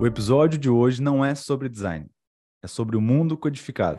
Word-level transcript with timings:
O 0.00 0.06
episódio 0.06 0.58
de 0.58 0.70
hoje 0.70 1.02
não 1.02 1.22
é 1.22 1.34
sobre 1.34 1.68
design, 1.68 2.06
é 2.64 2.66
sobre 2.66 2.96
o 2.96 3.02
mundo 3.02 3.36
codificado. 3.36 3.98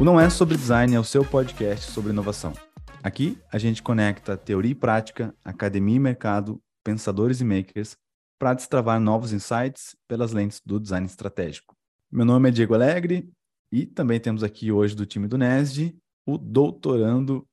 O 0.00 0.04
Não 0.04 0.20
É 0.20 0.30
Sobre 0.30 0.56
Design 0.56 0.94
é 0.94 1.00
o 1.00 1.02
seu 1.02 1.24
podcast 1.24 1.90
sobre 1.90 2.12
inovação. 2.12 2.52
Aqui 3.02 3.36
a 3.50 3.58
gente 3.58 3.82
conecta 3.82 4.36
teoria 4.36 4.70
e 4.70 4.76
prática, 4.76 5.34
academia 5.44 5.96
e 5.96 5.98
mercado, 5.98 6.62
pensadores 6.84 7.40
e 7.40 7.44
makers 7.44 7.96
para 8.38 8.54
destravar 8.54 9.00
novos 9.00 9.32
insights 9.32 9.96
pelas 10.06 10.32
lentes 10.32 10.62
do 10.64 10.78
design 10.78 11.04
estratégico. 11.04 11.74
Meu 12.12 12.24
nome 12.24 12.48
é 12.48 12.52
Diego 12.52 12.74
Alegre 12.74 13.28
e 13.72 13.86
também 13.86 14.20
temos 14.20 14.44
aqui 14.44 14.70
hoje 14.70 14.94
do 14.94 15.04
time 15.04 15.26
do 15.26 15.36
NESD 15.36 15.96
o 16.24 16.38
doutorando 16.38 17.44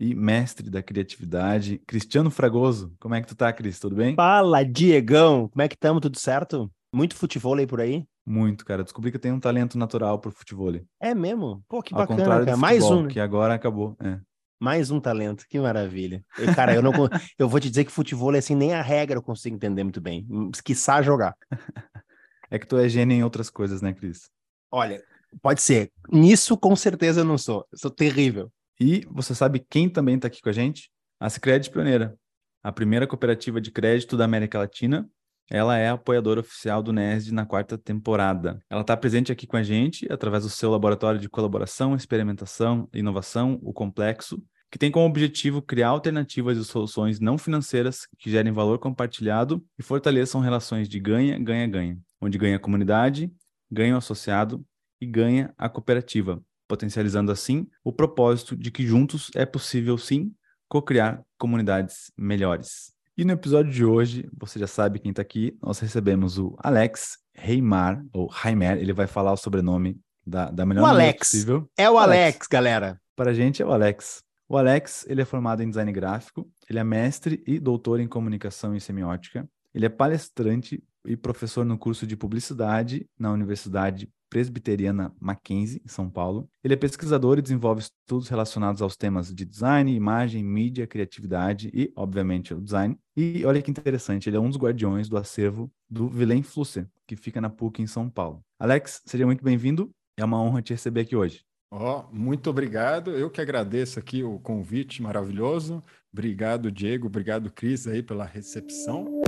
e 0.00 0.14
mestre 0.14 0.70
da 0.70 0.82
criatividade, 0.82 1.80
Cristiano 1.86 2.30
Fragoso. 2.30 2.94
Como 3.00 3.14
é 3.14 3.20
que 3.20 3.26
tu 3.26 3.34
tá, 3.34 3.52
Cris? 3.52 3.80
Tudo 3.80 3.96
bem? 3.96 4.14
Fala, 4.14 4.64
Diegão! 4.64 5.48
Como 5.48 5.62
é 5.62 5.68
que 5.68 5.74
estamos? 5.74 6.00
Tudo 6.00 6.18
certo? 6.18 6.70
Muito 6.94 7.16
futebol 7.16 7.56
aí 7.56 7.66
por 7.66 7.80
aí? 7.80 8.06
Muito, 8.24 8.64
cara. 8.64 8.84
Descobri 8.84 9.10
que 9.10 9.16
eu 9.16 9.20
tenho 9.20 9.34
um 9.34 9.40
talento 9.40 9.76
natural 9.76 10.18
pro 10.18 10.30
futebol. 10.30 10.72
É 11.00 11.14
mesmo? 11.14 11.64
Pô, 11.68 11.82
que 11.82 11.94
Ao 11.94 12.00
bacana, 12.00 12.18
contrário 12.18 12.44
cara. 12.44 12.56
do 12.56 12.60
Mais 12.60 12.78
futebol, 12.78 12.98
um, 12.98 13.02
né? 13.04 13.10
que 13.10 13.20
agora 13.20 13.54
acabou. 13.54 13.96
É. 14.00 14.20
mais 14.60 14.90
um 14.90 15.00
talento. 15.00 15.44
Que 15.48 15.58
maravilha. 15.58 16.22
E, 16.38 16.54
cara, 16.54 16.74
eu 16.74 16.82
não 16.82 16.92
eu 17.38 17.48
vou 17.48 17.58
te 17.58 17.68
dizer 17.68 17.84
que 17.84 17.92
futebol 17.92 18.34
assim 18.34 18.54
nem 18.54 18.74
a 18.74 18.82
regra 18.82 19.18
eu 19.18 19.22
consigo 19.22 19.56
entender 19.56 19.82
muito 19.82 20.00
bem. 20.00 20.26
Quiçá 20.64 21.02
jogar. 21.02 21.34
é 22.50 22.58
que 22.58 22.66
tu 22.66 22.76
é 22.76 22.88
gênio 22.88 23.16
em 23.16 23.24
outras 23.24 23.50
coisas, 23.50 23.82
né, 23.82 23.92
Cris? 23.92 24.30
Olha, 24.70 25.02
pode 25.42 25.60
ser. 25.62 25.90
Nisso 26.12 26.56
com 26.56 26.76
certeza 26.76 27.22
eu 27.22 27.24
não 27.24 27.38
sou. 27.38 27.66
Eu 27.72 27.78
sou 27.78 27.90
terrível. 27.90 28.52
E 28.80 29.04
você 29.10 29.34
sabe 29.34 29.58
quem 29.58 29.88
também 29.88 30.14
está 30.16 30.28
aqui 30.28 30.40
com 30.40 30.48
a 30.48 30.52
gente? 30.52 30.90
A 31.18 31.28
Sicredi 31.28 31.68
Pioneira, 31.68 32.16
a 32.62 32.70
primeira 32.70 33.06
cooperativa 33.06 33.60
de 33.60 33.72
crédito 33.72 34.16
da 34.16 34.24
América 34.24 34.58
Latina. 34.58 35.08
Ela 35.50 35.78
é 35.78 35.88
apoiadora 35.88 36.40
oficial 36.40 36.82
do 36.82 36.92
NESD 36.92 37.32
na 37.32 37.46
quarta 37.46 37.78
temporada. 37.78 38.62
Ela 38.68 38.82
está 38.82 38.94
presente 38.94 39.32
aqui 39.32 39.46
com 39.46 39.56
a 39.56 39.62
gente 39.62 40.06
através 40.12 40.44
do 40.44 40.50
seu 40.50 40.70
laboratório 40.70 41.18
de 41.18 41.28
colaboração, 41.28 41.96
experimentação 41.96 42.86
e 42.92 42.98
inovação, 42.98 43.58
o 43.62 43.72
Complexo, 43.72 44.42
que 44.70 44.78
tem 44.78 44.90
como 44.90 45.06
objetivo 45.06 45.62
criar 45.62 45.88
alternativas 45.88 46.58
e 46.58 46.64
soluções 46.64 47.18
não 47.18 47.38
financeiras 47.38 48.06
que 48.18 48.30
gerem 48.30 48.52
valor 48.52 48.78
compartilhado 48.78 49.64
e 49.78 49.82
fortaleçam 49.82 50.42
relações 50.42 50.86
de 50.86 51.00
ganha, 51.00 51.38
ganha, 51.38 51.66
ganha, 51.66 51.98
onde 52.20 52.36
ganha 52.36 52.56
a 52.56 52.60
comunidade, 52.60 53.32
ganha 53.70 53.94
o 53.94 53.98
associado 53.98 54.62
e 55.00 55.06
ganha 55.06 55.54
a 55.56 55.68
cooperativa, 55.68 56.42
potencializando 56.68 57.32
assim 57.32 57.66
o 57.82 57.92
propósito 57.92 58.54
de 58.54 58.70
que 58.70 58.86
juntos 58.86 59.30
é 59.34 59.46
possível 59.46 59.96
sim 59.98 60.32
co-criar 60.68 61.24
comunidades 61.38 62.12
melhores. 62.16 62.92
E 63.16 63.24
no 63.24 63.32
episódio 63.32 63.72
de 63.72 63.84
hoje, 63.84 64.28
você 64.38 64.60
já 64.60 64.66
sabe 64.66 65.00
quem 65.00 65.10
está 65.10 65.22
aqui, 65.22 65.56
nós 65.60 65.80
recebemos 65.80 66.38
o 66.38 66.54
Alex 66.62 67.18
Reimar, 67.34 68.04
ou 68.12 68.28
Reimer, 68.28 68.78
ele 68.78 68.92
vai 68.92 69.06
falar 69.06 69.32
o 69.32 69.36
sobrenome 69.36 69.98
da, 70.24 70.50
da 70.50 70.66
melhor 70.66 70.82
O 70.82 70.86
maneira 70.86 71.10
Alex. 71.12 71.30
possível. 71.30 71.68
É 71.76 71.90
o 71.90 71.98
Alex. 71.98 72.22
Alex, 72.22 72.46
galera. 72.46 73.00
Para 73.16 73.30
a 73.30 73.34
gente 73.34 73.62
é 73.62 73.66
o 73.66 73.72
Alex. 73.72 74.22
O 74.48 74.56
Alex, 74.56 75.04
ele 75.08 75.20
é 75.20 75.24
formado 75.24 75.62
em 75.62 75.68
design 75.68 75.90
gráfico, 75.90 76.48
ele 76.70 76.78
é 76.78 76.84
mestre 76.84 77.42
e 77.46 77.58
doutor 77.58 77.98
em 77.98 78.06
comunicação 78.06 78.76
e 78.76 78.80
semiótica, 78.80 79.48
ele 79.74 79.86
é 79.86 79.88
palestrante 79.88 80.82
e 81.04 81.16
professor 81.16 81.64
no 81.64 81.76
curso 81.78 82.06
de 82.06 82.16
publicidade 82.16 83.06
na 83.18 83.32
Universidade 83.32 84.08
Presbiteriana 84.30 85.14
Mackenzie, 85.20 85.82
em 85.84 85.88
São 85.88 86.10
Paulo. 86.10 86.48
Ele 86.62 86.74
é 86.74 86.76
pesquisador 86.76 87.38
e 87.38 87.42
desenvolve 87.42 87.80
estudos 87.80 88.28
relacionados 88.28 88.82
aos 88.82 88.96
temas 88.96 89.34
de 89.34 89.44
design, 89.44 89.94
imagem, 89.94 90.44
mídia, 90.44 90.86
criatividade 90.86 91.70
e, 91.72 91.92
obviamente, 91.96 92.54
o 92.54 92.60
design. 92.60 92.98
E 93.16 93.44
olha 93.44 93.62
que 93.62 93.70
interessante, 93.70 94.28
ele 94.28 94.36
é 94.36 94.40
um 94.40 94.48
dos 94.48 94.58
guardiões 94.58 95.08
do 95.08 95.16
acervo 95.16 95.70
do 95.88 96.08
Vilém 96.08 96.42
Flusser, 96.42 96.86
que 97.06 97.16
fica 97.16 97.40
na 97.40 97.50
PUC 97.50 97.82
em 97.82 97.86
São 97.86 98.08
Paulo. 98.08 98.42
Alex, 98.58 99.02
seja 99.04 99.26
muito 99.26 99.44
bem-vindo. 99.44 99.90
É 100.16 100.24
uma 100.24 100.40
honra 100.42 100.62
te 100.62 100.72
receber 100.72 101.02
aqui 101.02 101.16
hoje. 101.16 101.42
Ó, 101.70 102.06
muito 102.10 102.48
obrigado. 102.48 103.10
Eu 103.10 103.30
que 103.30 103.40
agradeço 103.40 103.98
aqui 103.98 104.22
o 104.22 104.38
convite 104.38 105.02
maravilhoso. 105.02 105.82
Obrigado, 106.12 106.72
Diego. 106.72 107.06
Obrigado, 107.06 107.52
Cris, 107.52 107.86
aí 107.86 108.02
pela 108.02 108.24
recepção. 108.24 109.20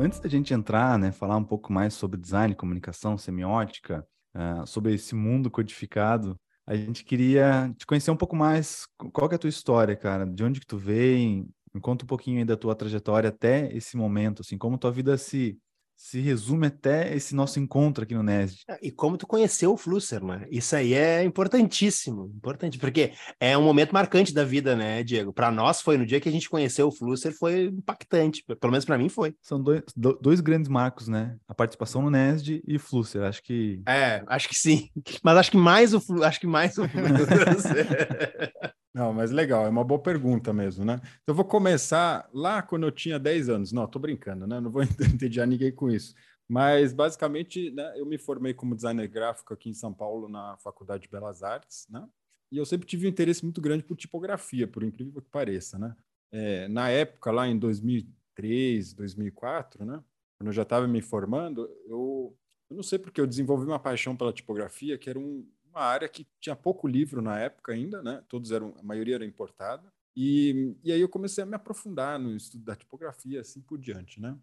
Antes 0.00 0.20
da 0.20 0.28
gente 0.28 0.54
entrar, 0.54 0.96
né, 0.96 1.10
falar 1.10 1.36
um 1.36 1.44
pouco 1.44 1.72
mais 1.72 1.92
sobre 1.92 2.20
design, 2.20 2.54
comunicação, 2.54 3.18
semiótica, 3.18 4.06
ah, 4.32 4.64
sobre 4.64 4.94
esse 4.94 5.12
mundo 5.12 5.50
codificado, 5.50 6.38
a 6.64 6.76
gente 6.76 7.04
queria 7.04 7.74
te 7.76 7.84
conhecer 7.84 8.12
um 8.12 8.16
pouco 8.16 8.36
mais. 8.36 8.86
Qual 9.12 9.28
é 9.28 9.34
a 9.34 9.38
tua 9.38 9.50
história, 9.50 9.96
cara? 9.96 10.24
De 10.24 10.44
onde 10.44 10.60
que 10.60 10.66
tu 10.66 10.78
vem? 10.78 11.48
Me 11.74 11.80
conta 11.80 12.04
um 12.04 12.06
pouquinho 12.06 12.38
aí 12.38 12.44
da 12.44 12.56
tua 12.56 12.76
trajetória 12.76 13.28
até 13.28 13.74
esse 13.76 13.96
momento, 13.96 14.42
assim, 14.42 14.56
como 14.56 14.78
tua 14.78 14.92
vida 14.92 15.18
se 15.18 15.58
se 16.00 16.20
resume 16.20 16.68
até 16.68 17.12
esse 17.14 17.34
nosso 17.34 17.58
encontro 17.58 18.04
aqui 18.04 18.14
no 18.14 18.22
NESD. 18.22 18.60
E 18.80 18.90
como 18.92 19.18
tu 19.18 19.26
conheceu 19.26 19.72
o 19.72 19.76
Flusser, 19.76 20.24
né? 20.24 20.46
Isso 20.48 20.76
aí 20.76 20.94
é 20.94 21.24
importantíssimo, 21.24 22.32
importante, 22.36 22.78
porque 22.78 23.12
é 23.40 23.58
um 23.58 23.64
momento 23.64 23.92
marcante 23.92 24.32
da 24.32 24.44
vida, 24.44 24.76
né, 24.76 25.02
Diego? 25.02 25.32
Para 25.32 25.50
nós 25.50 25.82
foi 25.82 25.98
no 25.98 26.06
dia 26.06 26.20
que 26.20 26.28
a 26.28 26.32
gente 26.32 26.48
conheceu 26.48 26.86
o 26.86 26.92
Flusser, 26.92 27.36
foi 27.36 27.64
impactante. 27.64 28.44
Pelo 28.60 28.70
menos 28.70 28.84
para 28.84 28.96
mim 28.96 29.08
foi. 29.08 29.34
São 29.42 29.60
dois, 29.60 29.82
do- 29.96 30.16
dois 30.22 30.40
grandes 30.40 30.68
marcos, 30.68 31.08
né? 31.08 31.36
A 31.48 31.54
participação 31.54 32.00
no 32.00 32.10
NESD 32.10 32.62
e 32.66 32.78
Flusser. 32.78 33.22
Acho 33.24 33.42
que 33.42 33.82
É, 33.86 34.22
acho 34.28 34.48
que 34.48 34.54
sim. 34.54 34.88
Mas 35.22 35.36
acho 35.36 35.50
que 35.50 35.56
mais 35.56 35.92
o 35.94 36.00
acho 36.22 36.38
que 36.38 36.46
mais 36.46 36.78
o 36.78 36.88
Flusser. 36.88 37.86
Não, 38.98 39.12
mas 39.12 39.30
legal, 39.30 39.64
é 39.64 39.68
uma 39.68 39.84
boa 39.84 40.02
pergunta 40.02 40.52
mesmo, 40.52 40.84
né? 40.84 40.94
Então, 41.22 41.28
eu 41.28 41.34
vou 41.34 41.44
começar 41.44 42.28
lá 42.34 42.60
quando 42.60 42.84
eu 42.84 42.90
tinha 42.90 43.16
10 43.16 43.48
anos. 43.48 43.70
Não, 43.70 43.86
tô 43.86 44.00
brincando, 44.00 44.44
né? 44.44 44.58
Não 44.58 44.72
vou 44.72 44.82
entediar 45.14 45.46
ninguém 45.46 45.70
com 45.70 45.88
isso. 45.88 46.16
Mas, 46.48 46.92
basicamente, 46.92 47.70
né, 47.70 47.92
eu 47.96 48.04
me 48.04 48.18
formei 48.18 48.52
como 48.52 48.74
designer 48.74 49.06
gráfico 49.06 49.54
aqui 49.54 49.70
em 49.70 49.72
São 49.72 49.94
Paulo, 49.94 50.28
na 50.28 50.56
Faculdade 50.56 51.04
de 51.04 51.08
Belas 51.08 51.44
Artes, 51.44 51.86
né? 51.88 52.08
E 52.50 52.58
eu 52.58 52.66
sempre 52.66 52.88
tive 52.88 53.06
um 53.06 53.10
interesse 53.10 53.44
muito 53.44 53.60
grande 53.60 53.84
por 53.84 53.96
tipografia, 53.96 54.66
por 54.66 54.82
incrível 54.82 55.22
que 55.22 55.30
pareça, 55.30 55.78
né? 55.78 55.94
É, 56.32 56.66
na 56.66 56.88
época, 56.88 57.30
lá 57.30 57.46
em 57.46 57.56
2003, 57.56 58.94
2004, 58.94 59.84
né? 59.84 60.02
Quando 60.40 60.48
eu 60.48 60.52
já 60.52 60.62
estava 60.62 60.88
me 60.88 61.00
formando, 61.00 61.70
eu, 61.86 62.36
eu 62.68 62.76
não 62.76 62.82
sei 62.82 62.98
porque 62.98 63.20
eu 63.20 63.28
desenvolvi 63.28 63.64
uma 63.64 63.78
paixão 63.78 64.16
pela 64.16 64.32
tipografia, 64.32 64.98
que 64.98 65.08
era 65.08 65.20
um, 65.20 65.46
uma 65.70 65.80
área 65.82 66.08
que 66.08 66.26
tinha 66.40 66.56
pouco 66.56 66.86
livro 66.88 67.22
na 67.22 67.38
época 67.38 67.72
ainda, 67.72 68.02
né? 68.02 68.22
Todos 68.28 68.50
eram, 68.52 68.74
a 68.78 68.82
maioria 68.82 69.16
era 69.16 69.24
importada. 69.24 69.92
E, 70.16 70.74
e 70.82 70.92
aí 70.92 71.00
eu 71.00 71.08
comecei 71.08 71.42
a 71.44 71.46
me 71.46 71.54
aprofundar 71.54 72.18
no 72.18 72.34
estudo 72.36 72.64
da 72.64 72.74
tipografia, 72.76 73.40
assim 73.40 73.60
por 73.60 73.78
diante, 73.78 74.20
né? 74.20 74.36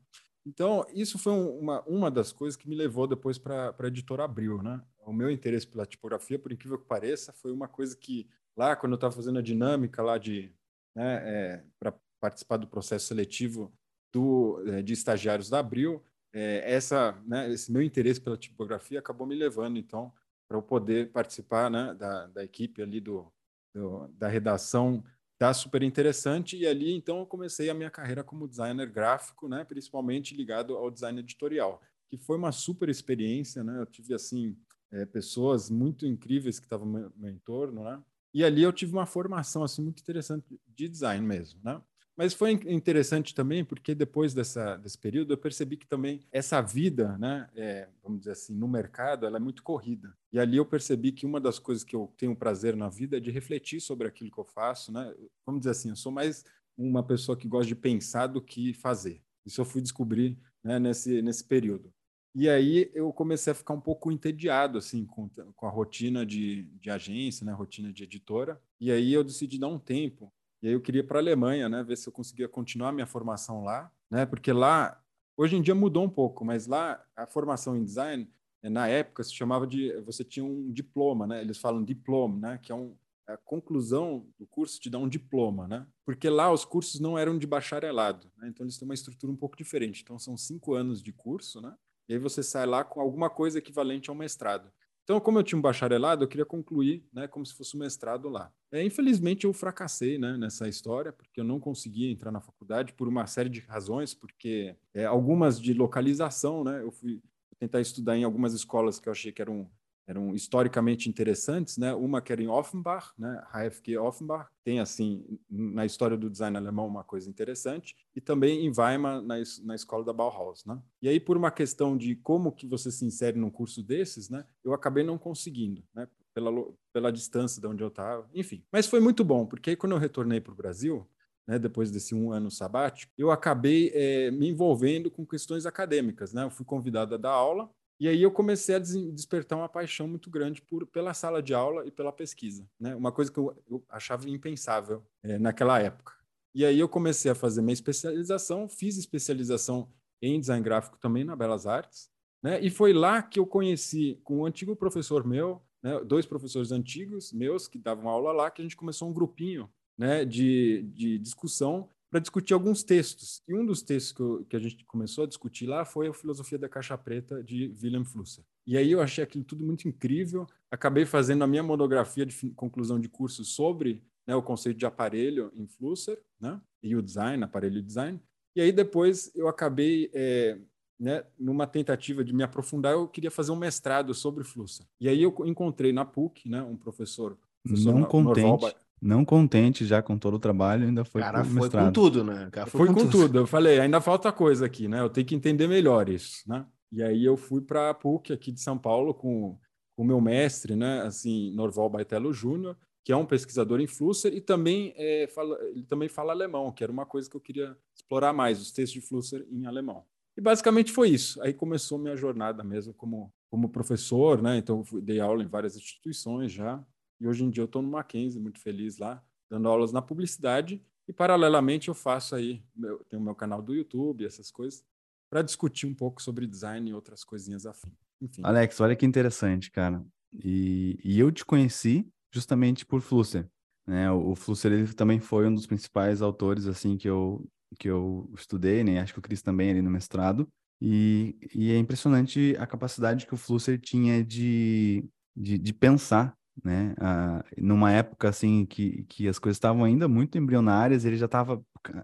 Então, 0.46 0.86
isso 0.94 1.18
foi 1.18 1.34
um- 1.34 1.60
uma, 1.60 1.82
uma 1.84 2.12
das 2.12 2.32
coisas 2.32 2.56
que 2.56 2.70
me 2.70 2.76
levou 2.76 3.08
depois 3.08 3.38
para 3.38 3.76
a 3.78 3.88
editora 3.88 4.24
Abril, 4.24 4.62
né? 4.62 4.82
O 5.06 5.12
meu 5.14 5.30
interesse 5.32 5.68
pela 5.68 5.86
tipografia, 5.86 6.38
por 6.40 6.52
incrível 6.52 6.78
que 6.80 6.86
pareça, 6.88 7.34
foi 7.34 7.52
uma 7.52 7.68
coisa 7.68 7.96
que 7.98 8.28
lá, 8.56 8.76
quando 8.76 8.94
eu 8.94 8.96
estava 8.96 9.14
fazendo 9.16 9.40
a 9.40 9.42
dinâmica 9.42 10.02
lá 10.04 10.18
de, 10.18 10.52
né, 10.96 11.64
para 11.80 11.94
participar 12.20 12.58
do 12.58 12.68
processo 12.68 13.08
seletivo 13.08 13.74
do, 14.14 14.64
eh, 14.68 14.82
de 14.82 14.94
estagiários 14.94 15.50
da 15.50 15.60
Abril, 15.60 16.02
eh, 16.34 16.62
essa, 16.66 17.12
né, 17.26 17.52
esse 17.52 17.72
meu 17.72 17.82
interesse 17.82 18.22
pela 18.22 18.38
tipografia 18.38 19.00
acabou 19.00 19.28
me 19.28 19.36
levando, 19.36 19.78
então, 19.78 20.14
para 20.48 20.58
eu 20.58 20.62
poder 20.62 21.12
participar 21.12 21.70
né, 21.70 21.94
da, 21.94 22.28
da 22.28 22.44
equipe 22.44 22.82
ali 22.82 23.00
do, 23.00 23.32
do- 23.74 24.08
da 24.10 24.28
redação 24.28 25.04
da 25.40 25.54
Super 25.54 25.84
Interessante, 25.84 26.56
e 26.58 26.66
ali, 26.66 26.94
então, 26.94 27.20
eu 27.20 27.26
comecei 27.26 27.70
a 27.70 27.74
minha 27.74 27.90
carreira 27.92 28.24
como 28.24 28.48
designer 28.48 28.90
gráfico, 28.90 29.50
né, 29.50 29.66
principalmente 29.66 30.34
ligado 30.34 30.76
ao 30.78 30.90
design 30.90 31.20
editorial, 31.20 31.82
que 32.10 32.18
foi 32.18 32.38
uma 32.38 32.52
super 32.54 32.88
experiência, 32.88 33.62
né, 33.64 33.80
eu 33.82 33.86
tive, 33.86 34.14
assim, 34.14 34.58
eh, 34.92 35.06
pessoas 35.06 35.70
muito 35.70 36.06
incríveis 36.06 36.58
que 36.60 36.66
estavam 36.66 36.88
no 36.88 37.12
meu 37.18 37.30
entorno, 37.32 37.84
né, 37.84 38.02
e 38.34 38.44
ali 38.46 38.64
eu 38.64 38.72
tive 38.72 38.94
uma 38.94 39.06
formação, 39.06 39.62
assim, 39.64 39.82
muito 39.84 40.00
interessante 40.02 40.58
de 40.68 40.88
design 40.88 41.26
mesmo, 41.26 41.60
né, 41.64 41.82
mas 42.18 42.34
foi 42.34 42.52
in- 42.54 42.74
interessante 42.74 43.34
também 43.36 43.64
porque 43.66 43.94
depois 43.94 44.34
dessa, 44.34 44.78
desse 44.78 44.98
período 44.98 45.34
eu 45.34 45.38
percebi 45.38 45.78
que 45.78 45.88
também 45.88 46.22
essa 46.32 46.62
vida, 46.62 47.18
né, 47.18 47.50
é, 47.56 47.90
vamos 48.04 48.20
dizer 48.20 48.32
assim, 48.32 48.56
no 48.56 48.68
mercado, 48.68 49.26
ela 49.26 49.38
é 49.38 49.40
muito 49.40 49.64
corrida. 49.64 50.16
E 50.32 50.40
ali 50.40 50.58
eu 50.58 50.66
percebi 50.66 51.12
que 51.12 51.26
uma 51.26 51.40
das 51.40 51.60
coisas 51.60 51.84
que 51.84 51.96
eu 51.96 52.14
tenho 52.18 52.36
prazer 52.36 52.76
na 52.76 52.90
vida 52.90 53.18
é 53.18 53.20
de 53.20 53.32
refletir 53.32 53.82
sobre 53.82 54.08
aquilo 54.08 54.32
que 54.32 54.40
eu 54.40 54.46
faço, 54.46 54.92
né? 54.92 55.14
Vamos 55.46 55.62
dizer 55.62 55.72
assim, 55.72 55.90
eu 55.90 55.96
sou 55.96 56.12
mais 56.12 56.44
uma 56.78 57.04
pessoa 57.04 57.38
que 57.38 57.48
gosta 57.48 57.68
de 57.68 57.76
pensar 57.76 58.28
do 58.28 58.42
que 58.42 58.74
fazer. 58.74 59.22
Isso 59.46 59.62
eu 59.62 59.66
fui 59.66 59.82
descobrir 59.82 60.38
né, 60.64 60.80
nesse, 60.80 61.22
nesse 61.22 61.44
período. 61.44 61.94
E 62.34 62.50
aí 62.50 62.92
eu 62.94 63.14
comecei 63.14 63.52
a 63.52 63.56
ficar 63.56 63.74
um 63.74 63.80
pouco 63.80 64.12
entediado 64.12 64.78
assim 64.78 65.06
com, 65.06 65.30
com 65.30 65.68
a 65.68 65.70
rotina 65.70 66.26
de, 66.26 66.64
de 66.82 66.90
agência, 66.90 67.46
né, 67.46 67.54
rotina 67.54 67.94
de 67.94 68.04
editora. 68.04 68.62
E 68.80 68.92
aí 68.92 69.14
eu 69.14 69.24
decidi 69.24 69.58
dar 69.58 69.70
um 69.70 69.80
tempo 69.80 70.34
e 70.62 70.68
aí 70.68 70.74
eu 70.74 70.82
queria 70.82 71.04
para 71.04 71.20
a 71.20 71.22
Alemanha, 71.22 71.70
né, 71.70 71.84
ver 71.84 71.98
se 71.98 72.08
eu 72.08 72.14
conseguia 72.14 72.48
continuar 72.48 72.92
minha 72.92 73.06
formação 73.06 73.64
lá, 73.64 73.92
né, 74.10 74.26
porque 74.26 74.52
lá 74.52 75.02
hoje 75.38 75.56
em 75.56 75.62
dia 75.62 75.76
mudou 75.76 76.04
um 76.04 76.10
pouco, 76.10 76.44
mas 76.46 76.68
lá 76.68 77.04
a 77.16 77.26
formação 77.26 77.76
em 77.76 77.84
design 77.84 78.30
eh, 78.64 78.70
na 78.70 78.88
época 78.88 79.24
se 79.24 79.34
chamava 79.34 79.68
de 79.68 79.92
você 80.02 80.24
tinha 80.24 80.46
um 80.46 80.72
diploma, 80.72 81.28
né? 81.28 81.42
Eles 81.42 81.58
falam 81.58 81.84
diploma, 81.84 82.40
né, 82.40 82.60
que 82.62 82.72
é 82.72 82.76
um 82.76 82.96
a 83.28 83.38
conclusão 83.38 84.28
do 84.38 84.46
curso 84.46 84.80
te 84.80 84.90
dá 84.90 85.00
um 85.00 85.10
diploma, 85.10 85.68
né? 85.68 85.86
Porque 86.06 86.30
lá 86.30 86.52
os 86.52 86.64
cursos 86.64 87.00
não 87.00 87.18
eram 87.18 87.38
de 87.38 87.48
bacharelado, 87.48 88.32
né? 88.38 88.48
então 88.48 88.64
eles 88.64 88.78
têm 88.78 88.88
uma 88.88 88.94
estrutura 88.94 89.32
um 89.32 89.36
pouco 89.36 89.58
diferente. 89.58 90.04
Então 90.04 90.20
são 90.20 90.38
cinco 90.38 90.76
anos 90.76 91.02
de 91.02 91.12
curso, 91.12 91.60
né? 91.60 91.76
E 92.08 92.14
aí 92.14 92.20
você 92.20 92.44
sai 92.44 92.68
lá 92.68 92.84
com 92.84 93.02
alguma 93.02 93.30
coisa 93.30 93.58
equivalente 93.58 94.10
ao 94.10 94.16
mestrado. 94.16 94.72
Então, 95.06 95.20
como 95.20 95.38
eu 95.38 95.44
tinha 95.44 95.58
um 95.58 95.62
bacharelado, 95.62 96.24
eu 96.24 96.28
queria 96.28 96.46
concluir, 96.48 97.08
né, 97.14 97.28
como 97.28 97.46
se 97.46 97.54
fosse 97.54 97.78
um 97.78 97.80
mestrado 97.80 98.28
lá. 98.28 98.52
É, 98.72 98.84
infelizmente, 98.84 99.46
eu 99.46 99.54
fracassei, 99.54 100.18
né, 100.18 100.36
nessa 100.36 100.68
história, 100.68 101.14
porque 101.14 101.40
eu 101.40 101.44
não 101.44 101.60
conseguia 101.60 102.12
entrar 102.12 102.32
na 102.32 102.42
faculdade 102.42 102.92
por 102.92 103.08
uma 103.08 103.28
série 103.28 103.48
de 103.48 103.60
razões, 103.60 104.16
porque 104.16 104.76
é, 104.96 105.06
algumas 105.06 105.62
de 105.62 105.76
localização, 105.76 106.64
né, 106.64 106.82
eu 106.82 106.92
fui 106.92 107.22
tentar 107.60 107.82
estudar 107.82 108.18
em 108.18 108.24
algumas 108.24 108.56
escolas 108.56 109.00
que 109.00 109.08
eu 109.08 109.12
achei 109.12 109.32
que 109.32 109.44
eram 109.44 109.70
eram 110.08 110.34
historicamente 110.36 111.10
interessantes, 111.10 111.78
né? 111.78 111.94
Uma 111.94 112.22
que 112.22 112.32
era 112.32 112.42
em 112.42 112.48
Offenbach, 112.48 113.12
né? 113.18 113.44
HFG 113.52 113.98
Offenbach, 113.98 114.50
tem 114.64 114.80
assim 114.80 115.26
na 115.50 115.86
história 115.86 116.16
do 116.16 116.30
design 116.30 116.56
alemão 116.56 116.88
uma 116.88 117.04
coisa 117.04 117.30
interessante, 117.30 117.96
e 118.16 118.22
também 118.22 118.66
em 118.66 118.72
Weimar 118.76 119.22
na, 119.22 119.36
na 119.64 119.76
escola 119.76 120.04
da 120.04 120.14
Bauhaus, 120.14 120.64
né? 120.66 120.80
E 121.02 121.10
aí 121.10 121.20
por 121.20 121.38
uma 121.38 121.52
questão 121.52 121.98
de 121.98 122.16
como 122.16 122.52
que 122.52 122.68
você 122.68 122.92
se 122.92 123.06
insere 123.06 123.38
num 123.38 123.50
curso 123.50 123.82
desses, 123.82 124.30
né? 124.30 124.46
Eu 124.64 124.74
acabei 124.74 125.04
não 125.04 125.18
conseguindo, 125.18 125.84
né? 125.94 126.08
Pela, 126.34 126.52
pela 126.92 127.12
distância 127.12 127.62
de 127.62 127.68
onde 127.68 127.82
eu 127.82 127.88
estava, 127.88 128.30
enfim. 128.34 128.64
Mas 128.72 128.88
foi 128.88 129.00
muito 129.00 129.24
bom, 129.24 129.46
porque 129.46 129.70
aí 129.70 129.76
quando 129.76 129.94
eu 129.94 129.98
retornei 129.98 130.42
para 130.42 130.52
o 130.52 130.56
Brasil, 130.56 131.08
né, 131.48 131.60
depois 131.60 131.92
desse 131.92 132.14
um 132.14 132.32
ano 132.32 132.52
sabático, 132.52 133.12
eu 133.18 133.32
acabei 133.32 133.92
é, 133.94 134.32
me 134.32 134.50
envolvendo 134.50 135.10
com 135.10 135.26
questões 135.26 135.66
acadêmicas. 135.66 136.34
Né? 136.34 136.44
Eu 136.44 136.50
fui 136.50 136.66
convidado 136.66 137.16
a 137.16 137.18
dar 137.18 137.32
aula 137.32 137.70
e 138.00 138.08
aí 138.10 138.22
eu 138.22 138.32
comecei 138.32 138.76
a 138.76 138.80
despertar 138.80 139.58
uma 139.58 139.70
paixão 139.70 140.08
muito 140.08 140.30
grande 140.30 140.62
por, 140.62 140.86
pela 140.86 141.14
sala 141.14 141.42
de 141.42 141.54
aula 141.54 141.86
e 141.86 141.92
pela 141.92 142.12
pesquisa, 142.12 142.68
né? 142.80 142.94
Uma 142.94 143.12
coisa 143.12 143.32
que 143.32 143.38
eu, 143.38 143.56
eu 143.70 143.84
achava 143.90 144.30
impensável 144.30 145.04
é, 145.24 145.40
naquela 145.40 145.80
época. 145.80 146.14
E 146.54 146.66
aí 146.66 146.80
eu 146.80 146.90
comecei 146.90 147.32
a 147.32 147.36
fazer 147.36 147.62
minha 147.62 147.74
especialização, 147.74 148.68
fiz 148.68 148.98
especialização 148.98 149.90
em 150.22 150.40
design 150.40 150.64
gráfico 150.64 150.98
também 150.98 151.24
na 151.24 151.36
Belas 151.36 151.66
Artes, 151.66 152.10
né? 152.44 152.60
E 152.62 152.70
foi 152.70 152.92
lá 152.92 153.22
que 153.22 153.40
eu 153.40 153.46
conheci 153.46 154.20
com 154.24 154.40
um 154.40 154.46
antigo 154.46 154.76
professor 154.76 155.26
meu, 155.26 155.62
né? 155.82 156.00
dois 156.02 156.26
professores 156.26 156.72
antigos 156.72 157.32
meus 157.32 157.68
que 157.68 157.78
davam 157.78 158.10
aula 158.10 158.32
lá, 158.34 158.52
que 158.52 158.62
a 158.62 158.66
gente 158.66 158.76
começou 158.76 159.10
um 159.10 159.14
grupinho, 159.14 159.70
né? 159.98 160.26
De, 160.26 160.84
de 160.94 161.18
discussão 161.18 161.90
para 162.16 162.22
discutir 162.22 162.54
alguns 162.54 162.82
textos. 162.82 163.42
E 163.46 163.54
um 163.54 163.66
dos 163.66 163.82
textos 163.82 164.14
que, 164.14 164.22
eu, 164.22 164.46
que, 164.50 164.56
a 164.56 164.60
gente 164.60 164.86
começou 164.86 165.26
a 165.26 165.28
discutir 165.28 165.66
lá 165.66 165.84
foi 165.84 166.08
a 166.08 166.14
Filosofia 166.14 166.58
da 166.58 166.70
Caixa 166.70 166.98
Preta, 166.98 167.44
de 167.44 167.76
Wilhelm 167.84 168.06
Flusser. 168.06 168.42
E 168.66 168.78
aí 168.78 168.90
eu 168.90 169.02
achei 169.02 169.22
aquilo 169.22 169.44
tudo 169.44 169.66
muito 169.66 169.86
incrível, 169.86 170.48
acabei 170.72 171.06
fazendo 171.06 171.44
a 171.44 171.48
minha 171.48 171.62
monografia 171.62 172.26
de 172.26 172.52
conclusão 172.52 172.98
de 172.98 173.10
curso 173.10 173.44
sobre 173.44 174.02
né, 174.26 174.34
o 174.34 174.42
conceito 174.42 174.78
de 174.78 174.86
aparelho 174.86 175.52
em 175.54 175.68
Flusser, 175.68 176.18
né, 176.40 176.62
e 176.82 176.96
o 176.96 177.02
design, 177.02 177.44
aparelho 177.44 177.84
design. 177.84 178.18
E 178.56 178.62
aí 178.62 178.72
depois 178.72 179.30
eu 179.36 179.50
acabei, 179.50 180.10
é, 180.14 180.58
né, 180.98 181.26
numa 181.38 181.68
tentativa 181.68 182.24
de 182.24 182.34
me 182.34 182.44
aprofundar, 182.44 182.94
eu 182.94 183.10
queria 183.10 183.30
fazer 183.30 183.52
um 183.52 183.58
mestrado 183.58 184.14
sobre 184.14 184.46
Flusser. 184.46 184.86
E 185.02 185.10
aí 185.10 185.22
eu 185.22 185.36
encontrei 185.46 185.92
na 185.92 186.06
PUC, 186.06 186.48
né, 186.48 186.62
um 186.62 186.78
professor, 186.78 187.38
professor 187.62 187.94
Não 187.94 188.06
contente. 188.06 188.48
Norval, 188.48 188.72
não 189.02 189.26
contente 189.26 189.86
já 189.86 190.02
com 190.02 190.18
todo 190.18 190.36
o 190.36 190.40
trabalho, 190.40 190.88
ainda 190.88 191.04
foi 191.04 191.22
cara 191.22 191.44
foi 191.44 191.70
com 191.70 191.92
tudo, 191.92 192.24
né? 192.24 192.50
Cara 192.52 192.68
foi, 192.68 192.86
foi 192.86 192.88
com, 192.88 192.94
com 192.94 193.10
tudo. 193.10 193.28
tudo. 193.28 193.40
Eu 193.40 193.48
falei, 193.48 193.80
ainda 193.80 194.02
falta 194.02 194.32
coisa 194.32 194.66
aqui, 194.66 194.88
né? 194.88 195.00
Eu 195.02 195.10
tenho 195.10 195.28
que 195.28 195.36
entender 195.36 195.68
melhor 195.68 196.10
isso, 196.10 196.42
né? 196.48 196.66
E 196.92 197.04
aí 197.04 197.26
eu 197.26 197.36
fui 197.36 197.62
para 197.62 197.90
a 197.90 197.94
PUC 197.94 198.32
aqui 198.32 198.52
de 198.52 198.62
São 198.62 198.78
Paulo 198.78 199.14
com 199.14 199.58
o 199.98 200.04
meu 200.04 200.22
mestre, 200.22 200.76
né? 200.76 201.02
Assim, 201.02 201.54
Norval 201.54 201.90
Baitello 201.90 202.34
Júnior, 202.34 202.78
que 203.04 203.12
é 203.12 203.18
um 203.18 203.26
pesquisador 203.26 203.80
em 203.80 203.88
Flusser 203.88 204.34
e 204.34 204.42
também 204.42 204.94
é, 204.96 205.28
fala, 205.28 205.58
ele 205.72 205.86
também 205.86 206.10
fala 206.10 206.32
alemão, 206.32 206.72
que 206.72 206.84
era 206.84 206.92
uma 206.92 207.06
coisa 207.06 207.30
que 207.30 207.36
eu 207.36 207.42
queria 207.42 207.78
explorar 207.96 208.34
mais, 208.34 208.62
os 208.62 208.72
textos 208.72 209.02
de 209.02 209.08
Flusser 209.08 209.46
em 209.52 209.66
alemão. 209.66 210.04
E 210.38 210.42
basicamente 210.42 210.92
foi 210.92 211.10
isso. 211.10 211.42
Aí 211.42 211.54
começou 211.54 211.98
minha 211.98 212.16
jornada 212.16 212.64
mesmo 212.64 212.94
como 212.94 213.32
como 213.56 213.70
professor, 213.70 214.42
né? 214.42 214.58
Então 214.58 214.84
eu 214.92 215.02
dei 215.02 215.22
aula 215.22 215.42
em 215.42 215.48
várias 215.48 215.78
instituições 215.78 216.52
já. 216.52 216.84
E 217.20 217.28
hoje 217.28 217.44
em 217.44 217.50
dia 217.50 217.62
eu 217.62 217.66
estou 217.66 217.82
no 217.82 217.90
Mackenzie, 217.90 218.40
muito 218.40 218.60
feliz 218.60 218.98
lá, 218.98 219.24
dando 219.50 219.68
aulas 219.68 219.92
na 219.92 220.02
publicidade. 220.02 220.82
E 221.08 221.14
paralelamente 221.14 221.88
eu 221.88 221.94
faço 221.94 222.36
aí, 222.36 222.64
meu, 222.76 223.04
tenho 223.10 223.22
meu 223.22 223.36
canal 223.36 223.62
do 223.62 223.74
YouTube, 223.74 224.26
essas 224.26 224.52
coisas, 224.52 224.84
para 225.30 225.42
discutir 225.42 225.86
um 225.86 225.94
pouco 225.94 226.22
sobre 226.22 226.48
design 226.48 226.90
e 226.90 226.94
outras 226.94 227.24
coisinhas 227.24 227.66
afim. 227.66 227.92
Enfim. 228.22 228.42
Alex, 228.44 228.80
olha 228.80 228.96
que 228.96 229.06
interessante, 229.06 229.70
cara. 229.70 230.04
E, 230.34 231.00
e 231.04 231.20
eu 231.20 231.32
te 231.32 231.46
conheci 231.46 232.08
justamente 232.32 232.86
por 232.86 233.02
Flusser. 233.02 233.48
Né? 233.86 234.10
O, 234.12 234.32
o 234.32 234.36
Flusser 234.36 234.72
ele 234.72 234.94
também 234.94 235.20
foi 235.20 235.48
um 235.48 235.54
dos 235.54 235.68
principais 235.68 236.22
autores 236.22 236.68
assim 236.68 236.98
que 236.98 237.08
eu 237.08 237.48
que 237.78 237.90
eu 237.90 238.32
estudei, 238.34 238.84
né? 238.84 239.00
Acho 239.00 239.14
que 239.14 239.20
o 239.20 239.22
Cris 239.22 239.42
também 239.42 239.70
ali 239.70 239.82
no 239.82 239.90
mestrado. 239.90 240.48
E, 240.82 241.36
e 241.54 241.72
é 241.72 241.78
impressionante 241.78 242.56
a 242.58 242.66
capacidade 242.66 243.26
que 243.26 243.34
o 243.34 243.38
Flusser 243.38 243.80
tinha 243.80 244.24
de, 244.24 245.04
de, 245.36 245.58
de 245.58 245.74
pensar 245.74 246.36
né? 246.64 246.96
Ah, 247.00 247.44
numa 247.58 247.92
época 247.92 248.30
assim 248.30 248.66
que, 248.66 249.04
que 249.10 249.28
as 249.28 249.40
coisas 249.40 249.58
estavam 249.58 249.84
ainda 249.84 250.08
muito 250.08 250.38
embrionárias, 250.38 251.06
ele 251.06 251.18
já 251.18 251.26
estava 251.26 251.62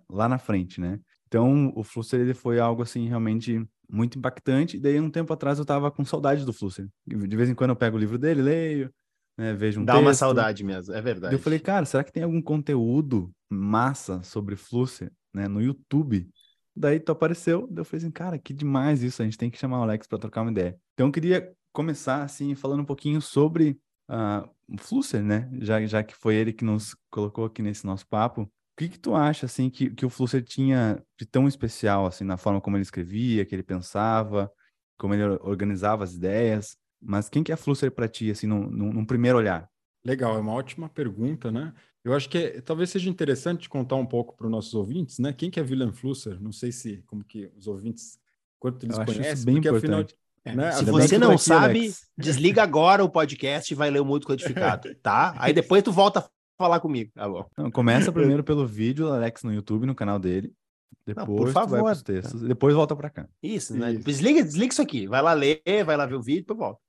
lá 0.09 0.27
na 0.27 0.37
frente, 0.37 0.79
né? 0.79 0.99
Então, 1.27 1.71
o 1.75 1.83
Flusser 1.83 2.19
ele 2.19 2.33
foi 2.33 2.59
algo 2.59 2.81
assim 2.81 3.07
realmente 3.07 3.65
muito 3.89 4.17
impactante. 4.17 4.77
E 4.77 4.79
daí 4.79 4.99
um 4.99 5.09
tempo 5.09 5.31
atrás 5.31 5.57
eu 5.57 5.63
estava 5.63 5.89
com 5.89 6.03
saudade 6.03 6.45
do 6.45 6.53
Flusser. 6.53 6.87
De 7.05 7.35
vez 7.35 7.49
em 7.49 7.55
quando 7.55 7.69
eu 7.69 7.75
pego 7.75 7.95
o 7.95 7.99
livro 7.99 8.17
dele, 8.17 8.41
leio, 8.41 8.93
né, 9.37 9.53
vejo 9.53 9.79
um 9.79 9.85
Dá 9.85 9.93
texto. 9.93 10.05
uma 10.05 10.13
saudade 10.13 10.63
mesmo, 10.63 10.93
é 10.93 11.01
verdade. 11.01 11.33
Eu 11.33 11.39
falei, 11.39 11.59
cara, 11.59 11.85
será 11.85 12.03
que 12.03 12.11
tem 12.11 12.23
algum 12.23 12.41
conteúdo 12.41 13.31
massa 13.49 14.21
sobre 14.23 14.55
Flusser, 14.55 15.11
né, 15.33 15.47
no 15.47 15.61
YouTube? 15.61 16.27
Daí 16.75 16.99
tu 16.99 17.11
apareceu, 17.11 17.67
daí 17.69 17.81
eu 17.81 17.85
falei 17.85 18.03
assim, 18.03 18.11
cara, 18.11 18.37
que 18.37 18.53
demais 18.53 19.03
isso, 19.03 19.21
a 19.21 19.25
gente 19.25 19.37
tem 19.37 19.49
que 19.49 19.57
chamar 19.57 19.79
o 19.79 19.83
Alex 19.83 20.07
para 20.07 20.19
trocar 20.19 20.41
uma 20.41 20.51
ideia. 20.51 20.77
Então 20.93 21.07
eu 21.07 21.11
queria 21.11 21.51
começar 21.73 22.23
assim 22.23 22.55
falando 22.55 22.81
um 22.81 22.85
pouquinho 22.85 23.21
sobre 23.21 23.77
uh, 24.11 24.49
o 24.67 24.77
Flusser, 24.77 25.23
né? 25.23 25.49
Já, 25.59 25.85
já 25.85 26.03
que 26.03 26.15
foi 26.15 26.35
ele 26.35 26.53
que 26.53 26.65
nos 26.65 26.95
colocou 27.09 27.45
aqui 27.45 27.61
nesse 27.61 27.85
nosso 27.85 28.05
papo. 28.07 28.43
O 28.43 28.49
que, 28.77 28.89
que 28.89 28.99
tu 28.99 29.15
acha, 29.15 29.45
assim, 29.45 29.69
que, 29.69 29.89
que 29.89 30.05
o 30.05 30.09
Flusser 30.09 30.43
tinha 30.43 31.01
de 31.19 31.25
tão 31.25 31.47
especial, 31.47 32.05
assim, 32.05 32.23
na 32.23 32.37
forma 32.37 32.59
como 32.59 32.77
ele 32.77 32.83
escrevia, 32.83 33.45
que 33.45 33.53
ele 33.53 33.63
pensava, 33.63 34.51
como 34.97 35.13
ele 35.13 35.23
organizava 35.41 36.03
as 36.03 36.13
ideias? 36.13 36.77
Mas 37.01 37.29
quem 37.29 37.43
que 37.43 37.51
é 37.51 37.55
Flusser 37.55 37.91
para 37.91 38.07
ti, 38.07 38.29
assim, 38.31 38.47
num, 38.47 38.69
num, 38.69 38.93
num, 38.93 39.05
primeiro 39.05 39.37
olhar? 39.37 39.69
Legal, 40.05 40.35
é 40.35 40.39
uma 40.39 40.53
ótima 40.53 40.89
pergunta, 40.89 41.51
né? 41.51 41.73
Eu 42.03 42.13
acho 42.13 42.27
que 42.29 42.37
é, 42.37 42.61
talvez 42.61 42.89
seja 42.89 43.09
interessante 43.09 43.69
contar 43.69 43.95
um 43.95 44.05
pouco 44.05 44.35
para 44.35 44.47
os 44.47 44.51
nossos 44.51 44.73
ouvintes, 44.73 45.19
né? 45.19 45.31
Quem 45.31 45.51
que 45.51 45.59
é 45.59 45.63
Wilhelm 45.63 45.91
Flusser? 45.91 46.41
Não 46.41 46.51
sei 46.51 46.71
se, 46.71 47.03
como 47.05 47.23
que 47.23 47.51
os 47.55 47.67
ouvintes, 47.67 48.19
quanto 48.59 48.85
eles 48.85 48.97
conhecem, 48.97 49.45
bem 49.45 49.55
porque 49.55 49.67
importante. 49.67 49.85
afinal 49.85 50.21
é, 50.43 50.55
né? 50.55 50.71
Se 50.71 50.85
você 50.85 51.17
não 51.17 51.37
sabe, 51.37 51.79
Alex. 51.79 52.07
desliga 52.17 52.63
agora 52.63 53.03
o 53.03 53.09
podcast 53.09 53.71
e 53.71 53.75
vai 53.75 53.91
ler 53.91 53.99
o 53.99 54.05
Mundo 54.05 54.25
Codificado, 54.25 54.93
tá? 55.01 55.35
Aí 55.37 55.53
depois 55.53 55.83
tu 55.83 55.91
volta 55.91 56.19
a 56.19 56.29
falar 56.57 56.79
comigo, 56.79 57.11
tá 57.13 57.27
bom? 57.27 57.45
Não, 57.57 57.69
começa 57.69 58.11
primeiro 58.13 58.43
pelo 58.43 58.65
vídeo 58.65 59.05
do 59.05 59.13
Alex 59.13 59.43
no 59.43 59.53
YouTube, 59.53 59.85
no 59.85 59.95
canal 59.95 60.17
dele. 60.17 60.51
Depois 61.05 61.27
não, 61.27 61.35
por 61.35 61.51
favor. 61.51 61.83
vai 61.83 61.95
textos, 61.95 62.41
depois 62.41 62.75
volta 62.75 62.95
para 62.95 63.09
cá. 63.09 63.27
Isso, 63.41 63.75
né? 63.75 63.93
Isso. 63.93 64.03
Desliga, 64.03 64.43
desliga 64.43 64.71
isso 64.71 64.81
aqui. 64.81 65.07
Vai 65.07 65.21
lá 65.21 65.33
ler, 65.33 65.61
vai 65.85 65.97
lá 65.97 66.05
ver 66.05 66.15
o 66.15 66.21
vídeo, 66.21 66.41
depois 66.41 66.59
volta. 66.59 66.81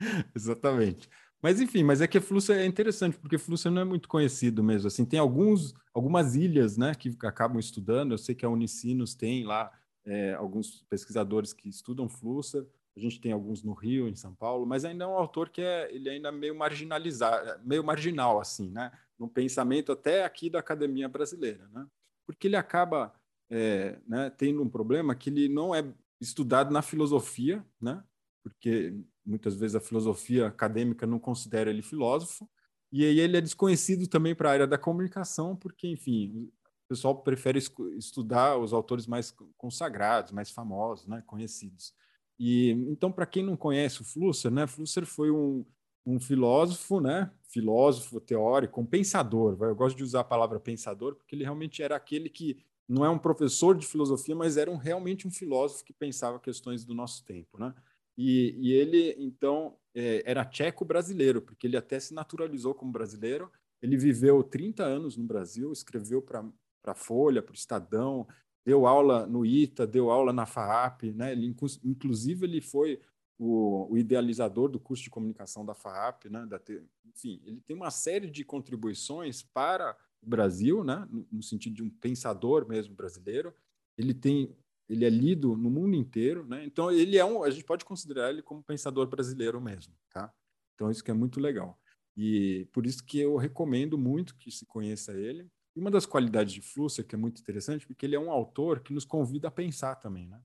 Exatamente. 0.34 1.08
Mas 1.42 1.60
enfim, 1.60 1.82
mas 1.82 2.00
é 2.00 2.06
que 2.06 2.20
Flusser 2.20 2.58
é 2.58 2.66
interessante, 2.66 3.18
porque 3.18 3.36
Flusser 3.36 3.72
não 3.72 3.82
é 3.82 3.84
muito 3.84 4.08
conhecido 4.08 4.62
mesmo. 4.62 4.86
Assim, 4.86 5.04
tem 5.04 5.18
alguns, 5.18 5.74
algumas 5.92 6.36
ilhas, 6.36 6.76
né, 6.76 6.94
que 6.94 7.16
acabam 7.24 7.58
estudando. 7.58 8.12
Eu 8.12 8.18
sei 8.18 8.34
que 8.34 8.46
a 8.46 8.48
Unicinos 8.48 9.14
tem 9.14 9.44
lá 9.44 9.70
é, 10.06 10.34
alguns 10.34 10.84
pesquisadores 10.88 11.52
que 11.52 11.68
estudam 11.68 12.08
Flusser. 12.08 12.64
A 12.96 13.00
gente 13.00 13.20
tem 13.20 13.32
alguns 13.32 13.62
no 13.62 13.72
Rio, 13.72 14.08
em 14.08 14.14
São 14.14 14.34
Paulo, 14.34 14.66
mas 14.66 14.84
ainda 14.84 15.04
é 15.04 15.06
um 15.06 15.16
autor 15.16 15.48
que 15.48 15.62
é 15.62 15.92
ele 15.94 16.08
é 16.08 16.12
ainda 16.12 16.30
meio 16.30 16.54
marginalizado, 16.54 17.60
meio 17.64 17.82
marginal 17.82 18.40
assim, 18.40 18.70
né? 18.70 18.92
No 19.18 19.28
pensamento 19.28 19.92
até 19.92 20.24
aqui 20.24 20.50
da 20.50 20.58
academia 20.58 21.08
brasileira, 21.08 21.68
né? 21.68 21.86
Porque 22.26 22.46
ele 22.46 22.56
acaba 22.56 23.14
é, 23.50 23.98
né, 24.06 24.30
tendo 24.30 24.62
um 24.62 24.68
problema 24.68 25.14
que 25.14 25.30
ele 25.30 25.48
não 25.48 25.74
é 25.74 25.84
estudado 26.20 26.72
na 26.72 26.82
filosofia, 26.82 27.64
né? 27.80 28.02
Porque 28.42 28.94
muitas 29.24 29.54
vezes 29.54 29.74
a 29.74 29.80
filosofia 29.80 30.48
acadêmica 30.48 31.06
não 31.06 31.18
considera 31.18 31.70
ele 31.70 31.82
filósofo, 31.82 32.48
e 32.90 33.04
aí 33.04 33.20
ele 33.20 33.38
é 33.38 33.40
desconhecido 33.40 34.06
também 34.06 34.34
para 34.34 34.50
a 34.50 34.52
área 34.52 34.66
da 34.66 34.76
comunicação, 34.76 35.56
porque, 35.56 35.88
enfim, 35.88 36.50
o 36.84 36.88
pessoal 36.88 37.22
prefere 37.22 37.58
estudar 37.96 38.58
os 38.58 38.72
autores 38.72 39.06
mais 39.06 39.34
consagrados, 39.56 40.30
mais 40.30 40.50
famosos, 40.50 41.06
né, 41.06 41.22
conhecidos. 41.26 41.94
E 42.38 42.70
então, 42.70 43.12
para 43.12 43.26
quem 43.26 43.42
não 43.42 43.56
conhece 43.56 44.02
o 44.02 44.04
Flusser, 44.04 44.50
né, 44.50 44.66
Flusser 44.66 45.06
foi 45.06 45.30
um, 45.30 45.64
um 46.04 46.18
filósofo, 46.18 47.00
né, 47.00 47.30
filósofo 47.48 48.20
teórico, 48.20 48.80
um 48.80 48.86
pensador. 48.86 49.56
Eu 49.60 49.74
gosto 49.74 49.96
de 49.96 50.02
usar 50.02 50.20
a 50.20 50.24
palavra 50.24 50.58
pensador 50.58 51.14
porque 51.14 51.34
ele 51.34 51.44
realmente 51.44 51.82
era 51.82 51.96
aquele 51.96 52.28
que 52.28 52.58
não 52.88 53.04
é 53.04 53.10
um 53.10 53.18
professor 53.18 53.76
de 53.76 53.86
filosofia, 53.86 54.34
mas 54.34 54.56
era 54.56 54.70
um, 54.70 54.76
realmente 54.76 55.26
um 55.26 55.30
filósofo 55.30 55.84
que 55.84 55.92
pensava 55.92 56.40
questões 56.40 56.84
do 56.84 56.94
nosso 56.94 57.24
tempo, 57.24 57.58
né? 57.58 57.74
E, 58.16 58.54
e 58.58 58.72
ele 58.72 59.14
então 59.18 59.76
é, 59.94 60.22
era 60.26 60.44
tcheco 60.44 60.84
brasileiro, 60.84 61.40
porque 61.40 61.66
ele 61.66 61.76
até 61.76 61.98
se 61.98 62.12
naturalizou 62.12 62.74
como 62.74 62.92
brasileiro 62.92 63.50
Ele 63.80 63.96
viveu 63.96 64.42
30 64.42 64.84
anos 64.84 65.16
no 65.16 65.24
Brasil, 65.24 65.72
escreveu 65.72 66.20
para 66.20 66.44
a 66.84 66.94
Folha, 66.94 67.42
para 67.42 67.52
o 67.52 67.56
Estadão, 67.56 68.26
deu 68.64 68.86
aula 68.86 69.26
no 69.26 69.44
ITA, 69.44 69.86
deu 69.86 70.10
aula 70.10 70.32
na 70.32 70.46
FAAP, 70.46 71.12
né? 71.12 71.32
Ele, 71.32 71.54
inclusive, 71.84 72.46
ele 72.46 72.60
foi 72.60 73.00
o, 73.38 73.92
o, 73.92 73.98
idealizador 73.98 74.68
do 74.68 74.78
curso 74.78 75.02
de 75.02 75.10
comunicação 75.10 75.64
da 75.64 75.74
FAAP, 75.74 76.26
né? 76.26 76.46
Da, 76.46 76.60
enfim, 77.04 77.40
ele 77.44 77.60
tem 77.60 77.76
uma 77.76 77.90
série 77.90 78.30
de 78.30 78.44
contribuições 78.44 79.42
para 79.42 79.96
o 80.22 80.28
Brasil, 80.28 80.84
né? 80.84 81.06
No, 81.10 81.26
no, 81.32 81.42
sentido 81.42 81.74
de 81.74 81.82
um 81.82 81.90
pensador 81.90 82.66
mesmo 82.68 82.94
brasileiro. 82.94 83.52
Ele 83.98 84.14
tem, 84.14 84.56
ele 84.88 85.04
é 85.04 85.10
lido 85.10 85.56
no 85.56 85.70
mundo 85.70 85.96
inteiro, 85.96 86.46
né? 86.46 86.64
Então 86.64 86.90
ele 86.90 87.18
é 87.18 87.24
um, 87.24 87.42
a 87.42 87.50
gente 87.50 87.64
pode 87.64 87.84
considerar 87.84 88.30
ele 88.30 88.42
como 88.42 88.62
pensador 88.62 89.06
brasileiro 89.08 89.60
mesmo, 89.60 89.94
tá? 90.10 90.32
Então 90.74 90.90
isso 90.90 91.02
que 91.02 91.10
é 91.10 91.14
muito 91.14 91.40
legal. 91.40 91.78
E 92.16 92.68
por 92.72 92.86
isso 92.86 93.04
que 93.04 93.18
eu 93.18 93.36
recomendo 93.36 93.98
muito 93.98 94.36
que 94.36 94.50
se 94.50 94.66
conheça 94.66 95.12
ele. 95.12 95.50
E 95.74 95.80
uma 95.80 95.90
das 95.90 96.06
qualidades 96.06 96.52
de 96.52 96.60
Flusser 96.60 97.06
que 97.06 97.14
é 97.14 97.18
muito 97.18 97.40
interessante, 97.40 97.86
porque 97.86 98.04
ele 98.04 98.16
é 98.16 98.20
um 98.20 98.30
autor 98.30 98.80
que 98.80 98.92
nos 98.92 99.04
convida 99.04 99.48
a 99.48 99.50
pensar 99.50 99.96
também, 99.96 100.26
né? 100.26 100.40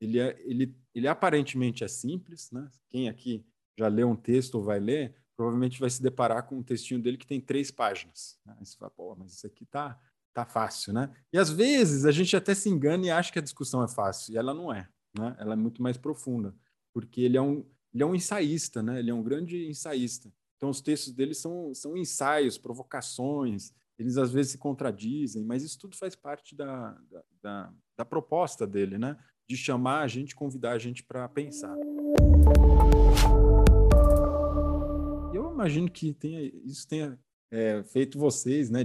Ele, 0.00 0.18
é, 0.18 0.40
ele, 0.40 0.74
ele 0.94 1.06
aparentemente 1.06 1.84
é 1.84 1.88
simples, 1.88 2.50
né? 2.50 2.68
Quem 2.88 3.08
aqui 3.08 3.44
já 3.78 3.88
leu 3.88 4.08
um 4.08 4.16
texto 4.16 4.54
ou 4.54 4.62
vai 4.62 4.80
ler, 4.80 5.14
provavelmente 5.36 5.80
vai 5.80 5.90
se 5.90 6.02
deparar 6.02 6.46
com 6.46 6.58
um 6.58 6.62
textinho 6.62 7.00
dele 7.00 7.16
que 7.16 7.26
tem 7.26 7.40
três 7.40 7.70
páginas. 7.70 8.38
Né? 8.44 8.56
Aí 8.58 8.66
você 8.66 8.76
fala, 8.76 8.90
pô, 8.90 9.14
mas 9.16 9.32
isso 9.32 9.46
aqui 9.46 9.64
tá, 9.66 9.98
tá 10.34 10.44
fácil, 10.44 10.92
né? 10.92 11.10
E 11.32 11.38
às 11.38 11.50
vezes 11.50 12.04
a 12.04 12.10
gente 12.10 12.34
até 12.36 12.54
se 12.54 12.68
engana 12.68 13.06
e 13.06 13.10
acha 13.10 13.32
que 13.32 13.38
a 13.38 13.42
discussão 13.42 13.82
é 13.82 13.88
fácil, 13.88 14.32
e 14.32 14.36
ela 14.36 14.54
não 14.54 14.72
é, 14.72 14.88
né? 15.18 15.36
Ela 15.38 15.52
é 15.52 15.56
muito 15.56 15.82
mais 15.82 15.96
profunda, 15.96 16.54
porque 16.92 17.20
ele 17.20 17.36
é 17.36 17.42
um, 17.42 17.64
ele 17.92 18.02
é 18.02 18.06
um 18.06 18.14
ensaísta, 18.14 18.82
né? 18.82 18.98
Ele 18.98 19.10
é 19.10 19.14
um 19.14 19.22
grande 19.22 19.66
ensaísta. 19.66 20.32
Então 20.56 20.68
os 20.68 20.80
textos 20.80 21.12
dele 21.14 21.34
são, 21.34 21.74
são 21.74 21.96
ensaios, 21.96 22.58
provocações, 22.58 23.72
eles 24.00 24.16
às 24.16 24.32
vezes 24.32 24.52
se 24.52 24.58
contradizem, 24.58 25.44
mas 25.44 25.62
isso 25.62 25.78
tudo 25.78 25.94
faz 25.94 26.16
parte 26.16 26.56
da, 26.56 26.92
da, 27.10 27.22
da, 27.42 27.72
da 27.98 28.04
proposta 28.04 28.66
dele, 28.66 28.96
né? 28.96 29.14
De 29.46 29.58
chamar 29.58 30.00
a 30.00 30.08
gente, 30.08 30.34
convidar 30.34 30.72
a 30.72 30.78
gente 30.78 31.04
para 31.04 31.28
pensar. 31.28 31.76
Eu 35.34 35.52
imagino 35.52 35.90
que 35.90 36.14
tenha, 36.14 36.40
isso 36.64 36.88
tenha 36.88 37.18
é, 37.50 37.82
feito 37.82 38.18
vocês, 38.18 38.70
né, 38.70 38.82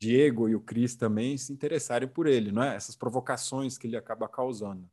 Diego 0.00 0.48
e 0.48 0.54
o 0.54 0.60
Cris 0.60 0.94
também 0.94 1.36
se 1.36 1.52
interessarem 1.52 2.08
por 2.08 2.28
ele, 2.28 2.52
não 2.52 2.62
é? 2.62 2.76
Essas 2.76 2.94
provocações 2.94 3.76
que 3.76 3.88
ele 3.88 3.96
acaba 3.96 4.28
causando. 4.28 4.88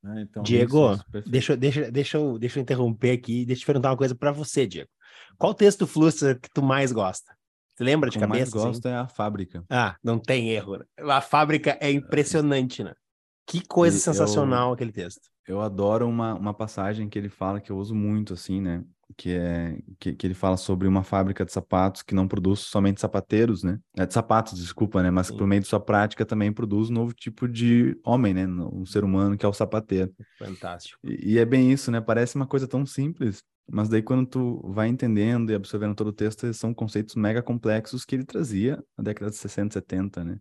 Né? 0.00 0.22
Então, 0.22 0.44
Diego, 0.44 0.92
isso, 0.92 1.04
deixa, 1.28 1.56
deixa, 1.56 1.90
deixa, 1.90 2.18
eu, 2.18 2.38
deixa 2.38 2.58
eu 2.60 2.62
interromper 2.62 3.10
aqui, 3.10 3.44
deixa 3.44 3.62
eu 3.62 3.66
perguntar 3.66 3.90
uma 3.90 3.96
coisa 3.96 4.14
para 4.14 4.30
você, 4.30 4.64
Diego. 4.64 4.88
Qual 5.36 5.54
texto 5.54 5.88
Flusser 5.88 6.38
que 6.40 6.48
tu 6.52 6.62
mais 6.62 6.92
gosta? 6.92 7.39
Você 7.80 7.84
lembra 7.84 8.10
de 8.10 8.18
o 8.18 8.20
que 8.20 8.26
cabeça? 8.26 8.50
O 8.58 8.60
mais 8.60 8.66
gosto 8.66 8.86
assim? 8.86 8.94
é 8.94 8.98
a 8.98 9.08
fábrica. 9.08 9.64
Ah, 9.70 9.96
não 10.04 10.18
tem 10.18 10.50
erro. 10.50 10.76
Né? 10.76 10.84
A 10.98 11.22
fábrica 11.22 11.78
é 11.80 11.90
impressionante, 11.90 12.84
né? 12.84 12.92
Que 13.46 13.66
coisa 13.66 13.96
e 13.96 14.00
sensacional 14.00 14.68
eu, 14.68 14.74
aquele 14.74 14.92
texto. 14.92 15.22
Eu 15.48 15.62
adoro 15.62 16.06
uma, 16.06 16.34
uma 16.34 16.52
passagem 16.52 17.08
que 17.08 17.18
ele 17.18 17.30
fala 17.30 17.58
que 17.58 17.72
eu 17.72 17.78
uso 17.78 17.94
muito, 17.94 18.34
assim, 18.34 18.60
né? 18.60 18.84
Que 19.16 19.30
é 19.32 19.78
que, 19.98 20.12
que 20.12 20.26
ele 20.26 20.34
fala 20.34 20.58
sobre 20.58 20.86
uma 20.86 21.02
fábrica 21.02 21.42
de 21.42 21.52
sapatos 21.52 22.02
que 22.02 22.14
não 22.14 22.28
produz 22.28 22.60
somente 22.60 23.00
sapateiros, 23.00 23.64
né? 23.64 23.78
É 23.96 24.04
de 24.04 24.12
sapatos, 24.12 24.58
desculpa, 24.58 25.02
né? 25.02 25.10
Mas 25.10 25.28
Sim. 25.28 25.32
que 25.32 25.38
por 25.38 25.46
meio 25.46 25.62
de 25.62 25.66
sua 25.66 25.80
prática 25.80 26.26
também 26.26 26.52
produz 26.52 26.90
um 26.90 26.94
novo 26.94 27.14
tipo 27.14 27.48
de 27.48 27.98
homem, 28.04 28.34
né? 28.34 28.46
Um 28.46 28.84
ser 28.84 29.04
humano 29.04 29.38
que 29.38 29.46
é 29.46 29.48
o 29.48 29.54
sapateiro. 29.54 30.12
Fantástico. 30.38 30.98
E, 31.02 31.32
e 31.32 31.38
é 31.38 31.46
bem 31.46 31.72
isso, 31.72 31.90
né? 31.90 31.98
Parece 31.98 32.36
uma 32.36 32.46
coisa 32.46 32.68
tão 32.68 32.84
simples, 32.84 33.42
mas 33.68 33.88
daí 33.88 34.02
quando 34.02 34.26
tu 34.26 34.72
vai 34.72 34.88
entendendo 34.88 35.50
e 35.50 35.54
absorvendo 35.54 35.94
todo 35.94 36.08
o 36.08 36.12
texto, 36.12 36.52
são 36.52 36.74
conceitos 36.74 37.14
mega 37.14 37.42
complexos 37.42 38.04
que 38.04 38.14
ele 38.14 38.24
trazia 38.24 38.82
na 38.96 39.04
década 39.04 39.30
de 39.30 39.36
60, 39.36 39.74
70, 39.74 40.24
né? 40.24 40.38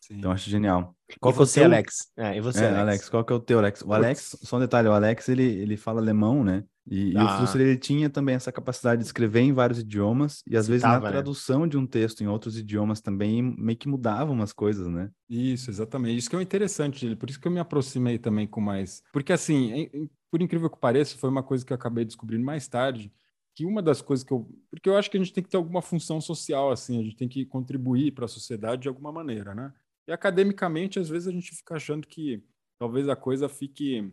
Sim. 0.00 0.18
Então 0.18 0.30
acho 0.30 0.48
genial. 0.48 0.96
Qual 1.20 1.32
e 1.32 1.34
é 1.34 1.38
você, 1.38 1.60
teu... 1.60 1.64
Alex? 1.64 1.94
É, 2.16 2.36
e 2.36 2.40
você, 2.40 2.64
é, 2.64 2.68
Alex? 2.68 2.80
Alex? 2.80 3.08
Qual 3.08 3.24
que 3.24 3.32
é 3.32 3.36
o 3.36 3.40
teu, 3.40 3.58
Alex? 3.58 3.82
O 3.82 3.92
Alex, 3.92 4.38
só 4.42 4.56
um 4.56 4.60
detalhe, 4.60 4.88
o 4.88 4.92
Alex, 4.92 5.28
ele, 5.28 5.44
ele 5.44 5.76
fala 5.76 6.00
alemão, 6.00 6.44
né? 6.44 6.64
E, 6.90 7.16
ah. 7.16 7.20
e 7.20 7.24
o 7.24 7.28
ah. 7.28 7.36
Flusser, 7.38 7.60
ele 7.60 7.76
tinha 7.76 8.08
também 8.08 8.34
essa 8.34 8.50
capacidade 8.50 9.00
de 9.00 9.06
escrever 9.06 9.40
em 9.40 9.52
vários 9.52 9.78
idiomas, 9.80 10.42
e 10.46 10.56
às 10.56 10.66
vezes 10.66 10.82
na 10.82 10.98
né? 10.98 11.08
tradução 11.08 11.62
né? 11.62 11.68
de 11.68 11.76
um 11.76 11.86
texto 11.86 12.22
em 12.22 12.26
outros 12.26 12.56
idiomas 12.58 13.00
também 13.00 13.42
meio 13.42 13.76
que 13.76 13.88
mudavam 13.88 14.34
umas 14.34 14.52
coisas, 14.52 14.86
né? 14.88 15.10
Isso, 15.28 15.70
exatamente. 15.70 16.18
Isso 16.18 16.30
que 16.30 16.36
é 16.36 16.42
interessante 16.42 17.04
dele, 17.04 17.16
por 17.16 17.28
isso 17.28 17.40
que 17.40 17.46
eu 17.46 17.52
me 17.52 17.60
aproximei 17.60 18.18
também 18.18 18.46
com 18.46 18.60
mais... 18.60 19.02
Porque 19.12 19.32
assim, 19.32 19.88
por 20.30 20.40
incrível 20.40 20.70
que 20.70 20.78
pareça, 20.78 21.18
foi 21.18 21.28
uma 21.28 21.42
coisa 21.42 21.64
que 21.64 21.72
eu 21.72 21.76
acabei 21.76 22.04
descobrindo 22.04 22.44
mais 22.44 22.66
tarde, 22.66 23.12
que 23.54 23.66
uma 23.66 23.82
das 23.82 24.00
coisas 24.00 24.24
que 24.24 24.32
eu... 24.32 24.48
Porque 24.70 24.88
eu 24.88 24.96
acho 24.96 25.10
que 25.10 25.16
a 25.16 25.20
gente 25.20 25.32
tem 25.32 25.44
que 25.44 25.50
ter 25.50 25.56
alguma 25.56 25.82
função 25.82 26.20
social, 26.20 26.70
assim, 26.70 26.98
a 27.00 27.02
gente 27.02 27.16
tem 27.16 27.28
que 27.28 27.44
contribuir 27.44 28.12
para 28.12 28.24
a 28.24 28.28
sociedade 28.28 28.82
de 28.82 28.88
alguma 28.88 29.12
maneira, 29.12 29.54
né? 29.54 29.72
E 30.06 30.12
academicamente, 30.12 30.98
às 30.98 31.08
vezes 31.08 31.28
a 31.28 31.32
gente 31.32 31.54
fica 31.54 31.74
achando 31.74 32.06
que 32.06 32.42
talvez 32.78 33.08
a 33.08 33.16
coisa 33.16 33.46
fique 33.46 34.10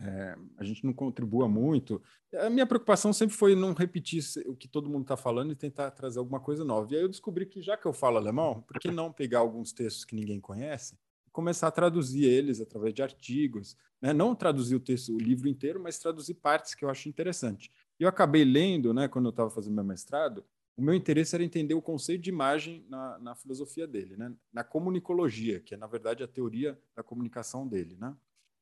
é, 0.00 0.36
a 0.56 0.64
gente 0.64 0.84
não 0.84 0.92
contribua 0.92 1.48
muito. 1.48 2.00
A 2.34 2.48
minha 2.48 2.66
preocupação 2.66 3.12
sempre 3.12 3.36
foi 3.36 3.56
não 3.56 3.72
repetir 3.72 4.22
o 4.46 4.54
que 4.54 4.68
todo 4.68 4.88
mundo 4.88 5.02
está 5.02 5.16
falando 5.16 5.52
e 5.52 5.56
tentar 5.56 5.90
trazer 5.90 6.18
alguma 6.20 6.38
coisa 6.38 6.64
nova. 6.64 6.92
E 6.92 6.96
aí 6.96 7.02
eu 7.02 7.08
descobri 7.08 7.46
que, 7.46 7.60
já 7.60 7.76
que 7.76 7.86
eu 7.86 7.92
falo 7.92 8.16
alemão, 8.16 8.62
por 8.62 8.78
que 8.78 8.90
não 8.90 9.12
pegar 9.12 9.40
alguns 9.40 9.72
textos 9.72 10.04
que 10.04 10.14
ninguém 10.14 10.40
conhece 10.40 10.96
e 11.26 11.30
começar 11.30 11.66
a 11.66 11.72
traduzir 11.72 12.24
eles 12.24 12.60
através 12.60 12.94
de 12.94 13.02
artigos? 13.02 13.76
Né? 14.00 14.12
Não 14.12 14.34
traduzir 14.34 14.76
o 14.76 14.80
texto, 14.80 15.12
o 15.14 15.18
livro 15.18 15.48
inteiro, 15.48 15.80
mas 15.82 15.98
traduzir 15.98 16.34
partes 16.34 16.74
que 16.74 16.84
eu 16.84 16.90
acho 16.90 17.08
interessante. 17.08 17.70
E 17.98 18.04
eu 18.04 18.08
acabei 18.08 18.44
lendo, 18.44 18.94
né, 18.94 19.08
quando 19.08 19.24
eu 19.26 19.30
estava 19.30 19.50
fazendo 19.50 19.74
meu 19.74 19.84
mestrado, 19.84 20.44
o 20.76 20.82
meu 20.82 20.94
interesse 20.94 21.34
era 21.34 21.42
entender 21.42 21.74
o 21.74 21.82
conceito 21.82 22.22
de 22.22 22.30
imagem 22.30 22.86
na, 22.88 23.18
na 23.18 23.34
filosofia 23.34 23.84
dele, 23.84 24.16
né? 24.16 24.32
na 24.52 24.62
comunicologia, 24.62 25.58
que 25.58 25.74
é, 25.74 25.76
na 25.76 25.88
verdade, 25.88 26.22
a 26.22 26.28
teoria 26.28 26.80
da 26.94 27.02
comunicação 27.02 27.66
dele. 27.66 27.96
Né? 28.00 28.14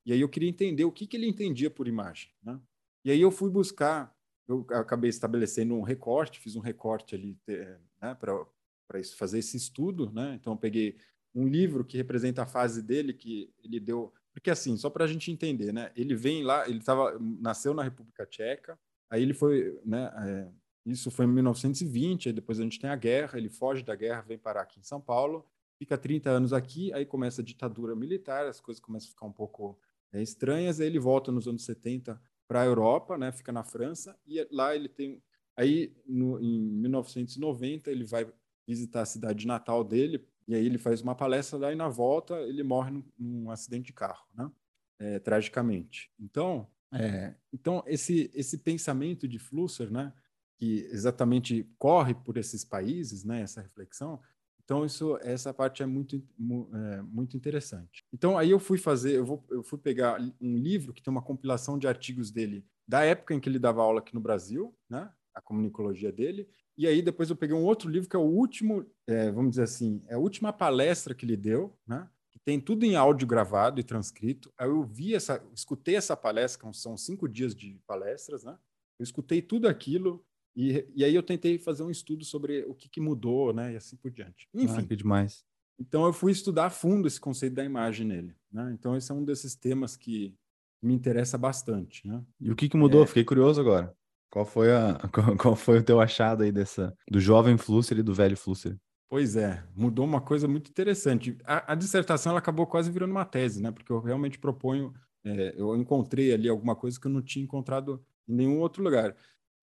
E 0.07 0.13
aí 0.13 0.21
eu 0.21 0.29
queria 0.29 0.49
entender 0.49 0.85
o 0.85 0.93
que, 0.93 1.07
que 1.07 1.17
ele 1.17 1.27
entendia 1.27 1.69
por 1.69 1.89
imagem. 1.89 2.31
Né? 2.41 2.59
E 3.05 3.11
aí 3.11 3.21
eu 3.21 3.33
fui 3.33 3.51
buscar, 3.51 4.17
eu 4.47 4.65
acabei 4.71 5.11
estabelecendo 5.11 5.75
um 5.75 5.83
recorte, 5.83 6.39
fiz 6.39 6.55
um 6.55 6.61
recorte 6.61 7.17
ali 7.17 7.37
né, 8.01 8.15
para 8.15 8.47
fazer 9.19 9.41
esse 9.41 9.57
estudo. 9.57 10.13
Né? 10.13 10.39
Então 10.41 10.53
eu 10.53 10.59
peguei 10.59 10.97
um 11.35 11.47
livro 11.47 11.85
que 11.85 11.97
representa 11.97 12.45
a 12.45 12.47
fase 12.47 12.83
dele, 12.83 13.13
que 13.13 13.53
ele 13.63 13.81
deu. 13.81 14.13
Porque 14.33 14.49
assim, 14.49 14.77
só 14.77 14.89
para 14.89 15.05
a 15.05 15.09
gente 15.09 15.31
entender, 15.31 15.73
né? 15.73 15.91
Ele 15.95 16.15
vem 16.15 16.43
lá, 16.43 16.69
ele 16.69 16.81
tava, 16.81 17.19
nasceu 17.19 17.75
na 17.75 17.83
República 17.83 18.27
Tcheca, 18.27 18.79
aí 19.11 19.23
ele 19.23 19.35
foi, 19.35 19.79
né? 19.85 20.11
É, 20.27 20.49
isso 20.87 21.11
foi 21.11 21.27
em 21.27 21.29
1920, 21.29 22.29
aí 22.29 22.33
depois 22.33 22.61
a 22.61 22.63
gente 22.63 22.79
tem 22.79 22.89
a 22.89 22.97
guerra, 22.97 23.39
ele 23.39 23.49
foge 23.49 23.83
da 23.83 23.95
guerra, 23.95 24.23
vem 24.23 24.39
parar 24.39 24.63
aqui 24.63 24.79
em 24.79 24.83
São 24.83 25.01
Paulo, 25.01 25.45
fica 25.79 25.99
30 25.99 26.31
anos 26.31 26.53
aqui, 26.53 26.93
aí 26.93 27.05
começa 27.05 27.43
a 27.43 27.45
ditadura 27.45 27.95
militar, 27.95 28.47
as 28.47 28.61
coisas 28.61 28.81
começam 28.81 29.09
a 29.09 29.11
ficar 29.11 29.27
um 29.27 29.33
pouco 29.33 29.79
é, 30.13 30.23
estranhas. 30.23 30.81
Aí 30.81 30.87
ele 30.87 30.99
volta 30.99 31.33
nos 31.33 31.47
anos 31.47 31.65
70 31.65 32.21
para 32.47 32.63
a 32.63 32.65
Europa, 32.65 33.19
né? 33.19 33.33
Fica 33.33 33.53
na 33.53 33.65
França 33.65 34.19
e 34.27 34.47
lá 34.51 34.75
ele 34.75 34.89
tem 34.89 35.23
aí 35.57 35.97
no, 36.07 36.39
em 36.39 36.61
1990 36.61 37.91
ele 37.91 38.05
vai 38.05 38.31
visitar 38.67 39.03
a 39.03 39.07
cidade 39.07 39.47
natal 39.47 39.83
dele 39.83 40.27
e 40.47 40.55
aí 40.55 40.65
ele 40.65 40.79
faz 40.79 41.01
uma 41.01 41.15
palestra 41.15 41.59
lá 41.59 41.73
e 41.73 41.77
na 41.77 41.89
volta 41.89 42.35
ele 42.41 42.63
morre 42.63 42.91
num, 42.91 43.05
num 43.19 43.51
acidente 43.51 43.87
de 43.87 43.93
carro, 43.93 44.27
né? 44.35 44.51
É, 44.99 45.19
tragicamente. 45.19 46.11
Então, 46.19 46.71
é, 46.93 47.35
então 47.53 47.83
esse 47.87 48.31
esse 48.35 48.59
pensamento 48.59 49.27
de 49.27 49.39
Flusser, 49.39 49.91
né? 49.91 50.13
Que 50.59 50.89
exatamente 50.91 51.69
corre 51.79 52.15
por 52.15 52.37
esses 52.37 52.65
países, 52.65 53.25
né? 53.25 53.43
Essa 53.43 53.61
reflexão 53.61 54.21
então, 54.66 54.85
isso, 54.85 55.16
essa 55.23 55.54
parte 55.54 55.80
é 55.85 55.87
muito, 55.87 56.20
é, 56.75 57.00
muito 57.02 57.37
interessante. 57.37 58.04
Então, 58.12 58.37
aí 58.37 58.50
eu 58.50 58.58
fui 58.58 58.76
fazer, 58.76 59.12
eu, 59.12 59.25
vou, 59.25 59.46
eu 59.49 59.62
fui 59.62 59.78
pegar 59.78 60.20
um 60.40 60.56
livro 60.56 60.92
que 60.92 61.00
tem 61.00 61.12
uma 61.12 61.23
compilação 61.23 61.78
de 61.78 61.87
artigos 61.87 62.32
dele 62.32 62.66
da 62.87 63.04
época 63.04 63.32
em 63.32 63.38
que 63.38 63.49
ele 63.49 63.61
dava 63.61 63.80
aula 63.80 64.00
aqui 64.00 64.12
no 64.12 64.20
Brasil, 64.20 64.76
né? 64.90 65.08
A 65.32 65.40
comunicologia 65.40 66.11
dele. 66.11 66.49
E 66.76 66.85
aí 66.85 67.00
depois 67.00 67.30
eu 67.30 67.37
peguei 67.37 67.54
um 67.54 67.64
outro 67.64 67.88
livro 67.88 68.08
que 68.08 68.16
é 68.16 68.18
o 68.18 68.23
último, 68.23 68.85
é, 69.06 69.30
vamos 69.30 69.50
dizer 69.50 69.62
assim, 69.62 70.02
é 70.08 70.14
a 70.14 70.18
última 70.18 70.52
palestra 70.52 71.14
que 71.14 71.25
ele 71.25 71.37
deu, 71.37 71.73
né? 71.87 72.11
Que 72.32 72.40
tem 72.40 72.61
tudo 72.61 72.85
em 72.85 72.96
áudio 72.96 73.26
gravado 73.26 73.78
e 73.78 73.85
transcrito. 73.85 74.52
Aí 74.58 74.68
eu 74.68 74.82
vi 74.82 75.14
essa, 75.14 75.40
escutei 75.54 75.94
essa 75.94 76.16
palestra, 76.16 76.73
são 76.73 76.96
cinco 76.96 77.28
dias 77.28 77.54
de 77.54 77.80
palestras, 77.87 78.42
né? 78.42 78.58
Eu 78.99 79.04
escutei 79.04 79.40
tudo 79.40 79.68
aquilo, 79.68 80.25
e, 80.57 80.87
e 80.95 81.05
aí 81.05 81.15
eu 81.15 81.23
tentei 81.23 81.59
fazer 81.59 81.83
um 81.83 81.91
estudo 81.91 82.25
sobre 82.25 82.65
o 82.65 82.75
que, 82.75 82.89
que 82.89 83.01
mudou, 83.01 83.53
né? 83.53 83.75
E 83.75 83.77
assim 83.77 83.97
por 83.97 84.11
diante. 84.11 84.49
Ah, 84.55 84.63
Enfim. 84.63 84.81
Ah, 84.81 84.87
que 84.87 84.97
demais. 84.97 85.45
Então 85.79 86.07
eu 86.07 86.13
fui 86.13 86.33
estudar 86.33 86.67
a 86.67 86.71
fundo 86.71 87.07
esse 87.07 87.21
conceito 87.21 87.55
da 87.55 87.65
imagem 87.65 88.07
nele. 88.07 88.35
Né? 88.51 88.73
Então 88.73 88.97
esse 88.97 89.13
é 89.13 89.15
um 89.15 89.25
desses 89.25 89.55
temas 89.55 89.97
que 89.97 90.35
me 90.83 90.95
interessa 90.95 91.37
bastante. 91.37 92.07
Né? 92.09 92.23
E 92.41 92.51
o 92.51 92.57
que, 92.57 92.69
que 92.69 92.77
mudou? 92.77 93.03
É... 93.03 93.07
Fiquei 93.07 93.25
curioso 93.25 93.61
agora. 93.61 93.95
Qual 94.31 94.47
foi, 94.47 94.73
a, 94.73 94.95
qual, 95.13 95.37
qual, 95.37 95.57
foi 95.57 95.79
o 95.79 95.83
teu 95.83 96.01
achado 96.01 96.43
aí 96.43 96.51
dessa 96.51 96.97
do 97.11 97.21
jovem 97.21 97.59
Flusser 97.59 97.99
e 97.99 98.03
do 98.03 98.15
velho 98.15 98.37
Flusser? 98.37 98.77
Pois 99.09 99.37
é, 99.37 99.63
mudou 99.75 100.05
uma 100.05 100.21
coisa 100.21 100.49
muito 100.49 100.71
interessante. 100.71 101.37
A, 101.45 101.73
a 101.73 101.75
dissertação 101.75 102.31
ela 102.31 102.41
acabou 102.41 102.67
quase 102.67 102.91
virando 102.91 103.13
uma 103.13 103.25
tese, 103.25 103.63
né? 103.63 103.71
Porque 103.71 103.93
eu 103.93 104.01
realmente 104.01 104.39
proponho, 104.39 104.93
é, 105.25 105.55
eu 105.57 105.77
encontrei 105.77 106.33
ali 106.33 106.49
alguma 106.49 106.75
coisa 106.75 106.99
que 106.99 107.07
eu 107.07 107.11
não 107.11 107.23
tinha 107.23 107.45
encontrado 107.45 108.05
em 108.27 108.35
nenhum 108.35 108.59
outro 108.59 108.83
lugar. 108.83 109.15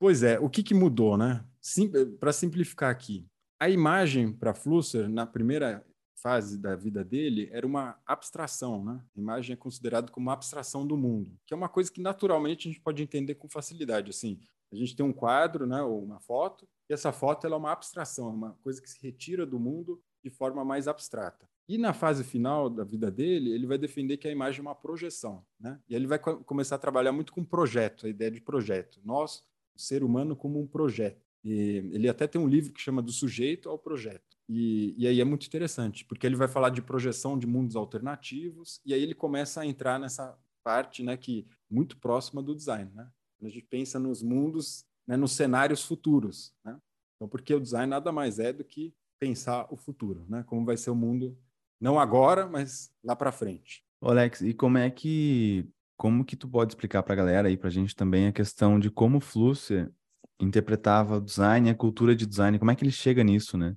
Pois 0.03 0.21
é, 0.21 0.37
o 0.37 0.49
que, 0.49 0.61
que 0.61 0.73
mudou, 0.73 1.15
né? 1.15 1.45
Sim, 1.61 1.89
Para 2.19 2.33
simplificar 2.33 2.91
aqui, 2.91 3.25
a 3.57 3.69
imagem 3.69 4.33
para 4.33 4.53
Flusser, 4.53 5.07
na 5.07 5.25
primeira 5.25 5.81
fase 6.21 6.57
da 6.57 6.75
vida 6.75 7.05
dele, 7.05 7.47
era 7.53 7.65
uma 7.65 7.97
abstração. 8.05 8.83
Né? 8.83 9.01
A 9.15 9.19
imagem 9.21 9.53
é 9.53 9.55
considerada 9.55 10.11
como 10.11 10.25
uma 10.25 10.33
abstração 10.33 10.85
do 10.85 10.97
mundo, 10.97 11.31
que 11.47 11.53
é 11.53 11.55
uma 11.55 11.69
coisa 11.69 11.89
que 11.89 12.01
naturalmente 12.01 12.67
a 12.67 12.71
gente 12.73 12.81
pode 12.81 13.01
entender 13.01 13.35
com 13.35 13.47
facilidade. 13.47 14.09
Assim, 14.09 14.41
a 14.73 14.75
gente 14.75 14.93
tem 14.93 15.05
um 15.05 15.13
quadro 15.13 15.65
né, 15.65 15.81
ou 15.81 16.03
uma 16.03 16.19
foto, 16.19 16.67
e 16.89 16.93
essa 16.93 17.13
foto 17.13 17.47
ela 17.47 17.55
é 17.55 17.59
uma 17.59 17.71
abstração, 17.71 18.27
é 18.27 18.33
uma 18.33 18.53
coisa 18.61 18.81
que 18.81 18.89
se 18.89 19.01
retira 19.01 19.45
do 19.45 19.57
mundo 19.57 20.03
de 20.21 20.29
forma 20.29 20.65
mais 20.65 20.85
abstrata. 20.85 21.47
E 21.65 21.77
na 21.77 21.93
fase 21.93 22.25
final 22.25 22.69
da 22.69 22.83
vida 22.83 23.09
dele, 23.09 23.53
ele 23.53 23.65
vai 23.65 23.77
defender 23.77 24.17
que 24.17 24.27
a 24.27 24.31
imagem 24.31 24.59
é 24.59 24.63
uma 24.63 24.75
projeção. 24.75 25.45
Né? 25.57 25.79
E 25.87 25.95
ele 25.95 26.07
vai 26.07 26.19
co 26.19 26.43
começar 26.43 26.75
a 26.75 26.79
trabalhar 26.79 27.13
muito 27.13 27.31
com 27.31 27.41
projeto, 27.41 28.05
a 28.05 28.09
ideia 28.09 28.29
de 28.29 28.41
projeto. 28.41 28.99
Nós, 29.01 29.41
ser 29.75 30.03
humano, 30.03 30.35
como 30.35 30.59
um 30.59 30.67
projeto. 30.67 31.25
E 31.43 31.51
ele 31.91 32.07
até 32.07 32.25
tem 32.25 32.39
um 32.39 32.47
livro 32.47 32.71
que 32.71 32.81
chama 32.81 33.01
Do 33.01 33.11
Sujeito 33.11 33.69
ao 33.69 33.77
Projeto. 33.77 34.37
E, 34.47 34.93
e 34.97 35.07
aí 35.07 35.19
é 35.19 35.25
muito 35.25 35.47
interessante, 35.47 36.05
porque 36.05 36.25
ele 36.25 36.35
vai 36.35 36.47
falar 36.47 36.69
de 36.69 36.81
projeção 36.81 37.37
de 37.37 37.47
mundos 37.47 37.75
alternativos, 37.75 38.81
e 38.85 38.93
aí 38.93 39.01
ele 39.01 39.15
começa 39.15 39.61
a 39.61 39.65
entrar 39.65 39.99
nessa 39.99 40.37
parte 40.63 41.03
né, 41.03 41.17
que 41.17 41.47
muito 41.69 41.97
próxima 41.97 42.41
do 42.41 42.55
design. 42.55 42.89
Né? 42.93 43.09
A 43.41 43.49
gente 43.49 43.65
pensa 43.65 43.99
nos 43.99 44.21
mundos, 44.21 44.85
né, 45.07 45.17
nos 45.17 45.33
cenários 45.33 45.83
futuros. 45.83 46.53
Né? 46.63 46.77
Então, 47.15 47.27
porque 47.27 47.53
o 47.53 47.59
design 47.59 47.89
nada 47.89 48.11
mais 48.11 48.39
é 48.39 48.53
do 48.53 48.63
que 48.63 48.93
pensar 49.19 49.67
o 49.69 49.77
futuro, 49.77 50.25
né? 50.29 50.43
como 50.47 50.65
vai 50.65 50.77
ser 50.77 50.89
o 50.89 50.95
mundo, 50.95 51.37
não 51.79 51.99
agora, 51.99 52.47
mas 52.47 52.93
lá 53.03 53.15
para 53.15 53.31
frente. 53.31 53.83
Alex, 54.01 54.41
e 54.41 54.53
como 54.53 54.77
é 54.77 54.89
que 54.89 55.69
como 56.03 56.25
que 56.25 56.35
tu 56.35 56.49
pode 56.49 56.73
explicar 56.73 57.01
para 57.01 57.13
a 57.13 57.15
galera 57.15 57.47
aí, 57.47 57.55
para 57.55 57.69
a 57.69 57.71
gente 57.71 57.95
também, 57.95 58.27
a 58.27 58.33
questão 58.33 58.77
de 58.77 58.91
como 58.91 59.19
o 59.19 59.21
Flusser 59.21 59.89
interpretava 60.37 61.15
o 61.15 61.21
design, 61.21 61.69
a 61.69 61.73
cultura 61.73 62.13
de 62.13 62.25
design, 62.25 62.59
como 62.59 62.69
é 62.69 62.75
que 62.75 62.83
ele 62.83 62.91
chega 62.91 63.23
nisso, 63.23 63.57
né? 63.57 63.73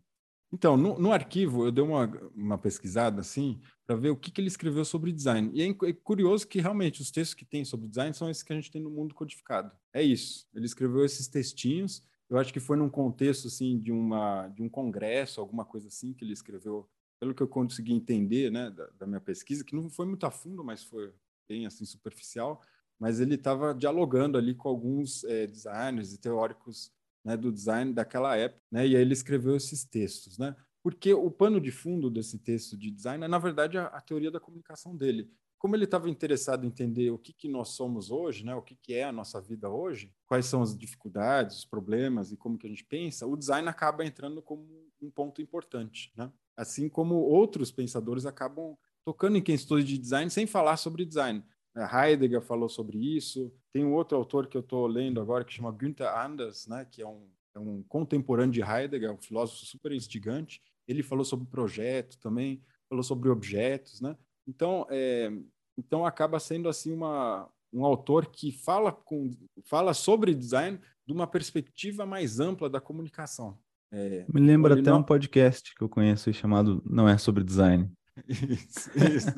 Então, 0.52 0.76
no, 0.76 0.98
no 0.98 1.12
arquivo, 1.12 1.64
eu 1.64 1.70
dei 1.70 1.84
uma, 1.84 2.10
uma 2.34 2.58
pesquisada 2.58 3.20
assim, 3.20 3.60
para 3.86 3.94
ver 3.94 4.10
o 4.10 4.16
que, 4.16 4.32
que 4.32 4.40
ele 4.40 4.48
escreveu 4.48 4.84
sobre 4.84 5.12
design. 5.12 5.52
E 5.54 5.62
é, 5.62 5.68
é, 5.68 5.92
curioso 5.92 6.48
que 6.48 6.60
realmente 6.60 7.00
os 7.00 7.12
textos 7.12 7.32
que 7.32 7.44
tem 7.44 7.64
sobre 7.64 7.86
design 7.86 8.12
são 8.12 8.28
esses 8.28 8.42
que 8.42 8.52
a 8.52 8.56
gente 8.56 8.72
tem 8.72 8.82
no 8.82 8.90
mundo 8.90 9.14
codificado. 9.14 9.70
É 9.94 10.02
isso. 10.02 10.48
Ele 10.52 10.66
escreveu 10.66 11.04
esses 11.04 11.28
textinhos. 11.28 12.02
Eu 12.28 12.38
acho 12.38 12.52
que 12.52 12.58
foi 12.58 12.76
num 12.76 12.90
contexto 12.90 13.46
assim 13.46 13.78
de 13.78 13.92
uma 13.92 14.48
de 14.48 14.64
um 14.64 14.68
congresso, 14.68 15.40
alguma 15.40 15.64
coisa 15.64 15.86
assim 15.86 16.12
que 16.12 16.24
ele 16.24 16.32
escreveu. 16.32 16.88
Pelo 17.20 17.32
que 17.32 17.42
eu 17.42 17.46
consegui 17.46 17.92
entender, 17.92 18.50
né, 18.50 18.68
da, 18.68 18.88
da 18.98 19.06
minha 19.06 19.20
pesquisa, 19.20 19.64
que 19.64 19.76
não 19.76 19.88
foi 19.88 20.06
muito 20.06 20.26
a 20.26 20.30
fundo, 20.32 20.64
mas 20.64 20.82
foi 20.82 21.14
bem 21.48 21.66
assim 21.66 21.84
superficial 21.84 22.62
mas 22.98 23.20
ele 23.20 23.34
estava 23.34 23.74
dialogando 23.74 24.38
ali 24.38 24.54
com 24.54 24.68
alguns 24.68 25.22
é, 25.24 25.46
designers 25.46 26.12
e 26.12 26.18
teóricos 26.18 26.90
né, 27.24 27.36
do 27.36 27.52
design 27.52 27.92
daquela 27.92 28.36
época, 28.36 28.62
né, 28.70 28.86
e 28.86 28.96
aí 28.96 29.02
ele 29.02 29.12
escreveu 29.12 29.56
esses 29.56 29.84
textos, 29.84 30.38
né? 30.38 30.54
Porque 30.82 31.12
o 31.12 31.28
pano 31.28 31.60
de 31.60 31.72
fundo 31.72 32.08
desse 32.08 32.38
texto 32.38 32.76
de 32.76 32.92
design 32.92 33.24
é, 33.24 33.28
na 33.28 33.38
verdade, 33.38 33.76
a, 33.76 33.86
a 33.86 34.00
teoria 34.00 34.30
da 34.30 34.38
comunicação 34.38 34.96
dele. 34.96 35.28
Como 35.58 35.74
ele 35.74 35.84
estava 35.84 36.08
interessado 36.08 36.64
em 36.64 36.68
entender 36.68 37.10
o 37.10 37.18
que, 37.18 37.32
que 37.32 37.48
nós 37.48 37.70
somos 37.70 38.10
hoje, 38.10 38.44
né, 38.44 38.54
o 38.54 38.62
que, 38.62 38.76
que 38.76 38.94
é 38.94 39.02
a 39.02 39.10
nossa 39.10 39.40
vida 39.40 39.68
hoje, 39.68 40.14
quais 40.26 40.46
são 40.46 40.62
as 40.62 40.78
dificuldades, 40.78 41.58
os 41.58 41.64
problemas 41.64 42.30
e 42.30 42.36
como 42.36 42.56
que 42.56 42.66
a 42.66 42.70
gente 42.70 42.84
pensa, 42.84 43.26
o 43.26 43.36
design 43.36 43.68
acaba 43.68 44.04
entrando 44.04 44.40
como 44.40 44.64
um 45.02 45.10
ponto 45.10 45.42
importante, 45.42 46.12
né? 46.16 46.32
Assim 46.56 46.88
como 46.88 47.16
outros 47.16 47.70
pensadores 47.70 48.24
acabam 48.24 48.78
tocando 49.06 49.38
em 49.38 49.42
questões 49.42 49.84
de 49.84 49.96
design 49.96 50.28
sem 50.28 50.46
falar 50.46 50.76
sobre 50.76 51.04
design. 51.04 51.42
É, 51.76 52.10
Heidegger 52.10 52.42
falou 52.42 52.68
sobre 52.68 52.98
isso. 52.98 53.54
Tem 53.72 53.84
um 53.84 53.94
outro 53.94 54.18
autor 54.18 54.48
que 54.48 54.56
eu 54.56 54.62
estou 54.62 54.84
lendo 54.86 55.20
agora 55.20 55.44
que 55.44 55.54
chama 55.54 55.70
Günther 55.70 56.08
Anders, 56.08 56.66
né, 56.66 56.84
que 56.90 57.00
é 57.00 57.06
um, 57.06 57.28
é 57.54 57.58
um 57.60 57.84
contemporâneo 57.84 58.52
de 58.52 58.62
Heidegger, 58.62 59.12
um 59.12 59.18
filósofo 59.18 59.64
super 59.64 59.92
instigante. 59.92 60.60
Ele 60.88 61.04
falou 61.04 61.24
sobre 61.24 61.46
projeto 61.46 62.18
também, 62.18 62.60
falou 62.88 63.04
sobre 63.04 63.28
objetos, 63.28 64.00
né? 64.00 64.16
Então, 64.46 64.86
é, 64.90 65.30
então 65.76 66.04
acaba 66.04 66.40
sendo 66.40 66.68
assim 66.68 66.92
uma, 66.92 67.48
um 67.72 67.84
autor 67.84 68.26
que 68.26 68.50
fala, 68.50 68.90
com, 68.90 69.30
fala 69.64 69.94
sobre 69.94 70.34
design 70.34 70.80
de 71.06 71.12
uma 71.12 71.26
perspectiva 71.26 72.06
mais 72.06 72.40
ampla 72.40 72.68
da 72.68 72.80
comunicação. 72.80 73.58
É, 73.92 74.24
Me 74.32 74.40
lembra 74.40 74.74
até 74.74 74.90
não... 74.90 74.98
um 74.98 75.02
podcast 75.02 75.74
que 75.74 75.82
eu 75.82 75.88
conheço 75.88 76.32
chamado 76.32 76.82
Não 76.84 77.08
é 77.08 77.16
sobre 77.18 77.44
design. 77.44 77.90
Isso, 78.28 78.90
isso. 78.96 79.28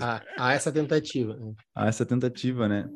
essa 0.53 0.71
tentativa. 0.71 1.37
Né? 1.37 1.53
Há 1.75 1.89
essa 1.89 2.07
tentativa, 2.07 2.69
né? 2.69 2.89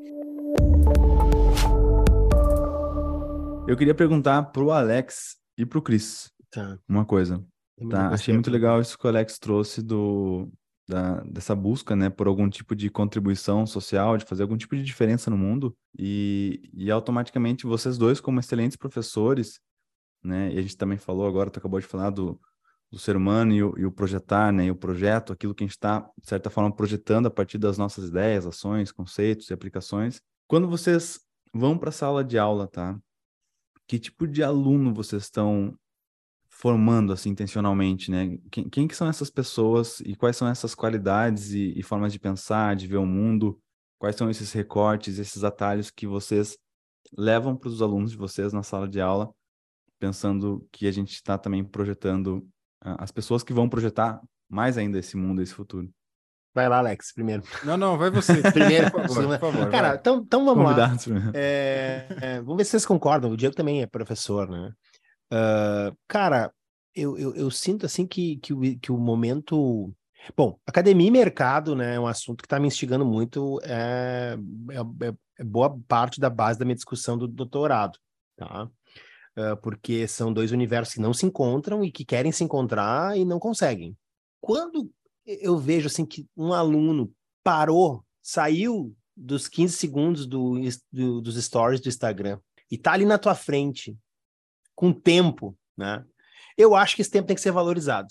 Eu 3.67 3.77
queria 3.77 3.95
perguntar 3.95 4.45
pro 4.45 4.71
Alex 4.71 5.37
e 5.59 5.67
pro 5.67 5.83
Cris 5.83 6.31
tá. 6.51 6.79
uma 6.89 7.05
coisa. 7.05 7.45
Tá? 7.91 8.09
Achei 8.09 8.33
muito 8.33 8.51
legal 8.51 8.81
isso 8.81 8.97
que 8.97 9.07
o 9.07 9.09
Alex 9.09 9.39
trouxe 9.39 9.83
do, 9.83 10.49
da, 10.89 11.21
dessa 11.23 11.55
busca, 11.55 11.97
né, 11.97 12.11
por 12.11 12.27
algum 12.27 12.49
tipo 12.49 12.77
de 12.77 12.91
contribuição 12.91 13.67
social, 13.67 14.17
de 14.17 14.25
fazer 14.25 14.43
algum 14.43 14.57
tipo 14.57 14.77
de 14.77 14.83
diferença 14.83 15.31
no 15.31 15.39
mundo. 15.39 15.75
E, 15.99 16.71
e 16.73 16.91
automaticamente 16.91 17.67
vocês 17.67 17.99
dois, 17.99 18.21
como 18.21 18.41
excelentes 18.41 18.77
professores, 18.77 19.61
né, 20.23 20.53
e 20.53 20.59
a 20.59 20.63
gente 20.63 20.77
também 20.77 20.99
falou 20.99 21.27
agora, 21.27 21.51
tu 21.51 21.59
acabou 21.59 21.81
de 21.81 21.87
falar 21.87 22.11
do, 22.11 22.39
do 22.93 22.99
ser 22.99 23.17
humano 23.17 23.55
e 23.55 23.63
o, 23.63 23.75
e 23.79 23.87
o, 23.87 23.91
projetar, 23.91 24.53
né, 24.53 24.67
e 24.67 24.71
o 24.71 24.77
projeto, 24.77 25.33
aquilo 25.33 25.55
que 25.55 25.65
a 25.65 25.67
gente 25.67 25.75
está, 25.75 26.01
de 26.21 26.29
certa 26.29 26.51
forma, 26.51 26.71
projetando 26.71 27.27
a 27.27 27.31
partir 27.31 27.57
das 27.57 27.79
nossas 27.79 28.11
ideias, 28.11 28.47
ações, 28.47 28.93
conceitos 28.93 29.49
e 29.49 29.55
aplicações. 29.55 30.21
Quando 30.47 30.69
vocês 30.69 31.19
vão 31.55 31.79
para 31.79 31.89
a 31.89 31.93
sala 31.93 32.23
de 32.23 32.37
aula, 32.37 32.69
tá? 32.69 33.01
Que 33.89 33.99
tipo 33.99 34.27
de 34.27 34.43
aluno 34.43 34.93
vocês 34.93 35.23
estão 35.23 35.75
formando, 36.51 37.15
assim, 37.15 37.31
intencionalmente, 37.31 38.11
né? 38.11 38.39
Quem, 38.51 38.69
quem 38.69 38.87
que 38.87 38.95
são 38.95 39.09
essas 39.09 39.31
pessoas 39.31 40.01
e 40.01 40.15
quais 40.15 40.37
são 40.37 40.47
essas 40.47 40.75
qualidades 40.75 41.53
e, 41.53 41.73
e 41.75 41.83
formas 41.83 42.13
de 42.13 42.19
pensar, 42.19 42.77
de 42.77 42.87
ver 42.87 42.99
o 42.99 43.07
mundo? 43.07 43.59
Quais 43.99 44.17
são 44.17 44.29
esses 44.29 44.53
recortes, 44.53 45.19
esses 45.19 45.45
atalhos 45.45 45.91
que 45.91 46.07
vocês 46.07 46.59
levam 47.17 47.57
para 47.57 47.71
os 47.71 47.81
alunos 47.81 48.11
de 48.11 48.19
vocês 48.19 48.53
na 48.53 48.63
sala 48.63 48.87
de 48.87 49.01
aula, 49.01 49.33
pensando 49.99 50.67
que 50.71 50.87
a 50.87 50.93
gente 50.93 51.15
está 51.15 51.39
também 51.39 51.65
projetando 51.65 52.47
as 52.83 53.11
pessoas 53.11 53.43
que 53.43 53.53
vão 53.53 53.69
projetar 53.69 54.21
mais 54.49 54.77
ainda 54.77 54.99
esse 54.99 55.17
mundo, 55.17 55.41
esse 55.41 55.55
futuro. 55.55 55.89
Vai 56.55 56.69
lá, 56.69 56.79
Alex, 56.79 57.13
primeiro. 57.15 57.43
Não, 57.65 57.77
não, 57.77 57.97
vai 57.97 58.11
você. 58.11 58.43
primeiro, 58.53 58.91
por 58.91 59.09
favor. 59.09 59.39
Por 59.39 59.53
favor 59.53 59.71
Cara, 59.71 59.95
então, 59.95 60.19
então 60.19 60.45
vamos 60.45 60.65
Convidados 60.65 61.07
lá. 61.07 61.33
É, 61.35 62.07
é, 62.21 62.41
vamos 62.41 62.59
ver 62.59 62.65
se 62.65 62.73
vocês 62.73 62.85
concordam. 62.85 63.31
O 63.31 63.37
Diego 63.37 63.55
também 63.55 63.81
é 63.81 63.87
professor, 63.87 64.49
né? 64.51 64.73
Uh, 65.33 65.97
cara, 66.07 66.53
eu, 66.95 67.17
eu, 67.17 67.35
eu, 67.35 67.51
sinto 67.51 67.87
assim 67.87 68.07
que, 68.07 68.37
que, 68.37 68.53
o, 68.53 68.61
que 68.79 68.93
o 68.93 68.99
momento. 68.99 69.91
Bom, 70.37 70.59
academia 70.67 71.09
e 71.09 71.11
mercado, 71.11 71.75
né, 71.75 71.97
é 71.97 72.01
um 72.01 72.07
assunto 72.07 72.43
que 72.43 72.47
está 72.47 72.61
me 72.61 72.69
instigando 72.69 73.05
muito, 73.05 73.59
é, 73.65 74.37
é, 74.71 75.07
é, 75.09 75.15
é 75.41 75.45
boa 75.45 75.77
parte 75.89 76.21
da 76.21 76.31
base 76.31 76.59
da 76.61 76.65
minha 76.65 76.77
discussão 76.77 77.19
do 77.19 77.27
doutorado, 77.27 77.99
tá? 78.37 78.69
Porque 79.63 80.07
são 80.07 80.33
dois 80.33 80.53
universos 80.53 80.95
que 80.95 81.01
não 81.01 81.15
se 81.15 81.25
encontram 81.27 81.83
e 81.85 81.91
que 81.91 82.05
querem 82.05 82.33
se 82.33 82.45
encontrar 82.45 83.17
e 83.17 83.25
não 83.25 83.39
conseguem. 83.39 83.97
Quando 84.41 84.91
eu 85.25 85.57
vejo 85.57 85.87
assim 85.87 86.05
que 86.05 86.27
um 86.37 86.53
aluno 86.53 87.13
parou, 87.43 88.05
saiu 88.21 88.95
dos 89.17 89.49
15 89.49 89.77
segundos 89.77 90.27
do, 90.27 90.55
do, 90.91 91.21
dos 91.21 91.43
stories 91.43 91.81
do 91.81 91.89
Instagram 91.89 92.39
e 92.71 92.79
tá 92.79 92.93
ali 92.93 93.05
na 93.05 93.19
tua 93.19 93.35
frente 93.35 93.97
com 94.75 94.93
tempo, 94.93 95.57
né? 95.77 96.05
Eu 96.57 96.75
acho 96.75 96.97
que 96.97 97.03
esse 97.03 97.11
tempo 97.11 97.27
tem 97.27 97.37
que 97.37 97.43
ser 97.43 97.53
valorizado, 97.53 98.09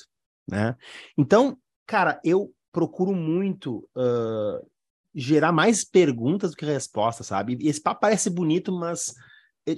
né? 0.48 0.76
Então, 1.18 1.58
cara, 1.86 2.20
eu 2.24 2.54
procuro 2.72 3.14
muito 3.14 3.88
uh, 3.96 4.66
gerar 5.14 5.52
mais 5.52 5.84
perguntas 5.84 6.52
do 6.52 6.58
que 6.58 6.66
respostas, 6.66 7.28
sabe? 7.28 7.58
Esse 7.62 7.82
papo 7.82 8.02
parece 8.02 8.30
bonito, 8.30 8.72
mas 8.72 9.14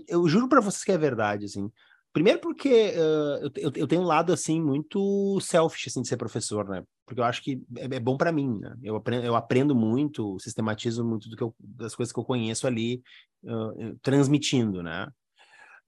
eu 0.07 0.27
juro 0.27 0.47
para 0.47 0.61
vocês 0.61 0.83
que 0.83 0.91
é 0.91 0.97
verdade, 0.97 1.45
assim. 1.45 1.69
Primeiro 2.13 2.39
porque 2.39 2.93
uh, 2.95 3.51
eu, 3.55 3.71
eu, 3.75 3.87
tenho 3.87 4.03
um 4.03 4.05
lado, 4.05 4.31
assim, 4.31 4.61
muito 4.61 5.39
selfish, 5.41 5.87
assim, 5.87 6.03
de 6.03 6.07
ser 6.07 6.15
professor, 6.15 6.69
né? 6.69 6.83
Porque 7.07 7.19
eu 7.19 7.25
acho 7.25 7.41
que 7.41 7.59
é, 7.75 7.85
é 7.95 7.99
bom 7.99 8.15
para 8.15 8.31
mim, 8.31 8.59
né? 8.59 8.75
Eu 8.83 8.95
aprendo, 8.95 9.25
eu 9.25 9.35
aprendo 9.35 9.75
muito, 9.75 10.37
sistematizo 10.39 11.03
muito 11.03 11.27
do 11.27 11.35
que 11.35 11.43
eu, 11.43 11.55
das 11.59 11.95
coisas 11.95 12.13
que 12.13 12.19
eu 12.19 12.23
conheço 12.23 12.67
ali, 12.67 13.01
uh, 13.43 13.97
transmitindo, 14.03 14.83
né? 14.83 15.07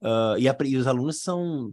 Uh, 0.02 0.36
e, 0.36 0.48
a, 0.48 0.56
e, 0.64 0.76
os 0.76 0.88
alunos 0.88 1.22
são 1.22 1.72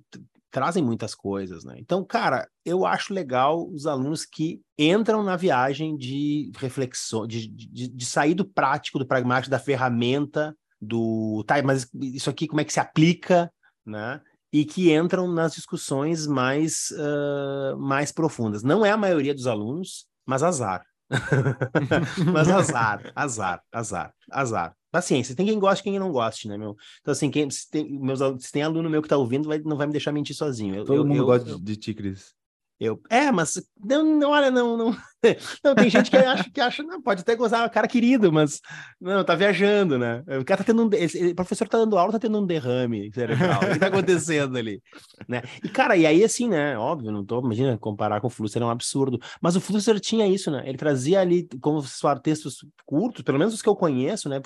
trazem 0.51 0.83
muitas 0.83 1.15
coisas, 1.15 1.63
né? 1.65 1.75
Então, 1.79 2.05
cara, 2.05 2.47
eu 2.63 2.85
acho 2.85 3.11
legal 3.11 3.67
os 3.67 3.87
alunos 3.87 4.23
que 4.23 4.61
entram 4.77 5.23
na 5.23 5.35
viagem 5.35 5.97
de 5.97 6.51
reflexão, 6.57 7.25
de, 7.25 7.47
de, 7.47 7.87
de 7.87 8.05
sair 8.05 8.35
do 8.35 8.45
prático, 8.45 8.99
do 8.99 9.07
pragmático, 9.07 9.49
da 9.49 9.57
ferramenta 9.57 10.55
do 10.83 11.43
tá, 11.45 11.61
mas 11.63 11.87
isso 11.93 12.29
aqui 12.29 12.47
como 12.47 12.61
é 12.61 12.63
que 12.63 12.73
se 12.73 12.79
aplica, 12.79 13.51
né? 13.85 14.21
E 14.51 14.65
que 14.65 14.93
entram 14.93 15.27
nas 15.27 15.53
discussões 15.53 16.27
mais, 16.27 16.91
uh, 16.91 17.77
mais 17.77 18.11
profundas. 18.11 18.61
Não 18.61 18.85
é 18.85 18.91
a 18.91 18.97
maioria 18.97 19.33
dos 19.33 19.47
alunos, 19.47 20.05
mas 20.25 20.43
azar. 20.43 20.85
Mas 22.33 22.49
azar, 22.49 23.11
azar, 23.15 23.61
azar, 23.71 24.13
azar. 24.31 24.75
Paciência, 24.91 25.35
tem 25.35 25.45
quem 25.45 25.59
goste 25.59 25.81
e 25.81 25.91
quem 25.91 25.99
não 25.99 26.11
goste, 26.11 26.47
né, 26.47 26.57
meu? 26.57 26.75
Então, 27.01 27.11
assim, 27.11 27.29
quem, 27.29 27.49
se, 27.49 27.69
tem, 27.69 27.99
meus, 27.99 28.19
se 28.39 28.51
tem 28.51 28.63
aluno 28.63 28.89
meu 28.89 29.01
que 29.01 29.07
tá 29.07 29.17
ouvindo, 29.17 29.47
vai, 29.47 29.59
não 29.59 29.75
vai 29.75 29.87
me 29.87 29.91
deixar 29.91 30.11
mentir 30.11 30.35
sozinho. 30.35 30.75
Eu, 30.75 30.85
Todo 30.85 30.97
eu, 30.97 31.05
mundo 31.05 31.17
eu, 31.17 31.25
gosta 31.25 31.59
de 31.59 31.75
ti, 31.75 31.93
Cris. 31.93 32.33
Eu, 32.79 32.99
é, 33.09 33.31
mas 33.31 33.61
não, 33.83 34.03
não, 34.03 34.31
olha, 34.31 34.49
não, 34.49 34.75
não, 34.75 34.97
não, 35.63 35.75
tem 35.75 35.89
gente 35.89 36.09
que 36.09 36.17
acha 36.17 36.49
que 36.49 36.59
acha, 36.59 36.83
não, 36.83 37.01
pode 37.01 37.21
até 37.21 37.35
gozar, 37.35 37.69
cara 37.69 37.87
querido, 37.87 38.31
mas 38.31 38.59
não, 38.99 39.23
tá 39.23 39.35
viajando, 39.35 39.97
né? 39.97 40.23
O 40.39 40.43
cara 40.43 40.57
tá 40.57 40.63
tendo 40.63 40.85
um, 40.85 40.89
esse, 40.93 41.27
o 41.27 41.35
professor 41.35 41.67
tá 41.67 41.77
dando 41.77 41.97
aula, 41.97 42.11
tá 42.11 42.19
tendo 42.19 42.37
um 42.39 42.45
derrame 42.45 43.11
cerebral, 43.13 43.61
o 43.63 43.73
que 43.73 43.79
tá 43.79 43.87
acontecendo 43.87 44.57
ali, 44.57 44.81
né? 45.27 45.43
E 45.63 45.69
cara, 45.69 45.95
e 45.95 46.05
aí 46.05 46.23
assim, 46.23 46.49
né, 46.49 46.77
óbvio, 46.77 47.11
não 47.11 47.23
tô, 47.23 47.39
imagina, 47.39 47.77
comparar 47.77 48.19
com 48.19 48.27
o 48.27 48.29
Flusser 48.29 48.61
é 48.61 48.65
um 48.65 48.69
absurdo, 48.69 49.19
mas 49.39 49.55
o 49.55 49.61
Flusser 49.61 49.99
tinha 49.99 50.27
isso, 50.27 50.49
né? 50.49 50.63
Ele 50.65 50.77
trazia 50.77 51.21
ali, 51.21 51.47
como 51.61 51.81
textos 52.21 52.65
curtos, 52.85 53.23
pelo 53.23 53.37
menos 53.37 53.53
os 53.53 53.61
que 53.61 53.69
eu 53.69 53.75
conheço, 53.75 54.27
né? 54.27 54.41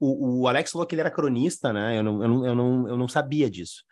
O, 0.00 0.40
o 0.42 0.48
Alex 0.48 0.72
falou 0.72 0.86
que 0.86 0.94
ele 0.94 1.02
era 1.02 1.10
cronista, 1.10 1.72
né? 1.72 1.98
Eu 1.98 2.02
não, 2.02 2.22
eu 2.22 2.28
não, 2.28 2.46
eu 2.46 2.54
não, 2.54 2.88
eu 2.88 2.96
não 2.96 3.08
sabia 3.08 3.48
disso 3.50 3.84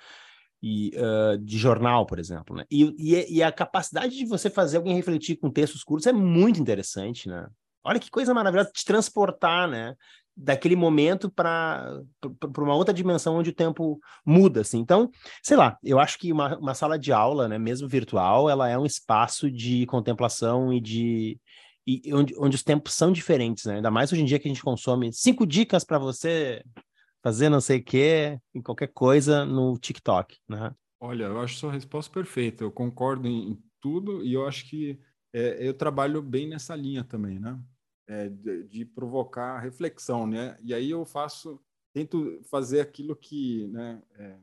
e, 0.68 0.90
uh, 0.96 1.38
de 1.38 1.56
jornal, 1.56 2.04
por 2.04 2.18
exemplo. 2.18 2.56
Né? 2.56 2.64
E, 2.68 2.82
e, 2.98 3.36
e, 3.36 3.42
a 3.42 3.52
capacidade 3.52 4.16
de 4.16 4.26
você 4.26 4.50
fazer 4.50 4.78
alguém 4.78 4.96
refletir 4.96 5.36
com 5.36 5.48
textos 5.48 5.84
curtos 5.84 6.08
é 6.08 6.12
muito 6.12 6.60
interessante, 6.60 7.28
né? 7.28 7.46
Olha 7.84 8.00
que 8.00 8.10
coisa 8.10 8.34
maravilhosa 8.34 8.72
te 8.74 8.84
transportar, 8.84 9.68
né? 9.68 9.94
Daquele 10.36 10.74
momento 10.74 11.30
para 11.30 12.02
uma 12.58 12.74
outra 12.74 12.92
dimensão 12.92 13.36
onde 13.36 13.50
o 13.50 13.54
tempo 13.54 14.00
muda, 14.26 14.62
assim. 14.62 14.78
Então, 14.78 15.08
sei 15.40 15.56
lá, 15.56 15.78
eu 15.84 16.00
acho 16.00 16.18
que 16.18 16.32
uma, 16.32 16.58
uma 16.58 16.74
sala 16.74 16.98
de 16.98 17.12
aula, 17.12 17.46
né, 17.46 17.58
mesmo 17.58 17.88
virtual, 17.88 18.50
ela 18.50 18.68
é 18.68 18.76
um 18.76 18.84
espaço 18.84 19.48
de 19.48 19.86
contemplação 19.86 20.72
e 20.72 20.80
de, 20.80 21.38
e 21.86 22.12
onde, 22.12 22.34
onde 22.36 22.56
os 22.56 22.64
tempos 22.64 22.92
são 22.92 23.12
diferentes, 23.12 23.66
né? 23.66 23.76
Ainda 23.76 23.90
mais 23.90 24.12
hoje 24.12 24.22
em 24.22 24.24
dia 24.24 24.40
que 24.40 24.48
a 24.48 24.50
gente 24.50 24.64
consome 24.64 25.12
cinco 25.12 25.46
dicas 25.46 25.84
para 25.84 25.98
você 25.98 26.60
fazer 27.26 27.48
não 27.48 27.60
sei 27.60 27.80
o 27.80 27.82
que, 27.82 28.40
em 28.54 28.62
qualquer 28.62 28.86
coisa 28.86 29.44
no 29.44 29.76
TikTok, 29.76 30.38
né? 30.48 30.72
Olha, 31.00 31.24
eu 31.24 31.40
acho 31.40 31.56
sua 31.56 31.72
resposta 31.72 32.12
perfeita. 32.12 32.62
Eu 32.62 32.70
concordo 32.70 33.26
em 33.26 33.60
tudo 33.80 34.24
e 34.24 34.32
eu 34.32 34.46
acho 34.46 34.70
que 34.70 34.96
é, 35.34 35.66
eu 35.66 35.74
trabalho 35.74 36.22
bem 36.22 36.48
nessa 36.48 36.76
linha 36.76 37.02
também, 37.02 37.40
né? 37.40 37.60
É, 38.08 38.28
de, 38.28 38.62
de, 38.68 38.84
provocar 38.84 39.58
reflexão, 39.58 40.24
né? 40.24 40.56
E 40.62 40.72
aí 40.72 40.88
eu 40.88 41.04
faço, 41.04 41.60
tento 41.92 42.40
fazer 42.48 42.78
aquilo 42.78 43.16
que, 43.16 43.66
né? 43.72 44.00
É, 44.14 44.36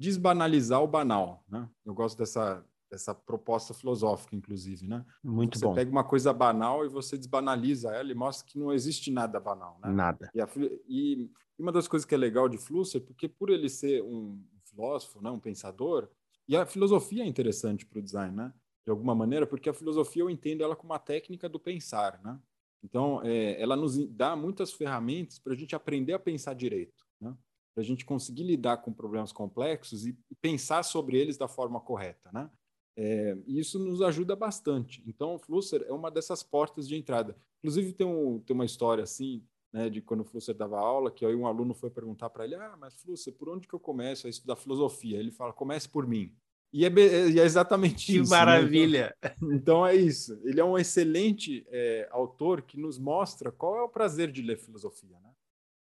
desbanalizar 0.00 0.82
o 0.82 0.88
banal, 0.88 1.44
né? 1.46 1.68
Eu 1.84 1.92
gosto 1.92 2.16
dessa 2.16 2.64
dessa 2.90 3.14
proposta 3.14 3.72
filosófica, 3.72 4.34
inclusive, 4.34 4.88
né? 4.88 5.04
Muito 5.22 5.56
você 5.56 5.64
bom. 5.64 5.72
Você 5.72 5.80
pega 5.80 5.90
uma 5.92 6.02
coisa 6.02 6.32
banal 6.32 6.84
e 6.84 6.88
você 6.88 7.16
desbanaliza 7.16 7.94
ela 7.94 8.10
e 8.10 8.14
mostra 8.16 8.44
que 8.50 8.58
não 8.58 8.72
existe 8.72 9.12
nada 9.12 9.38
banal, 9.38 9.78
né? 9.80 9.92
Nada. 9.92 10.28
E, 10.34 10.40
a, 10.40 10.48
e 10.88 11.30
uma 11.60 11.72
das 11.72 11.86
coisas 11.86 12.06
que 12.06 12.14
é 12.14 12.18
legal 12.18 12.48
de 12.48 12.58
Flusser, 12.58 13.00
porque 13.00 13.28
por 13.28 13.50
ele 13.50 13.68
ser 13.68 14.02
um 14.02 14.42
filósofo, 14.64 15.20
né, 15.22 15.30
um 15.30 15.38
pensador, 15.38 16.08
e 16.48 16.56
a 16.56 16.66
filosofia 16.66 17.22
é 17.22 17.26
interessante 17.26 17.86
para 17.86 17.98
o 17.98 18.02
design, 18.02 18.34
né? 18.34 18.52
De 18.84 18.90
alguma 18.90 19.14
maneira, 19.14 19.46
porque 19.46 19.68
a 19.68 19.74
filosofia 19.74 20.22
eu 20.22 20.30
entendo 20.30 20.64
ela 20.64 20.74
como 20.74 20.92
uma 20.92 20.98
técnica 20.98 21.48
do 21.48 21.60
pensar, 21.60 22.20
né? 22.24 22.40
Então, 22.82 23.20
é, 23.22 23.60
ela 23.60 23.76
nos 23.76 23.98
dá 24.08 24.34
muitas 24.34 24.72
ferramentas 24.72 25.38
para 25.38 25.52
a 25.52 25.56
gente 25.56 25.76
aprender 25.76 26.14
a 26.14 26.18
pensar 26.18 26.54
direito, 26.54 27.04
né? 27.20 27.36
Para 27.74 27.82
a 27.82 27.86
gente 27.86 28.04
conseguir 28.04 28.42
lidar 28.42 28.78
com 28.78 28.92
problemas 28.92 29.32
complexos 29.32 30.06
e 30.06 30.18
pensar 30.40 30.82
sobre 30.82 31.18
eles 31.18 31.36
da 31.36 31.46
forma 31.46 31.80
correta, 31.80 32.30
né? 32.32 32.50
É, 32.96 33.38
e 33.46 33.60
isso 33.60 33.78
nos 33.78 34.02
ajuda 34.02 34.34
bastante. 34.34 35.02
Então, 35.06 35.34
o 35.34 35.38
Flusser 35.38 35.84
é 35.86 35.92
uma 35.92 36.10
dessas 36.10 36.42
portas 36.42 36.88
de 36.88 36.96
entrada. 36.96 37.36
Inclusive, 37.58 37.92
tem, 37.92 38.06
um, 38.06 38.40
tem 38.40 38.54
uma 38.54 38.64
história 38.64 39.04
assim, 39.04 39.46
né, 39.72 39.88
de 39.88 40.00
quando 40.00 40.20
o 40.20 40.24
Flusser 40.24 40.54
dava 40.54 40.78
aula, 40.78 41.10
que 41.10 41.24
aí 41.24 41.34
um 41.34 41.46
aluno 41.46 41.74
foi 41.74 41.90
perguntar 41.90 42.30
para 42.30 42.44
ele, 42.44 42.56
ah, 42.56 42.76
mas 42.78 42.94
Flusser, 42.94 43.32
por 43.32 43.48
onde 43.48 43.68
que 43.68 43.74
eu 43.74 43.80
começo 43.80 44.26
a 44.26 44.30
estudar 44.30 44.56
filosofia? 44.56 45.18
Ele 45.18 45.30
fala, 45.30 45.52
comece 45.52 45.88
por 45.88 46.06
mim. 46.06 46.34
E 46.72 46.84
é, 46.84 46.88
é, 46.88 47.44
exatamente 47.44 48.06
que 48.06 48.16
isso. 48.18 48.24
Que 48.24 48.30
maravilha! 48.30 49.14
Né? 49.22 49.30
Então, 49.36 49.52
então, 49.52 49.86
é 49.86 49.94
isso. 49.94 50.40
Ele 50.44 50.60
é 50.60 50.64
um 50.64 50.78
excelente 50.78 51.66
é, 51.68 52.08
autor 52.10 52.62
que 52.62 52.78
nos 52.78 52.98
mostra 52.98 53.50
qual 53.50 53.76
é 53.76 53.82
o 53.82 53.88
prazer 53.88 54.30
de 54.30 54.42
ler 54.42 54.58
filosofia, 54.58 55.18
né? 55.20 55.30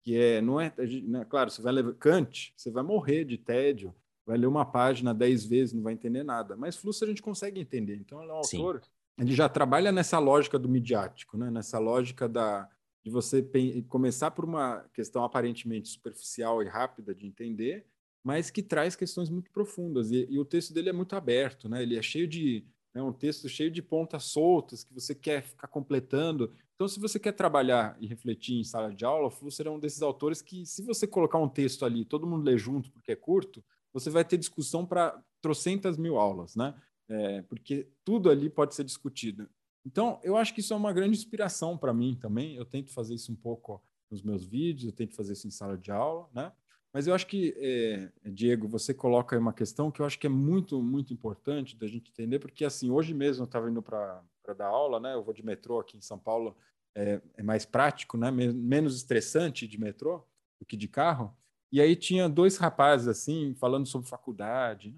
Que 0.03 0.15
é, 0.15 0.41
não 0.41 0.61
é, 0.61 0.71
né, 1.03 1.25
claro, 1.25 1.49
você 1.49 1.61
vai 1.61 1.73
ler 1.73 1.95
Kant, 1.95 2.53
você 2.55 2.69
vai 2.69 2.83
morrer 2.83 3.25
de 3.25 3.39
tédio, 3.39 3.93
vai 4.23 4.37
ler 4.37 4.45
uma 4.45 4.63
página 4.63 5.15
dez 5.15 5.43
vezes, 5.43 5.73
não 5.73 5.81
vai 5.81 5.93
entender 5.93 6.23
nada. 6.23 6.55
Mas 6.55 6.75
Flusser 6.75 7.07
a 7.07 7.09
gente 7.09 7.23
consegue 7.23 7.59
entender. 7.59 7.95
Então, 7.95 8.21
ele 8.21 8.31
é 8.31 8.35
um 8.35 8.43
Sim. 8.43 8.57
autor, 8.57 8.81
ele 9.17 9.33
já 9.33 9.49
trabalha 9.49 9.91
nessa 9.91 10.19
lógica 10.19 10.59
do 10.59 10.69
midiático, 10.69 11.37
né? 11.37 11.49
Nessa 11.49 11.79
lógica 11.79 12.29
da 12.29 12.69
de 13.05 13.11
você 13.11 13.47
começar 13.87 14.31
por 14.31 14.43
uma 14.43 14.81
questão 14.91 15.23
aparentemente 15.23 15.89
superficial 15.89 16.63
e 16.63 16.67
rápida 16.67 17.13
de 17.13 17.27
entender, 17.27 17.85
mas 18.23 18.49
que 18.49 18.63
traz 18.63 18.95
questões 18.95 19.29
muito 19.29 19.51
profundas. 19.51 20.09
E, 20.09 20.25
e 20.27 20.39
o 20.39 20.45
texto 20.45 20.73
dele 20.73 20.89
é 20.89 20.93
muito 20.93 21.15
aberto, 21.15 21.69
né? 21.69 21.83
Ele 21.83 21.95
é 21.95 22.01
cheio 22.01 22.27
de 22.27 22.65
é 22.95 23.03
um 23.03 23.11
texto 23.11 23.49
cheio 23.49 23.69
de 23.69 23.81
pontas 23.81 24.23
soltas 24.23 24.83
que 24.83 24.93
você 24.93 25.13
quer 25.13 25.43
ficar 25.43 25.67
completando. 25.67 26.51
Então, 26.75 26.87
se 26.87 26.97
você 26.97 27.19
quer 27.19 27.33
trabalhar 27.33 27.97
e 27.99 28.07
refletir 28.07 28.55
em 28.55 28.63
sala 28.63 28.93
de 28.93 29.03
aula, 29.03 29.29
Flusser 29.29 29.67
é 29.67 29.69
um 29.69 29.79
desses 29.79 30.01
autores 30.01 30.41
que, 30.41 30.65
se 30.65 30.81
você 30.81 31.05
colocar 31.05 31.37
um 31.37 31.49
texto 31.49 31.85
ali, 31.85 32.05
todo 32.05 32.25
mundo 32.25 32.45
lê 32.45 32.57
junto 32.57 32.89
porque 32.91 33.11
é 33.11 33.15
curto, 33.15 33.63
você 33.93 34.09
vai 34.09 34.23
ter 34.23 34.37
discussão 34.37 34.85
para 34.85 35.21
trocentas 35.41 35.97
mil 35.97 36.17
aulas, 36.17 36.55
né? 36.55 36.73
É, 37.09 37.41
porque 37.43 37.89
tudo 38.03 38.29
ali 38.29 38.49
pode 38.49 38.73
ser 38.73 38.85
discutido. 38.85 39.47
Então, 39.85 40.19
eu 40.23 40.35
acho 40.35 40.53
que 40.53 40.61
isso 40.61 40.73
é 40.73 40.77
uma 40.77 40.91
grande 40.91 41.15
inspiração 41.15 41.77
para 41.77 41.93
mim 41.93 42.17
também. 42.19 42.55
Eu 42.55 42.65
tento 42.65 42.91
fazer 42.91 43.13
isso 43.13 43.31
um 43.31 43.35
pouco 43.35 43.83
nos 44.09 44.23
meus 44.23 44.43
vídeos, 44.43 44.85
eu 44.85 44.91
tento 44.91 45.15
fazer 45.15 45.33
isso 45.33 45.47
em 45.47 45.51
sala 45.51 45.77
de 45.77 45.91
aula, 45.91 46.27
né? 46.33 46.51
Mas 46.91 47.07
eu 47.07 47.13
acho 47.13 47.27
que, 47.27 47.53
é, 47.57 48.09
Diego, 48.31 48.67
você 48.67 48.93
coloca 48.93 49.35
aí 49.35 49.39
uma 49.39 49.53
questão 49.53 49.91
que 49.91 50.01
eu 50.01 50.05
acho 50.05 50.17
que 50.17 50.27
é 50.27 50.29
muito, 50.29 50.81
muito 50.81 51.13
importante 51.13 51.75
da 51.75 51.87
gente 51.87 52.09
entender, 52.09 52.39
porque, 52.39 52.63
assim, 52.63 52.89
hoje 52.89 53.13
mesmo 53.13 53.43
eu 53.43 53.45
estava 53.45 53.69
indo 53.69 53.81
para 53.81 54.23
dar 54.57 54.67
aula, 54.67 54.99
né? 54.99 55.13
Eu 55.13 55.23
vou 55.23 55.33
de 55.33 55.43
metrô 55.45 55.79
aqui 55.79 55.97
em 55.97 56.01
São 56.01 56.17
Paulo, 56.17 56.55
é, 56.95 57.21
é 57.35 57.43
mais 57.43 57.65
prático, 57.65 58.17
né? 58.17 58.31
Menos 58.31 58.95
estressante 58.95 59.67
de 59.67 59.77
metrô 59.77 60.25
do 60.59 60.65
que 60.65 60.77
de 60.77 60.87
carro. 60.87 61.35
E 61.69 61.81
aí 61.81 61.95
tinha 61.95 62.29
dois 62.29 62.57
rapazes, 62.57 63.09
assim, 63.09 63.53
falando 63.55 63.85
sobre 63.85 64.07
faculdade. 64.07 64.95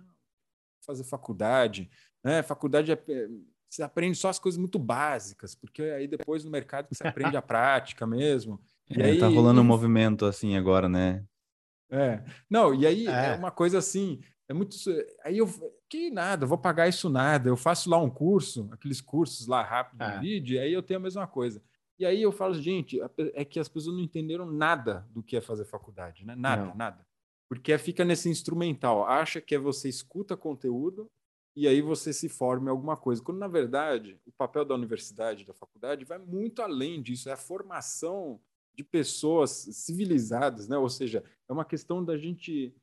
Fazer 0.86 1.04
faculdade, 1.04 1.90
né? 2.24 2.44
Faculdade 2.44 2.92
é 2.92 3.30
você 3.70 3.84
aprende 3.84 4.18
só 4.18 4.30
as 4.30 4.40
coisas 4.40 4.58
muito 4.58 4.80
básicas, 4.80 5.54
porque 5.56 5.82
aí 5.82 6.08
depois 6.08 6.44
no 6.44 6.52
mercado 6.52 6.88
você 6.92 7.06
aprende 7.06 7.36
a 7.36 7.42
prática 7.44 8.08
mesmo. 8.08 8.62
E 8.90 9.02
é, 9.02 9.06
aí, 9.06 9.20
tá 9.20 9.28
rolando 9.28 9.62
um 9.62 9.66
movimento 9.66 10.26
assim 10.26 10.56
agora, 10.56 10.88
né? 10.88 11.24
É. 11.90 12.24
Não, 12.50 12.74
e 12.74 12.86
aí 12.86 13.08
é. 13.08 13.34
é. 13.34 13.36
uma 13.36 13.52
coisa 13.52 13.78
assim, 13.78 14.22
é 14.48 14.54
muito. 14.54 14.76
Aí 15.24 15.38
eu. 15.38 15.48
Que 15.90 16.10
nada, 16.10 16.46
vou 16.46 16.58
pagar 16.58 16.88
isso 16.88 17.10
nada. 17.10 17.50
Eu 17.50 17.56
faço 17.56 17.90
lá 17.90 17.98
um 17.98 18.10
curso, 18.10 18.68
aqueles 18.72 19.00
cursos 19.00 19.48
lá 19.48 19.64
rápido 19.64 20.02
é. 20.04 20.20
vídeo, 20.20 20.56
e 20.56 20.60
aí 20.60 20.74
eu 20.74 20.84
tenho 20.84 21.00
a 21.00 21.04
mesma 21.04 21.26
coisa. 21.28 21.62
E 22.00 22.06
aí 22.06 22.22
eu 22.22 22.32
falo, 22.32 22.54
gente, 22.54 23.00
é 23.34 23.44
que 23.44 23.60
as 23.60 23.68
pessoas 23.68 23.96
não 23.96 24.04
entenderam 24.04 24.46
nada 24.46 25.08
do 25.10 25.24
que 25.24 25.36
é 25.36 25.42
fazer 25.42 25.66
faculdade, 25.66 26.26
né? 26.26 26.36
Nada, 26.36 26.66
não. 26.66 26.76
nada. 26.76 27.08
Porque 27.50 27.76
fica 27.78 28.06
nesse 28.06 28.30
instrumental, 28.30 29.06
acha 29.08 29.42
que 29.42 29.56
é 29.56 29.58
você 29.58 29.90
escuta 29.90 30.38
conteúdo 30.38 31.10
e 31.58 31.68
aí 31.68 31.82
você 31.82 32.14
se 32.14 32.30
forma 32.30 32.68
em 32.68 32.70
alguma 32.70 32.96
coisa. 32.96 33.20
Quando, 33.20 33.40
na 33.40 33.48
verdade, 33.48 34.20
o 34.28 34.32
papel 34.32 34.64
da 34.64 34.76
universidade, 34.76 35.44
da 35.44 35.56
faculdade, 35.56 36.06
vai 36.06 36.20
muito 36.20 36.62
além 36.62 37.02
disso, 37.02 37.30
é 37.30 37.32
a 37.32 37.38
formação 37.38 38.40
de 38.76 38.84
pessoas 38.84 39.68
civilizadas, 39.72 40.68
né? 40.68 40.78
ou 40.78 40.88
seja, 40.88 41.24
é 41.50 41.52
uma 41.52 41.66
questão 41.66 42.06
da 42.06 42.16
gente. 42.16 42.76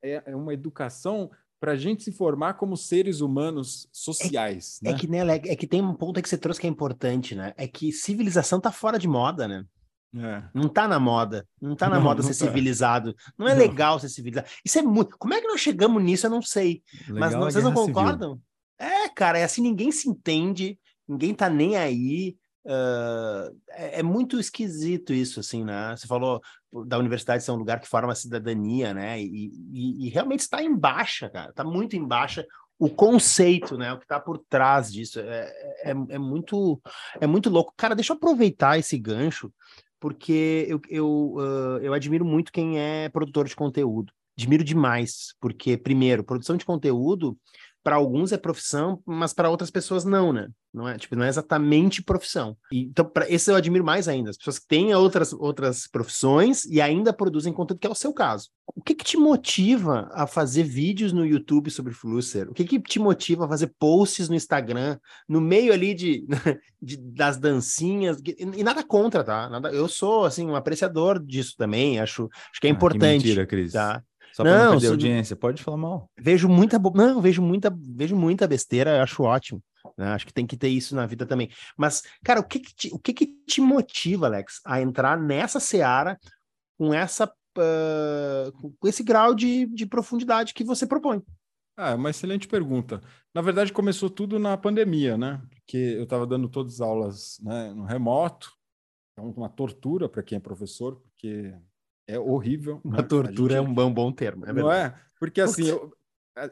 É, 0.00 0.22
é 0.26 0.36
uma 0.36 0.54
educação 0.54 1.32
para 1.60 1.72
a 1.72 1.76
gente 1.76 2.04
se 2.04 2.12
formar 2.12 2.54
como 2.54 2.76
seres 2.76 3.20
humanos 3.20 3.88
sociais. 3.90 4.78
É, 4.84 4.88
né? 4.88 4.94
é 4.94 4.98
que, 4.98 5.08
né, 5.08 5.18
é 5.34 5.56
que 5.56 5.66
tem 5.66 5.82
um 5.82 5.94
ponto 5.94 6.22
que 6.22 6.28
você 6.28 6.38
trouxe 6.38 6.60
que 6.60 6.68
é 6.68 6.70
importante, 6.70 7.34
né? 7.34 7.54
É 7.56 7.66
que 7.66 7.90
civilização 7.90 8.58
está 8.58 8.70
fora 8.70 9.00
de 9.00 9.08
moda, 9.08 9.48
né? 9.48 9.66
É. 10.14 10.42
Não 10.52 10.68
tá 10.68 10.86
na 10.86 11.00
moda. 11.00 11.46
Não 11.60 11.74
tá 11.74 11.88
na 11.88 11.96
não, 11.96 12.02
moda 12.02 12.22
não 12.22 12.28
ser 12.30 12.38
tá. 12.38 12.46
civilizado. 12.46 13.14
Não 13.36 13.48
é 13.48 13.54
não. 13.54 13.58
legal 13.58 13.98
ser 13.98 14.08
civilizado. 14.08 14.48
Isso 14.64 14.78
é 14.78 14.82
muito. 14.82 15.16
Como 15.18 15.32
é 15.32 15.40
que 15.40 15.48
nós 15.48 15.60
chegamos 15.60 16.02
nisso? 16.02 16.26
Eu 16.26 16.30
não 16.30 16.42
sei. 16.42 16.82
Legal 17.08 17.20
Mas 17.20 17.32
não, 17.32 17.40
vocês 17.40 17.64
não 17.64 17.72
concordam? 17.72 18.32
Civil. 18.32 18.42
É, 18.78 19.08
cara, 19.08 19.38
é 19.38 19.44
assim, 19.44 19.62
ninguém 19.62 19.90
se 19.90 20.08
entende, 20.08 20.78
ninguém 21.08 21.34
tá 21.34 21.48
nem 21.48 21.76
aí. 21.76 22.36
Uh, 22.64 23.58
é, 23.70 24.00
é, 24.00 24.02
muito 24.04 24.38
esquisito 24.38 25.12
isso, 25.12 25.40
assim, 25.40 25.64
né? 25.64 25.96
Você 25.96 26.06
falou 26.06 26.40
da 26.86 26.96
universidade 26.96 27.42
ser 27.42 27.50
um 27.50 27.56
lugar 27.56 27.80
que 27.80 27.88
forma 27.88 28.12
a 28.12 28.16
cidadania, 28.16 28.94
né? 28.94 29.20
E, 29.20 29.50
e, 29.72 30.06
e 30.06 30.08
realmente 30.10 30.40
está 30.40 30.62
em 30.62 30.76
baixa, 30.76 31.28
cara. 31.28 31.50
Está 31.50 31.64
muito 31.64 31.96
em 31.96 32.06
baixa 32.06 32.46
o 32.78 32.88
conceito, 32.88 33.76
né? 33.76 33.92
O 33.92 33.98
que 33.98 34.04
está 34.04 34.20
por 34.20 34.38
trás 34.48 34.92
disso. 34.92 35.20
É, 35.20 35.52
é, 35.82 35.90
é, 35.90 36.18
muito, 36.18 36.80
é 37.20 37.26
muito 37.26 37.50
louco. 37.50 37.72
Cara, 37.76 37.94
deixa 37.94 38.12
eu 38.12 38.16
aproveitar 38.16 38.78
esse 38.78 38.98
gancho 38.98 39.52
porque 40.02 40.66
eu, 40.68 40.80
eu, 40.90 41.34
uh, 41.36 41.78
eu 41.80 41.94
admiro 41.94 42.24
muito 42.24 42.50
quem 42.50 42.76
é 42.76 43.08
produtor 43.08 43.46
de 43.46 43.54
conteúdo. 43.54 44.12
Admiro 44.36 44.64
demais, 44.64 45.32
porque, 45.40 45.76
primeiro, 45.76 46.24
produção 46.24 46.56
de 46.56 46.64
conteúdo 46.64 47.38
para 47.82 47.96
alguns 47.96 48.32
é 48.32 48.36
profissão, 48.36 49.02
mas 49.04 49.32
para 49.32 49.50
outras 49.50 49.70
pessoas 49.70 50.04
não, 50.04 50.32
né? 50.32 50.48
Não 50.72 50.88
é, 50.88 50.96
tipo, 50.96 51.14
não 51.14 51.24
é 51.24 51.28
exatamente 51.28 52.02
profissão. 52.02 52.56
E, 52.72 52.84
então, 52.84 53.04
para 53.04 53.30
esse 53.30 53.50
eu 53.50 53.56
admiro 53.56 53.84
mais 53.84 54.08
ainda, 54.08 54.30
as 54.30 54.38
pessoas 54.38 54.58
que 54.58 54.66
têm 54.66 54.94
outras, 54.94 55.32
outras 55.34 55.86
profissões 55.86 56.64
e 56.64 56.80
ainda 56.80 57.12
produzem 57.12 57.52
conteúdo, 57.52 57.80
que 57.80 57.86
é 57.86 57.90
o 57.90 57.94
seu 57.94 58.12
caso. 58.14 58.48
O 58.74 58.80
que 58.80 58.94
que 58.94 59.04
te 59.04 59.18
motiva 59.18 60.08
a 60.12 60.26
fazer 60.26 60.62
vídeos 60.62 61.12
no 61.12 61.26
YouTube 61.26 61.70
sobre 61.70 61.92
Flusser? 61.92 62.48
O 62.48 62.54
que 62.54 62.64
que 62.64 62.80
te 62.80 62.98
motiva 62.98 63.44
a 63.44 63.48
fazer 63.48 63.74
posts 63.78 64.30
no 64.30 64.34
Instagram, 64.34 64.98
no 65.28 65.42
meio 65.42 65.74
ali 65.74 65.92
de, 65.92 66.26
de 66.80 66.96
das 66.96 67.36
dancinhas? 67.36 68.18
E, 68.24 68.60
e, 68.60 68.64
nada 68.64 68.82
contra, 68.82 69.22
tá? 69.22 69.50
Nada, 69.50 69.70
eu 69.70 69.88
sou, 69.88 70.24
assim, 70.24 70.46
um 70.46 70.56
apreciador 70.56 71.22
disso 71.22 71.54
também, 71.58 72.00
acho, 72.00 72.30
acho 72.50 72.60
que 72.60 72.66
é 72.66 72.70
ah, 72.70 72.72
importante. 72.72 73.22
Que 73.22 73.28
mentira, 73.28 73.46
Cris. 73.46 73.72
Tá? 73.72 74.02
Só 74.32 74.42
para 74.42 74.58
não, 74.58 74.64
não 74.64 74.72
perder 74.72 74.88
audiência, 74.88 75.36
pode 75.36 75.62
falar 75.62 75.76
mal. 75.76 76.10
Vejo 76.18 76.48
muita, 76.48 76.78
não, 76.78 77.20
vejo 77.20 77.42
muita, 77.42 77.74
vejo 77.76 78.16
muita 78.16 78.48
besteira, 78.48 79.02
acho 79.02 79.22
ótimo. 79.22 79.62
Né? 79.96 80.06
Acho 80.08 80.26
que 80.26 80.32
tem 80.32 80.46
que 80.46 80.56
ter 80.56 80.68
isso 80.68 80.94
na 80.94 81.06
vida 81.06 81.26
também. 81.26 81.50
Mas, 81.76 82.02
cara, 82.24 82.40
o 82.40 82.44
que 82.44 82.60
que 82.60 82.74
te, 82.74 82.88
o 82.92 82.98
que 82.98 83.12
que 83.12 83.26
te 83.46 83.60
motiva, 83.60 84.26
Alex, 84.26 84.60
a 84.64 84.80
entrar 84.80 85.18
nessa 85.18 85.60
seara 85.60 86.18
com 86.78 86.94
essa 86.94 87.26
uh, 87.26 88.72
com 88.78 88.88
esse 88.88 89.02
grau 89.02 89.34
de, 89.34 89.66
de 89.66 89.86
profundidade 89.86 90.54
que 90.54 90.64
você 90.64 90.86
propõe? 90.86 91.22
Ah, 91.76 91.90
é 91.90 91.94
uma 91.94 92.10
excelente 92.10 92.46
pergunta. 92.46 93.00
Na 93.34 93.40
verdade, 93.40 93.72
começou 93.72 94.10
tudo 94.10 94.38
na 94.38 94.56
pandemia, 94.56 95.16
né? 95.16 95.42
Porque 95.50 95.76
eu 95.76 96.04
estava 96.04 96.26
dando 96.26 96.48
todas 96.48 96.74
as 96.74 96.80
aulas 96.80 97.38
né, 97.42 97.72
no 97.72 97.84
remoto, 97.84 98.52
então 99.12 99.30
uma 99.30 99.48
tortura 99.48 100.08
para 100.08 100.22
quem 100.22 100.36
é 100.36 100.40
professor, 100.40 100.96
porque 101.00 101.54
é 102.06 102.18
horrível. 102.18 102.80
Uma 102.84 103.02
tortura 103.02 103.54
gente... 103.54 103.66
é 103.66 103.68
um 103.70 103.72
bom, 103.72 103.92
bom 103.92 104.12
termo, 104.12 104.46
é 104.46 104.52
Não 104.52 104.70
é? 104.70 104.98
Porque 105.18 105.40
assim, 105.40 105.68
eu, 105.68 105.92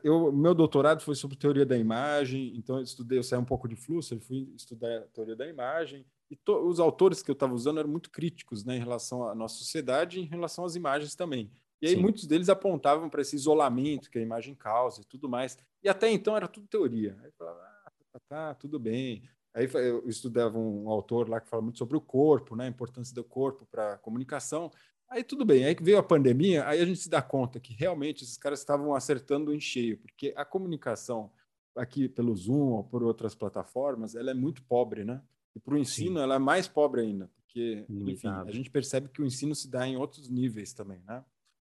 eu, 0.02 0.32
meu 0.32 0.54
doutorado 0.54 1.02
foi 1.02 1.14
sobre 1.14 1.36
teoria 1.36 1.66
da 1.66 1.76
imagem, 1.76 2.56
então 2.56 2.76
eu 2.76 2.82
estudei, 2.82 3.18
eu 3.18 3.22
saí 3.22 3.38
um 3.38 3.44
pouco 3.44 3.68
de 3.68 3.76
fluxo, 3.76 4.14
eu 4.14 4.20
fui 4.20 4.52
estudar 4.54 5.02
teoria 5.12 5.34
da 5.34 5.46
imagem, 5.46 6.04
e 6.30 6.36
to, 6.36 6.56
os 6.68 6.78
autores 6.78 7.22
que 7.22 7.30
eu 7.30 7.32
estava 7.34 7.52
usando 7.54 7.80
eram 7.80 7.88
muito 7.88 8.10
críticos 8.10 8.64
né, 8.64 8.76
em 8.76 8.78
relação 8.78 9.26
à 9.26 9.34
nossa 9.34 9.56
sociedade 9.56 10.18
e 10.18 10.22
em 10.22 10.26
relação 10.26 10.64
às 10.64 10.76
imagens 10.76 11.14
também. 11.14 11.50
E 11.82 11.88
aí 11.88 11.94
Sim. 11.94 12.02
muitos 12.02 12.26
deles 12.26 12.48
apontavam 12.48 13.08
para 13.08 13.22
esse 13.22 13.34
isolamento 13.34 14.10
que 14.10 14.18
a 14.18 14.22
imagem 14.22 14.54
causa 14.54 15.00
e 15.00 15.04
tudo 15.04 15.28
mais. 15.28 15.58
E 15.82 15.88
até 15.88 16.10
então 16.10 16.36
era 16.36 16.46
tudo 16.46 16.68
teoria. 16.68 17.16
Aí 17.20 17.28
eu 17.28 17.32
falava, 17.32 17.58
ah, 17.58 17.92
tá, 18.12 18.20
tá, 18.28 18.54
tudo 18.54 18.78
bem. 18.78 19.22
Aí 19.54 19.68
eu 19.72 20.06
estudava 20.06 20.58
um 20.58 20.88
autor 20.88 21.28
lá 21.28 21.40
que 21.40 21.48
fala 21.48 21.62
muito 21.62 21.78
sobre 21.78 21.96
o 21.96 22.00
corpo, 22.00 22.54
né, 22.54 22.66
a 22.66 22.68
importância 22.68 23.14
do 23.14 23.24
corpo 23.24 23.66
para 23.66 23.94
a 23.94 23.98
comunicação. 23.98 24.70
Aí 25.10 25.24
tudo 25.24 25.44
bem, 25.44 25.64
aí 25.64 25.76
veio 25.80 25.98
a 25.98 26.04
pandemia, 26.04 26.64
aí 26.68 26.80
a 26.80 26.86
gente 26.86 27.00
se 27.00 27.08
dá 27.10 27.20
conta 27.20 27.58
que 27.58 27.74
realmente 27.74 28.22
esses 28.22 28.38
caras 28.38 28.60
estavam 28.60 28.94
acertando 28.94 29.52
em 29.52 29.58
cheio, 29.58 29.98
porque 29.98 30.32
a 30.36 30.44
comunicação 30.44 31.32
aqui 31.74 32.08
pelo 32.08 32.34
Zoom 32.36 32.74
ou 32.74 32.84
por 32.84 33.02
outras 33.02 33.34
plataformas, 33.34 34.14
ela 34.14 34.30
é 34.30 34.34
muito 34.34 34.62
pobre, 34.62 35.04
né? 35.04 35.20
E 35.54 35.58
para 35.58 35.74
o 35.74 35.78
ensino 35.78 36.18
Sim. 36.18 36.22
ela 36.22 36.36
é 36.36 36.38
mais 36.38 36.68
pobre 36.68 37.00
ainda, 37.00 37.28
porque, 37.34 37.84
enfim, 37.88 38.28
a 38.28 38.52
gente 38.52 38.70
percebe 38.70 39.08
que 39.08 39.20
o 39.20 39.26
ensino 39.26 39.52
se 39.52 39.68
dá 39.68 39.84
em 39.84 39.96
outros 39.96 40.28
níveis 40.28 40.72
também, 40.72 41.02
né? 41.04 41.24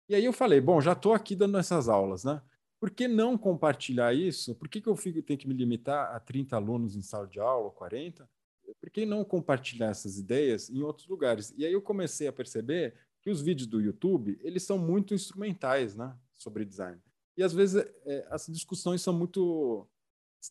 E 0.09 0.15
aí 0.15 0.25
eu 0.25 0.33
falei, 0.33 0.59
bom, 0.59 0.81
já 0.81 0.93
estou 0.93 1.13
aqui 1.13 1.35
dando 1.35 1.59
essas 1.59 1.87
aulas, 1.87 2.23
né? 2.23 2.41
Por 2.79 2.89
que 2.89 3.07
não 3.07 3.37
compartilhar 3.37 4.15
isso? 4.15 4.55
Por 4.55 4.67
que, 4.67 4.81
que 4.81 4.89
eu 4.89 4.95
fico, 4.95 5.21
tenho 5.21 5.37
que 5.37 5.47
me 5.47 5.53
limitar 5.53 6.15
a 6.15 6.19
30 6.19 6.55
alunos 6.55 6.95
em 6.95 7.01
sala 7.03 7.27
de 7.27 7.39
aula, 7.39 7.69
40? 7.69 8.27
Por 8.79 8.89
que 8.89 9.05
não 9.05 9.23
compartilhar 9.23 9.89
essas 9.89 10.17
ideias 10.17 10.69
em 10.69 10.81
outros 10.81 11.07
lugares? 11.07 11.53
E 11.57 11.65
aí 11.65 11.73
eu 11.73 11.81
comecei 11.81 12.27
a 12.27 12.33
perceber 12.33 12.95
que 13.27 13.31
os 13.31 13.41
vídeos 13.41 13.67
do 13.67 13.81
YouTube, 13.81 14.39
eles 14.41 14.63
são 14.63 14.77
muito 14.77 15.13
instrumentais, 15.13 15.97
né, 15.97 16.15
sobre 16.37 16.63
design. 16.63 16.97
E 17.35 17.43
às 17.43 17.51
vezes 17.51 17.85
é, 18.05 18.25
as 18.31 18.47
discussões 18.47 19.01
são 19.01 19.11
muito 19.11 19.85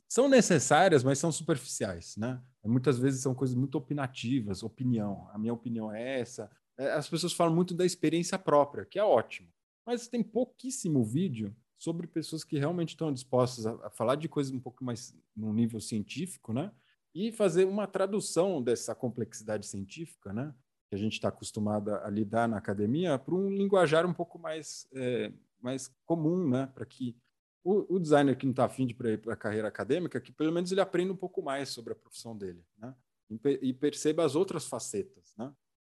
são 0.07 0.29
necessárias, 0.29 1.03
mas 1.03 1.19
são 1.19 1.33
superficiais, 1.33 2.19
né? 2.19 2.43
Muitas 2.63 2.99
vezes 2.99 3.23
são 3.23 3.35
coisas 3.35 3.57
muito 3.57 3.79
opinativas, 3.79 4.63
opinião. 4.63 5.27
A 5.33 5.39
minha 5.39 5.55
opinião 5.55 5.91
é 5.91 6.21
essa. 6.21 6.51
É, 6.77 6.93
as 6.93 7.09
pessoas 7.09 7.33
falam 7.33 7.55
muito 7.55 7.73
da 7.73 7.87
experiência 7.87 8.39
própria, 8.39 8.85
que 8.85 8.99
é 8.99 9.05
ótimo. 9.05 9.49
Mas 9.87 10.07
tem 10.07 10.23
pouquíssimo 10.23 11.03
vídeo 11.03 11.57
sobre 11.79 12.07
pessoas 12.07 12.45
que 12.45 12.59
realmente 12.59 12.91
estão 12.91 13.11
dispostas 13.11 13.65
a, 13.65 13.89
falar 13.91 14.17
de 14.17 14.29
coisas 14.29 14.53
um 14.53 14.61
pouco 14.61 14.85
mais 14.85 15.17
no 15.35 15.51
nível 15.51 15.81
científico, 15.81 16.53
né? 16.53 16.71
E 17.15 17.33
fazer 17.33 17.65
uma 17.65 17.87
tradução 17.87 18.63
dessa 18.63 18.95
complexidade 18.95 19.67
científica, 19.67 20.31
né? 20.31 20.55
Que 20.89 20.95
a 20.95 20.99
gente 20.99 21.15
está 21.15 21.29
acostumado 21.29 21.95
a 21.95 22.09
lidar 22.09 22.49
na 22.49 22.57
academia 22.57 23.19
para 23.19 23.35
um 23.35 23.51
linguajar 23.51 24.07
um 24.07 24.13
pouco 24.13 24.39
mais, 24.39 24.89
é, 24.95 25.33
mais 25.61 25.93
comum, 26.05 26.49
né? 26.49 26.67
para 26.75 26.87
que 26.87 27.17
o, 27.65 27.97
o, 27.97 27.99
designer 27.99 28.37
que 28.37 28.47
não 28.47 28.53
está 28.53 28.65
afim 28.65 28.87
de 28.87 28.93
ir 28.93 29.19
para 29.19 29.33
a 29.33 29.37
carreira 29.37 29.67
acadêmica, 29.67 30.21
que 30.21 30.31
pelo 30.31 30.53
menos 30.53 30.71
ele 30.71 30.81
aprenda 30.81 31.13
um 31.13 31.17
pouco 31.17 31.43
mais 31.43 31.71
sobre 31.71 31.93
a 31.93 31.97
profissão 31.97 32.37
dele 32.37 32.65
né? 32.79 32.95
e, 33.29 33.69
e 33.69 33.73
perceba 33.73 34.25
as 34.25 34.37
outras 34.37 34.67
facetas. 34.67 35.35
Né? 35.37 35.53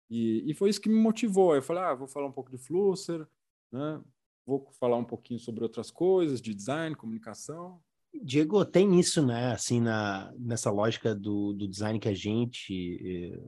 E, 0.10 0.52
e, 0.52 0.54
foi 0.54 0.70
isso 0.70 0.82
que 0.82 0.90
me 0.90 1.00
motivou. 1.00 1.56
Eu 1.56 1.64
falei, 1.64 1.84
ah, 1.84 1.96
vou 1.96 2.08
falar 2.08 2.28
um 2.28 2.32
pouco 2.32 2.52
de 2.52 2.58
Flusser, 2.60 3.28
né? 3.72 4.00
vou 4.46 4.70
falar 4.80 4.98
um 4.98 5.04
pouquinho 5.04 5.40
sobre 5.40 5.64
outras 5.64 5.90
coisas, 5.90 6.40
de 6.40 6.54
design, 6.54 6.96
comunicação, 6.96 7.82
Diego, 8.22 8.64
tem 8.64 9.00
isso, 9.00 9.26
né? 9.26 9.54
Assim, 9.54 9.82
na, 9.82 10.32
nessa 10.38 10.70
lógica 10.70 11.16
do, 11.16 11.54
do 11.54 11.68
design 11.68 12.00
que 12.00 12.08
a 12.08 12.14
gente 12.14 13.00
eh, 13.04 13.40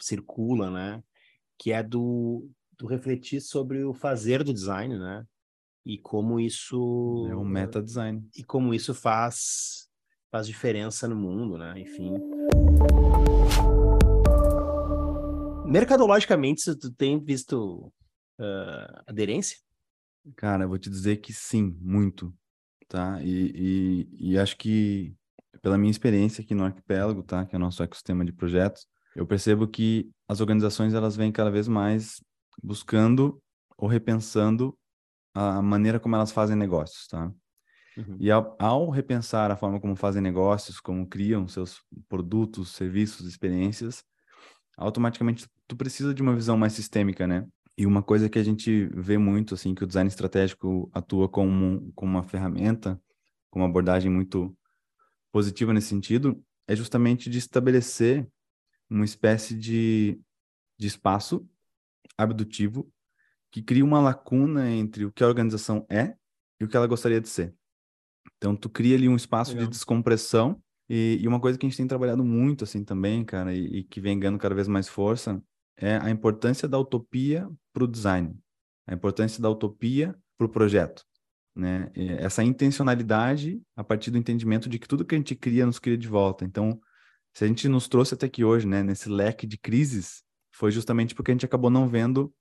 circula, 0.00 0.70
né? 0.70 1.02
Que 1.58 1.72
é 1.72 1.82
do, 1.82 2.48
do 2.78 2.86
refletir 2.86 3.40
sobre 3.40 3.82
o 3.84 3.92
fazer 3.92 4.44
do 4.44 4.54
design, 4.54 4.96
né? 4.96 5.26
E 5.84 5.98
como 5.98 6.38
isso... 6.38 7.26
É 7.28 7.36
um 7.36 7.44
meta-design. 7.44 8.28
E 8.36 8.44
como 8.44 8.72
isso 8.72 8.94
faz, 8.94 9.88
faz 10.30 10.46
diferença 10.46 11.08
no 11.08 11.16
mundo, 11.16 11.58
né? 11.58 11.78
Enfim... 11.80 12.12
Mercadologicamente, 15.66 16.76
tu 16.76 16.92
tem 16.92 17.18
visto 17.18 17.92
uh, 18.38 19.02
aderência? 19.04 19.58
Cara, 20.36 20.64
eu 20.64 20.68
vou 20.68 20.78
te 20.78 20.88
dizer 20.88 21.16
que 21.16 21.32
sim, 21.32 21.76
muito 21.80 22.32
tá? 22.88 23.20
E, 23.22 24.08
e, 24.18 24.32
e, 24.32 24.38
acho 24.38 24.56
que, 24.56 25.14
pela 25.62 25.78
minha 25.78 25.90
experiência 25.90 26.42
aqui 26.42 26.54
no 26.54 26.64
Arquipélago, 26.64 27.22
tá? 27.22 27.44
Que 27.44 27.54
é 27.54 27.58
o 27.58 27.60
nosso 27.60 27.82
ecossistema 27.82 28.24
de 28.24 28.32
projetos, 28.32 28.86
eu 29.14 29.26
percebo 29.26 29.66
que 29.66 30.10
as 30.28 30.40
organizações, 30.40 30.94
elas 30.94 31.16
vêm 31.16 31.32
cada 31.32 31.50
vez 31.50 31.66
mais 31.66 32.22
buscando 32.62 33.40
ou 33.76 33.88
repensando 33.88 34.76
a 35.34 35.60
maneira 35.62 36.00
como 36.00 36.16
elas 36.16 36.32
fazem 36.32 36.56
negócios, 36.56 37.06
tá? 37.06 37.32
Uhum. 37.96 38.16
E 38.20 38.30
ao, 38.30 38.56
ao, 38.58 38.90
repensar 38.90 39.50
a 39.50 39.56
forma 39.56 39.80
como 39.80 39.96
fazem 39.96 40.20
negócios, 40.20 40.80
como 40.80 41.06
criam 41.06 41.48
seus 41.48 41.82
produtos, 42.08 42.70
serviços, 42.70 43.26
experiências, 43.26 44.04
automaticamente 44.76 45.48
tu 45.66 45.76
precisa 45.76 46.12
de 46.12 46.20
uma 46.20 46.34
visão 46.34 46.56
mais 46.56 46.74
sistêmica, 46.74 47.26
né? 47.26 47.46
E 47.78 47.86
uma 47.86 48.02
coisa 48.02 48.28
que 48.28 48.38
a 48.38 48.42
gente 48.42 48.86
vê 48.94 49.18
muito, 49.18 49.54
assim, 49.54 49.74
que 49.74 49.84
o 49.84 49.86
design 49.86 50.08
estratégico 50.08 50.90
atua 50.94 51.28
como, 51.28 51.92
como 51.94 52.12
uma 52.12 52.22
ferramenta, 52.22 53.00
com 53.50 53.60
uma 53.60 53.68
abordagem 53.68 54.10
muito 54.10 54.56
positiva 55.30 55.74
nesse 55.74 55.88
sentido, 55.88 56.42
é 56.66 56.74
justamente 56.74 57.28
de 57.28 57.38
estabelecer 57.38 58.26
uma 58.88 59.04
espécie 59.04 59.54
de, 59.54 60.18
de 60.78 60.86
espaço 60.86 61.46
abdutivo 62.16 62.90
que 63.50 63.62
cria 63.62 63.84
uma 63.84 64.00
lacuna 64.00 64.70
entre 64.70 65.04
o 65.04 65.12
que 65.12 65.22
a 65.22 65.28
organização 65.28 65.86
é 65.88 66.14
e 66.60 66.64
o 66.64 66.68
que 66.68 66.76
ela 66.76 66.86
gostaria 66.86 67.20
de 67.20 67.28
ser. 67.28 67.54
Então, 68.36 68.56
tu 68.56 68.68
cria 68.68 68.96
ali 68.96 69.08
um 69.08 69.16
espaço 69.16 69.52
Legal. 69.52 69.66
de 69.66 69.70
descompressão 69.70 70.60
e, 70.88 71.18
e, 71.20 71.28
uma 71.28 71.40
coisa 71.40 71.58
que 71.58 71.66
a 71.66 71.68
gente 71.68 71.76
tem 71.76 71.86
trabalhado 71.86 72.24
muito, 72.24 72.64
assim, 72.64 72.84
também, 72.84 73.24
cara, 73.24 73.54
e, 73.54 73.78
e 73.78 73.84
que 73.84 74.00
vem 74.00 74.18
ganhando 74.18 74.38
cada 74.38 74.54
vez 74.54 74.68
mais 74.68 74.88
força, 74.88 75.42
é 75.76 75.96
a 75.96 76.10
importância 76.10 76.68
da 76.68 76.78
utopia 76.78 77.48
para 77.72 77.84
o 77.84 77.86
design, 77.86 78.36
a 78.86 78.94
importância 78.94 79.42
da 79.42 79.50
utopia 79.50 80.14
para 80.38 80.46
o 80.46 80.50
projeto. 80.50 81.04
Né? 81.54 81.90
Essa 82.18 82.44
intencionalidade 82.44 83.60
a 83.74 83.82
partir 83.82 84.10
do 84.10 84.18
entendimento 84.18 84.68
de 84.68 84.78
que 84.78 84.86
tudo 84.86 85.04
que 85.04 85.14
a 85.14 85.18
gente 85.18 85.34
cria 85.34 85.64
nos 85.64 85.78
cria 85.78 85.96
de 85.96 86.06
volta. 86.06 86.44
Então, 86.44 86.78
se 87.32 87.44
a 87.44 87.46
gente 87.46 87.68
nos 87.68 87.88
trouxe 87.88 88.14
até 88.14 88.26
aqui 88.26 88.44
hoje, 88.44 88.66
né, 88.66 88.82
nesse 88.82 89.08
leque 89.08 89.46
de 89.46 89.58
crises, 89.58 90.22
foi 90.52 90.70
justamente 90.70 91.14
porque 91.14 91.30
a 91.30 91.34
gente 91.34 91.46
acabou 91.46 91.70
não 91.70 91.88
vendo 91.88 92.32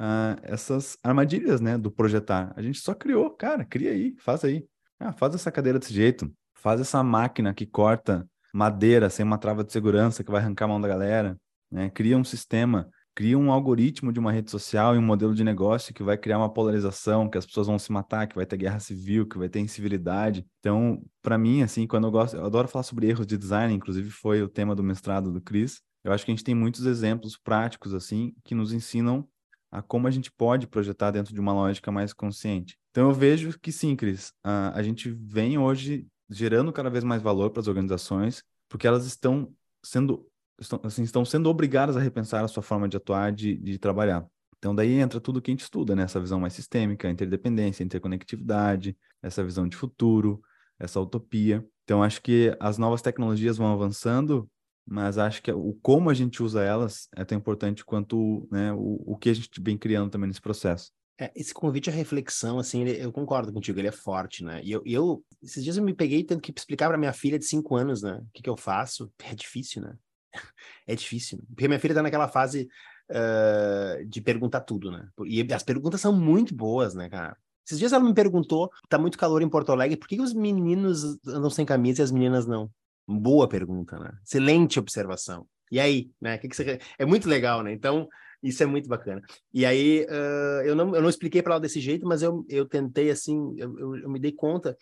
uh, 0.00 0.38
essas 0.42 0.96
armadilhas, 1.02 1.60
né, 1.60 1.78
do 1.78 1.90
projetar. 1.90 2.52
A 2.56 2.62
gente 2.62 2.78
só 2.78 2.94
criou, 2.94 3.30
cara, 3.30 3.64
cria 3.64 3.90
aí, 3.90 4.14
faz 4.18 4.44
aí. 4.44 4.66
Ah, 4.98 5.12
faz 5.12 5.34
essa 5.34 5.50
cadeira 5.50 5.78
desse 5.78 5.92
jeito, 5.92 6.32
faz 6.54 6.80
essa 6.80 7.02
máquina 7.02 7.52
que 7.52 7.66
corta 7.66 8.28
madeira 8.54 9.08
sem 9.10 9.24
uma 9.24 9.38
trava 9.38 9.64
de 9.64 9.72
segurança 9.72 10.22
que 10.22 10.30
vai 10.30 10.40
arrancar 10.40 10.66
a 10.66 10.68
mão 10.68 10.80
da 10.80 10.86
galera, 10.86 11.38
né? 11.72 11.88
Cria 11.90 12.18
um 12.18 12.22
sistema, 12.22 12.88
cria 13.14 13.38
um 13.38 13.50
algoritmo 13.50 14.12
de 14.12 14.20
uma 14.20 14.30
rede 14.30 14.50
social 14.50 14.94
e 14.94 14.98
um 14.98 15.02
modelo 15.02 15.34
de 15.34 15.42
negócio 15.42 15.94
que 15.94 16.02
vai 16.02 16.18
criar 16.18 16.38
uma 16.38 16.52
polarização, 16.52 17.28
que 17.28 17.38
as 17.38 17.46
pessoas 17.46 17.66
vão 17.66 17.78
se 17.78 17.90
matar, 17.90 18.26
que 18.26 18.36
vai 18.36 18.44
ter 18.44 18.56
guerra 18.58 18.78
civil, 18.78 19.26
que 19.26 19.38
vai 19.38 19.48
ter 19.48 19.60
incivilidade. 19.60 20.46
Então, 20.60 21.02
para 21.22 21.38
mim, 21.38 21.62
assim, 21.62 21.86
quando 21.86 22.06
eu 22.06 22.10
gosto, 22.10 22.36
eu 22.36 22.44
adoro 22.44 22.68
falar 22.68 22.82
sobre 22.82 23.08
erros 23.08 23.26
de 23.26 23.38
design, 23.38 23.74
inclusive 23.74 24.10
foi 24.10 24.42
o 24.42 24.48
tema 24.48 24.74
do 24.74 24.82
mestrado 24.82 25.32
do 25.32 25.40
Cris. 25.40 25.80
Eu 26.04 26.12
acho 26.12 26.24
que 26.24 26.30
a 26.30 26.34
gente 26.34 26.44
tem 26.44 26.54
muitos 26.54 26.84
exemplos 26.84 27.36
práticos 27.36 27.94
assim 27.94 28.34
que 28.44 28.54
nos 28.54 28.72
ensinam 28.72 29.26
a 29.70 29.80
como 29.80 30.06
a 30.06 30.10
gente 30.10 30.30
pode 30.30 30.66
projetar 30.66 31.10
dentro 31.10 31.32
de 31.32 31.40
uma 31.40 31.52
lógica 31.52 31.90
mais 31.90 32.12
consciente. 32.12 32.76
Então 32.90 33.08
eu 33.08 33.14
vejo 33.14 33.58
que 33.58 33.72
sim, 33.72 33.96
Cris, 33.96 34.32
a, 34.44 34.78
a 34.78 34.82
gente 34.82 35.10
vem 35.10 35.56
hoje 35.56 36.06
gerando 36.28 36.72
cada 36.72 36.90
vez 36.90 37.04
mais 37.04 37.22
valor 37.22 37.50
para 37.50 37.60
as 37.60 37.68
organizações, 37.68 38.44
porque 38.68 38.86
elas 38.86 39.06
estão 39.06 39.50
sendo 39.82 40.26
estão, 40.64 40.80
assim, 40.84 41.02
estão 41.02 41.24
sendo 41.24 41.48
obrigadas 41.48 41.96
a 41.96 42.00
repensar 42.00 42.44
a 42.44 42.48
sua 42.48 42.62
forma 42.62 42.88
de 42.88 42.96
atuar, 42.96 43.32
de, 43.32 43.56
de 43.56 43.78
trabalhar. 43.78 44.26
Então, 44.58 44.74
daí 44.74 44.92
entra 44.92 45.20
tudo 45.20 45.42
que 45.42 45.50
a 45.50 45.52
gente 45.52 45.62
estuda, 45.62 45.96
né? 45.96 46.04
Essa 46.04 46.20
visão 46.20 46.38
mais 46.38 46.52
sistêmica, 46.52 47.10
interdependência, 47.10 47.82
interconectividade, 47.82 48.96
essa 49.20 49.42
visão 49.42 49.66
de 49.66 49.76
futuro, 49.76 50.40
essa 50.78 51.00
utopia. 51.00 51.66
Então, 51.84 52.02
acho 52.02 52.22
que 52.22 52.56
as 52.60 52.78
novas 52.78 53.02
tecnologias 53.02 53.56
vão 53.56 53.72
avançando, 53.72 54.48
mas 54.86 55.18
acho 55.18 55.42
que 55.42 55.50
o 55.50 55.76
como 55.82 56.10
a 56.10 56.14
gente 56.14 56.42
usa 56.42 56.62
elas 56.62 57.08
é 57.16 57.24
tão 57.24 57.36
importante 57.36 57.84
quanto 57.84 58.48
né, 58.50 58.72
o, 58.72 59.02
o 59.04 59.16
que 59.16 59.30
a 59.30 59.34
gente 59.34 59.60
vem 59.60 59.76
criando 59.76 60.10
também 60.10 60.28
nesse 60.28 60.40
processo. 60.40 60.92
É, 61.20 61.30
esse 61.36 61.52
convite 61.52 61.90
à 61.90 61.92
reflexão, 61.92 62.58
assim, 62.58 62.82
ele, 62.82 63.04
eu 63.04 63.12
concordo 63.12 63.52
contigo, 63.52 63.78
ele 63.78 63.88
é 63.88 63.92
forte, 63.92 64.42
né? 64.42 64.60
E 64.64 64.72
eu, 64.72 64.82
eu, 64.84 65.24
esses 65.42 65.62
dias 65.62 65.76
eu 65.76 65.84
me 65.84 65.94
peguei 65.94 66.24
tendo 66.24 66.40
que 66.40 66.52
explicar 66.56 66.88
para 66.88 66.98
minha 66.98 67.12
filha 67.12 67.38
de 67.38 67.44
cinco 67.44 67.76
anos, 67.76 68.02
né? 68.02 68.14
O 68.16 68.30
que, 68.32 68.42
que 68.42 68.50
eu 68.50 68.56
faço. 68.56 69.12
É 69.24 69.34
difícil, 69.34 69.82
né? 69.82 69.94
é 70.86 70.94
difícil. 70.94 71.42
Porque 71.48 71.68
minha 71.68 71.80
filha 71.80 71.94
tá 71.94 72.02
naquela 72.02 72.28
fase 72.28 72.68
uh, 73.10 74.04
de 74.06 74.20
perguntar 74.20 74.60
tudo, 74.60 74.90
né? 74.90 75.08
E 75.24 75.46
as 75.52 75.62
perguntas 75.62 76.00
são 76.00 76.12
muito 76.12 76.54
boas, 76.54 76.94
né, 76.94 77.08
cara? 77.08 77.36
Esses 77.64 77.78
dias 77.78 77.92
ela 77.92 78.04
me 78.04 78.14
perguntou, 78.14 78.70
tá 78.88 78.98
muito 78.98 79.16
calor 79.16 79.40
em 79.40 79.48
Porto 79.48 79.70
Alegre, 79.70 79.96
por 79.96 80.08
que 80.08 80.20
os 80.20 80.34
meninos 80.34 81.18
andam 81.26 81.48
sem 81.48 81.64
camisa 81.64 82.02
e 82.02 82.04
as 82.04 82.10
meninas 82.10 82.46
não? 82.46 82.70
Boa 83.06 83.48
pergunta, 83.48 83.98
né? 83.98 84.12
Excelente 84.24 84.78
observação. 84.78 85.46
E 85.70 85.78
aí, 85.78 86.10
né? 86.20 86.38
Que 86.38 86.48
que 86.48 86.56
você... 86.56 86.80
É 86.98 87.06
muito 87.06 87.28
legal, 87.28 87.62
né? 87.62 87.72
Então, 87.72 88.08
isso 88.42 88.62
é 88.62 88.66
muito 88.66 88.88
bacana. 88.88 89.22
E 89.54 89.64
aí, 89.64 90.04
uh, 90.08 90.62
eu, 90.64 90.74
não, 90.74 90.94
eu 90.94 91.00
não 91.02 91.08
expliquei 91.08 91.40
para 91.40 91.52
ela 91.52 91.60
desse 91.60 91.80
jeito, 91.80 92.04
mas 92.06 92.22
eu, 92.22 92.44
eu 92.48 92.66
tentei, 92.66 93.10
assim, 93.10 93.54
eu, 93.56 93.78
eu, 93.78 93.96
eu 93.96 94.10
me 94.10 94.18
dei 94.18 94.32
conta 94.32 94.76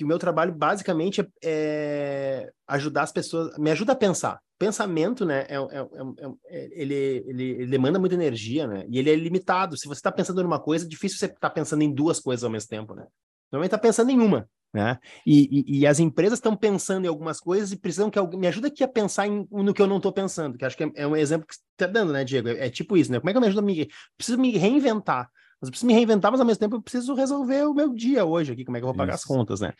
que 0.00 0.04
o 0.04 0.06
meu 0.06 0.18
trabalho 0.18 0.50
basicamente 0.50 1.20
é, 1.20 1.26
é, 1.44 2.50
ajudar 2.66 3.02
as 3.02 3.12
pessoas, 3.12 3.54
me 3.58 3.70
ajuda 3.70 3.92
a 3.92 3.96
pensar. 3.96 4.40
Pensamento, 4.58 5.26
né, 5.26 5.44
é, 5.46 5.56
é, 5.56 5.58
é, 5.58 6.26
é 6.46 6.68
ele, 6.72 6.94
ele, 6.94 7.44
ele, 7.44 7.66
demanda 7.66 7.98
muita 7.98 8.14
energia, 8.14 8.66
né, 8.66 8.86
e 8.88 8.98
ele 8.98 9.10
é 9.10 9.14
limitado. 9.14 9.76
Se 9.76 9.86
você 9.86 9.98
está 9.98 10.10
pensando 10.10 10.42
numa 10.42 10.58
coisa, 10.58 10.86
é 10.86 10.88
difícil 10.88 11.18
você 11.18 11.26
estar 11.26 11.38
tá 11.38 11.50
pensando 11.50 11.82
em 11.82 11.92
duas 11.92 12.18
coisas 12.18 12.42
ao 12.44 12.50
mesmo 12.50 12.70
tempo, 12.70 12.94
né. 12.94 13.04
Normalmente 13.52 13.74
está 13.74 13.78
pensando 13.78 14.10
em 14.10 14.18
uma, 14.18 14.48
né, 14.72 14.98
e, 15.26 15.66
e, 15.68 15.80
e 15.80 15.86
as 15.86 16.00
empresas 16.00 16.38
estão 16.38 16.56
pensando 16.56 17.04
em 17.04 17.08
algumas 17.08 17.38
coisas 17.38 17.70
e 17.70 17.76
precisam 17.76 18.08
que 18.08 18.18
alguém 18.18 18.40
me 18.40 18.46
ajude 18.46 18.68
aqui 18.68 18.82
a 18.82 18.88
pensar 18.88 19.26
em, 19.26 19.46
no 19.50 19.74
que 19.74 19.82
eu 19.82 19.86
não 19.86 19.98
estou 19.98 20.14
pensando, 20.14 20.56
que 20.56 20.64
acho 20.64 20.78
que 20.78 20.90
é, 20.94 21.06
um 21.06 21.14
exemplo 21.14 21.46
que 21.46 21.56
você 21.56 21.60
está 21.72 21.86
dando, 21.86 22.10
né, 22.14 22.24
Diego? 22.24 22.48
É, 22.48 22.70
tipo 22.70 22.96
isso, 22.96 23.12
né, 23.12 23.20
como 23.20 23.28
é 23.28 23.32
que 23.34 23.36
eu 23.36 23.42
me 23.42 23.48
ajudo 23.48 23.60
a 23.60 23.66
me... 23.66 23.86
Preciso 24.16 24.38
me 24.38 24.56
reinventar 24.56 25.28
mas 25.60 25.68
eu 25.68 25.70
preciso 25.70 25.86
me 25.86 25.92
reinventar, 25.92 26.30
mas 26.30 26.40
ao 26.40 26.46
mesmo 26.46 26.60
tempo 26.60 26.76
eu 26.76 26.82
preciso 26.82 27.14
resolver 27.14 27.64
o 27.64 27.74
meu 27.74 27.92
dia 27.94 28.24
hoje 28.24 28.52
aqui, 28.52 28.64
como 28.64 28.76
é 28.76 28.80
que 28.80 28.84
eu 28.84 28.88
vou 28.88 28.96
pagar 28.96 29.14
Isso. 29.14 29.24
as 29.24 29.36
contas, 29.36 29.60
né? 29.60 29.72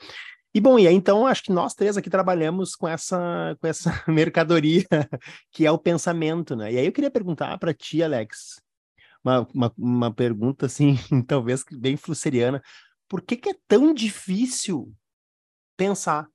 E 0.53 0.61
bom, 0.61 0.79
e 0.79 0.87
aí 0.87 0.95
então 0.95 1.27
acho 1.27 1.45
que 1.45 1.53
nós 1.53 1.75
três 1.75 1.97
aqui 1.97 2.11
trabalhamos 2.11 2.75
com 2.75 2.88
essa, 2.88 3.57
com 3.61 3.66
essa 3.66 3.90
mercadoria 4.09 4.85
que 5.53 5.64
é 5.64 5.71
o 5.71 5.79
pensamento, 5.79 6.57
né? 6.57 6.73
E 6.73 6.79
aí 6.79 6.87
eu 6.87 6.93
queria 6.93 7.11
perguntar 7.11 7.57
para 7.59 7.73
ti, 7.73 8.03
Alex, 8.03 8.61
uma, 9.25 9.47
uma, 9.55 9.73
uma 9.79 10.14
pergunta 10.14 10.66
assim, 10.66 10.97
talvez 11.27 11.64
bem 11.71 11.97
flusseriana. 11.97 12.62
Por 13.09 13.23
que, 13.23 13.37
que 13.37 13.51
é 13.51 13.55
tão 13.66 13.95
difícil 13.95 14.93
pensar? 15.77 16.29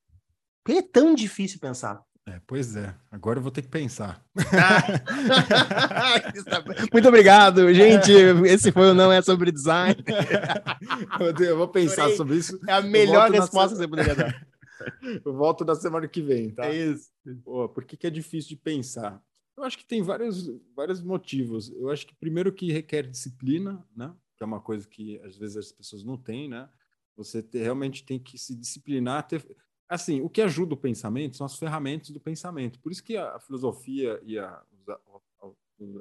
Por 0.64 0.74
que 0.74 0.80
é 0.80 0.82
tão 0.82 1.14
difícil 1.14 1.60
pensar? 1.60 2.02
É, 2.28 2.42
pois 2.48 2.76
é, 2.76 2.96
agora 3.12 3.38
eu 3.38 3.44
vou 3.44 3.52
ter 3.52 3.62
que 3.62 3.68
pensar. 3.68 4.20
Muito 6.92 7.08
obrigado, 7.08 7.72
gente. 7.72 8.12
Esse 8.48 8.72
foi 8.72 8.90
o 8.90 8.96
Não 8.96 9.12
É 9.12 9.22
Sobre 9.22 9.52
Design. 9.52 10.04
eu 11.40 11.56
vou 11.56 11.68
pensar 11.68 12.10
sobre 12.12 12.38
isso. 12.38 12.60
É 12.68 12.74
a 12.74 12.82
melhor 12.82 13.30
resposta 13.30 13.76
que 13.76 13.82
você 13.82 13.88
poderia 13.88 14.16
dar. 14.16 14.48
Eu 15.24 15.34
volto 15.34 15.64
na 15.64 15.76
semana 15.76 16.08
que 16.08 16.22
vem, 16.22 16.52
tá? 16.52 16.66
É 16.66 16.76
isso. 16.76 17.10
Pô, 17.44 17.68
por 17.70 17.86
que, 17.86 17.98
que 17.98 18.08
é 18.08 18.10
difícil 18.10 18.50
de 18.50 18.58
pensar? 18.58 19.22
Eu 19.58 19.64
acho 19.64 19.78
que 19.78 19.86
tem 19.86 20.02
vários, 20.02 20.50
vários 20.76 21.02
motivos. 21.02 21.72
Eu 21.72 21.90
acho 21.90 22.06
que 22.06 22.16
primeiro 22.16 22.52
que 22.52 22.72
requer 22.72 23.08
disciplina, 23.08 23.84
né? 23.96 24.14
Que 24.38 24.44
é 24.44 24.46
uma 24.46 24.60
coisa 24.60 24.88
que 24.88 25.20
às 25.22 25.38
vezes 25.38 25.58
as 25.58 25.72
pessoas 25.72 26.04
não 26.04 26.18
têm, 26.18 26.50
né? 26.50 26.68
Você 27.16 27.42
ter, 27.42 27.64
realmente 27.64 28.04
tem 28.04 28.20
que 28.20 28.38
se 28.38 28.54
disciplinar, 28.54 29.26
ter, 29.26 29.46
assim, 29.88 30.22
o 30.22 30.30
que 30.30 30.42
ajuda 30.42 30.74
o 30.74 30.78
pensamento 30.78 31.38
são 31.38 31.46
as 31.46 31.58
ferramentas 31.58 32.10
do 32.10 32.20
pensamento. 32.20 32.80
Por 32.80 32.92
isso 32.92 33.04
que 33.04 33.18
a, 33.18 33.40
filosofia 33.40 34.20
e 34.24 34.38
a, 34.38 34.62
a, 34.88 35.48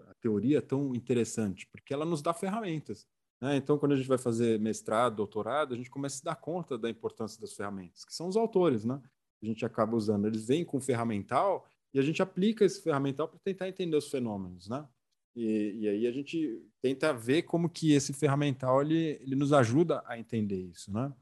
a 0.08 0.14
teoria 0.20 0.58
é 0.58 0.62
tão 0.62 0.94
interessante, 0.94 1.66
porque 1.66 1.92
ela 1.92 2.04
nos 2.04 2.22
dá 2.22 2.32
ferramentas. 2.32 3.06
Né? 3.40 3.56
Então, 3.56 3.78
quando 3.78 3.92
a 3.92 3.96
gente 3.96 4.08
vai 4.08 4.18
fazer 4.18 4.58
mestrado, 4.58 5.16
doutorado, 5.16 5.74
a 5.74 5.76
gente 5.76 5.90
começa 5.90 6.16
a 6.16 6.18
se 6.18 6.24
dar 6.24 6.36
conta 6.36 6.78
da 6.78 6.88
importância 6.88 7.40
das 7.40 7.52
ferramentas, 7.52 8.04
que 8.04 8.14
são 8.14 8.28
os 8.28 8.36
autores, 8.36 8.84
né? 8.84 9.00
A 9.42 9.46
gente 9.46 9.66
acaba 9.66 9.96
usando. 9.96 10.26
Eles 10.26 10.46
vêm 10.46 10.64
com 10.64 10.80
ferramental 10.80 11.66
e 11.92 11.98
a 11.98 12.02
gente 12.02 12.22
aplica 12.22 12.64
esse 12.64 12.82
ferramental 12.82 13.28
para 13.28 13.38
tentar 13.40 13.68
entender 13.68 13.96
os 13.96 14.10
fenômenos, 14.10 14.68
né? 14.68 14.88
E, 15.36 15.80
e, 15.80 15.88
aí 15.88 16.06
a 16.06 16.12
gente 16.12 16.62
tenta 16.80 17.12
ver 17.12 17.42
como 17.42 17.68
que 17.68 17.92
esse 17.92 18.12
ferramental 18.12 18.80
ele, 18.80 19.18
ele 19.20 19.34
nos 19.34 19.52
ajuda 19.52 20.00
a 20.06 20.16
entender 20.16 20.60
isso, 20.60 20.92
né? 20.92 21.12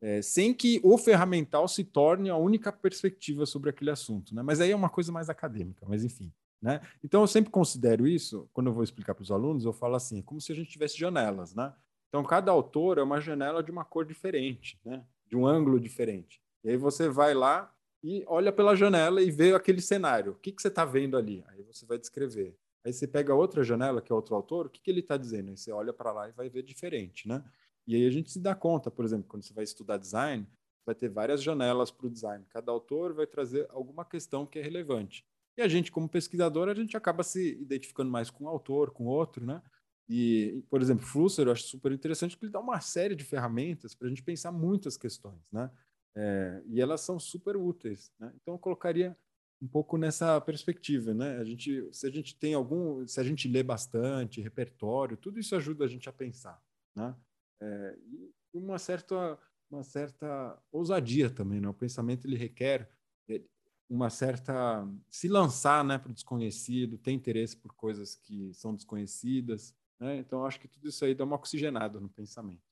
É, 0.00 0.20
sem 0.20 0.52
que 0.52 0.80
o 0.82 0.96
ferramental 0.98 1.66
se 1.66 1.84
torne 1.84 2.28
a 2.30 2.36
única 2.36 2.70
perspectiva 2.70 3.46
sobre 3.46 3.70
aquele 3.70 3.90
assunto. 3.90 4.34
Né? 4.34 4.42
Mas 4.42 4.60
aí 4.60 4.70
é 4.70 4.76
uma 4.76 4.90
coisa 4.90 5.10
mais 5.10 5.28
acadêmica, 5.28 5.86
mas 5.88 6.04
enfim. 6.04 6.32
Né? 6.60 6.80
Então 7.02 7.20
eu 7.20 7.26
sempre 7.26 7.50
considero 7.50 8.06
isso, 8.06 8.48
quando 8.52 8.68
eu 8.68 8.74
vou 8.74 8.84
explicar 8.84 9.14
para 9.14 9.22
os 9.22 9.30
alunos, 9.30 9.64
eu 9.64 9.72
falo 9.72 9.94
assim, 9.94 10.18
é 10.18 10.22
como 10.22 10.40
se 10.40 10.52
a 10.52 10.54
gente 10.54 10.70
tivesse 10.70 10.98
janelas. 10.98 11.54
Né? 11.54 11.72
Então 12.08 12.22
cada 12.24 12.50
autor 12.50 12.98
é 12.98 13.02
uma 13.02 13.20
janela 13.20 13.62
de 13.62 13.70
uma 13.70 13.84
cor 13.84 14.04
diferente, 14.04 14.78
né? 14.84 15.04
de 15.28 15.36
um 15.36 15.46
ângulo 15.46 15.80
diferente. 15.80 16.40
E 16.62 16.70
aí 16.70 16.76
você 16.76 17.08
vai 17.08 17.34
lá 17.34 17.72
e 18.02 18.24
olha 18.26 18.52
pela 18.52 18.76
janela 18.76 19.22
e 19.22 19.30
vê 19.30 19.54
aquele 19.54 19.80
cenário. 19.80 20.32
O 20.32 20.36
que, 20.36 20.52
que 20.52 20.62
você 20.62 20.68
está 20.68 20.84
vendo 20.84 21.16
ali? 21.16 21.44
Aí 21.48 21.62
você 21.62 21.84
vai 21.86 21.98
descrever. 21.98 22.56
Aí 22.84 22.92
você 22.92 23.06
pega 23.06 23.34
outra 23.34 23.64
janela, 23.64 24.00
que 24.00 24.12
é 24.12 24.14
outro 24.14 24.36
autor, 24.36 24.66
o 24.66 24.70
que, 24.70 24.80
que 24.80 24.88
ele 24.88 25.00
está 25.00 25.16
dizendo? 25.16 25.50
Aí 25.50 25.56
você 25.56 25.72
olha 25.72 25.92
para 25.92 26.12
lá 26.12 26.28
e 26.28 26.32
vai 26.32 26.48
ver 26.48 26.62
diferente, 26.62 27.26
né? 27.26 27.42
E 27.86 27.94
aí 27.94 28.06
a 28.06 28.10
gente 28.10 28.30
se 28.30 28.40
dá 28.40 28.54
conta, 28.54 28.90
por 28.90 29.04
exemplo, 29.04 29.26
quando 29.28 29.44
você 29.44 29.54
vai 29.54 29.64
estudar 29.64 29.96
design, 29.96 30.46
vai 30.84 30.94
ter 30.94 31.08
várias 31.08 31.42
janelas 31.42 31.90
para 31.90 32.06
o 32.06 32.10
design. 32.10 32.44
Cada 32.48 32.70
autor 32.72 33.14
vai 33.14 33.26
trazer 33.26 33.66
alguma 33.70 34.04
questão 34.04 34.46
que 34.46 34.58
é 34.58 34.62
relevante. 34.62 35.24
E 35.56 35.62
a 35.62 35.68
gente, 35.68 35.90
como 35.90 36.08
pesquisador, 36.08 36.68
a 36.68 36.74
gente 36.74 36.96
acaba 36.96 37.22
se 37.22 37.58
identificando 37.60 38.10
mais 38.10 38.30
com 38.30 38.44
um 38.44 38.48
autor, 38.48 38.90
com 38.90 39.06
outro, 39.06 39.44
né? 39.44 39.62
E, 40.08 40.62
por 40.70 40.80
exemplo, 40.80 41.04
Flusser 41.04 41.46
eu 41.46 41.52
acho 41.52 41.64
super 41.64 41.90
interessante 41.90 42.36
porque 42.36 42.46
ele 42.46 42.52
dá 42.52 42.60
uma 42.60 42.80
série 42.80 43.16
de 43.16 43.24
ferramentas 43.24 43.94
para 43.94 44.06
a 44.06 44.08
gente 44.08 44.22
pensar 44.22 44.52
muitas 44.52 44.96
questões, 44.96 45.40
né? 45.50 45.70
É, 46.14 46.62
e 46.66 46.80
elas 46.80 47.00
são 47.00 47.18
super 47.18 47.56
úteis, 47.56 48.12
né? 48.18 48.32
Então 48.36 48.54
eu 48.54 48.58
colocaria 48.58 49.16
um 49.60 49.66
pouco 49.66 49.96
nessa 49.96 50.40
perspectiva, 50.40 51.12
né? 51.12 51.38
A 51.38 51.44
gente, 51.44 51.88
se 51.92 52.06
a 52.06 52.10
gente 52.10 52.36
tem 52.38 52.54
algum, 52.54 53.06
se 53.06 53.18
a 53.18 53.24
gente 53.24 53.48
lê 53.48 53.62
bastante, 53.62 54.40
repertório, 54.40 55.16
tudo 55.16 55.40
isso 55.40 55.56
ajuda 55.56 55.84
a 55.84 55.88
gente 55.88 56.08
a 56.08 56.12
pensar, 56.12 56.62
né? 56.94 57.16
É, 57.60 57.98
e 58.06 58.32
uma 58.52 58.78
certa, 58.78 59.38
uma 59.70 59.82
certa 59.82 60.58
ousadia 60.70 61.30
também, 61.30 61.60
né? 61.60 61.68
O 61.68 61.74
pensamento 61.74 62.26
ele 62.26 62.36
requer 62.36 62.88
é, 63.28 63.42
uma 63.88 64.10
certa 64.10 64.86
se 65.10 65.28
lançar, 65.28 65.84
né, 65.84 65.98
para 65.98 66.10
o 66.10 66.14
desconhecido, 66.14 66.98
ter 66.98 67.12
interesse 67.12 67.56
por 67.56 67.74
coisas 67.74 68.14
que 68.14 68.52
são 68.54 68.74
desconhecidas, 68.74 69.74
né? 69.98 70.18
Então 70.18 70.44
acho 70.44 70.60
que 70.60 70.68
tudo 70.68 70.88
isso 70.88 71.04
aí 71.04 71.14
dá 71.14 71.24
uma 71.24 71.36
oxigenada 71.36 72.00
no 72.00 72.08
pensamento. 72.08 72.62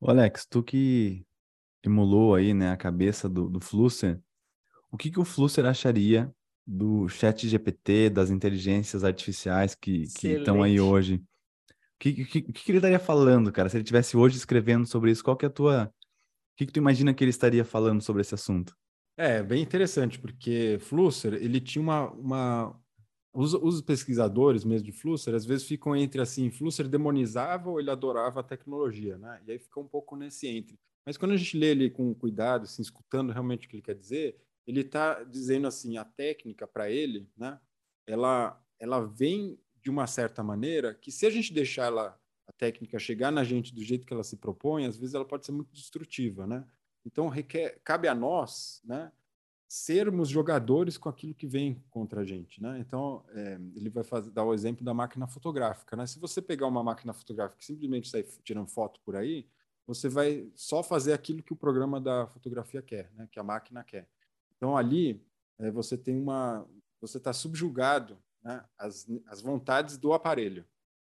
Ô 0.00 0.10
Alex, 0.10 0.46
tu 0.46 0.62
que 0.62 1.24
emulou 1.82 2.34
aí, 2.34 2.52
né, 2.52 2.70
a 2.70 2.76
cabeça 2.76 3.28
do, 3.28 3.48
do 3.48 3.60
Flusser, 3.60 4.20
o 4.90 4.96
que 4.96 5.10
que 5.10 5.20
o 5.20 5.24
Flusser 5.24 5.64
acharia 5.64 6.34
do 6.66 7.08
chat 7.08 7.48
GPT, 7.48 8.10
das 8.10 8.30
inteligências 8.30 9.04
artificiais 9.04 9.74
que 9.74 10.02
estão 10.02 10.62
aí 10.62 10.80
hoje? 10.80 11.22
O 11.96 11.98
que, 11.98 12.24
que, 12.26 12.42
que, 12.42 12.70
ele 12.70 12.78
estaria 12.78 12.98
falando, 12.98 13.50
cara? 13.50 13.68
Se 13.68 13.76
ele 13.76 13.82
estivesse 13.82 14.16
hoje 14.16 14.36
escrevendo 14.36 14.86
sobre 14.86 15.10
isso, 15.10 15.24
qual 15.24 15.36
que 15.36 15.46
é 15.46 15.48
a 15.48 15.50
tua... 15.50 15.84
O 15.86 16.56
que, 16.56 16.66
que 16.66 16.72
tu 16.72 16.78
imagina 16.78 17.12
que 17.14 17.24
ele 17.24 17.30
estaria 17.30 17.64
falando 17.64 18.02
sobre 18.02 18.20
esse 18.20 18.34
assunto? 18.34 18.76
É, 19.16 19.42
bem 19.42 19.62
interessante, 19.62 20.18
porque 20.18 20.78
Flusser, 20.80 21.34
ele 21.34 21.60
tinha 21.60 21.82
uma... 21.82 22.10
uma... 22.12 22.80
Os, 23.32 23.52
os 23.52 23.82
pesquisadores 23.82 24.64
mesmo 24.64 24.86
de 24.86 24.92
Flusser, 24.92 25.34
às 25.34 25.44
vezes 25.44 25.66
ficam 25.66 25.94
entre 25.94 26.22
assim, 26.22 26.50
Flusser 26.50 26.88
demonizava 26.88 27.68
ou 27.68 27.78
ele 27.78 27.90
adorava 27.90 28.40
a 28.40 28.42
tecnologia, 28.42 29.18
né? 29.18 29.42
E 29.46 29.52
aí 29.52 29.58
fica 29.58 29.78
um 29.78 29.86
pouco 29.86 30.16
nesse 30.16 30.46
entre. 30.46 30.78
Mas 31.04 31.16
quando 31.16 31.32
a 31.32 31.36
gente 31.36 31.56
lê 31.56 31.70
ele 31.70 31.90
com 31.90 32.14
cuidado, 32.14 32.64
assim, 32.64 32.80
escutando 32.80 33.32
realmente 33.32 33.66
o 33.66 33.70
que 33.70 33.76
ele 33.76 33.82
quer 33.82 33.94
dizer, 33.94 34.40
ele 34.66 34.80
está 34.80 35.22
dizendo 35.22 35.66
assim, 35.66 35.96
a 35.96 36.04
técnica 36.04 36.66
para 36.66 36.90
ele, 36.90 37.28
né? 37.36 37.60
Ela, 38.06 38.60
ela 38.78 39.00
vem 39.00 39.58
de 39.86 39.90
uma 39.90 40.08
certa 40.08 40.42
maneira 40.42 40.92
que 40.92 41.12
se 41.12 41.24
a 41.26 41.30
gente 41.30 41.54
deixar 41.54 41.84
ela, 41.84 42.20
a 42.44 42.52
técnica 42.52 42.98
chegar 42.98 43.30
na 43.30 43.44
gente 43.44 43.72
do 43.72 43.84
jeito 43.84 44.04
que 44.04 44.12
ela 44.12 44.24
se 44.24 44.36
propõe, 44.36 44.84
às 44.84 44.96
vezes 44.96 45.14
ela 45.14 45.24
pode 45.24 45.46
ser 45.46 45.52
muito 45.52 45.72
destrutiva, 45.72 46.44
né? 46.44 46.66
Então 47.04 47.28
requer, 47.28 47.80
cabe 47.84 48.08
a 48.08 48.14
nós, 48.14 48.82
né, 48.84 49.12
sermos 49.68 50.28
jogadores 50.28 50.98
com 50.98 51.08
aquilo 51.08 51.36
que 51.36 51.46
vem 51.46 51.80
contra 51.88 52.22
a 52.22 52.24
gente, 52.24 52.60
né? 52.60 52.80
Então 52.80 53.24
é, 53.28 53.60
ele 53.76 53.88
vai 53.88 54.02
fazer, 54.02 54.32
dar 54.32 54.42
o 54.42 54.52
exemplo 54.52 54.84
da 54.84 54.92
máquina 54.92 55.28
fotográfica, 55.28 55.94
né? 55.94 56.04
Se 56.04 56.18
você 56.18 56.42
pegar 56.42 56.66
uma 56.66 56.82
máquina 56.82 57.12
fotográfica 57.12 57.62
e 57.62 57.64
simplesmente 57.64 58.08
sair 58.08 58.26
tirando 58.42 58.66
foto 58.66 59.00
por 59.04 59.14
aí, 59.14 59.46
você 59.86 60.08
vai 60.08 60.50
só 60.56 60.82
fazer 60.82 61.12
aquilo 61.12 61.44
que 61.44 61.52
o 61.52 61.56
programa 61.56 62.00
da 62.00 62.26
fotografia 62.26 62.82
quer, 62.82 63.08
né? 63.12 63.28
que 63.30 63.38
a 63.38 63.44
máquina 63.44 63.84
quer. 63.84 64.08
Então 64.56 64.76
ali 64.76 65.24
é, 65.60 65.70
você 65.70 65.96
tem 65.96 66.20
uma, 66.20 66.66
você 67.00 67.18
está 67.18 67.32
subjugado 67.32 68.18
né? 68.46 68.64
às, 68.78 69.04
às 69.26 69.42
vontades 69.42 69.98
do 69.98 70.12
aparelho. 70.12 70.64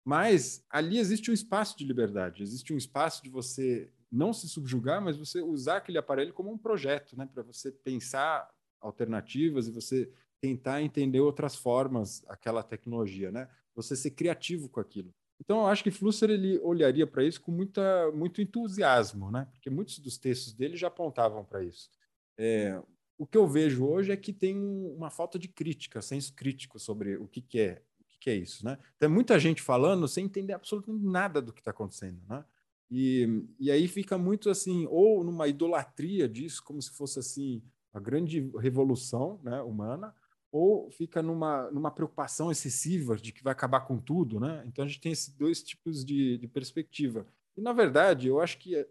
Mas 0.06 0.66
ali 0.70 0.98
existe 0.98 1.30
um 1.30 1.34
espaço 1.34 1.78
de 1.78 1.84
liberdade, 1.84 2.42
existe 2.42 2.74
um 2.74 2.78
espaço 2.78 3.22
de 3.22 3.30
você 3.30 3.92
não 4.10 4.32
se 4.32 4.48
subjugar, 4.48 5.02
mas 5.02 5.18
você 5.18 5.42
usar 5.42 5.78
aquele 5.78 5.98
aparelho 5.98 6.34
como 6.34 6.50
um 6.50 6.58
projeto, 6.58 7.18
né? 7.18 7.28
para 7.32 7.44
você 7.44 7.70
pensar 7.70 8.50
alternativas 8.80 9.68
e 9.68 9.72
você 9.72 10.10
tentar 10.40 10.82
entender 10.82 11.20
outras 11.20 11.58
formas 11.58 12.24
aquela 12.28 12.64
tecnologia, 12.64 13.32
né? 13.32 13.50
Você 13.76 13.96
ser 13.96 14.12
criativo 14.12 14.70
com 14.70 14.80
aquilo. 14.80 15.12
Então, 15.42 15.62
eu 15.62 15.68
acho 15.68 15.84
que 15.84 15.92
Flusser 15.92 16.30
ele 16.30 16.60
olharia 16.60 17.08
para 17.08 17.24
isso 17.24 17.42
com 17.42 17.52
muita, 17.52 18.12
muito 18.12 18.40
entusiasmo, 18.40 19.32
né? 19.32 19.48
Porque 19.52 19.70
muitos 19.70 19.98
dos 19.98 20.18
textos 20.18 20.54
dele 20.54 20.78
já 20.78 20.88
apontavam 20.88 21.44
para 21.44 21.64
isso. 21.64 21.90
É, 22.38 22.80
o 23.18 23.26
que 23.26 23.38
eu 23.38 23.48
vejo 23.48 23.86
hoje 23.86 24.12
é 24.12 24.18
que 24.18 24.32
tem 24.32 24.58
uma 24.96 25.10
falta 25.10 25.40
de 25.40 25.48
crítica, 25.48 26.02
senso 26.02 26.34
crítico 26.36 26.80
sobre 26.80 27.18
o 27.18 27.28
que, 27.28 27.42
que 27.42 27.60
é, 27.60 27.82
o 28.00 28.04
que, 28.06 28.18
que 28.20 28.30
é 28.30 28.36
isso, 28.36 28.64
né? 28.64 28.78
Tem 29.00 29.10
muita 29.10 29.40
gente 29.40 29.62
falando 29.62 30.08
sem 30.08 30.26
entender 30.26 30.54
absolutamente 30.54 31.04
nada 31.04 31.42
do 31.42 31.52
que 31.52 31.62
está 31.62 31.72
acontecendo, 31.72 32.22
né? 32.30 32.46
E, 32.90 33.44
e 33.60 33.70
aí 33.70 33.88
fica 33.88 34.18
muito 34.18 34.50
assim, 34.50 34.86
ou 34.90 35.24
numa 35.24 35.48
idolatria 35.48 36.30
disso, 36.30 36.64
como 36.64 36.82
se 36.82 36.92
fosse 36.92 37.20
assim 37.20 37.62
a 37.94 38.00
grande 38.00 38.50
revolução 38.60 39.42
né, 39.44 39.62
humana, 39.62 40.14
ou 40.52 40.90
fica 40.92 41.22
numa, 41.22 41.70
numa 41.72 41.92
preocupação 41.92 42.52
excessiva 42.52 43.18
de 43.18 43.34
que 43.34 43.44
vai 43.44 43.52
acabar 43.52 43.82
com 43.82 43.98
tudo, 43.98 44.40
né? 44.40 44.64
Então 44.68 44.86
a 44.86 44.88
gente 44.88 45.02
tem 45.02 45.12
esses 45.12 45.34
dois 45.34 45.62
tipos 45.62 46.06
de, 46.06 46.38
de 46.38 46.48
perspectiva. 46.48 47.28
E 47.58 47.62
na 47.62 47.74
verdade, 47.74 48.28
eu 48.28 48.40
acho 48.40 48.58
que, 48.58 48.88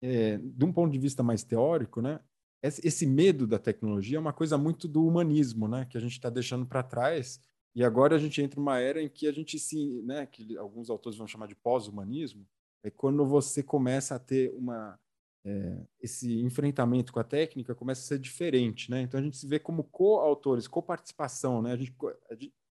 é, 0.00 0.38
de 0.38 0.64
um 0.64 0.72
ponto 0.72 0.92
de 0.92 0.98
vista 0.98 1.22
mais 1.22 1.44
teórico, 1.44 2.00
né, 2.00 2.18
esse 2.62 3.06
medo 3.06 3.46
da 3.46 3.58
tecnologia 3.58 4.16
é 4.16 4.20
uma 4.20 4.32
coisa 4.32 4.56
muito 4.56 4.86
do 4.86 5.04
humanismo, 5.04 5.66
né, 5.66 5.84
que 5.84 5.96
a 5.96 6.00
gente 6.00 6.12
está 6.12 6.30
deixando 6.30 6.64
para 6.64 6.82
trás. 6.82 7.40
E 7.74 7.82
agora 7.82 8.14
a 8.14 8.18
gente 8.18 8.40
entra 8.40 8.60
numa 8.60 8.78
era 8.78 9.02
em 9.02 9.08
que 9.08 9.26
a 9.26 9.32
gente 9.32 9.58
se, 9.58 10.02
né, 10.02 10.26
que 10.26 10.56
alguns 10.56 10.88
autores 10.90 11.18
vão 11.18 11.26
chamar 11.26 11.46
de 11.48 11.56
pós-humanismo, 11.56 12.46
é 12.84 12.90
quando 12.90 13.24
você 13.26 13.62
começa 13.62 14.14
a 14.14 14.18
ter 14.18 14.52
uma 14.54 14.98
é, 15.44 15.84
esse 16.00 16.40
enfrentamento 16.40 17.12
com 17.12 17.18
a 17.18 17.24
técnica 17.24 17.74
começa 17.74 18.00
a 18.02 18.04
ser 18.04 18.18
diferente, 18.18 18.90
né? 18.90 19.02
Então 19.02 19.18
a 19.18 19.22
gente 19.22 19.36
se 19.36 19.46
vê 19.46 19.58
como 19.58 19.84
coautores, 19.84 20.68
coparticipação, 20.68 21.60
né? 21.60 21.72
A 21.72 21.76
gente, 21.76 21.92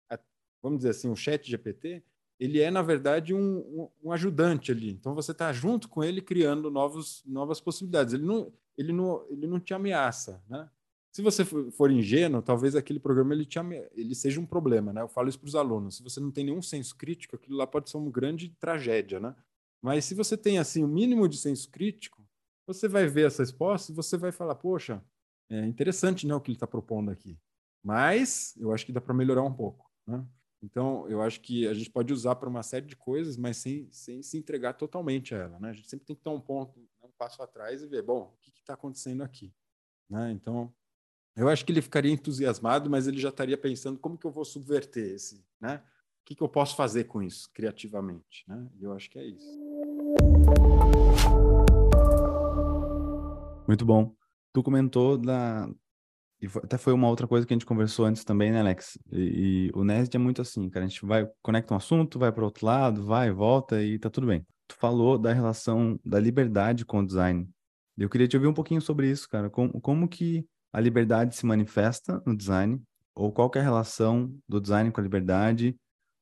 a 0.10 0.16
a, 0.16 0.20
vamos 0.62 0.80
dizer 0.80 0.90
assim, 0.90 1.10
o 1.10 1.16
Chat 1.16 1.50
GPT, 1.50 2.04
ele 2.40 2.60
é 2.60 2.70
na 2.70 2.82
verdade 2.82 3.34
um, 3.34 3.60
um, 3.60 3.90
um 4.04 4.12
ajudante 4.12 4.72
ali. 4.72 4.92
Então 4.92 5.16
você 5.16 5.32
está 5.32 5.52
junto 5.54 5.88
com 5.88 6.04
ele 6.04 6.22
criando 6.22 6.70
novos, 6.70 7.24
novas 7.26 7.62
possibilidades. 7.62 8.14
Ele 8.14 8.26
não, 8.26 8.52
ele 8.78 8.94
não, 8.94 9.26
ele 9.30 9.48
não 9.48 9.60
te 9.60 9.74
ameaça, 9.74 10.44
né? 10.50 10.70
Se 11.12 11.22
você 11.24 11.44
for 11.44 11.90
ingênuo, 11.90 12.44
talvez 12.44 12.76
aquele 12.76 13.00
programa 13.00 13.34
ele, 13.34 13.44
te 13.44 13.58
ame... 13.58 13.78
ele 13.94 14.14
seja 14.14 14.40
um 14.40 14.46
problema, 14.46 14.94
né? 14.94 15.02
Eu 15.02 15.08
falo 15.08 15.28
isso 15.28 15.40
para 15.40 15.48
os 15.48 15.56
alunos. 15.56 15.98
Se 15.98 16.04
você 16.04 16.20
não 16.20 16.30
tem 16.30 16.46
nenhum 16.46 16.62
senso 16.62 16.96
crítico, 16.96 17.36
aquilo 17.36 17.58
lá 17.58 17.66
pode 17.66 17.90
ser 17.90 17.98
uma 17.98 18.12
grande 18.12 18.50
tragédia, 18.60 19.20
né? 19.20 19.36
Mas 19.82 20.06
se 20.06 20.14
você 20.14 20.38
tem 20.38 20.60
assim 20.60 20.84
o 20.84 20.86
um 20.86 20.90
mínimo 20.90 21.28
de 21.28 21.38
senso 21.38 21.72
crítico, 21.72 22.24
você 22.68 22.88
vai 22.88 23.08
ver 23.08 23.28
essa 23.28 23.42
resposta 23.42 23.92
e 23.92 23.96
você 23.96 24.16
vai 24.16 24.32
falar, 24.32 24.56
poxa, 24.56 25.04
é 25.50 25.66
interessante 25.66 26.28
né, 26.28 26.36
o 26.36 26.42
que 26.42 26.52
ele 26.52 26.56
está 26.58 26.68
propondo 26.68 27.10
aqui. 27.10 27.40
Mas 27.84 28.56
eu 28.58 28.72
acho 28.72 28.86
que 28.86 28.92
dá 28.92 29.00
para 29.00 29.14
melhorar 29.14 29.44
um 29.44 29.54
pouco. 29.54 29.90
Né? 30.06 30.24
Então, 30.62 31.08
eu 31.08 31.22
acho 31.22 31.40
que 31.42 31.68
a 31.68 31.74
gente 31.74 31.90
pode 31.90 32.12
usar 32.12 32.36
para 32.36 32.50
uma 32.50 32.64
série 32.64 32.86
de 32.86 32.96
coisas, 32.96 33.38
mas 33.38 33.58
sem, 33.58 33.88
sem 33.92 34.22
se 34.22 34.38
entregar 34.38 34.74
totalmente 34.74 35.34
a 35.34 35.38
ela. 35.38 35.60
Né? 35.60 35.70
A 35.70 35.74
gente 35.74 35.90
sempre 35.90 36.06
tem 36.06 36.16
que 36.16 36.24
dar 36.24 36.32
um 36.32 36.42
ponto, 36.42 36.80
passo 37.18 37.42
atrás 37.42 37.82
e 37.82 37.88
ver, 37.88 38.04
bom, 38.04 38.34
o 38.34 38.38
que 38.42 38.52
está 38.60 38.74
acontecendo 38.74 39.24
aqui? 39.24 39.54
Né? 40.10 40.32
Então, 40.32 40.74
eu 41.36 41.48
acho 41.50 41.66
que 41.66 41.72
ele 41.72 41.82
ficaria 41.82 42.12
entusiasmado, 42.12 42.90
mas 42.90 43.08
ele 43.08 43.20
já 43.20 43.30
estaria 43.30 43.58
pensando 43.58 44.00
como 44.00 44.18
que 44.18 44.26
eu 44.26 44.32
vou 44.32 44.46
subverter 44.46 45.14
esse, 45.14 45.46
né? 45.60 45.84
O 46.22 46.26
que, 46.26 46.36
que 46.36 46.42
eu 46.42 46.50
posso 46.50 46.76
fazer 46.76 47.06
com 47.06 47.22
isso 47.22 47.50
criativamente, 47.54 48.44
né? 48.48 48.68
E 48.80 48.84
eu 48.84 48.92
acho 48.92 49.10
que 49.10 49.20
é 49.20 49.26
isso. 49.26 49.60
Muito 53.68 53.86
bom. 53.86 54.16
Tu 54.54 54.64
comentou 54.64 55.18
da. 55.18 55.70
E 56.42 56.48
até 56.64 56.78
foi 56.78 56.94
uma 56.94 57.08
outra 57.08 57.28
coisa 57.28 57.46
que 57.46 57.54
a 57.54 57.56
gente 57.56 57.66
conversou 57.66 58.06
antes 58.06 58.24
também, 58.24 58.52
né, 58.52 58.60
Alex? 58.60 58.98
E, 59.12 59.70
e 59.70 59.72
o 59.74 59.84
NESD 59.84 60.18
é 60.18 60.20
muito 60.20 60.42
assim, 60.42 60.70
cara. 60.70 60.86
A 60.86 60.88
gente 60.88 61.06
vai, 61.06 61.30
conecta 61.42 61.74
um 61.74 61.78
assunto, 61.78 62.20
vai 62.20 62.32
para 62.32 62.46
outro 62.46 62.66
lado, 62.66 63.04
vai, 63.04 63.32
volta 63.32 63.82
e 63.82 64.00
tá 64.00 64.10
tudo 64.10 64.28
bem. 64.28 64.46
Tu 64.68 64.76
falou 64.76 65.18
da 65.18 65.34
relação 65.34 66.00
da 66.04 66.20
liberdade 66.20 66.86
com 66.86 67.00
o 67.00 67.06
design. 67.06 67.50
Eu 67.98 68.10
queria 68.10 68.28
te 68.28 68.36
ouvir 68.36 68.48
um 68.48 68.54
pouquinho 68.54 68.82
sobre 68.82 69.10
isso, 69.10 69.28
cara. 69.30 69.50
Como, 69.50 69.80
como 69.82 70.08
que 70.08 70.46
a 70.72 70.80
liberdade 70.80 71.36
se 71.36 71.46
manifesta 71.46 72.22
no 72.26 72.36
design? 72.36 72.82
Ou 73.16 73.32
qual 73.32 73.50
é 73.56 73.60
a 73.60 73.64
relação 73.64 74.32
do 74.48 74.62
design 74.62 74.92
com 74.92 75.00
a 75.00 75.04
liberdade? 75.04 75.76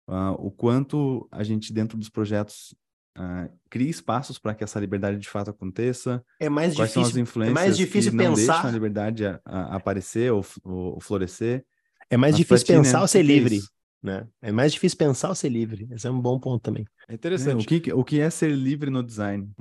Uh, 0.07 0.33
o 0.39 0.51
quanto 0.51 1.27
a 1.31 1.43
gente, 1.43 1.73
dentro 1.73 1.97
dos 1.97 2.09
projetos, 2.09 2.75
Uh, 3.17 3.47
crie 3.69 3.89
espaços 3.89 4.37
para 4.37 4.53
que 4.53 4.61
essa 4.61 4.77
liberdade 4.77 5.17
de 5.17 5.29
fato 5.29 5.49
aconteça. 5.49 6.21
É 6.37 6.49
mais 6.49 6.75
Quais 6.75 6.89
difícil, 6.89 7.01
são 7.01 7.11
as 7.11 7.15
influências 7.15 7.57
é 7.57 7.61
mais 7.61 7.77
difícil 7.77 8.11
que 8.11 8.17
pensar. 8.17 8.29
não 8.29 8.35
deixam 8.35 8.69
a 8.69 8.71
liberdade 8.73 9.25
a, 9.25 9.39
a 9.45 9.75
aparecer 9.77 10.33
ou, 10.33 10.45
ou, 10.65 10.99
florescer? 10.99 11.65
É 12.09 12.17
mais 12.17 12.33
Mas 12.33 12.39
difícil 12.39 12.65
ti, 12.65 12.73
pensar 12.73 12.97
né? 12.97 13.01
ou 13.03 13.07
ser 13.07 13.21
livre. 13.23 13.55
É 13.55 13.61
né? 14.05 14.27
É 14.41 14.51
mais 14.51 14.71
difícil 14.71 14.97
pensar 14.97 15.29
ou 15.29 15.35
ser 15.35 15.49
livre. 15.49 15.87
Esse 15.91 16.07
é 16.07 16.11
um 16.11 16.21
bom 16.21 16.39
ponto 16.39 16.61
também. 16.61 16.85
É 17.09 17.13
interessante. 17.13 17.61
É, 17.61 17.77
o, 17.77 17.81
que, 17.81 17.93
o 17.93 18.03
que 18.03 18.19
é 18.19 18.29
ser 18.29 18.51
livre 18.51 18.89
no 18.89 19.03
design? 19.03 19.51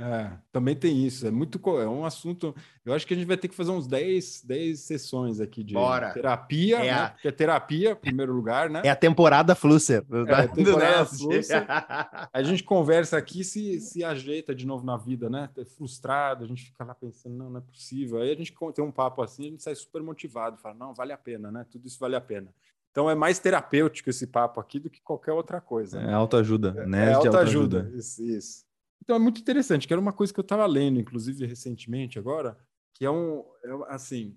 É, 0.00 0.32
também 0.50 0.74
tem 0.74 1.04
isso. 1.04 1.26
É 1.26 1.30
muito 1.30 1.60
é 1.78 1.86
um 1.86 2.06
assunto. 2.06 2.54
Eu 2.86 2.94
acho 2.94 3.06
que 3.06 3.12
a 3.12 3.16
gente 3.16 3.26
vai 3.26 3.36
ter 3.36 3.48
que 3.48 3.54
fazer 3.54 3.70
uns 3.70 3.86
10, 3.86 4.44
10 4.44 4.80
sessões 4.80 5.40
aqui 5.40 5.62
de 5.62 5.74
Bora. 5.74 6.14
terapia, 6.14 6.78
é 6.78 6.84
né? 6.84 6.90
A... 6.90 7.08
Porque 7.10 7.28
é 7.28 7.32
terapia, 7.32 7.90
em 7.90 7.96
primeiro 7.96 8.32
lugar, 8.32 8.70
né? 8.70 8.80
É 8.82 8.88
a 8.88 8.96
temporada 8.96 9.54
Flusser. 9.54 10.02
É 10.26 10.32
a 10.32 10.48
temporada 10.48 11.04
Flusser. 11.04 11.66
a 12.32 12.42
gente 12.42 12.64
conversa 12.64 13.18
aqui 13.18 13.44
se, 13.44 13.78
se 13.78 14.02
ajeita 14.02 14.54
de 14.54 14.66
novo 14.66 14.86
na 14.86 14.96
vida, 14.96 15.28
né? 15.28 15.50
É 15.58 15.64
frustrado, 15.66 16.44
a 16.44 16.48
gente 16.48 16.64
fica 16.64 16.82
lá 16.82 16.94
pensando, 16.94 17.36
não, 17.36 17.50
não 17.50 17.58
é 17.58 17.62
possível. 17.62 18.22
Aí 18.22 18.32
a 18.32 18.36
gente 18.36 18.54
tem 18.74 18.84
um 18.84 18.90
papo 18.90 19.20
assim, 19.20 19.48
a 19.48 19.50
gente 19.50 19.62
sai 19.62 19.74
super 19.74 20.02
motivado, 20.02 20.56
fala, 20.56 20.74
não, 20.74 20.94
vale 20.94 21.12
a 21.12 21.18
pena, 21.18 21.52
né? 21.52 21.66
Tudo 21.70 21.86
isso 21.86 21.98
vale 21.98 22.16
a 22.16 22.20
pena. 22.22 22.50
Então 22.90 23.08
é 23.08 23.14
mais 23.14 23.38
terapêutico 23.38 24.10
esse 24.10 24.26
papo 24.26 24.60
aqui 24.60 24.80
do 24.80 24.90
que 24.90 25.00
qualquer 25.00 25.32
outra 25.32 25.60
coisa. 25.60 26.00
É 26.00 26.06
né? 26.06 26.12
autoajuda, 26.12 26.72
né? 26.86 27.10
É 27.10 27.12
autoajuda, 27.14 27.84
auto 27.84 27.96
isso, 27.96 28.22
isso. 28.22 28.64
Então 29.02 29.16
é 29.16 29.18
muito 29.18 29.40
interessante, 29.40 29.86
que 29.86 29.92
era 29.92 30.00
uma 30.00 30.12
coisa 30.12 30.32
que 30.32 30.40
eu 30.40 30.42
estava 30.42 30.66
lendo, 30.66 31.00
inclusive 31.00 31.46
recentemente 31.46 32.18
agora, 32.18 32.56
que 32.94 33.04
é 33.04 33.10
um, 33.10 33.44
é, 33.64 33.94
assim, 33.94 34.36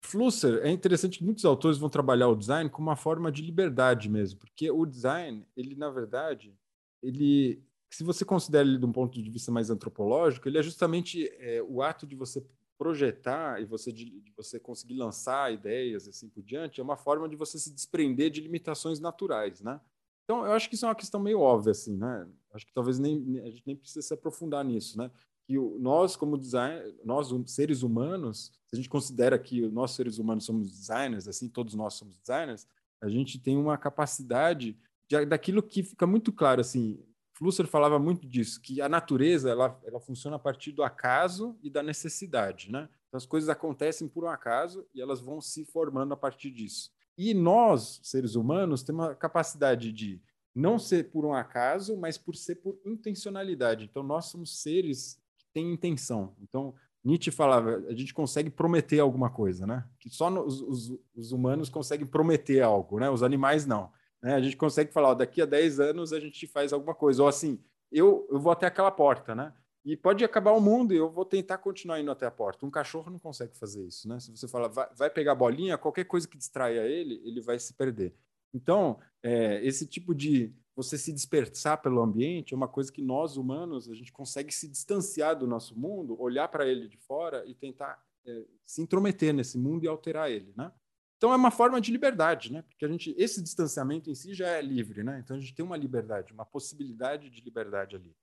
Flusser, 0.00 0.60
é 0.64 0.70
interessante 0.70 1.18
que 1.18 1.24
muitos 1.24 1.44
autores 1.44 1.76
vão 1.76 1.90
trabalhar 1.90 2.28
o 2.28 2.36
design 2.36 2.70
como 2.70 2.88
uma 2.88 2.96
forma 2.96 3.32
de 3.32 3.42
liberdade 3.42 4.08
mesmo, 4.08 4.38
porque 4.38 4.70
o 4.70 4.86
design, 4.86 5.46
ele 5.56 5.74
na 5.74 5.90
verdade, 5.90 6.56
ele, 7.02 7.62
se 7.90 8.04
você 8.04 8.24
considera 8.24 8.66
ele 8.66 8.78
de 8.78 8.86
um 8.86 8.92
ponto 8.92 9.20
de 9.20 9.30
vista 9.30 9.50
mais 9.50 9.70
antropológico, 9.70 10.48
ele 10.48 10.58
é 10.58 10.62
justamente 10.62 11.28
é, 11.38 11.62
o 11.62 11.82
ato 11.82 12.06
de 12.06 12.14
você 12.14 12.44
projetar 12.78 13.60
e 13.60 13.64
você 13.66 13.92
de, 13.92 14.20
de, 14.20 14.32
você 14.36 14.58
conseguir 14.60 14.94
lançar 14.94 15.52
ideias 15.52 16.06
assim 16.06 16.28
por 16.28 16.42
diante, 16.42 16.80
é 16.80 16.84
uma 16.84 16.96
forma 16.96 17.28
de 17.28 17.36
você 17.36 17.58
se 17.58 17.74
desprender 17.74 18.30
de 18.30 18.40
limitações 18.40 19.00
naturais, 19.00 19.60
né? 19.60 19.80
Então, 20.24 20.44
eu 20.44 20.52
acho 20.52 20.68
que 20.68 20.74
isso 20.74 20.84
é 20.84 20.88
uma 20.88 20.94
questão 20.94 21.18
meio 21.20 21.40
óbvia, 21.40 21.72
assim, 21.72 21.96
né? 21.96 22.28
Acho 22.52 22.66
que 22.66 22.72
talvez 22.72 22.98
nem, 22.98 23.40
a 23.40 23.50
gente 23.50 23.62
nem 23.66 23.74
precisa 23.74 24.02
se 24.02 24.14
aprofundar 24.14 24.64
nisso, 24.64 24.96
né? 24.96 25.10
Que 25.46 25.58
o, 25.58 25.78
nós, 25.78 26.16
como 26.16 26.38
design, 26.38 26.94
nós, 27.02 27.28
seres 27.50 27.82
humanos, 27.82 28.52
se 28.66 28.74
a 28.74 28.76
gente 28.76 28.90
considera 28.90 29.38
que 29.38 29.66
nós, 29.68 29.92
seres 29.92 30.18
humanos, 30.18 30.44
somos 30.44 30.70
designers, 30.70 31.26
assim, 31.26 31.48
todos 31.48 31.74
nós 31.74 31.94
somos 31.94 32.18
designers, 32.18 32.66
a 33.00 33.08
gente 33.08 33.38
tem 33.38 33.56
uma 33.56 33.78
capacidade 33.78 34.78
de, 35.08 35.24
daquilo 35.24 35.62
que 35.62 35.82
fica 35.82 36.06
muito 36.06 36.30
claro, 36.30 36.60
assim, 36.60 37.02
Flusser 37.38 37.68
falava 37.68 38.00
muito 38.00 38.26
disso, 38.26 38.60
que 38.60 38.80
a 38.80 38.88
natureza, 38.88 39.48
ela, 39.48 39.80
ela 39.84 40.00
funciona 40.00 40.34
a 40.34 40.40
partir 40.40 40.72
do 40.72 40.82
acaso 40.82 41.56
e 41.62 41.70
da 41.70 41.84
necessidade, 41.84 42.68
né? 42.68 42.88
Então, 43.06 43.16
as 43.16 43.24
coisas 43.24 43.48
acontecem 43.48 44.08
por 44.08 44.24
um 44.24 44.28
acaso 44.28 44.84
e 44.92 45.00
elas 45.00 45.20
vão 45.20 45.40
se 45.40 45.64
formando 45.64 46.12
a 46.12 46.16
partir 46.16 46.50
disso. 46.50 46.90
E 47.16 47.32
nós, 47.32 48.00
seres 48.02 48.34
humanos, 48.34 48.82
temos 48.82 49.06
a 49.06 49.14
capacidade 49.14 49.92
de 49.92 50.20
não 50.52 50.80
ser 50.80 51.12
por 51.12 51.24
um 51.24 51.32
acaso, 51.32 51.96
mas 51.96 52.18
por 52.18 52.34
ser 52.34 52.56
por 52.56 52.76
intencionalidade. 52.84 53.84
Então, 53.84 54.02
nós 54.02 54.24
somos 54.26 54.60
seres 54.60 55.22
que 55.38 55.46
têm 55.54 55.72
intenção. 55.72 56.34
Então, 56.42 56.74
Nietzsche 57.04 57.30
falava, 57.30 57.84
a 57.88 57.94
gente 57.94 58.12
consegue 58.12 58.50
prometer 58.50 58.98
alguma 58.98 59.30
coisa, 59.30 59.64
né? 59.64 59.86
Que 60.00 60.10
só 60.10 60.28
os, 60.44 60.60
os, 60.60 60.98
os 61.14 61.30
humanos 61.30 61.68
conseguem 61.68 62.04
prometer 62.06 62.62
algo, 62.62 62.98
né? 62.98 63.08
Os 63.08 63.22
animais 63.22 63.64
não. 63.64 63.92
Né? 64.22 64.34
A 64.34 64.40
gente 64.40 64.56
consegue 64.56 64.92
falar, 64.92 65.10
ó, 65.10 65.14
daqui 65.14 65.42
a 65.42 65.46
10 65.46 65.80
anos 65.80 66.12
a 66.12 66.20
gente 66.20 66.46
faz 66.46 66.72
alguma 66.72 66.94
coisa. 66.94 67.22
Ou 67.22 67.28
assim, 67.28 67.58
eu, 67.90 68.26
eu 68.30 68.38
vou 68.38 68.52
até 68.52 68.66
aquela 68.66 68.90
porta, 68.90 69.34
né? 69.34 69.52
E 69.84 69.96
pode 69.96 70.24
acabar 70.24 70.52
o 70.52 70.60
mundo 70.60 70.92
e 70.92 70.96
eu 70.96 71.08
vou 71.08 71.24
tentar 71.24 71.58
continuar 71.58 72.00
indo 72.00 72.10
até 72.10 72.26
a 72.26 72.30
porta. 72.30 72.66
Um 72.66 72.70
cachorro 72.70 73.10
não 73.10 73.18
consegue 73.18 73.56
fazer 73.56 73.86
isso, 73.86 74.08
né? 74.08 74.20
Se 74.20 74.30
você 74.30 74.46
fala, 74.46 74.68
vai, 74.68 74.88
vai 74.94 75.08
pegar 75.08 75.32
a 75.32 75.36
bolinha, 75.36 75.78
qualquer 75.78 76.04
coisa 76.04 76.28
que 76.28 76.36
distraia 76.36 76.80
ele, 76.86 77.22
ele 77.24 77.40
vai 77.40 77.58
se 77.58 77.72
perder. 77.72 78.14
Então, 78.52 78.98
é, 79.22 79.64
esse 79.64 79.86
tipo 79.86 80.14
de 80.14 80.52
você 80.74 80.96
se 80.96 81.12
dispersar 81.12 81.80
pelo 81.80 82.00
ambiente 82.00 82.54
é 82.54 82.56
uma 82.56 82.68
coisa 82.68 82.92
que 82.92 83.02
nós 83.02 83.36
humanos 83.36 83.88
a 83.88 83.94
gente 83.94 84.12
consegue 84.12 84.52
se 84.52 84.68
distanciar 84.68 85.36
do 85.36 85.46
nosso 85.46 85.78
mundo, 85.78 86.20
olhar 86.20 86.48
para 86.48 86.66
ele 86.66 86.86
de 86.86 86.96
fora 86.96 87.44
e 87.46 87.54
tentar 87.54 88.00
é, 88.26 88.44
se 88.64 88.82
intrometer 88.82 89.32
nesse 89.32 89.58
mundo 89.58 89.84
e 89.84 89.88
alterar 89.88 90.30
ele, 90.30 90.52
né? 90.56 90.70
Então 91.18 91.32
é 91.32 91.36
uma 91.36 91.50
forma 91.50 91.80
de 91.80 91.90
liberdade, 91.90 92.52
né? 92.52 92.62
Porque 92.62 92.84
a 92.84 92.88
gente 92.88 93.14
esse 93.18 93.42
distanciamento 93.42 94.08
em 94.08 94.14
si 94.14 94.32
já 94.34 94.46
é 94.46 94.62
livre, 94.62 95.02
né? 95.02 95.20
Então 95.22 95.36
a 95.36 95.40
gente 95.40 95.54
tem 95.54 95.64
uma 95.64 95.76
liberdade, 95.76 96.32
uma 96.32 96.46
possibilidade 96.46 97.28
de 97.28 97.40
liberdade 97.40 97.96
ali, 97.96 98.16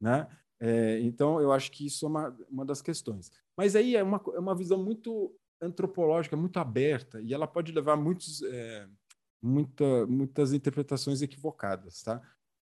né? 0.00 0.26
É, 0.58 0.98
então 1.00 1.40
eu 1.40 1.52
acho 1.52 1.70
que 1.70 1.86
isso 1.86 2.06
é 2.06 2.08
uma, 2.08 2.36
uma 2.48 2.64
das 2.64 2.82
questões. 2.82 3.30
Mas 3.56 3.76
aí 3.76 3.94
é 3.94 4.02
uma, 4.02 4.20
é 4.34 4.38
uma 4.38 4.54
visão 4.54 4.82
muito 4.82 5.38
antropológica, 5.60 6.36
muito 6.36 6.58
aberta 6.58 7.20
e 7.20 7.34
ela 7.34 7.46
pode 7.46 7.70
levar 7.70 7.96
muitos 7.96 8.42
é, 8.42 8.88
muita, 9.42 10.06
muitas 10.06 10.52
interpretações 10.52 11.22
equivocadas, 11.22 12.02
tá? 12.02 12.20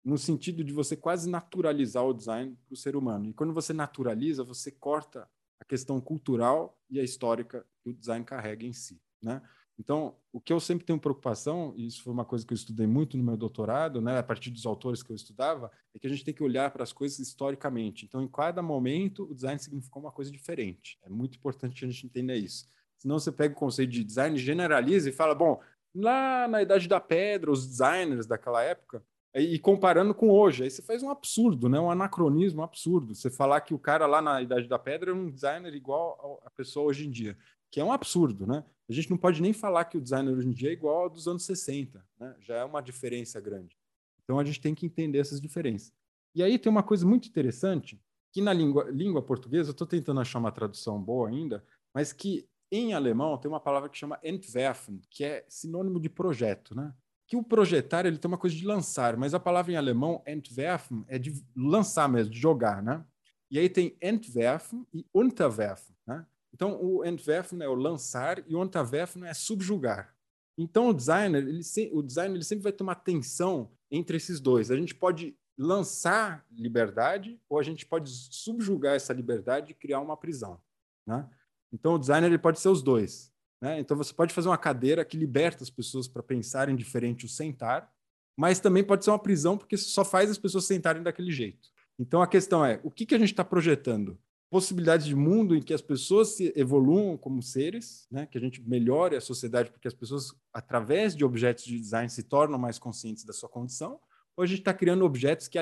No 0.04 0.16
sentido 0.16 0.64
de 0.64 0.72
você 0.72 0.96
quase 0.96 1.28
naturalizar 1.28 2.04
o 2.04 2.14
design 2.14 2.56
para 2.66 2.74
o 2.74 2.76
ser 2.76 2.96
humano. 2.96 3.26
E 3.26 3.34
quando 3.34 3.52
você 3.52 3.72
naturaliza, 3.72 4.42
você 4.42 4.70
corta 4.70 5.28
a 5.60 5.64
questão 5.64 6.00
cultural 6.00 6.78
e 6.88 6.98
a 6.98 7.04
histórica 7.04 7.66
que 7.82 7.90
o 7.90 7.92
design 7.92 8.24
carrega 8.24 8.64
em 8.64 8.72
si, 8.72 9.00
né? 9.22 9.42
Então, 9.79 10.16
o 10.33 10.41
que 10.41 10.53
eu 10.53 10.59
sempre 10.59 10.85
tenho 10.85 10.99
preocupação, 10.99 11.72
e 11.76 11.87
isso 11.87 12.03
foi 12.03 12.12
uma 12.12 12.24
coisa 12.24 12.45
que 12.45 12.53
eu 12.53 12.57
estudei 12.57 12.87
muito 12.87 13.16
no 13.16 13.22
meu 13.22 13.37
doutorado, 13.37 14.01
né, 14.01 14.18
a 14.18 14.22
partir 14.22 14.51
dos 14.51 14.66
autores 14.66 15.03
que 15.03 15.12
eu 15.12 15.16
estudava, 15.16 15.70
é 15.95 15.99
que 15.99 16.07
a 16.07 16.11
gente 16.11 16.24
tem 16.24 16.35
que 16.35 16.43
olhar 16.43 16.70
para 16.72 16.83
as 16.83 16.93
coisas 16.93 17.20
historicamente. 17.20 18.05
Então, 18.05 18.20
em 18.20 18.29
cada 18.29 18.61
momento, 18.61 19.24
o 19.31 19.35
design 19.35 19.59
significou 19.59 20.03
uma 20.03 20.11
coisa 20.11 20.33
diferente. 20.33 20.99
É 21.03 21.09
muito 21.09 21.39
importante 21.39 21.85
a 21.85 21.89
gente 21.89 22.05
entender 22.05 22.37
isso. 22.37 22.66
Senão 22.97 23.20
você 23.20 23.31
pega 23.31 23.55
o 23.55 23.57
conceito 23.57 23.91
de 23.91 24.03
design, 24.03 24.37
generaliza 24.37 25.09
e 25.09 25.12
fala, 25.12 25.33
bom, 25.33 25.61
lá 25.95 26.49
na 26.49 26.61
Idade 26.61 26.89
da 26.89 27.01
Pedra, 27.01 27.53
os 27.53 27.64
designers 27.64 28.26
daquela 28.26 28.61
época, 28.62 29.01
e 29.35 29.59
comparando 29.59 30.12
com 30.12 30.31
hoje, 30.31 30.64
aí 30.64 30.70
você 30.70 30.83
faz 30.83 31.03
um 31.03 31.11
absurdo, 31.11 31.68
né? 31.68 31.79
um 31.79 31.91
anacronismo 31.91 32.62
absurdo. 32.62 33.14
Você 33.14 33.31
falar 33.31 33.61
que 33.61 33.74
o 33.74 33.79
cara 33.79 34.07
lá 34.07 34.20
na 34.20 34.43
Idade 34.43 34.66
da 34.66 34.79
Pedra 34.79 35.12
é 35.12 35.14
um 35.14 35.31
designer 35.31 35.72
igual 35.74 36.41
a 36.45 36.51
pessoa 36.51 36.87
hoje 36.87 37.07
em 37.07 37.11
dia, 37.11 37.39
que 37.70 37.79
é 37.79 37.85
um 37.85 37.93
absurdo, 37.93 38.47
né? 38.47 38.64
A 38.89 38.93
gente 38.93 39.11
não 39.11 39.18
pode 39.18 39.43
nem 39.43 39.53
falar 39.53 39.84
que 39.84 39.99
o 39.99 40.01
designer 40.01 40.32
hoje 40.32 40.49
em 40.49 40.53
dia 40.53 40.70
é 40.70 40.72
igual 40.72 41.03
ao 41.03 41.11
dos 41.11 41.28
anos 41.28 41.45
60, 41.45 42.05
né? 42.18 42.34
Já 42.41 42.57
é 42.57 42.64
uma 42.64 42.80
diferença 42.80 43.39
grande. 43.41 43.76
Então 44.24 44.39
a 44.39 44.45
gente 44.45 44.61
tem 44.61 44.74
que 44.74 44.86
entender 44.86 45.18
essas 45.18 45.41
diferenças. 45.41 45.93
E 46.34 46.43
aí 46.43 46.59
tem 46.59 46.70
uma 46.70 46.82
coisa 46.82 47.07
muito 47.07 47.28
interessante, 47.28 48.01
que 48.32 48.41
na 48.41 48.53
língua, 48.53 48.91
língua 48.91 49.22
portuguesa, 49.22 49.70
eu 49.70 49.72
estou 49.72 49.86
tentando 49.86 50.20
achar 50.20 50.39
uma 50.39 50.53
tradução 50.53 51.03
boa 51.03 51.28
ainda, 51.28 51.64
mas 51.95 52.12
que 52.12 52.49
em 52.70 52.93
alemão 52.93 53.36
tem 53.39 53.51
uma 53.51 53.61
palavra 53.61 53.89
que 53.89 53.97
chama 53.97 54.18
Entwerfen, 54.22 55.01
que 55.11 55.24
é 55.24 55.45
sinônimo 55.49 55.99
de 56.01 56.09
projeto, 56.09 56.74
né? 56.74 56.95
Que 57.26 57.36
o 57.36 57.43
projetar 57.43 58.07
ele 58.07 58.18
tem 58.18 58.28
uma 58.28 58.39
coisa 58.39 58.57
de 58.57 58.66
lançar, 58.66 59.16
mas 59.16 59.34
a 59.34 59.41
palavra 59.41 59.72
em 59.72 59.76
alemão 59.76 60.22
Entwerfen 60.26 61.05
é 61.09 61.18
de 61.18 61.32
lançar 61.57 62.09
mesmo, 62.09 62.32
de 62.32 62.39
jogar, 62.39 62.82
né? 62.82 63.05
E 63.51 63.59
aí 63.59 63.68
tem 63.68 63.97
Entwerfen 64.03 64.86
e 64.93 65.07
Unterwerfen, 65.14 65.97
né? 66.07 66.26
Então 66.53 66.82
o 66.82 67.05
Entwerfen 67.05 67.62
é 67.62 67.68
o 67.68 67.74
lançar 67.74 68.42
e 68.46 68.55
o 68.55 68.62
Unterwerfen 68.62 69.24
é 69.26 69.34
subjugar. 69.34 70.14
Então 70.57 70.88
o 70.88 70.94
designer, 70.94 71.46
ele, 71.46 71.61
o 71.92 72.03
designer 72.03 72.34
ele 72.34 72.44
sempre 72.44 72.64
vai 72.64 72.72
ter 72.72 72.82
uma 72.82 72.94
tensão 72.94 73.70
entre 73.90 74.16
esses 74.16 74.40
dois. 74.40 74.70
A 74.70 74.76
gente 74.76 74.94
pode 74.94 75.36
lançar 75.57 76.46
liberdade 76.51 77.40
ou 77.49 77.59
a 77.59 77.62
gente 77.62 77.84
pode 77.84 78.11
subjugar 78.11 78.94
essa 78.94 79.12
liberdade 79.12 79.72
e 79.72 79.74
criar 79.74 80.01
uma 80.01 80.16
prisão, 80.16 80.61
né? 81.07 81.28
Então, 81.72 81.94
o 81.94 81.99
designer 81.99 82.28
ele 82.28 82.38
pode 82.38 82.61
ser 82.61 82.68
os 82.68 82.82
dois. 82.82 83.32
Né? 83.61 83.78
Então, 83.80 83.96
você 83.96 84.12
pode 84.12 84.32
fazer 84.32 84.49
uma 84.49 84.59
cadeira 84.59 85.05
que 85.05 85.16
liberta 85.16 85.62
as 85.62 85.70
pessoas 85.70 86.09
para 86.09 86.22
pensarem 86.22 86.76
diferente 86.76 87.26
o 87.26 87.28
sentar, 87.28 87.92
mas 88.36 88.61
também 88.61 88.84
pode 88.84 89.05
ser 89.05 89.11
uma 89.11 89.18
prisão 89.18 89.59
porque 89.59 89.76
só 89.76 90.05
faz 90.05 90.30
as 90.30 90.38
pessoas 90.38 90.64
sentarem 90.64 91.03
daquele 91.03 91.30
jeito. 91.30 91.68
Então, 91.99 92.22
a 92.22 92.26
questão 92.26 92.64
é, 92.64 92.80
o 92.82 92.90
que, 92.90 93.05
que 93.05 93.14
a 93.14 93.18
gente 93.18 93.32
está 93.32 93.44
projetando? 93.44 94.18
Possibilidades 94.51 95.07
de 95.07 95.14
mundo 95.14 95.55
em 95.55 95.62
que 95.62 95.74
as 95.74 95.82
pessoas 95.82 96.36
se 96.36 96.53
evoluam 96.57 97.16
como 97.16 97.42
seres, 97.42 98.07
né? 98.11 98.26
que 98.26 98.38
a 98.38 98.40
gente 98.40 98.62
melhore 98.62 99.14
a 99.14 99.20
sociedade 99.20 99.70
porque 99.70 99.88
as 99.88 99.94
pessoas, 99.94 100.34
através 100.53 101.14
de 101.14 101.24
objetos 101.24 101.64
de 101.64 101.78
design, 101.78 102.09
se 102.09 102.22
tornam 102.22 102.59
mais 102.59 102.78
conscientes 102.78 103.24
da 103.24 103.32
sua 103.32 103.49
condição, 103.49 104.01
ou 104.36 104.42
a 104.42 104.46
gente 104.46 104.61
está 104.61 104.72
criando 104.72 105.05
objetos 105.05 105.49
que 105.49 105.59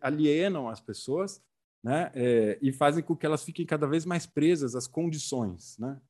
alienam 0.00 0.68
as 0.68 0.80
pessoas 0.80 1.42
né? 1.82 2.12
É, 2.14 2.58
e 2.62 2.72
fazem 2.72 3.02
com 3.02 3.16
que 3.16 3.26
elas 3.26 3.42
fiquem 3.42 3.66
cada 3.66 3.86
vez 3.86 4.04
mais 4.06 4.24
presas 4.24 4.76
às 4.76 4.86
condições, 4.86 5.76
né? 5.78 6.00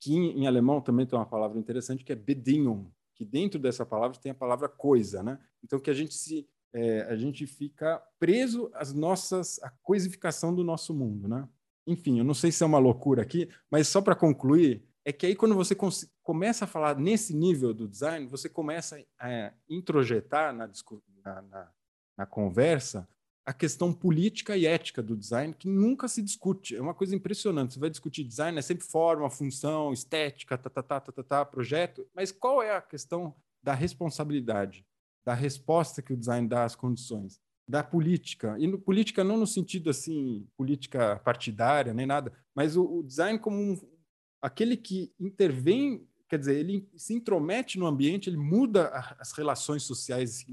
Que 0.00 0.14
em, 0.14 0.40
em 0.40 0.46
alemão 0.46 0.80
também 0.80 1.06
tem 1.06 1.18
uma 1.18 1.26
palavra 1.26 1.58
interessante 1.58 2.04
que 2.04 2.12
é 2.12 2.16
Bedingung, 2.16 2.90
que 3.14 3.24
dentro 3.24 3.58
dessa 3.60 3.84
palavra 3.84 4.18
tem 4.18 4.32
a 4.32 4.34
palavra 4.34 4.68
coisa, 4.68 5.22
né? 5.22 5.38
Então 5.62 5.78
que 5.78 5.90
a 5.90 5.94
gente 5.94 6.14
se 6.14 6.48
é, 6.72 7.02
a 7.02 7.16
gente 7.16 7.46
fica 7.46 8.02
preso 8.18 8.70
às 8.74 8.92
nossas 8.92 9.58
à 9.62 9.70
coisificação 9.82 10.54
do 10.54 10.64
nosso 10.64 10.94
mundo, 10.94 11.28
né? 11.28 11.46
Enfim, 11.88 12.18
eu 12.18 12.24
não 12.24 12.34
sei 12.34 12.52
se 12.52 12.62
é 12.62 12.66
uma 12.66 12.78
loucura 12.78 13.22
aqui, 13.22 13.48
mas 13.70 13.88
só 13.88 14.02
para 14.02 14.14
concluir 14.14 14.84
é 15.04 15.12
que 15.12 15.24
aí 15.24 15.34
quando 15.34 15.54
você 15.54 15.74
começa 16.22 16.66
a 16.66 16.68
falar 16.68 16.98
nesse 16.98 17.34
nível 17.34 17.72
do 17.72 17.88
design, 17.88 18.26
você 18.26 18.46
começa 18.46 19.02
a 19.18 19.52
introjetar 19.66 20.54
na, 20.54 20.70
na, 21.24 21.42
na, 21.42 21.72
na 22.18 22.26
conversa 22.26 23.08
a 23.46 23.54
questão 23.54 23.90
política 23.90 24.54
e 24.54 24.66
ética 24.66 25.02
do 25.02 25.16
design, 25.16 25.54
que 25.54 25.66
nunca 25.66 26.06
se 26.06 26.20
discute. 26.20 26.76
É 26.76 26.82
uma 26.82 26.92
coisa 26.92 27.16
impressionante. 27.16 27.72
Você 27.72 27.80
vai 27.80 27.88
discutir 27.88 28.22
design, 28.22 28.58
é 28.58 28.60
sempre 28.60 28.84
forma, 28.84 29.30
função, 29.30 29.90
estética, 29.90 30.58
tá, 30.58 30.68
tá, 30.68 30.82
tá, 30.82 31.00
tá, 31.00 31.12
tá, 31.12 31.22
tá, 31.22 31.44
projeto. 31.46 32.06
Mas 32.14 32.30
qual 32.30 32.62
é 32.62 32.76
a 32.76 32.82
questão 32.82 33.34
da 33.62 33.72
responsabilidade, 33.72 34.84
da 35.24 35.32
resposta 35.32 36.02
que 36.02 36.12
o 36.12 36.16
design 36.18 36.46
dá 36.46 36.64
às 36.64 36.76
condições? 36.76 37.40
Da 37.68 37.82
política. 37.82 38.56
E 38.58 38.66
no, 38.66 38.78
política 38.78 39.22
não 39.22 39.36
no 39.36 39.46
sentido 39.46 39.90
assim, 39.90 40.46
política 40.56 41.20
partidária, 41.22 41.92
nem 41.92 42.06
nada, 42.06 42.32
mas 42.54 42.76
o, 42.76 43.00
o 43.00 43.02
design 43.02 43.38
como 43.38 43.56
um, 43.56 43.78
aquele 44.40 44.76
que 44.76 45.12
intervém 45.20 46.08
quer 46.28 46.38
dizer, 46.38 46.56
ele 46.56 46.88
se 46.94 47.14
intromete 47.14 47.78
no 47.78 47.86
ambiente, 47.86 48.28
ele 48.28 48.36
muda 48.36 48.88
as 49.18 49.32
relações 49.32 49.82
sociais 49.82 50.44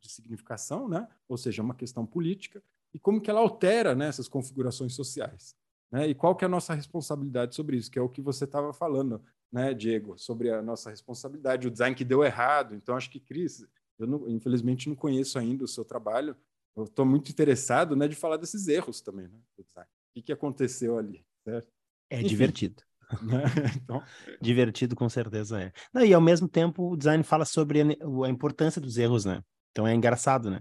de 0.00 0.08
significação, 0.08 0.88
né? 0.88 1.08
ou 1.28 1.36
seja, 1.36 1.60
é 1.60 1.64
uma 1.64 1.74
questão 1.74 2.06
política, 2.06 2.62
e 2.94 2.98
como 2.98 3.20
que 3.20 3.28
ela 3.28 3.40
altera 3.40 3.94
né, 3.94 4.06
essas 4.06 4.28
configurações 4.28 4.94
sociais. 4.94 5.56
Né? 5.90 6.08
E 6.08 6.14
qual 6.14 6.36
que 6.36 6.44
é 6.44 6.46
a 6.46 6.48
nossa 6.48 6.74
responsabilidade 6.74 7.56
sobre 7.56 7.76
isso, 7.76 7.90
que 7.90 7.98
é 7.98 8.02
o 8.02 8.08
que 8.08 8.22
você 8.22 8.44
estava 8.44 8.72
falando, 8.72 9.20
né, 9.52 9.74
Diego, 9.74 10.16
sobre 10.16 10.50
a 10.50 10.62
nossa 10.62 10.90
responsabilidade, 10.90 11.66
o 11.66 11.70
design 11.70 11.94
que 11.94 12.04
deu 12.04 12.22
errado. 12.24 12.74
Então, 12.74 12.96
acho 12.96 13.10
que, 13.10 13.20
Cris, 13.20 13.66
eu 13.98 14.06
não, 14.06 14.28
infelizmente 14.28 14.88
não 14.88 14.96
conheço 14.96 15.38
ainda 15.38 15.64
o 15.64 15.68
seu 15.68 15.84
trabalho, 15.84 16.36
eu 16.76 16.84
estou 16.84 17.06
muito 17.06 17.30
interessado 17.30 17.96
né, 17.96 18.06
de 18.06 18.14
falar 18.14 18.36
desses 18.36 18.68
erros 18.68 19.00
também 19.00 19.26
né, 19.26 19.38
do 19.56 19.64
design. 19.64 19.88
O 20.14 20.22
que, 20.22 20.32
aconteceu 20.32 20.98
ali, 20.98 21.24
certo? 21.44 21.68
É 22.10 22.18
Enfim, 22.18 22.28
divertido. 22.28 22.82
Né? 23.22 23.44
então... 23.76 24.02
Divertido, 24.40 24.96
com 24.96 25.08
certeza 25.08 25.62
é. 25.62 25.72
Não, 25.94 26.04
e 26.04 26.12
ao 26.12 26.20
mesmo 26.20 26.48
tempo, 26.48 26.90
o 26.90 26.96
design 26.96 27.22
fala 27.22 27.44
sobre 27.44 27.80
a, 27.80 28.28
importância 28.28 28.80
dos 28.80 28.98
erros, 28.98 29.24
né? 29.24 29.40
Então 29.70 29.86
é 29.86 29.94
engraçado, 29.94 30.50
né? 30.50 30.60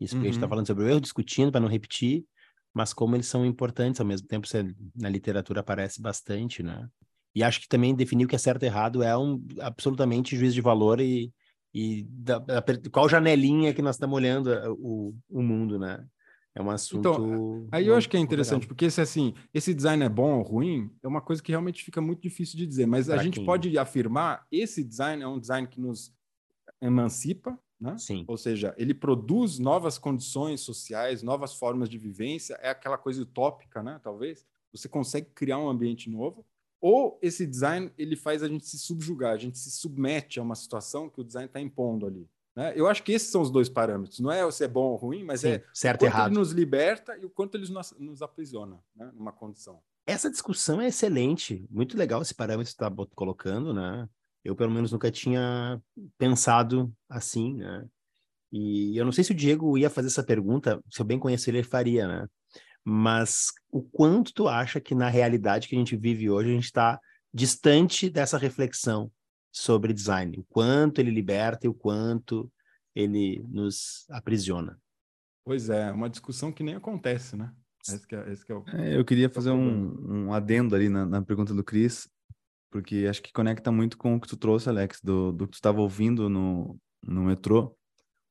Isso 0.00 0.14
uhum. 0.14 0.22
que 0.22 0.26
a 0.26 0.30
gente 0.30 0.38
está 0.38 0.46
uhum. 0.46 0.50
falando 0.50 0.66
sobre 0.66 0.84
o 0.84 0.88
erro, 0.88 1.00
discutindo 1.00 1.52
para 1.52 1.60
não 1.60 1.68
repetir, 1.68 2.24
mas 2.72 2.94
como 2.94 3.14
eles 3.14 3.26
são 3.26 3.44
importantes 3.44 4.00
ao 4.00 4.06
mesmo 4.06 4.26
tempo, 4.26 4.46
você, 4.46 4.64
na 4.96 5.10
literatura 5.10 5.60
aparece 5.60 6.00
bastante, 6.00 6.62
né? 6.62 6.88
E 7.34 7.42
acho 7.42 7.60
que 7.60 7.68
também 7.68 7.94
definir 7.94 8.24
o 8.24 8.28
que 8.28 8.36
é 8.36 8.38
certo 8.38 8.62
e 8.62 8.66
errado 8.66 9.02
é 9.02 9.16
um 9.16 9.44
absolutamente 9.60 10.34
juízo 10.34 10.54
de 10.54 10.60
valor 10.62 10.98
e, 10.98 11.30
e 11.74 12.02
da, 12.08 12.38
da, 12.38 12.62
qual 12.90 13.08
janelinha 13.08 13.72
que 13.72 13.82
nós 13.82 13.96
estamos 13.96 14.16
olhando 14.16 14.52
eh, 14.52 14.68
o, 14.68 15.14
o 15.28 15.42
mundo, 15.42 15.78
né? 15.78 16.06
É 16.54 16.60
um 16.60 16.64
então, 16.64 16.74
assunto. 16.74 17.08
Então, 17.08 17.68
aí 17.72 17.86
eu 17.86 17.96
acho 17.96 18.08
que 18.08 18.16
é 18.16 18.20
interessante, 18.20 18.66
porque 18.66 18.90
se 18.90 19.00
assim, 19.00 19.32
esse 19.54 19.72
design 19.72 20.04
é 20.04 20.08
bom 20.08 20.38
ou 20.38 20.42
ruim, 20.42 20.90
é 21.02 21.08
uma 21.08 21.22
coisa 21.22 21.42
que 21.42 21.50
realmente 21.50 21.82
fica 21.82 22.00
muito 22.00 22.20
difícil 22.20 22.58
de 22.58 22.66
dizer. 22.66 22.86
Mas 22.86 23.06
pra 23.06 23.14
a 23.16 23.22
gente 23.22 23.36
quem... 23.36 23.46
pode 23.46 23.78
afirmar 23.78 24.46
esse 24.52 24.84
design 24.84 25.22
é 25.22 25.26
um 25.26 25.40
design 25.40 25.66
que 25.66 25.80
nos 25.80 26.14
emancipa, 26.80 27.58
né? 27.80 27.96
Sim. 27.96 28.24
Ou 28.28 28.36
seja, 28.36 28.74
ele 28.76 28.92
produz 28.92 29.58
novas 29.58 29.96
condições 29.96 30.60
sociais, 30.60 31.22
novas 31.22 31.54
formas 31.54 31.88
de 31.88 31.96
vivência, 31.96 32.54
é 32.60 32.68
aquela 32.68 32.98
coisa 32.98 33.22
utópica, 33.22 33.82
né? 33.82 33.98
Talvez. 34.02 34.46
Você 34.72 34.88
consegue 34.88 35.28
criar 35.34 35.58
um 35.58 35.68
ambiente 35.68 36.10
novo. 36.10 36.44
Ou 36.82 37.16
esse 37.22 37.46
design 37.46 37.92
ele 37.96 38.16
faz 38.16 38.42
a 38.42 38.48
gente 38.48 38.66
se 38.66 38.76
subjugar, 38.76 39.32
a 39.32 39.38
gente 39.38 39.56
se 39.56 39.70
submete 39.70 40.40
a 40.40 40.42
uma 40.42 40.56
situação 40.56 41.08
que 41.08 41.20
o 41.20 41.24
design 41.24 41.46
está 41.46 41.60
impondo 41.60 42.06
ali. 42.06 42.28
Né? 42.56 42.72
Eu 42.74 42.88
acho 42.88 43.04
que 43.04 43.12
esses 43.12 43.30
são 43.30 43.40
os 43.40 43.52
dois 43.52 43.68
parâmetros. 43.68 44.18
Não 44.18 44.32
é 44.32 44.50
se 44.50 44.64
é 44.64 44.68
bom 44.68 44.90
ou 44.90 44.96
ruim, 44.96 45.22
mas 45.22 45.42
Sim, 45.42 45.50
é 45.50 45.64
certo 45.72 46.02
o 46.02 46.04
quanto 46.06 46.12
errado. 46.12 46.32
ele 46.32 46.38
nos 46.40 46.50
liberta 46.50 47.16
e 47.16 47.24
o 47.24 47.30
quanto 47.30 47.56
ele 47.56 47.70
nos, 47.70 47.94
nos 47.98 48.20
aprisiona 48.20 48.78
né? 48.96 49.10
numa 49.14 49.30
condição. 49.30 49.80
Essa 50.04 50.28
discussão 50.28 50.80
é 50.80 50.88
excelente. 50.88 51.64
Muito 51.70 51.96
legal 51.96 52.20
esse 52.20 52.34
parâmetro 52.34 52.64
que 52.64 52.76
você 52.76 52.84
está 52.84 53.06
colocando, 53.14 53.72
né? 53.72 54.08
Eu, 54.44 54.56
pelo 54.56 54.72
menos, 54.72 54.90
nunca 54.90 55.08
tinha 55.08 55.80
pensado 56.18 56.92
assim, 57.08 57.54
né? 57.54 57.86
E 58.50 58.98
eu 58.98 59.04
não 59.04 59.12
sei 59.12 59.22
se 59.22 59.30
o 59.30 59.34
Diego 59.34 59.78
ia 59.78 59.88
fazer 59.88 60.08
essa 60.08 60.24
pergunta, 60.24 60.82
se 60.90 61.00
eu 61.00 61.06
bem 61.06 61.18
conhecer 61.18 61.50
ele, 61.50 61.58
ele 61.58 61.66
faria, 61.66 62.08
né? 62.08 62.28
Mas 62.84 63.48
o 63.70 63.82
quanto 63.82 64.32
tu 64.32 64.48
acha 64.48 64.80
que 64.80 64.94
na 64.94 65.08
realidade 65.08 65.68
que 65.68 65.76
a 65.76 65.78
gente 65.78 65.96
vive 65.96 66.28
hoje, 66.28 66.50
a 66.50 66.54
gente 66.54 66.64
está 66.64 67.00
distante 67.32 68.10
dessa 68.10 68.36
reflexão 68.36 69.10
sobre 69.50 69.92
design, 69.92 70.38
o 70.38 70.44
quanto 70.44 71.00
ele 71.00 71.10
liberta 71.10 71.66
e 71.66 71.68
o 71.68 71.74
quanto 71.74 72.50
ele 72.94 73.44
nos 73.48 74.06
aprisiona. 74.10 74.78
Pois 75.44 75.68
é, 75.68 75.90
uma 75.90 76.08
discussão 76.08 76.52
que 76.52 76.62
nem 76.62 76.74
acontece, 76.74 77.36
né? 77.36 77.52
Esse 77.88 78.06
que 78.06 78.14
é, 78.14 78.32
esse 78.32 78.44
que 78.44 78.52
é 78.52 78.54
o... 78.54 78.64
É, 78.68 78.96
eu 78.96 79.04
queria 79.04 79.28
fazer 79.28 79.50
um, 79.50 80.26
um 80.26 80.32
adendo 80.32 80.74
ali 80.74 80.88
na, 80.88 81.04
na 81.04 81.22
pergunta 81.22 81.52
do 81.52 81.64
Cris, 81.64 82.08
porque 82.70 83.06
acho 83.08 83.22
que 83.22 83.32
conecta 83.32 83.72
muito 83.72 83.98
com 83.98 84.14
o 84.14 84.20
que 84.20 84.28
tu 84.28 84.36
trouxe, 84.36 84.68
Alex, 84.68 85.00
do, 85.02 85.32
do 85.32 85.46
que 85.46 85.52
tu 85.52 85.54
estava 85.56 85.80
ouvindo 85.80 86.28
no, 86.28 86.78
no 87.02 87.24
metrô. 87.24 87.76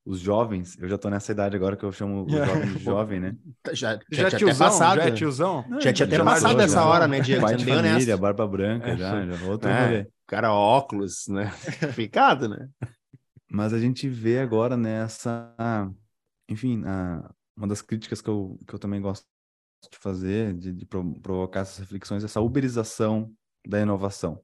Os 0.03 0.19
jovens, 0.19 0.77
eu 0.79 0.89
já 0.89 0.97
tô 0.97 1.09
nessa 1.09 1.31
idade 1.31 1.55
agora 1.55 1.77
que 1.77 1.83
eu 1.85 1.91
chamo 1.91 2.25
os 2.25 2.31
jovens 2.31 2.73
de 2.73 2.79
jovem, 2.83 3.19
né? 3.19 3.35
Já, 3.71 3.99
já, 4.11 4.29
já, 4.29 4.37
tinha 4.37 4.55
passado. 4.55 4.97
Já 4.97 5.07
é 5.07 5.11
tiozão? 5.11 5.63
Não, 5.69 5.79
já 5.79 5.93
tinha 5.93 6.07
até 6.07 6.23
passado 6.23 6.59
essa 6.59 6.83
hora, 6.83 7.07
né, 7.07 7.19
Diego? 7.19 7.41
Pai 7.41 7.55
de 7.55 7.65
família, 7.65 7.91
honesto. 7.91 8.17
barba 8.17 8.47
branca, 8.47 8.89
é. 8.89 8.97
já, 8.97 9.25
já 9.25 9.45
outro 9.47 9.69
é. 9.69 10.07
Cara, 10.25 10.51
óculos, 10.53 11.27
né? 11.27 11.51
Ficado, 11.93 12.49
né? 12.49 12.67
Mas 13.51 13.73
a 13.73 13.79
gente 13.79 14.09
vê 14.09 14.39
agora 14.39 14.75
nessa, 14.75 15.53
enfim, 16.49 16.83
a, 16.85 17.29
uma 17.55 17.67
das 17.67 17.81
críticas 17.81 18.21
que 18.21 18.29
eu, 18.29 18.57
que 18.65 18.73
eu 18.73 18.79
também 18.79 19.01
gosto 19.01 19.25
de 19.91 19.97
fazer, 19.99 20.53
de, 20.55 20.71
de 20.71 20.85
provocar 20.85 21.61
essas 21.61 21.79
reflexões, 21.79 22.23
essa 22.23 22.41
uberização 22.41 23.31
da 23.67 23.79
inovação. 23.79 24.41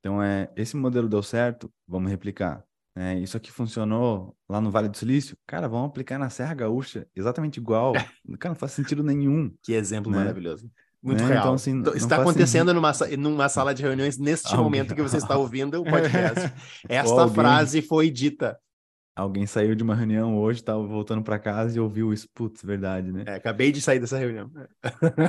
Então, 0.00 0.22
é, 0.22 0.50
esse 0.56 0.76
modelo 0.76 1.08
deu 1.08 1.22
certo, 1.22 1.72
vamos 1.86 2.10
replicar. 2.10 2.64
É, 2.96 3.14
isso 3.18 3.36
aqui 3.36 3.52
funcionou 3.52 4.36
lá 4.48 4.60
no 4.60 4.70
Vale 4.70 4.88
do 4.88 4.96
Silício, 4.96 5.36
cara, 5.46 5.68
vamos 5.68 5.88
aplicar 5.88 6.18
na 6.18 6.28
Serra 6.28 6.54
Gaúcha, 6.54 7.06
exatamente 7.14 7.58
igual. 7.58 7.92
cara, 8.38 8.52
não 8.52 8.54
faz 8.54 8.72
sentido 8.72 9.02
nenhum. 9.02 9.52
Que 9.62 9.74
exemplo 9.74 10.10
né? 10.10 10.18
maravilhoso. 10.18 10.70
Muito 11.02 11.22
é, 11.22 11.26
real. 11.26 11.40
Então, 11.40 11.54
assim, 11.54 11.82
está 11.94 12.20
acontecendo 12.20 12.74
numa, 12.74 12.92
numa 13.18 13.48
sala 13.48 13.72
de 13.72 13.82
reuniões 13.82 14.18
neste 14.18 14.48
alguém... 14.48 14.64
momento 14.64 14.94
que 14.94 15.02
você 15.02 15.16
está 15.16 15.36
ouvindo 15.36 15.80
o 15.80 15.84
podcast. 15.84 16.52
Esta 16.88 17.22
alguém... 17.22 17.34
frase 17.34 17.80
foi 17.80 18.10
dita. 18.10 18.58
Alguém 19.16 19.46
saiu 19.46 19.74
de 19.74 19.82
uma 19.82 19.94
reunião 19.94 20.38
hoje, 20.38 20.60
estava 20.60 20.86
voltando 20.86 21.22
para 21.22 21.38
casa 21.38 21.76
e 21.76 21.80
ouviu 21.80 22.12
isso. 22.12 22.28
Putz, 22.34 22.62
verdade, 22.62 23.10
né? 23.10 23.24
É, 23.26 23.34
acabei 23.34 23.72
de 23.72 23.80
sair 23.80 23.98
dessa 23.98 24.18
reunião. 24.18 24.50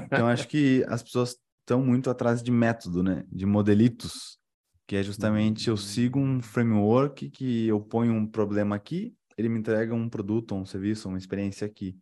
então, 0.06 0.28
acho 0.28 0.48
que 0.48 0.84
as 0.88 1.02
pessoas 1.02 1.38
estão 1.62 1.82
muito 1.82 2.10
atrás 2.10 2.44
de 2.44 2.52
método, 2.52 3.02
né? 3.02 3.24
De 3.32 3.46
modelitos 3.46 4.41
que 4.92 4.98
é 4.98 5.04
justamente 5.04 5.70
eu 5.70 5.78
sigo 5.78 6.20
um 6.20 6.42
framework 6.42 7.30
que 7.30 7.66
eu 7.66 7.80
ponho 7.80 8.12
um 8.12 8.28
problema 8.28 8.76
aqui, 8.76 9.16
ele 9.38 9.48
me 9.48 9.58
entrega 9.58 9.96
um 9.96 10.10
produto, 10.10 10.54
um 10.54 10.66
serviço, 10.66 11.08
uma 11.08 11.18
experiência 11.18 11.66
aqui. 11.66 11.98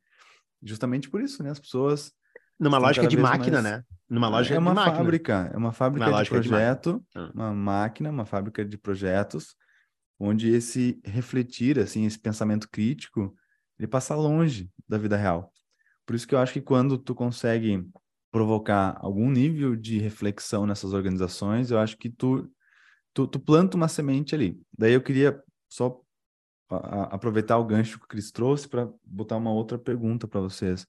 Justamente 0.63 1.07
por 1.07 1.21
isso, 1.21 1.43
né? 1.43 1.51
As 1.51 1.59
pessoas 1.59 2.11
numa 2.59 2.79
lógica 2.79 3.05
de 3.05 3.15
máquina, 3.15 3.61
mais... 3.61 3.75
né? 3.75 3.83
Numa 4.09 4.25
é, 4.25 4.29
lógica 4.31 4.55
é 4.55 4.57
uma 4.57 4.71
de 4.71 4.75
máquina. 4.75 4.97
fábrica, 4.97 5.51
é 5.53 5.57
uma 5.57 5.71
fábrica 5.71 6.09
uma 6.09 6.23
de 6.23 6.29
projeto, 6.31 7.05
de 7.13 7.19
ah. 7.19 7.31
uma 7.31 7.53
máquina, 7.53 8.09
uma 8.09 8.25
fábrica 8.25 8.65
de 8.65 8.75
projetos, 8.75 9.55
onde 10.19 10.49
esse 10.49 10.99
refletir, 11.05 11.77
assim, 11.77 12.07
esse 12.07 12.17
pensamento 12.17 12.67
crítico, 12.71 13.35
ele 13.77 13.87
passa 13.87 14.15
longe 14.15 14.67
da 14.87 14.97
vida 14.97 15.15
real. 15.15 15.53
Por 16.07 16.15
isso 16.15 16.27
que 16.27 16.33
eu 16.33 16.39
acho 16.39 16.53
que 16.53 16.61
quando 16.61 16.97
tu 16.97 17.13
consegue 17.13 17.87
provocar 18.31 18.97
algum 18.99 19.29
nível 19.29 19.75
de 19.75 19.99
reflexão 19.99 20.65
nessas 20.65 20.91
organizações, 20.91 21.69
eu 21.69 21.77
acho 21.77 21.95
que 21.95 22.09
tu 22.09 22.49
tu, 23.13 23.27
tu 23.27 23.39
planta 23.39 23.77
uma 23.77 23.87
semente 23.87 24.35
ali. 24.35 24.59
Daí 24.77 24.93
eu 24.93 25.01
queria 25.01 25.41
só 25.67 26.01
a, 26.69 26.75
a, 26.75 27.03
aproveitar 27.15 27.57
o 27.57 27.65
gancho 27.65 27.99
que 27.99 28.05
o 28.05 28.07
Cris 28.07 28.31
trouxe 28.31 28.67
para 28.67 28.89
botar 29.05 29.37
uma 29.37 29.51
outra 29.51 29.77
pergunta 29.77 30.27
para 30.27 30.41
vocês. 30.41 30.85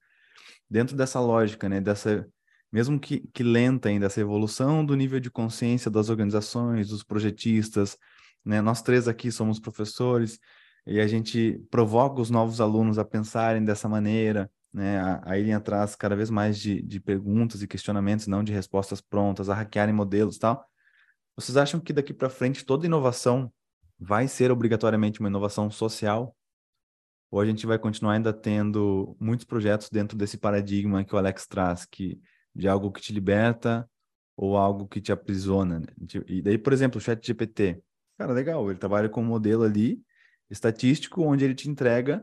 Dentro 0.69 0.97
dessa 0.97 1.21
lógica, 1.21 1.69
né, 1.69 1.81
dessa 1.81 2.29
mesmo 2.73 3.01
que, 3.01 3.21
que 3.35 3.43
lenta 3.43 3.89
ainda 3.89 4.07
essa 4.07 4.21
evolução 4.21 4.85
do 4.85 4.95
nível 4.95 5.19
de 5.19 5.31
consciência 5.31 5.91
das 5.91 6.09
organizações, 6.09 6.89
dos 6.89 7.03
projetistas, 7.03 7.97
né? 8.45 8.61
Nós 8.61 8.83
três 8.83 9.09
aqui 9.09 9.31
somos 9.33 9.59
professores 9.59 10.39
e 10.87 11.01
a 11.01 11.07
gente 11.07 11.61
provoca 11.71 12.21
os 12.21 12.31
novos 12.31 12.61
alunos 12.61 12.99
a 12.99 13.05
pensarem 13.05 13.65
dessa 13.65 13.89
maneira, 13.89 14.51
né? 14.73 14.99
A, 15.01 15.33
a 15.33 15.39
irem 15.39 15.55
atrás 15.55 15.97
cada 15.97 16.15
vez 16.15 16.31
mais 16.31 16.59
de, 16.59 16.81
de 16.83 17.01
perguntas 17.01 17.63
e 17.63 17.67
questionamentos, 17.67 18.27
não 18.27 18.45
de 18.45 18.53
respostas 18.53 19.01
prontas, 19.01 19.49
a 19.51 19.55
hackearem 19.55 19.95
modelos 19.95 20.37
e 20.37 20.41
tal. 20.41 20.70
Vocês 21.41 21.57
acham 21.57 21.81
que 21.81 21.91
daqui 21.91 22.13
para 22.13 22.29
frente 22.29 22.67
toda 22.67 22.85
inovação 22.85 23.51
vai 23.99 24.29
ser 24.29 24.51
obrigatoriamente 24.51 25.21
uma 25.21 25.29
inovação 25.31 25.71
social? 25.71 26.37
Ou 27.31 27.41
a 27.41 27.47
gente 27.47 27.67
vai 27.67 27.79
continuar 27.79 28.13
ainda 28.13 28.31
tendo 28.31 29.17
muitos 29.19 29.47
projetos 29.47 29.89
dentro 29.89 30.19
desse 30.19 30.37
paradigma 30.37 31.03
que 31.03 31.15
o 31.15 31.19
Alex 31.19 31.47
traz, 31.47 31.87
que 31.87 32.21
de 32.55 32.69
algo 32.69 32.93
que 32.93 33.01
te 33.01 33.11
liberta 33.11 33.89
ou 34.37 34.55
algo 34.55 34.87
que 34.87 35.01
te 35.01 35.13
aprisiona? 35.13 35.81
Né? 35.81 35.87
E 36.27 36.43
daí, 36.43 36.59
por 36.59 36.75
exemplo, 36.75 36.99
o 36.99 37.01
Chat 37.01 37.27
GPT. 37.27 37.83
Cara, 38.19 38.35
legal, 38.35 38.69
ele 38.69 38.79
trabalha 38.79 39.09
com 39.09 39.23
um 39.23 39.27
modelo 39.27 39.63
ali 39.63 39.99
estatístico 40.51 41.23
onde 41.23 41.43
ele 41.43 41.55
te 41.55 41.71
entrega 41.71 42.23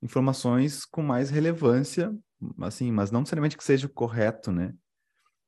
informações 0.00 0.86
com 0.86 1.02
mais 1.02 1.28
relevância, 1.28 2.14
assim, 2.62 2.90
mas 2.90 3.10
não 3.10 3.20
necessariamente 3.20 3.58
que 3.58 3.64
seja 3.64 3.90
correto, 3.90 4.50
né? 4.50 4.72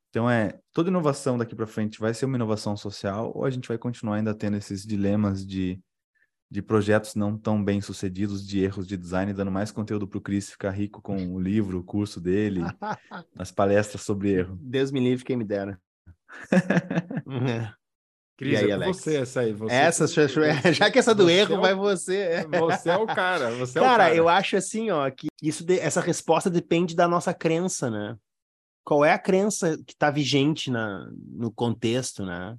Então 0.09 0.29
é, 0.29 0.59
toda 0.73 0.89
inovação 0.89 1.37
daqui 1.37 1.55
para 1.55 1.67
frente 1.67 1.99
vai 1.99 2.13
ser 2.13 2.25
uma 2.25 2.37
inovação 2.37 2.75
social 2.77 3.31
ou 3.35 3.45
a 3.45 3.49
gente 3.49 3.67
vai 3.67 3.77
continuar 3.77 4.15
ainda 4.15 4.33
tendo 4.33 4.57
esses 4.57 4.85
dilemas 4.85 5.45
de, 5.45 5.79
de 6.49 6.61
projetos 6.61 7.15
não 7.15 7.37
tão 7.37 7.63
bem 7.63 7.81
sucedidos, 7.81 8.45
de 8.45 8.59
erros 8.59 8.87
de 8.87 8.97
design, 8.97 9.33
dando 9.33 9.51
mais 9.51 9.71
conteúdo 9.71 10.07
para 10.07 10.17
o 10.17 10.21
Cris 10.21 10.49
ficar 10.49 10.71
rico 10.71 11.01
com 11.01 11.33
o 11.33 11.39
livro, 11.39 11.79
o 11.79 11.83
curso 11.83 12.21
dele, 12.21 12.61
as 13.37 13.51
palestras 13.51 14.01
sobre 14.01 14.31
erro. 14.31 14.57
Deus 14.61 14.91
me 14.91 14.99
livre 14.99 15.25
quem 15.25 15.35
me 15.35 15.45
dera. 15.45 15.79
Cris, 18.37 18.53
e 18.53 18.55
aí, 18.55 18.69
é 18.69 18.73
Alex? 18.73 18.97
você 18.97 19.15
essa 19.15 19.39
aí. 19.39 19.51
Você 19.51 19.73
essa, 19.73 20.05
que... 20.07 20.73
já 20.73 20.91
que 20.91 20.99
essa 20.99 21.15
do 21.15 21.27
erro 21.27 21.55
é 21.55 21.57
o... 21.57 21.61
vai 21.61 21.73
você. 21.73 22.45
Você 22.59 22.89
é 22.91 22.95
o 22.95 23.07
cara. 23.07 23.49
Você 23.55 23.79
é 23.79 23.81
cara, 23.81 23.93
o 23.93 23.97
cara, 23.97 24.15
eu 24.15 24.29
acho 24.29 24.55
assim, 24.55 24.91
ó, 24.91 25.09
que 25.09 25.27
isso 25.41 25.65
de... 25.65 25.79
essa 25.79 25.99
resposta 25.99 26.47
depende 26.47 26.95
da 26.95 27.07
nossa 27.07 27.33
crença, 27.33 27.89
né? 27.89 28.15
Qual 28.87 29.03
é 29.03 29.11
a 29.11 29.19
crença 29.19 29.77
que 29.85 29.91
está 29.91 30.09
vigente 30.09 30.71
na, 30.71 31.11
no 31.11 31.51
contexto, 31.51 32.25
né? 32.25 32.57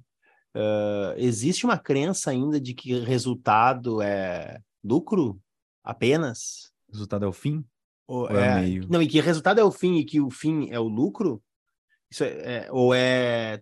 Uh, 0.55 1.17
existe 1.17 1.65
uma 1.65 1.75
crença 1.75 2.29
ainda 2.29 2.61
de 2.61 2.75
que 2.75 2.99
resultado 2.99 3.99
é 3.99 4.61
lucro 4.83 5.41
apenas? 5.83 6.71
Resultado 6.87 7.25
é 7.25 7.27
o 7.27 7.33
fim? 7.33 7.65
Ou, 8.07 8.29
ou 8.29 8.37
é, 8.37 8.45
é 8.45 8.61
meio? 8.61 8.87
Não, 8.87 9.01
e 9.01 9.07
que 9.07 9.19
resultado 9.19 9.59
é 9.59 9.63
o 9.63 9.71
fim 9.71 9.95
e 9.95 10.05
que 10.05 10.21
o 10.21 10.29
fim 10.29 10.69
é 10.69 10.79
o 10.79 10.87
lucro? 10.87 11.41
Isso 12.11 12.23
é, 12.23 12.27
é 12.27 12.67
ou 12.71 12.93
é 12.93 13.59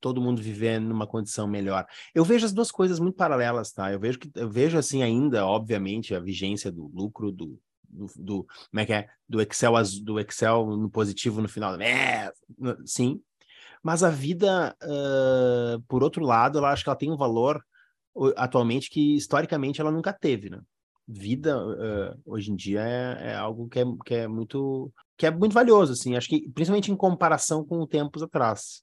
todo 0.00 0.22
mundo 0.22 0.40
viver 0.40 0.80
numa 0.80 1.06
condição 1.06 1.46
melhor. 1.46 1.86
Eu 2.14 2.24
vejo 2.24 2.46
as 2.46 2.54
duas 2.54 2.70
coisas 2.70 2.98
muito 2.98 3.16
paralelas, 3.16 3.70
tá? 3.70 3.92
Eu 3.92 4.00
vejo 4.00 4.18
que 4.18 4.30
eu 4.34 4.48
vejo 4.48 4.78
assim 4.78 5.02
ainda, 5.02 5.46
obviamente, 5.46 6.14
a 6.14 6.20
vigência 6.20 6.72
do 6.72 6.86
lucro 6.86 7.30
do 7.30 7.60
do, 7.92 8.06
do, 8.16 8.46
como 8.70 8.80
é 8.80 8.86
que 8.86 8.92
é? 8.92 9.08
Do 9.28 9.40
Excel 9.40 9.74
do 10.02 10.18
Excel 10.18 10.66
no 10.76 10.90
positivo 10.90 11.40
no 11.42 11.48
final. 11.48 11.80
É, 11.80 12.32
sim. 12.86 13.20
Mas 13.82 14.02
a 14.02 14.10
vida 14.10 14.74
uh, 14.82 15.80
por 15.82 16.02
outro 16.02 16.24
lado 16.24 16.58
ela 16.58 16.72
acho 16.72 16.82
que 16.82 16.88
ela 16.88 16.96
tem 16.96 17.10
um 17.10 17.16
valor 17.16 17.62
atualmente 18.36 18.90
que 18.90 19.16
historicamente 19.16 19.80
ela 19.80 19.90
nunca 19.90 20.12
teve 20.12 20.50
né? 20.50 20.60
Vida 21.06 21.58
uh, 21.58 22.20
hoje 22.24 22.52
em 22.52 22.56
dia 22.56 22.80
é, 22.80 23.30
é, 23.30 23.34
algo 23.34 23.68
que 23.68 23.80
é, 23.80 23.84
que 24.04 24.14
é 24.14 24.28
muito 24.28 24.92
que 25.16 25.26
é 25.26 25.30
muito 25.30 25.52
valioso 25.52 25.92
assim. 25.92 26.16
Acho 26.16 26.28
que 26.28 26.48
principalmente 26.50 26.90
em 26.90 26.96
comparação 26.96 27.64
com 27.64 27.86
tempos 27.86 28.22
atrás 28.22 28.82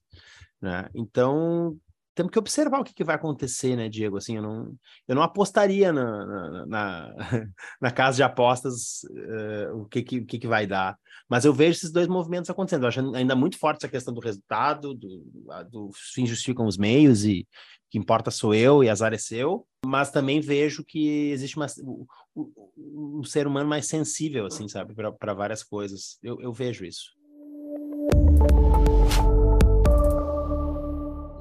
né? 0.60 0.88
Então 0.94 1.76
temos 2.20 2.32
que 2.32 2.38
observar 2.38 2.80
o 2.80 2.84
que, 2.84 2.92
que, 2.92 3.02
vai 3.02 3.14
acontecer, 3.14 3.74
né, 3.76 3.88
Diego? 3.88 4.18
Assim, 4.18 4.36
eu 4.36 4.42
não, 4.42 4.74
eu 5.08 5.14
não 5.14 5.22
apostaria 5.22 5.90
na, 5.90 6.26
na, 6.26 6.66
na, 6.66 7.14
na 7.80 7.90
casa 7.90 8.16
de 8.16 8.22
apostas 8.22 9.02
uh, 9.04 9.78
o 9.78 9.86
que, 9.86 10.02
que, 10.02 10.22
que, 10.22 10.46
vai 10.46 10.66
dar. 10.66 10.98
Mas 11.28 11.46
eu 11.46 11.54
vejo 11.54 11.78
esses 11.78 11.90
dois 11.90 12.06
movimentos 12.06 12.50
acontecendo. 12.50 12.82
Eu 12.82 12.88
acho 12.88 13.14
ainda 13.14 13.34
muito 13.34 13.58
forte 13.58 13.78
essa 13.78 13.88
questão 13.88 14.12
do 14.12 14.20
resultado, 14.20 14.92
do, 14.92 15.24
do 15.70 15.90
fim 15.94 16.26
justificam 16.26 16.66
os 16.66 16.76
meios 16.76 17.24
e 17.24 17.48
que 17.88 17.98
importa 17.98 18.30
sou 18.30 18.54
eu 18.54 18.84
e 18.84 18.90
azar 18.90 19.14
é 19.14 19.18
seu. 19.18 19.66
Mas 19.86 20.10
também 20.10 20.40
vejo 20.40 20.84
que 20.84 21.30
existe 21.30 21.56
uma, 21.56 21.66
um, 21.82 22.06
um 22.76 23.24
ser 23.24 23.46
humano 23.46 23.68
mais 23.68 23.86
sensível, 23.86 24.44
assim, 24.44 24.68
sabe, 24.68 24.94
para 24.94 25.32
várias 25.32 25.62
coisas. 25.62 26.18
Eu, 26.22 26.38
eu 26.42 26.52
vejo 26.52 26.84
isso. 26.84 27.18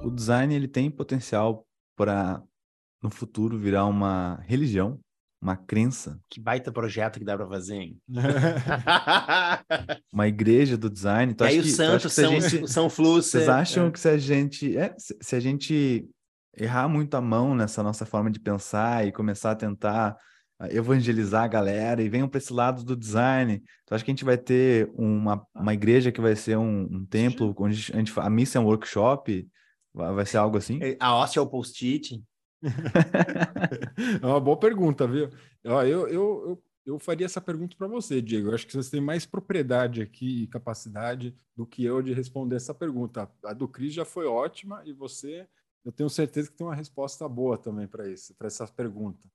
O 0.04 0.10
design 0.10 0.54
ele 0.54 0.68
tem 0.68 0.90
potencial 0.90 1.66
para 1.96 2.42
no 3.02 3.10
futuro 3.10 3.58
virar 3.58 3.86
uma 3.86 4.42
religião, 4.46 5.00
uma 5.42 5.56
crença. 5.56 6.20
Que 6.30 6.40
baita 6.40 6.72
projeto 6.72 7.20
que 7.20 7.26
dá 7.26 7.38
para 7.38 7.48
fazer, 7.48 7.76
hein? 7.76 7.98
uma 10.14 10.28
igreja 10.28 10.78
do 10.78 10.90
design. 10.90 11.34
Tu 11.34 11.44
e 11.44 11.48
aí 11.48 11.60
os 11.60 11.72
santos 11.72 12.14
são, 12.14 12.40
gente, 12.40 12.68
são. 12.68 12.90
Vocês 12.90 13.48
é, 13.48 13.52
acham 13.52 13.88
é. 13.88 13.92
que 13.92 14.00
se 14.00 14.10
a 14.10 14.18
gente 14.18 14.78
é, 14.78 14.94
se, 14.98 15.18
se 15.22 15.36
a 15.36 15.40
gente 15.40 16.08
errar 16.58 16.90
muito 16.90 17.16
a 17.16 17.22
mão 17.22 17.56
nessa 17.56 17.82
nossa 17.82 18.06
forma 18.06 18.30
de 18.30 18.40
pensar 18.40 19.08
e 19.08 19.12
começar 19.12 19.52
a 19.52 19.56
tentar 19.56 20.18
evangelizar 20.72 21.44
a 21.44 21.48
galera 21.48 22.02
e 22.02 22.10
venham 22.10 22.28
para 22.28 22.38
esse 22.38 22.52
lado 22.52 22.84
do 22.84 22.96
design. 22.96 23.64
Então, 23.84 23.96
acho 23.96 24.04
que 24.04 24.12
a 24.12 24.14
gente 24.14 24.26
vai 24.26 24.38
ter 24.38 24.92
uma, 24.94 25.42
uma 25.56 25.74
igreja 25.74 26.12
que 26.12 26.20
vai 26.20 26.36
ser 26.36 26.58
um, 26.58 26.82
um 26.92 27.06
templo 27.06 27.56
onde 27.58 27.92
a 27.94 27.98
gente 27.98 28.12
a 28.18 28.30
missa 28.30 28.58
é 28.58 28.62
um 28.62 28.66
workshop 28.66 29.48
Vai 29.94 30.26
ser 30.26 30.38
algo 30.38 30.58
assim? 30.58 30.80
A 31.00 31.16
hóstia 31.16 31.40
é 31.40 31.44
o 31.44 31.48
post-it. 31.48 32.24
é 34.22 34.26
uma 34.26 34.40
boa 34.40 34.58
pergunta, 34.58 35.08
viu? 35.08 35.30
Ó, 35.66 35.84
eu, 35.84 36.08
eu, 36.08 36.10
eu, 36.10 36.64
eu 36.86 37.00
faria 37.00 37.26
essa 37.26 37.42
pergunta 37.42 37.76
para 37.78 37.88
você, 37.88 38.22
Diego. 38.22 38.50
Eu 38.50 38.56
acho 38.56 38.68
que 38.68 38.76
você 38.76 38.92
tem 38.92 39.02
mais 39.02 39.26
propriedade 39.26 40.02
aqui 40.02 40.44
e 40.44 40.48
capacidade 40.48 41.36
do 41.56 41.66
que 41.66 41.84
eu 41.84 42.02
de 42.02 42.14
responder 42.14 42.56
essa 42.56 42.74
pergunta. 42.74 43.30
A 43.44 43.54
do 43.54 43.68
Cris 43.68 43.94
já 43.94 44.06
foi 44.06 44.26
ótima 44.26 44.82
e 44.86 44.94
você, 44.94 45.48
eu 45.84 45.92
tenho 45.92 46.10
certeza 46.10 46.50
que 46.50 46.58
tem 46.58 46.68
uma 46.68 46.76
resposta 46.76 47.28
boa 47.28 47.58
também 47.58 47.88
para 47.88 48.08
isso, 48.08 48.36
para 48.36 48.48
essa 48.48 48.68
pergunta. 48.68 49.28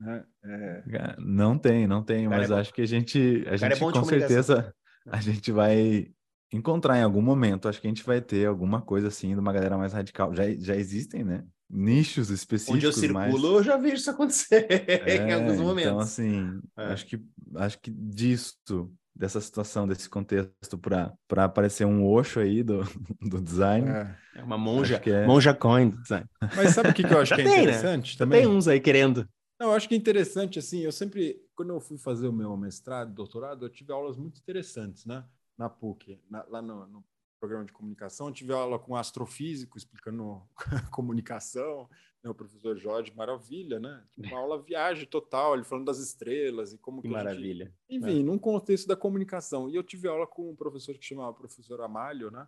Né? 0.00 0.24
É... 0.44 1.16
Não 1.18 1.56
tem, 1.56 1.86
não 1.86 2.02
tem, 2.02 2.28
mas 2.28 2.50
é 2.50 2.54
acho 2.54 2.72
que 2.74 2.82
a 2.82 2.86
gente, 2.86 3.44
a 3.46 3.54
é 3.54 3.56
gente 3.56 3.72
é 3.74 3.78
com 3.78 4.04
certeza 4.04 4.74
a 5.06 5.20
gente 5.20 5.50
vai 5.50 6.12
encontrar 6.52 6.98
em 6.98 7.02
algum 7.02 7.22
momento. 7.22 7.68
Acho 7.68 7.80
que 7.80 7.86
a 7.86 7.90
gente 7.90 8.04
vai 8.04 8.20
ter 8.20 8.46
alguma 8.46 8.80
coisa 8.80 9.08
assim 9.08 9.32
de 9.32 9.40
uma 9.40 9.52
galera 9.52 9.78
mais 9.78 9.92
radical. 9.92 10.34
Já, 10.34 10.44
já 10.54 10.76
existem, 10.76 11.24
né? 11.24 11.44
Nichos 11.68 12.28
específicos. 12.28 12.76
Onde 12.76 12.86
eu 12.86 12.92
circulo, 12.92 13.20
mas... 13.20 13.42
eu 13.42 13.62
já 13.62 13.76
vejo 13.78 13.96
isso 13.96 14.10
acontecer 14.10 14.66
é, 14.86 15.16
em 15.16 15.32
alguns 15.32 15.54
então, 15.54 15.64
momentos. 15.64 15.90
Então, 15.90 16.00
assim, 16.00 16.60
é. 16.76 16.84
acho, 16.84 17.06
que, 17.06 17.20
acho 17.56 17.78
que 17.80 17.90
disso, 17.90 18.92
dessa 19.16 19.40
situação, 19.40 19.88
desse 19.88 20.08
contexto, 20.08 20.78
para 20.78 21.44
aparecer 21.44 21.86
um 21.86 22.06
Osho 22.06 22.40
aí 22.40 22.62
do, 22.62 22.82
do 23.22 23.40
design. 23.40 23.88
É, 23.88 24.16
é 24.36 24.42
uma 24.42 24.58
monja, 24.58 25.00
é... 25.06 25.26
monja 25.26 25.54
coin 25.54 25.88
do 25.88 26.02
design. 26.02 26.26
Mas 26.54 26.74
sabe 26.74 26.90
o 26.90 26.94
que, 26.94 27.02
que 27.02 27.14
eu 27.14 27.20
acho 27.20 27.34
que 27.34 27.40
é 27.40 27.44
tem, 27.48 27.54
né? 27.54 27.62
interessante 27.62 28.12
né? 28.12 28.18
também? 28.18 28.42
Tem 28.42 28.50
uns 28.50 28.68
aí 28.68 28.78
querendo. 28.78 29.26
Não, 29.58 29.68
eu 29.68 29.74
acho 29.74 29.88
que 29.88 29.94
é 29.94 29.98
interessante, 29.98 30.58
assim, 30.58 30.80
eu 30.80 30.92
sempre, 30.92 31.36
quando 31.54 31.72
eu 31.72 31.80
fui 31.80 31.96
fazer 31.96 32.26
o 32.26 32.32
meu 32.32 32.54
mestrado, 32.56 33.14
doutorado, 33.14 33.64
eu 33.64 33.70
tive 33.70 33.92
aulas 33.92 34.18
muito 34.18 34.40
interessantes, 34.40 35.06
né? 35.06 35.24
Na 35.62 35.70
PUC, 35.70 36.18
na, 36.28 36.44
lá 36.48 36.60
no, 36.60 36.86
no, 36.88 37.04
programa 37.38 37.64
de 37.64 37.72
comunicação, 37.72 38.26
eu 38.26 38.32
tive 38.32 38.52
aula 38.52 38.80
com 38.80 38.92
um 38.92 38.96
astrofísico 38.96 39.78
explicando 39.78 40.42
comunicação, 40.90 41.88
né? 42.22 42.28
o 42.28 42.34
professor 42.34 42.76
Jorge, 42.76 43.12
maravilha, 43.14 43.78
né? 43.78 44.04
Uma 44.18 44.38
aula 44.38 44.60
viagem 44.60 45.06
total, 45.06 45.54
ele 45.54 45.62
falando 45.62 45.86
das 45.86 45.98
estrelas 45.98 46.72
e 46.72 46.78
como 46.78 47.00
que, 47.00 47.06
que 47.06 47.14
maravilha. 47.14 47.66
Gente... 47.88 48.02
Enfim, 48.02 48.20
é. 48.20 48.22
num 48.24 48.38
contexto 48.38 48.88
da 48.88 48.96
comunicação. 48.96 49.70
E 49.70 49.76
eu 49.76 49.84
tive 49.84 50.08
aula 50.08 50.26
com 50.26 50.50
um 50.50 50.56
professor 50.56 50.98
que 50.98 51.04
chamava 51.04 51.32
professor 51.32 51.80
Amalho, 51.80 52.28
né? 52.28 52.46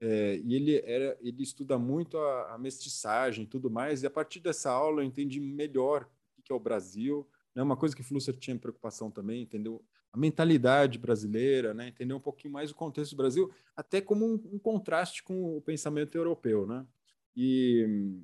É, 0.00 0.36
e 0.36 0.54
ele 0.54 0.80
era 0.84 1.18
ele 1.20 1.42
estuda 1.42 1.78
muito 1.78 2.16
a, 2.18 2.54
a 2.54 2.58
mestiçagem 2.58 3.44
e 3.44 3.46
tudo 3.46 3.70
mais 3.70 4.02
e 4.02 4.06
a 4.06 4.10
partir 4.10 4.40
dessa 4.40 4.68
aula 4.68 5.00
eu 5.00 5.04
entendi 5.04 5.40
melhor 5.40 6.08
que 6.44 6.52
é 6.52 6.54
o 6.54 6.60
Brasil, 6.60 7.28
né? 7.54 7.62
Uma 7.62 7.76
coisa 7.76 7.94
que 7.94 8.02
Flusser 8.02 8.36
tinha 8.36 8.58
preocupação 8.58 9.10
também, 9.10 9.42
entendeu? 9.42 9.84
A 10.12 10.18
mentalidade 10.18 10.98
brasileira, 10.98 11.72
né? 11.72 11.88
Entender 11.88 12.12
um 12.12 12.20
pouquinho 12.20 12.52
mais 12.52 12.70
o 12.70 12.74
contexto 12.74 13.12
do 13.12 13.16
Brasil, 13.16 13.50
até 13.74 14.00
como 14.00 14.26
um, 14.26 14.34
um 14.52 14.58
contraste 14.58 15.22
com 15.22 15.56
o 15.56 15.60
pensamento 15.60 16.16
europeu, 16.16 16.66
né? 16.66 16.86
E, 17.34 18.20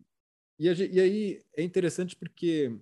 e, 0.58 0.68
a, 0.68 0.72
e 0.72 1.00
aí 1.00 1.42
é 1.56 1.62
interessante 1.62 2.14
porque 2.14 2.76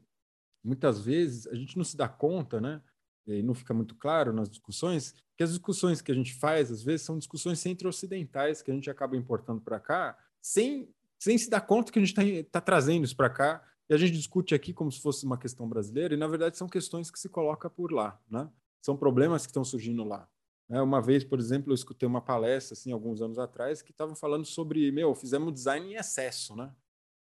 muitas 0.63 1.01
vezes 1.01 1.47
a 1.47 1.55
gente 1.55 1.77
não 1.77 1.85
se 1.85 1.97
dá 1.97 2.09
conta, 2.09 2.61
né? 2.61 2.83
E 3.27 3.43
não 3.43 3.55
fica 3.55 3.75
muito 3.75 3.95
claro 3.95 4.33
nas 4.33 4.49
discussões 4.49 5.15
que 5.37 5.43
as 5.43 5.51
discussões 5.51 6.01
que 6.01 6.11
a 6.11 6.15
gente 6.15 6.35
faz 6.35 6.71
às 6.71 6.83
vezes 6.83 7.03
são 7.03 7.19
discussões 7.19 7.59
centro-ocidentais 7.59 8.63
que 8.63 8.71
a 8.71 8.75
gente 8.75 8.89
acaba 8.89 9.17
importando 9.17 9.61
para 9.61 9.79
cá 9.79 10.17
sem 10.41 10.89
sem 11.19 11.37
se 11.39 11.49
dar 11.49 11.61
conta 11.61 11.91
que 11.91 11.99
a 11.99 12.05
gente 12.05 12.19
está 12.19 12.61
tá 12.61 12.61
trazendo 12.61 13.05
isso 13.05 13.17
para 13.17 13.31
cá 13.31 13.63
e 13.89 13.95
a 13.95 13.97
gente 13.97 14.13
discute 14.13 14.55
aqui 14.55 14.73
como 14.73 14.91
se 14.91 15.01
fosse 15.01 15.25
uma 15.25 15.39
questão 15.39 15.69
brasileira, 15.69 16.15
e 16.15 16.17
na 16.17 16.27
verdade 16.27 16.57
são 16.57 16.69
questões 16.69 17.11
que 17.11 17.19
se 17.19 17.29
colocam 17.29 17.71
por 17.71 17.93
lá, 17.93 18.21
né? 18.29 18.49
São 18.83 18.97
problemas 18.97 19.43
que 19.43 19.51
estão 19.51 19.65
surgindo 19.65 20.05
lá. 20.05 20.29
É, 20.69 20.81
uma 20.83 21.01
vez, 21.01 21.25
por 21.25 21.39
exemplo, 21.39 21.71
eu 21.71 21.75
escutei 21.75 22.09
uma 22.09 22.21
palestra, 22.21 22.75
assim, 22.75 22.91
alguns 22.91 23.23
anos 23.23 23.39
atrás, 23.39 23.83
que 23.83 23.93
estavam 23.93 24.17
falando 24.17 24.45
sobre, 24.45 24.91
meu, 24.91 25.15
fizemos 25.15 25.53
design 25.53 25.93
em 25.93 25.95
excesso, 25.95 26.57
né? 26.57 26.75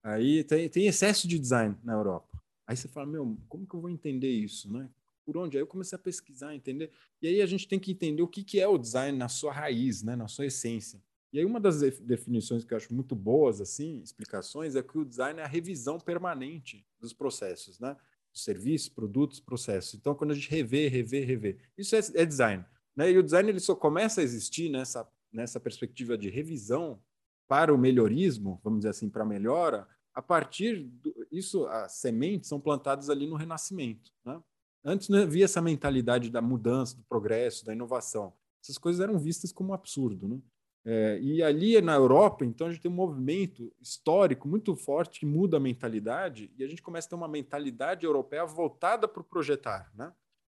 Aí 0.03 0.45
tem, 0.45 0.69
tem 0.69 0.87
excesso 0.87 1.27
de 1.27 1.39
design 1.39 1.77
na 1.83 1.95
Europa. 1.95 2.43
Aí 2.67 2.77
você 2.77 2.89
fala, 2.89 3.07
meu, 3.07 3.37
como 3.49 3.67
que 3.67 3.75
eu 3.75 3.81
vou 3.81 3.91
entender 3.91 4.31
isso, 4.31 4.73
né? 4.73 4.89
Por 5.25 5.37
onde? 5.37 5.57
Aí 5.57 5.63
eu 5.63 5.67
comecei 5.67 5.97
a 5.97 5.99
pesquisar, 5.99 6.55
entender. 6.55 6.91
E 7.21 7.27
aí 7.27 7.41
a 7.41 7.47
gente 7.47 7.67
tem 7.67 7.81
que 7.81 7.91
entender 7.91 8.23
o 8.23 8.29
que, 8.29 8.45
que 8.45 8.61
é 8.61 8.69
o 8.69 8.79
design 8.79 9.17
na 9.17 9.29
sua 9.29 9.53
raiz, 9.53 10.03
né? 10.03 10.15
Na 10.15 10.29
sua 10.29 10.47
essência. 10.47 11.03
E 11.33 11.39
aí 11.39 11.45
uma 11.45 11.59
das 11.59 11.81
definições 11.81 12.65
que 12.65 12.73
eu 12.73 12.77
acho 12.77 12.95
muito 12.95 13.17
boas, 13.17 13.61
assim, 13.61 14.01
explicações, 14.03 14.77
é 14.77 14.83
que 14.83 14.97
o 14.97 15.05
design 15.05 15.41
é 15.41 15.43
a 15.43 15.49
revisão 15.49 15.99
permanente 15.99 16.87
dos 17.01 17.13
processos, 17.13 17.81
né? 17.81 17.97
Serviços, 18.35 18.89
produtos, 18.89 19.41
processos. 19.41 19.95
Então, 19.95 20.15
quando 20.15 20.33
a 20.33 20.35
gente 20.35 20.51
revê, 20.51 20.89
revê, 20.89 21.25
revê, 21.25 21.57
isso 21.79 21.95
é, 21.95 22.01
é 22.15 22.27
design. 22.27 22.65
Né? 22.97 23.13
E 23.13 23.19
o 23.19 23.23
design 23.23 23.49
ele 23.49 23.61
só 23.61 23.75
começa 23.75 24.21
a 24.21 24.25
existir 24.25 24.69
nessa, 24.69 25.09
nessa 25.33 25.61
perspectiva 25.61 26.19
de 26.19 26.29
revisão 26.29 27.01
para 27.47 27.73
o 27.73 27.79
melhorismo, 27.79 28.61
vamos 28.63 28.81
dizer 28.81 28.91
assim, 28.91 29.09
para 29.09 29.23
a 29.23 29.27
melhora, 29.27 29.87
a 30.15 30.23
partir 30.23 30.85
do, 30.85 31.27
isso, 31.31 31.67
as 31.67 31.93
sementes 31.93 32.49
são 32.49 32.61
plantadas 32.61 33.11
ali 33.11 33.27
no 33.27 33.37
Renascimento. 33.37 34.13
Né? 34.25 34.41
Antes 34.85 35.09
não 35.09 35.23
havia 35.23 35.45
essa 35.45 35.61
mentalidade 35.61 36.31
da 36.31 36.41
mudança, 36.41 36.97
do 36.97 37.03
progresso, 37.05 37.65
da 37.65 37.73
inovação. 37.73 38.33
Essas 38.63 38.79
coisas 38.79 39.01
eram 39.01 39.19
vistas 39.19 39.53
como 39.53 39.71
um 39.71 39.75
absurdo. 39.75 40.29
Né? 40.29 40.41
É, 40.87 41.19
e 41.21 41.43
ali 41.43 41.81
na 41.81 41.95
Europa, 41.95 42.45
então, 42.45 42.67
a 42.67 42.71
gente 42.71 42.83
tem 42.83 42.91
um 42.91 42.95
movimento 42.95 43.73
histórico 43.81 44.47
muito 44.47 44.77
forte 44.77 45.21
que 45.21 45.27
muda 45.27 45.57
a 45.57 45.61
mentalidade 45.61 46.53
e 46.59 46.63
a 46.63 46.69
gente 46.69 46.83
começa 46.83 47.09
a 47.09 47.11
ter 47.11 47.15
uma 47.15 47.29
mentalidade 47.29 48.05
europeia 48.05 48.45
voltada 48.45 49.09
para 49.09 49.23
o 49.23 49.25
projetar, 49.25 49.91
né? 49.95 50.13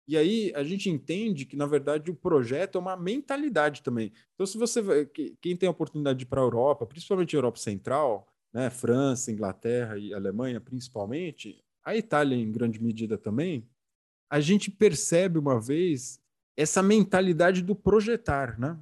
E 0.07 0.17
aí 0.17 0.53
a 0.55 0.63
gente 0.65 0.89
entende 0.89 1.45
que, 1.45 1.55
na 1.55 1.67
verdade, 1.67 2.11
o 2.11 2.15
projeto 2.15 2.77
é 2.77 2.81
uma 2.81 2.97
mentalidade 2.97 3.83
também. 3.83 4.11
Então, 4.35 4.47
se 4.47 4.57
você 4.57 5.07
quem 5.41 5.55
tem 5.55 5.67
a 5.67 5.71
oportunidade 5.71 6.19
de 6.19 6.25
ir 6.25 6.29
para 6.29 6.41
a 6.41 6.45
Europa, 6.45 6.87
principalmente 6.87 7.37
a 7.37 7.39
Europa 7.39 7.59
Central, 7.59 8.27
né, 8.53 8.71
França, 8.71 9.31
Inglaterra 9.31 9.99
e 9.99 10.15
Alemanha, 10.15 10.61
principalmente, 10.61 11.63
a 11.85 11.95
Itália 11.95 12.37
em 12.37 12.51
grande 12.51 12.83
medida 12.83 13.19
também, 13.19 13.69
a 14.31 14.41
gente 14.41 14.71
percebe 14.71 15.39
uma 15.39 15.61
vez 15.61 16.21
essa 16.57 16.83
mentalidade 16.83 17.63
do 17.63 17.75
projetar, 17.75 18.59
né? 18.59 18.79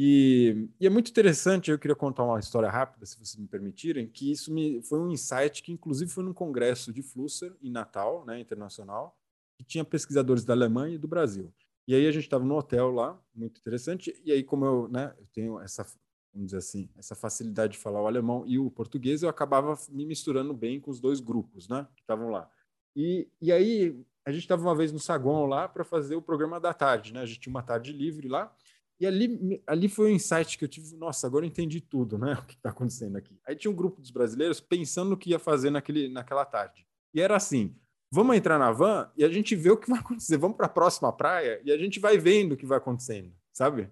E, 0.00 0.68
e, 0.78 0.86
é 0.86 0.90
muito 0.90 1.10
interessante, 1.10 1.72
eu 1.72 1.78
queria 1.78 1.96
contar 1.96 2.22
uma 2.22 2.38
história 2.38 2.70
rápida, 2.70 3.04
se 3.04 3.16
vocês 3.16 3.34
me 3.34 3.48
permitirem, 3.48 4.06
que 4.06 4.30
isso 4.30 4.54
me, 4.54 4.80
foi 4.80 5.00
um 5.00 5.10
insight 5.10 5.60
que, 5.60 5.72
inclusive, 5.72 6.08
foi 6.08 6.22
num 6.22 6.32
congresso 6.32 6.92
de 6.92 7.02
Flusser, 7.02 7.52
em 7.60 7.68
Natal, 7.68 8.24
né, 8.24 8.38
internacional, 8.38 9.18
que 9.56 9.64
tinha 9.64 9.84
pesquisadores 9.84 10.44
da 10.44 10.52
Alemanha 10.52 10.94
e 10.94 10.98
do 10.98 11.08
Brasil. 11.08 11.52
E 11.84 11.96
aí 11.96 12.06
a 12.06 12.12
gente 12.12 12.22
estava 12.22 12.44
no 12.44 12.56
hotel 12.56 12.92
lá, 12.92 13.20
muito 13.34 13.58
interessante, 13.58 14.14
e 14.24 14.30
aí 14.30 14.44
como 14.44 14.64
eu, 14.64 14.86
né, 14.86 15.12
eu 15.18 15.26
tenho 15.32 15.58
essa, 15.58 15.84
vamos 16.32 16.46
dizer 16.46 16.58
assim, 16.58 16.88
essa 16.96 17.16
facilidade 17.16 17.72
de 17.72 17.80
falar 17.80 18.00
o 18.00 18.06
alemão 18.06 18.44
e 18.46 18.56
o 18.56 18.70
português, 18.70 19.24
eu 19.24 19.28
acabava 19.28 19.76
me 19.88 20.06
misturando 20.06 20.54
bem 20.54 20.78
com 20.80 20.92
os 20.92 21.00
dois 21.00 21.18
grupos, 21.18 21.66
né, 21.66 21.88
que 21.96 22.02
estavam 22.02 22.30
lá. 22.30 22.48
E, 22.94 23.28
e 23.42 23.50
aí 23.50 24.00
a 24.24 24.30
gente 24.30 24.42
estava 24.42 24.62
uma 24.62 24.76
vez 24.76 24.92
no 24.92 25.00
saguão 25.00 25.46
lá 25.46 25.66
para 25.66 25.82
fazer 25.82 26.14
o 26.14 26.22
programa 26.22 26.60
da 26.60 26.72
tarde, 26.72 27.12
né, 27.12 27.20
a 27.20 27.26
gente 27.26 27.40
tinha 27.40 27.50
uma 27.50 27.64
tarde 27.64 27.92
livre 27.92 28.28
lá, 28.28 28.54
e 29.00 29.06
ali, 29.06 29.62
ali 29.66 29.88
foi 29.88 30.10
um 30.10 30.14
insight 30.14 30.58
que 30.58 30.64
eu 30.64 30.68
tive, 30.68 30.96
nossa, 30.96 31.26
agora 31.26 31.44
eu 31.44 31.48
entendi 31.48 31.80
tudo, 31.80 32.18
né? 32.18 32.34
O 32.42 32.46
que 32.46 32.54
está 32.54 32.70
acontecendo 32.70 33.16
aqui. 33.16 33.38
Aí 33.46 33.54
tinha 33.54 33.70
um 33.70 33.74
grupo 33.76 34.00
dos 34.00 34.10
brasileiros 34.10 34.60
pensando 34.60 35.10
no 35.10 35.16
que 35.16 35.30
ia 35.30 35.38
fazer 35.38 35.70
naquele, 35.70 36.08
naquela 36.08 36.44
tarde. 36.44 36.86
E 37.14 37.20
era 37.20 37.36
assim: 37.36 37.76
vamos 38.10 38.36
entrar 38.36 38.58
na 38.58 38.72
van 38.72 39.10
e 39.16 39.24
a 39.24 39.28
gente 39.28 39.54
vê 39.54 39.70
o 39.70 39.76
que 39.76 39.88
vai 39.88 40.00
acontecer. 40.00 40.36
Vamos 40.36 40.56
para 40.56 40.66
a 40.66 40.70
próxima 40.70 41.12
praia 41.12 41.60
e 41.64 41.70
a 41.70 41.78
gente 41.78 42.00
vai 42.00 42.18
vendo 42.18 42.52
o 42.52 42.56
que 42.56 42.66
vai 42.66 42.78
acontecendo, 42.78 43.32
sabe? 43.52 43.90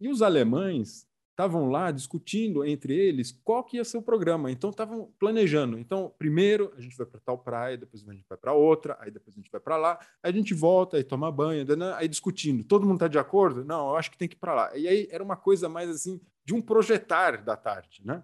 E 0.00 0.08
os 0.08 0.20
alemães 0.20 1.08
estavam 1.42 1.68
lá 1.68 1.90
discutindo 1.90 2.64
entre 2.64 2.94
eles 2.94 3.32
qual 3.44 3.64
que 3.64 3.76
ia 3.76 3.84
ser 3.84 3.98
o 3.98 4.02
programa. 4.02 4.50
Então 4.50 4.70
estavam 4.70 5.12
planejando. 5.18 5.78
Então, 5.78 6.12
primeiro 6.18 6.72
a 6.76 6.80
gente 6.80 6.96
vai 6.96 7.06
para 7.06 7.20
tal 7.20 7.38
praia, 7.38 7.76
depois 7.76 8.06
a 8.08 8.12
gente 8.12 8.26
vai 8.28 8.38
para 8.38 8.52
outra, 8.52 8.96
aí 9.00 9.10
depois 9.10 9.36
a 9.36 9.40
gente 9.40 9.50
vai 9.50 9.60
para 9.60 9.76
lá, 9.76 9.98
aí 10.22 10.30
a 10.30 10.34
gente 10.34 10.54
volta, 10.54 10.96
aí 10.96 11.04
toma 11.04 11.30
banho, 11.32 11.66
aí 11.96 12.08
discutindo. 12.08 12.64
Todo 12.64 12.86
mundo 12.86 12.96
está 12.96 13.08
de 13.08 13.18
acordo? 13.18 13.64
Não, 13.64 13.90
eu 13.90 13.96
acho 13.96 14.10
que 14.10 14.18
tem 14.18 14.28
que 14.28 14.36
ir 14.36 14.38
para 14.38 14.54
lá. 14.54 14.76
E 14.76 14.86
aí 14.86 15.08
era 15.10 15.22
uma 15.22 15.36
coisa 15.36 15.68
mais 15.68 15.90
assim 15.90 16.20
de 16.44 16.54
um 16.54 16.60
projetar 16.60 17.42
da 17.42 17.56
tarde, 17.56 18.02
né? 18.04 18.22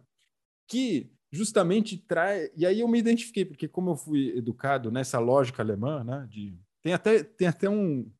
Que 0.68 1.10
justamente 1.32 1.98
traz. 1.98 2.50
E 2.56 2.64
aí 2.64 2.80
eu 2.80 2.88
me 2.88 2.98
identifiquei 2.98 3.44
porque 3.44 3.66
como 3.68 3.90
eu 3.90 3.96
fui 3.96 4.36
educado 4.36 4.90
nessa 4.90 5.18
lógica 5.18 5.62
alemã, 5.62 6.04
né? 6.04 6.26
De 6.30 6.58
tem 6.82 6.94
até 6.94 7.22
tem 7.22 7.48
até 7.48 7.68
um 7.68 8.10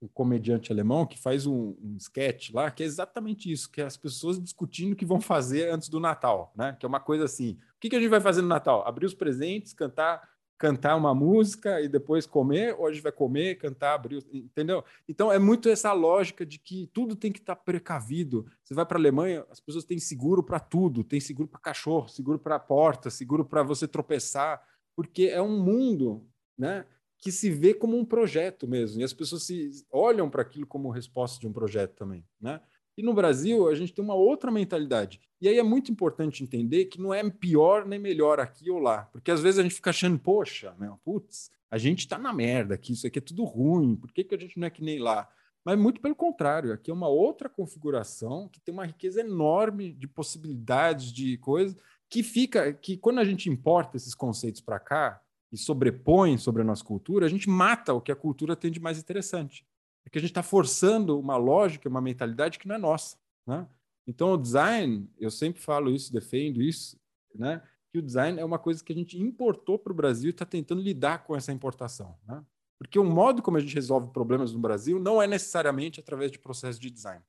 o 0.00 0.08
comediante 0.08 0.70
alemão 0.70 1.06
que 1.06 1.18
faz 1.18 1.46
um, 1.46 1.74
um 1.82 1.96
sketch 1.96 2.50
lá 2.52 2.70
que 2.70 2.82
é 2.82 2.86
exatamente 2.86 3.50
isso, 3.50 3.70
que 3.70 3.80
é 3.80 3.84
as 3.84 3.96
pessoas 3.96 4.40
discutindo 4.40 4.92
o 4.92 4.96
que 4.96 5.04
vão 5.04 5.20
fazer 5.20 5.70
antes 5.70 5.88
do 5.88 5.98
Natal, 5.98 6.52
né? 6.56 6.76
Que 6.78 6.86
é 6.86 6.88
uma 6.88 7.00
coisa 7.00 7.24
assim, 7.24 7.58
o 7.76 7.80
que, 7.80 7.90
que 7.90 7.96
a 7.96 8.00
gente 8.00 8.10
vai 8.10 8.20
fazer 8.20 8.42
no 8.42 8.48
Natal? 8.48 8.86
Abrir 8.86 9.06
os 9.06 9.14
presentes, 9.14 9.72
cantar 9.72 10.22
cantar 10.58 10.96
uma 10.96 11.14
música 11.14 11.80
e 11.80 11.88
depois 11.88 12.26
comer, 12.26 12.74
ou 12.76 12.86
a 12.86 12.92
gente 12.92 13.02
vai 13.02 13.12
comer, 13.12 13.54
cantar, 13.58 13.94
abrir, 13.94 14.26
entendeu? 14.32 14.84
Então 15.08 15.32
é 15.32 15.38
muito 15.38 15.68
essa 15.68 15.92
lógica 15.92 16.44
de 16.44 16.58
que 16.58 16.90
tudo 16.92 17.14
tem 17.14 17.30
que 17.30 17.38
estar 17.38 17.54
tá 17.54 17.62
precavido. 17.62 18.44
Você 18.64 18.74
vai 18.74 18.84
para 18.84 18.98
a 18.98 19.00
Alemanha, 19.00 19.46
as 19.50 19.60
pessoas 19.60 19.84
têm 19.84 20.00
seguro 20.00 20.42
para 20.42 20.58
tudo, 20.58 21.04
tem 21.04 21.20
seguro 21.20 21.48
para 21.48 21.60
cachorro, 21.60 22.08
seguro 22.08 22.40
para 22.40 22.58
porta, 22.58 23.08
seguro 23.08 23.44
para 23.44 23.62
você 23.62 23.86
tropeçar, 23.86 24.60
porque 24.96 25.26
é 25.26 25.40
um 25.40 25.62
mundo, 25.62 26.26
né? 26.58 26.84
Que 27.18 27.32
se 27.32 27.50
vê 27.50 27.74
como 27.74 27.96
um 27.96 28.04
projeto 28.04 28.66
mesmo, 28.66 29.00
e 29.00 29.04
as 29.04 29.12
pessoas 29.12 29.42
se 29.44 29.70
olham 29.90 30.30
para 30.30 30.42
aquilo 30.42 30.66
como 30.66 30.90
resposta 30.90 31.40
de 31.40 31.46
um 31.46 31.52
projeto 31.52 31.94
também, 31.94 32.24
né? 32.40 32.60
E 32.96 33.02
no 33.02 33.14
Brasil, 33.14 33.68
a 33.68 33.74
gente 33.76 33.92
tem 33.92 34.04
uma 34.04 34.14
outra 34.14 34.50
mentalidade. 34.50 35.20
E 35.40 35.48
aí 35.48 35.56
é 35.56 35.62
muito 35.62 35.92
importante 35.92 36.42
entender 36.42 36.86
que 36.86 37.00
não 37.00 37.14
é 37.14 37.28
pior 37.30 37.86
nem 37.86 37.98
melhor 37.98 38.40
aqui 38.40 38.68
ou 38.72 38.80
lá. 38.80 39.02
Porque 39.12 39.30
às 39.30 39.40
vezes 39.40 39.60
a 39.60 39.62
gente 39.62 39.76
fica 39.76 39.90
achando, 39.90 40.18
poxa, 40.18 40.74
meu, 40.80 40.98
putz, 41.04 41.48
a 41.70 41.78
gente 41.78 42.00
está 42.00 42.18
na 42.18 42.32
merda 42.32 42.74
aqui, 42.74 42.92
isso 42.92 43.06
aqui 43.06 43.20
é 43.20 43.22
tudo 43.22 43.44
ruim, 43.44 43.94
por 43.94 44.10
que, 44.12 44.24
que 44.24 44.34
a 44.34 44.38
gente 44.38 44.58
não 44.58 44.66
é 44.66 44.70
que 44.70 44.82
nem 44.82 44.98
lá? 44.98 45.28
Mas 45.64 45.78
muito 45.78 46.00
pelo 46.00 46.16
contrário, 46.16 46.72
aqui 46.72 46.90
é 46.90 46.94
uma 46.94 47.08
outra 47.08 47.48
configuração 47.48 48.48
que 48.48 48.60
tem 48.60 48.72
uma 48.72 48.86
riqueza 48.86 49.20
enorme 49.20 49.92
de 49.92 50.08
possibilidades, 50.08 51.12
de 51.12 51.36
coisas, 51.38 51.76
que 52.08 52.22
fica, 52.22 52.72
que 52.72 52.96
quando 52.96 53.18
a 53.18 53.24
gente 53.24 53.48
importa 53.48 53.96
esses 53.96 54.14
conceitos 54.14 54.60
para 54.60 54.80
cá 54.80 55.20
e 55.50 55.56
sobrepõe 55.56 56.36
sobre 56.36 56.62
a 56.62 56.64
nossa 56.64 56.84
cultura, 56.84 57.26
a 57.26 57.28
gente 57.28 57.48
mata 57.48 57.94
o 57.94 58.00
que 58.00 58.12
a 58.12 58.16
cultura 58.16 58.54
tem 58.54 58.70
de 58.70 58.80
mais 58.80 58.98
interessante. 58.98 59.66
É 60.04 60.10
que 60.10 60.18
a 60.18 60.20
gente 60.20 60.30
está 60.30 60.42
forçando 60.42 61.18
uma 61.18 61.36
lógica, 61.36 61.88
uma 61.88 62.00
mentalidade 62.00 62.58
que 62.58 62.68
não 62.68 62.74
é 62.74 62.78
nossa. 62.78 63.16
Né? 63.46 63.66
Então, 64.06 64.32
o 64.32 64.36
design, 64.36 65.08
eu 65.18 65.30
sempre 65.30 65.60
falo 65.60 65.90
isso, 65.90 66.12
defendo 66.12 66.62
isso, 66.62 66.98
né? 67.34 67.62
que 67.90 67.98
o 67.98 68.02
design 68.02 68.38
é 68.38 68.44
uma 68.44 68.58
coisa 68.58 68.82
que 68.84 68.92
a 68.92 68.96
gente 68.96 69.18
importou 69.18 69.78
para 69.78 69.92
o 69.92 69.96
Brasil 69.96 70.28
e 70.28 70.30
está 70.30 70.44
tentando 70.44 70.82
lidar 70.82 71.24
com 71.24 71.34
essa 71.34 71.52
importação. 71.52 72.16
Né? 72.26 72.44
Porque 72.78 72.98
o 72.98 73.04
modo 73.04 73.42
como 73.42 73.56
a 73.56 73.60
gente 73.60 73.74
resolve 73.74 74.10
problemas 74.12 74.52
no 74.52 74.58
Brasil 74.58 75.00
não 75.00 75.20
é 75.20 75.26
necessariamente 75.26 75.98
através 76.00 76.30
de 76.30 76.38
processo 76.38 76.80
de 76.80 76.90
design. 76.90 77.24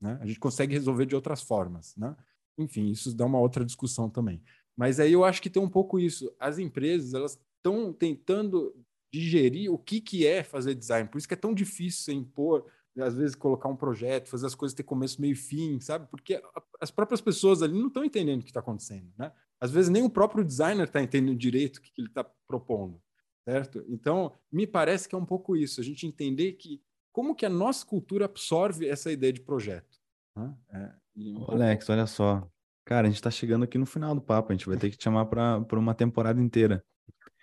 Né? 0.00 0.18
A 0.20 0.26
gente 0.26 0.38
consegue 0.38 0.72
resolver 0.72 1.06
de 1.06 1.14
outras 1.14 1.42
formas. 1.42 1.94
Né? 1.96 2.16
Enfim, 2.56 2.88
isso 2.88 3.14
dá 3.14 3.26
uma 3.26 3.38
outra 3.38 3.64
discussão 3.64 4.08
também. 4.08 4.42
Mas 4.76 4.98
aí 4.98 5.12
eu 5.12 5.24
acho 5.24 5.42
que 5.42 5.50
tem 5.50 5.62
um 5.62 5.68
pouco 5.68 5.98
isso. 5.98 6.34
As 6.38 6.58
empresas 6.58 7.14
elas 7.14 7.40
estão 7.64 7.92
tentando 7.92 8.74
digerir 9.10 9.72
o 9.72 9.78
que, 9.78 10.00
que 10.00 10.26
é 10.26 10.42
fazer 10.42 10.74
design. 10.74 11.08
Por 11.08 11.18
isso 11.18 11.28
que 11.28 11.34
é 11.34 11.36
tão 11.36 11.54
difícil 11.54 12.14
impor, 12.14 12.66
às 12.98 13.14
vezes, 13.14 13.34
colocar 13.34 13.68
um 13.68 13.76
projeto, 13.76 14.28
fazer 14.28 14.46
as 14.46 14.54
coisas 14.54 14.74
ter 14.74 14.82
começo, 14.82 15.20
meio 15.20 15.32
e 15.32 15.36
fim, 15.36 15.80
sabe? 15.80 16.06
Porque 16.08 16.40
as 16.80 16.90
próprias 16.90 17.20
pessoas 17.20 17.62
ali 17.62 17.72
não 17.72 17.88
estão 17.88 18.04
entendendo 18.04 18.40
o 18.40 18.44
que 18.44 18.50
está 18.50 18.60
acontecendo. 18.60 19.10
Né? 19.16 19.32
Às 19.60 19.70
vezes 19.70 19.90
nem 19.90 20.02
o 20.02 20.10
próprio 20.10 20.44
designer 20.44 20.86
está 20.86 21.02
entendendo 21.02 21.36
direito 21.36 21.78
o 21.78 21.80
que, 21.80 21.90
que 21.92 22.00
ele 22.00 22.08
está 22.08 22.24
propondo. 22.46 23.00
Certo? 23.48 23.84
Então, 23.88 24.32
me 24.50 24.66
parece 24.66 25.08
que 25.08 25.14
é 25.14 25.18
um 25.18 25.24
pouco 25.24 25.56
isso, 25.56 25.80
a 25.80 25.84
gente 25.84 26.06
entender 26.06 26.52
que 26.54 26.82
como 27.12 27.34
que 27.34 27.46
a 27.46 27.50
nossa 27.50 27.86
cultura 27.86 28.24
absorve 28.24 28.88
essa 28.88 29.12
ideia 29.12 29.32
de 29.32 29.40
projeto. 29.40 29.98
Né? 30.36 30.54
É, 30.70 30.92
um 31.16 31.50
Alex, 31.50 31.88
olha 31.88 32.06
só. 32.06 32.48
Cara, 32.84 33.06
a 33.06 33.10
gente 33.10 33.18
está 33.18 33.30
chegando 33.30 33.64
aqui 33.64 33.78
no 33.78 33.86
final 33.86 34.14
do 34.14 34.20
papo, 34.20 34.50
a 34.50 34.54
gente 34.54 34.66
vai 34.66 34.76
ter 34.76 34.90
que 34.90 34.96
te 34.96 35.04
chamar 35.04 35.26
para 35.26 35.78
uma 35.78 35.94
temporada 35.94 36.40
inteira. 36.40 36.84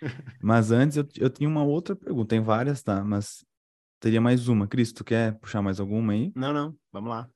Mas 0.42 0.72
antes 0.72 0.98
eu, 0.98 1.08
eu 1.18 1.30
tinha 1.30 1.48
uma 1.48 1.64
outra 1.64 1.96
pergunta, 1.96 2.30
tem 2.30 2.42
várias, 2.42 2.82
tá? 2.82 3.04
Mas 3.04 3.46
teria 4.00 4.20
mais 4.20 4.48
uma. 4.48 4.68
Cris, 4.68 4.92
tu 4.92 5.04
quer 5.04 5.38
puxar 5.40 5.62
mais 5.62 5.80
alguma 5.80 6.14
aí? 6.14 6.32
Não, 6.36 6.54
não, 6.54 6.76
vamos 6.92 7.10
lá. 7.10 7.30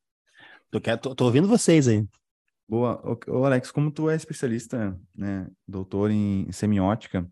Tô, 0.71 0.81
quer, 0.81 0.97
tô, 0.97 1.15
tô 1.15 1.25
ouvindo 1.25 1.47
vocês 1.47 1.87
aí. 1.87 2.05
Boa. 2.67 3.01
Ô, 3.27 3.45
Alex, 3.45 3.71
como 3.71 3.91
tu 3.91 4.09
é 4.09 4.15
especialista, 4.15 4.99
né, 5.13 5.47
doutor 5.67 6.09
em 6.09 6.51
semiótica, 6.51 7.27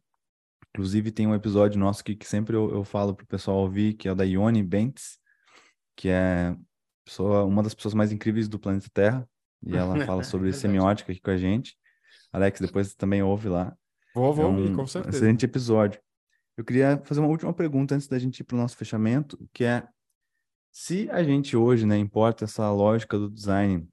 inclusive 0.69 1.11
tem 1.11 1.27
um 1.27 1.33
episódio 1.33 1.79
nosso 1.79 2.03
que, 2.03 2.15
que 2.15 2.27
sempre 2.27 2.55
eu, 2.55 2.69
eu 2.71 2.83
falo 2.83 3.15
pro 3.15 3.25
pessoal 3.25 3.57
ouvir, 3.57 3.93
que 3.93 4.07
é 4.07 4.11
o 4.11 4.15
da 4.15 4.23
Ione 4.23 4.61
Bentes, 4.61 5.19
que 5.95 6.09
é 6.09 6.55
pessoa, 7.03 7.43
uma 7.45 7.63
das 7.63 7.73
pessoas 7.73 7.93
mais 7.93 8.11
incríveis 8.11 8.47
do 8.47 8.59
planeta 8.59 8.87
Terra, 8.93 9.27
e 9.65 9.75
ela 9.75 10.05
fala 10.05 10.23
sobre 10.23 10.49
é 10.49 10.53
semiótica 10.53 11.11
aqui 11.11 11.21
com 11.21 11.31
a 11.31 11.37
gente. 11.37 11.75
Alex, 12.31 12.59
depois 12.59 12.95
também 12.95 13.21
ouve 13.21 13.49
lá. 13.49 13.75
Vou, 14.13 14.33
vou 14.33 14.45
é 14.45 14.47
um 14.47 14.75
com 14.75 14.85
certeza. 14.85 15.17
Excelente 15.17 15.45
episódio. 15.45 15.99
Eu 16.55 16.63
queria 16.63 17.01
fazer 17.03 17.19
uma 17.19 17.29
última 17.29 17.53
pergunta 17.53 17.95
antes 17.95 18.07
da 18.07 18.19
gente 18.19 18.39
ir 18.39 18.43
para 18.43 18.55
o 18.55 18.59
nosso 18.59 18.77
fechamento, 18.77 19.39
que 19.51 19.63
é 19.63 19.87
se 20.71 21.09
a 21.11 21.23
gente 21.23 21.57
hoje, 21.57 21.85
né, 21.85 21.97
importa 21.97 22.45
essa 22.45 22.71
lógica 22.71 23.17
do 23.17 23.29
design 23.29 23.87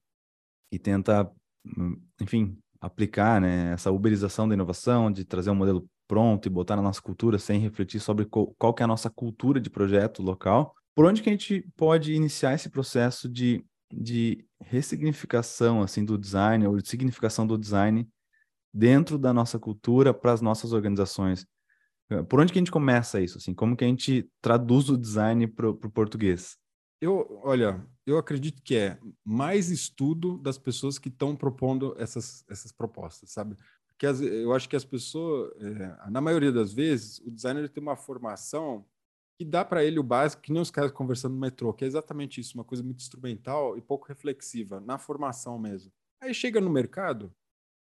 e 0.73 0.79
tenta, 0.79 1.31
hum, 1.65 2.01
enfim, 2.21 2.59
aplicar, 2.81 3.41
né, 3.41 3.73
essa 3.73 3.91
uberização 3.91 4.49
da 4.49 4.55
inovação, 4.55 5.11
de 5.11 5.25
trazer 5.25 5.51
um 5.51 5.55
modelo 5.55 5.87
pronto 6.07 6.47
e 6.47 6.51
botar 6.51 6.77
na 6.77 6.83
nossa 6.83 7.01
cultura 7.01 7.39
sem 7.39 7.61
refletir 7.61 8.01
sobre 8.01 8.25
qual, 8.25 8.55
qual 8.59 8.75
que 8.75 8.83
é 8.83 8.85
a 8.85 8.89
nossa 8.89 9.09
cultura 9.09 9.61
de 9.61 9.71
projeto 9.71 10.23
local, 10.23 10.75
por 10.95 11.05
onde 11.07 11.23
que 11.23 11.29
a 11.29 11.33
gente 11.33 11.67
pode 11.77 12.13
iniciar 12.13 12.55
esse 12.55 12.69
processo 12.69 13.29
de, 13.29 13.65
de 13.93 14.45
ressignificação, 14.61 15.83
assim, 15.83 16.05
do 16.05 16.19
design, 16.19 16.67
ou 16.67 16.77
de 16.77 16.89
significação 16.89 17.47
do 17.47 17.57
design 17.57 18.09
dentro 18.73 19.19
da 19.19 19.33
nossa 19.33 19.59
cultura 19.59 20.15
para 20.15 20.33
as 20.33 20.41
nossas 20.41 20.73
organizações? 20.73 21.47
Por 22.29 22.41
onde 22.41 22.53
que 22.53 22.59
a 22.59 22.61
gente 22.61 22.73
começa 22.73 23.21
isso? 23.21 23.39
Assim, 23.39 23.55
como 23.55 23.77
que 23.77 23.85
a 23.85 23.89
gente 23.89 24.29
traduz 24.41 24.89
o 24.89 24.99
design 24.99 25.47
para 25.47 25.69
o 25.69 25.91
português? 25.91 26.57
Eu, 27.01 27.41
olha, 27.45 27.87
eu 28.05 28.19
acredito 28.19 28.61
que 28.63 28.77
é 28.77 28.99
mais 29.25 29.71
estudo 29.71 30.37
das 30.37 30.59
pessoas 30.59 30.99
que 30.99 31.09
estão 31.09 31.37
propondo 31.37 31.95
essas, 31.99 32.45
essas 32.49 32.73
propostas, 32.73 33.31
sabe? 33.31 33.57
Porque 33.87 34.07
as, 34.07 34.21
eu 34.21 34.53
acho 34.53 34.69
que 34.69 34.77
as 34.77 34.85
pessoas, 34.85 35.53
é, 35.63 36.11
na 36.11 36.21
maioria 36.21 36.51
das 36.51 36.73
vezes, 36.73 37.19
o 37.21 37.31
designer 37.31 37.69
tem 37.69 37.83
uma 37.83 37.97
formação 37.97 38.85
que 39.39 39.45
dá 39.45 39.65
para 39.65 39.83
ele 39.85 39.99
o 39.99 40.03
básico, 40.03 40.43
que 40.43 40.53
nem 40.53 40.61
os 40.61 40.71
caras 40.71 40.91
conversando 40.91 41.35
no 41.35 41.41
metrô, 41.41 41.73
que 41.73 41.85
é 41.85 41.87
exatamente 41.87 42.41
isso, 42.41 42.59
uma 42.59 42.65
coisa 42.65 42.83
muito 42.83 43.01
instrumental 43.01 43.79
e 43.79 43.81
pouco 43.81 44.07
reflexiva, 44.07 44.81
na 44.81 44.99
formação 44.99 45.59
mesmo. 45.59 45.91
Aí 46.21 46.35
chega 46.35 46.61
no 46.61 46.69
mercado, 46.69 47.33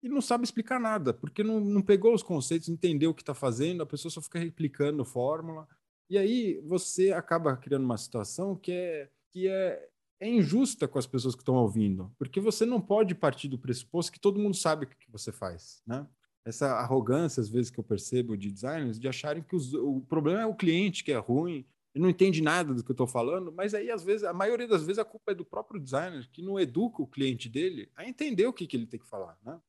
e 0.03 0.09
não 0.09 0.21
sabe 0.21 0.43
explicar 0.43 0.79
nada, 0.79 1.13
porque 1.13 1.43
não, 1.43 1.59
não 1.59 1.81
pegou 1.81 2.13
os 2.13 2.23
conceitos, 2.23 2.69
entendeu 2.69 3.11
o 3.11 3.13
que 3.13 3.21
está 3.21 3.33
fazendo, 3.33 3.83
a 3.83 3.85
pessoa 3.85 4.11
só 4.11 4.21
fica 4.21 4.39
replicando 4.39 5.05
fórmula. 5.05 5.67
E 6.09 6.17
aí 6.17 6.59
você 6.65 7.11
acaba 7.11 7.55
criando 7.55 7.85
uma 7.85 7.97
situação 7.97 8.55
que 8.55 8.71
é, 8.71 9.09
que 9.29 9.47
é, 9.47 9.89
é 10.19 10.29
injusta 10.29 10.87
com 10.87 10.97
as 10.97 11.05
pessoas 11.05 11.35
que 11.35 11.41
estão 11.41 11.55
ouvindo, 11.55 12.11
porque 12.17 12.39
você 12.39 12.65
não 12.65 12.81
pode 12.81 13.13
partir 13.15 13.47
do 13.47 13.59
pressuposto 13.59 14.11
que 14.11 14.19
todo 14.19 14.39
mundo 14.39 14.55
sabe 14.55 14.85
o 14.85 14.89
que 14.89 15.11
você 15.11 15.31
faz, 15.31 15.81
né? 15.85 16.07
Essa 16.43 16.71
arrogância, 16.73 17.39
às 17.39 17.49
vezes, 17.49 17.69
que 17.69 17.79
eu 17.79 17.83
percebo 17.83 18.35
de 18.35 18.51
designers, 18.51 18.99
de 18.99 19.07
acharem 19.07 19.43
que 19.43 19.55
os, 19.55 19.75
o 19.75 20.01
problema 20.01 20.41
é 20.41 20.45
o 20.45 20.55
cliente 20.55 21.03
que 21.03 21.11
é 21.11 21.17
ruim, 21.17 21.63
não 21.93 22.09
entende 22.09 22.41
nada 22.41 22.73
do 22.73 22.83
que 22.83 22.89
eu 22.89 22.93
estou 22.93 23.05
falando, 23.05 23.51
mas 23.51 23.73
aí, 23.73 23.91
às 23.91 24.03
vezes, 24.03 24.23
a 24.23 24.33
maioria 24.33 24.67
das 24.67 24.81
vezes, 24.81 24.97
a 24.97 25.05
culpa 25.05 25.33
é 25.33 25.35
do 25.35 25.45
próprio 25.45 25.79
designer, 25.79 26.27
que 26.31 26.41
não 26.41 26.59
educa 26.59 27.01
o 27.01 27.07
cliente 27.07 27.47
dele 27.47 27.91
a 27.95 28.07
entender 28.07 28.47
o 28.47 28.53
que, 28.53 28.65
que 28.65 28.75
ele 28.75 28.87
tem 28.87 28.99
que 28.99 29.07
falar, 29.07 29.37
né? 29.43 29.59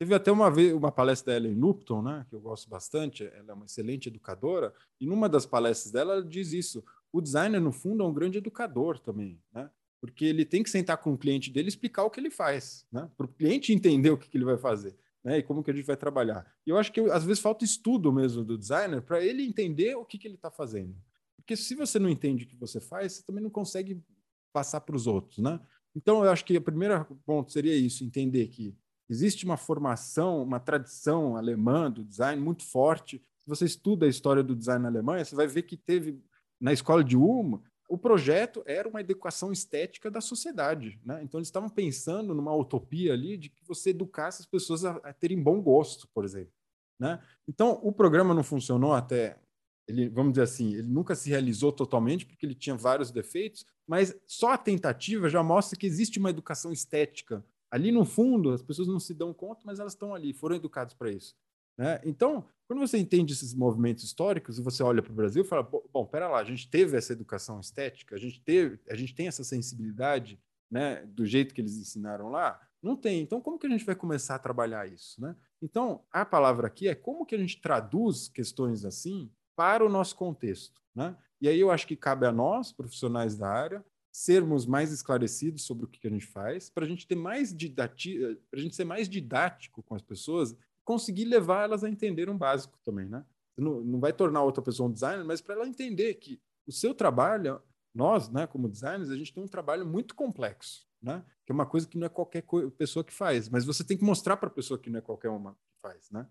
Teve 0.00 0.14
até 0.14 0.32
uma 0.32 0.50
vez 0.50 0.72
uma 0.72 0.90
palestra 0.90 1.34
da 1.34 1.36
Ellen 1.36 1.60
Lupton, 1.60 2.00
né, 2.00 2.24
que 2.30 2.34
eu 2.34 2.40
gosto 2.40 2.70
bastante, 2.70 3.22
ela 3.22 3.50
é 3.50 3.52
uma 3.52 3.66
excelente 3.66 4.08
educadora, 4.08 4.72
e 4.98 5.04
numa 5.04 5.28
das 5.28 5.44
palestras 5.44 5.92
dela 5.92 6.14
ela 6.14 6.24
diz 6.24 6.54
isso: 6.54 6.82
o 7.12 7.20
designer, 7.20 7.60
no 7.60 7.70
fundo, 7.70 8.02
é 8.02 8.06
um 8.06 8.12
grande 8.14 8.38
educador 8.38 8.98
também, 8.98 9.38
né? 9.52 9.70
Porque 10.00 10.24
ele 10.24 10.46
tem 10.46 10.62
que 10.62 10.70
sentar 10.70 10.96
com 10.96 11.12
o 11.12 11.18
cliente 11.18 11.50
dele 11.50 11.66
e 11.66 11.68
explicar 11.68 12.04
o 12.04 12.08
que 12.08 12.18
ele 12.18 12.30
faz, 12.30 12.86
né? 12.90 13.10
Para 13.14 13.26
o 13.26 13.28
cliente 13.28 13.74
entender 13.74 14.08
o 14.08 14.16
que, 14.16 14.30
que 14.30 14.38
ele 14.38 14.46
vai 14.46 14.56
fazer. 14.56 14.96
Né, 15.22 15.36
e 15.36 15.42
como 15.42 15.62
que 15.62 15.70
a 15.70 15.74
gente 15.74 15.84
vai 15.84 15.98
trabalhar. 15.98 16.50
E 16.66 16.70
eu 16.70 16.78
acho 16.78 16.90
que 16.90 16.98
às 16.98 17.22
vezes 17.22 17.42
falta 17.42 17.62
estudo 17.62 18.10
mesmo 18.10 18.42
do 18.42 18.56
designer 18.56 19.02
para 19.02 19.22
ele 19.22 19.42
entender 19.42 19.94
o 19.94 20.02
que, 20.02 20.16
que 20.16 20.26
ele 20.26 20.36
está 20.36 20.50
fazendo. 20.50 20.96
Porque 21.36 21.54
se 21.54 21.74
você 21.74 21.98
não 21.98 22.08
entende 22.08 22.44
o 22.44 22.48
que 22.48 22.56
você 22.56 22.80
faz, 22.80 23.12
você 23.12 23.22
também 23.22 23.42
não 23.42 23.50
consegue 23.50 24.02
passar 24.50 24.80
para 24.80 24.96
os 24.96 25.06
outros, 25.06 25.40
né? 25.40 25.60
Então 25.94 26.24
eu 26.24 26.30
acho 26.30 26.42
que 26.42 26.56
o 26.56 26.62
primeiro 26.62 27.04
ponto 27.26 27.52
seria 27.52 27.76
isso, 27.76 28.02
entender 28.02 28.48
que 28.48 28.74
Existe 29.10 29.44
uma 29.44 29.56
formação, 29.56 30.40
uma 30.40 30.60
tradição 30.60 31.36
alemã 31.36 31.90
do 31.90 32.04
design 32.04 32.40
muito 32.40 32.64
forte. 32.64 33.20
Se 33.38 33.48
você 33.48 33.64
estuda 33.64 34.06
a 34.06 34.08
história 34.08 34.40
do 34.40 34.54
design 34.54 34.84
na 34.84 34.88
Alemanha, 34.88 35.24
você 35.24 35.34
vai 35.34 35.48
ver 35.48 35.62
que 35.62 35.76
teve 35.76 36.22
na 36.60 36.72
escola 36.72 37.02
de 37.02 37.16
Ulm, 37.16 37.58
o 37.88 37.98
projeto 37.98 38.62
era 38.66 38.88
uma 38.88 39.00
educação 39.00 39.50
estética 39.50 40.08
da 40.12 40.20
sociedade. 40.20 41.00
Né? 41.04 41.24
Então, 41.24 41.40
eles 41.40 41.48
estavam 41.48 41.68
pensando 41.68 42.32
numa 42.32 42.54
utopia 42.54 43.12
ali 43.12 43.36
de 43.36 43.48
que 43.48 43.66
você 43.66 43.90
educasse 43.90 44.42
as 44.42 44.46
pessoas 44.46 44.84
a, 44.84 44.92
a 44.98 45.12
terem 45.12 45.42
bom 45.42 45.60
gosto, 45.60 46.06
por 46.14 46.24
exemplo. 46.24 46.52
Né? 46.96 47.20
Então, 47.48 47.80
o 47.82 47.92
programa 47.92 48.32
não 48.32 48.44
funcionou 48.44 48.92
até, 48.92 49.40
ele, 49.88 50.08
vamos 50.08 50.34
dizer 50.34 50.42
assim, 50.42 50.72
ele 50.74 50.86
nunca 50.86 51.16
se 51.16 51.28
realizou 51.30 51.72
totalmente 51.72 52.24
porque 52.24 52.46
ele 52.46 52.54
tinha 52.54 52.76
vários 52.76 53.10
defeitos, 53.10 53.66
mas 53.88 54.16
só 54.24 54.52
a 54.52 54.58
tentativa 54.58 55.28
já 55.28 55.42
mostra 55.42 55.76
que 55.76 55.86
existe 55.86 56.20
uma 56.20 56.30
educação 56.30 56.70
estética 56.70 57.44
ali 57.70 57.92
no 57.92 58.04
fundo, 58.04 58.50
as 58.50 58.62
pessoas 58.62 58.88
não 58.88 58.98
se 58.98 59.14
dão 59.14 59.32
conta, 59.32 59.62
mas 59.64 59.78
elas 59.78 59.92
estão 59.92 60.14
ali, 60.14 60.32
foram 60.32 60.56
educadas 60.56 60.94
para 60.94 61.10
isso. 61.10 61.36
Né? 61.78 62.00
Então, 62.04 62.44
quando 62.66 62.80
você 62.80 62.98
entende 62.98 63.32
esses 63.32 63.54
movimentos 63.54 64.04
históricos 64.04 64.58
e 64.58 64.62
você 64.62 64.82
olha 64.82 65.02
para 65.02 65.12
o 65.12 65.14
Brasil, 65.14 65.44
fala: 65.44 65.62
bom, 65.62 66.04
pera 66.04 66.28
lá, 66.28 66.38
a 66.38 66.44
gente 66.44 66.68
teve 66.68 66.96
essa 66.96 67.12
educação 67.12 67.58
estética, 67.58 68.14
a 68.14 68.18
gente 68.18 68.40
teve, 68.42 68.78
a 68.88 68.94
gente 68.94 69.14
tem 69.14 69.28
essa 69.28 69.42
sensibilidade, 69.42 70.38
né, 70.70 71.06
do 71.06 71.24
jeito 71.24 71.54
que 71.54 71.60
eles 71.60 71.76
ensinaram 71.76 72.28
lá. 72.28 72.60
Não 72.82 72.96
tem. 72.96 73.22
Então, 73.22 73.40
como 73.40 73.58
que 73.58 73.66
a 73.66 73.70
gente 73.70 73.84
vai 73.84 73.94
começar 73.94 74.34
a 74.34 74.38
trabalhar 74.38 74.90
isso, 74.90 75.20
né? 75.20 75.36
Então, 75.60 76.04
a 76.10 76.24
palavra 76.24 76.66
aqui 76.66 76.88
é 76.88 76.94
como 76.94 77.26
que 77.26 77.34
a 77.34 77.38
gente 77.38 77.60
traduz 77.60 78.28
questões 78.28 78.84
assim 78.84 79.30
para 79.56 79.84
o 79.84 79.88
nosso 79.88 80.16
contexto, 80.16 80.80
né? 80.94 81.16
E 81.40 81.48
aí 81.48 81.58
eu 81.58 81.70
acho 81.70 81.86
que 81.86 81.96
cabe 81.96 82.26
a 82.26 82.32
nós, 82.32 82.72
profissionais 82.72 83.36
da 83.36 83.48
área, 83.48 83.84
sermos 84.12 84.66
mais 84.66 84.92
esclarecidos 84.92 85.64
sobre 85.64 85.84
o 85.84 85.88
que 85.88 86.06
a 86.06 86.10
gente 86.10 86.26
faz, 86.26 86.68
para 86.68 86.84
a 86.84 86.88
gente 86.88 87.06
ter 87.06 87.14
mais 87.14 87.54
didati 87.54 88.18
para 88.50 88.58
a 88.58 88.62
gente 88.62 88.74
ser 88.74 88.84
mais 88.84 89.08
didático 89.08 89.82
com 89.82 89.94
as 89.94 90.02
pessoas, 90.02 90.56
conseguir 90.84 91.24
levar 91.26 91.64
elas 91.64 91.84
a 91.84 91.88
entender 91.88 92.28
um 92.28 92.36
básico 92.36 92.78
também, 92.84 93.08
né? 93.08 93.24
Não, 93.56 93.80
não 93.82 94.00
vai 94.00 94.12
tornar 94.12 94.42
outra 94.42 94.62
pessoa 94.62 94.88
um 94.88 94.92
designer, 94.92 95.24
mas 95.24 95.40
para 95.40 95.54
ela 95.54 95.66
entender 95.66 96.14
que 96.14 96.40
o 96.66 96.72
seu 96.72 96.94
trabalho, 96.94 97.60
nós, 97.94 98.28
né, 98.30 98.46
como 98.46 98.68
designers, 98.68 99.10
a 99.10 99.16
gente 99.16 99.32
tem 99.32 99.42
um 99.42 99.48
trabalho 99.48 99.86
muito 99.86 100.14
complexo, 100.14 100.86
né? 101.00 101.24
Que 101.44 101.52
é 101.52 101.54
uma 101.54 101.66
coisa 101.66 101.86
que 101.86 101.98
não 101.98 102.06
é 102.06 102.08
qualquer 102.08 102.44
pessoa 102.76 103.04
que 103.04 103.12
faz, 103.12 103.48
mas 103.48 103.64
você 103.64 103.84
tem 103.84 103.96
que 103.96 104.04
mostrar 104.04 104.36
para 104.36 104.48
a 104.48 104.52
pessoa 104.52 104.78
que 104.78 104.90
não 104.90 104.98
é 104.98 105.02
qualquer 105.02 105.28
uma 105.28 105.52
que 105.54 105.80
faz, 105.80 106.10
né? 106.10 106.26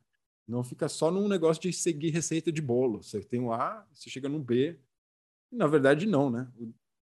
Não 0.48 0.64
fica 0.64 0.90
só 0.90 1.12
num 1.12 1.28
negócio 1.28 1.62
de 1.62 1.72
seguir 1.72 2.10
receita 2.10 2.52
de 2.52 2.62
bolo. 2.62 3.04
Você 3.04 3.22
tem 3.22 3.40
o 3.40 3.54
A, 3.54 3.88
você 3.94 4.10
chega 4.10 4.28
no 4.28 4.40
B. 4.40 4.80
Na 5.52 5.68
verdade, 5.68 6.08
não, 6.08 6.32
né? 6.32 6.52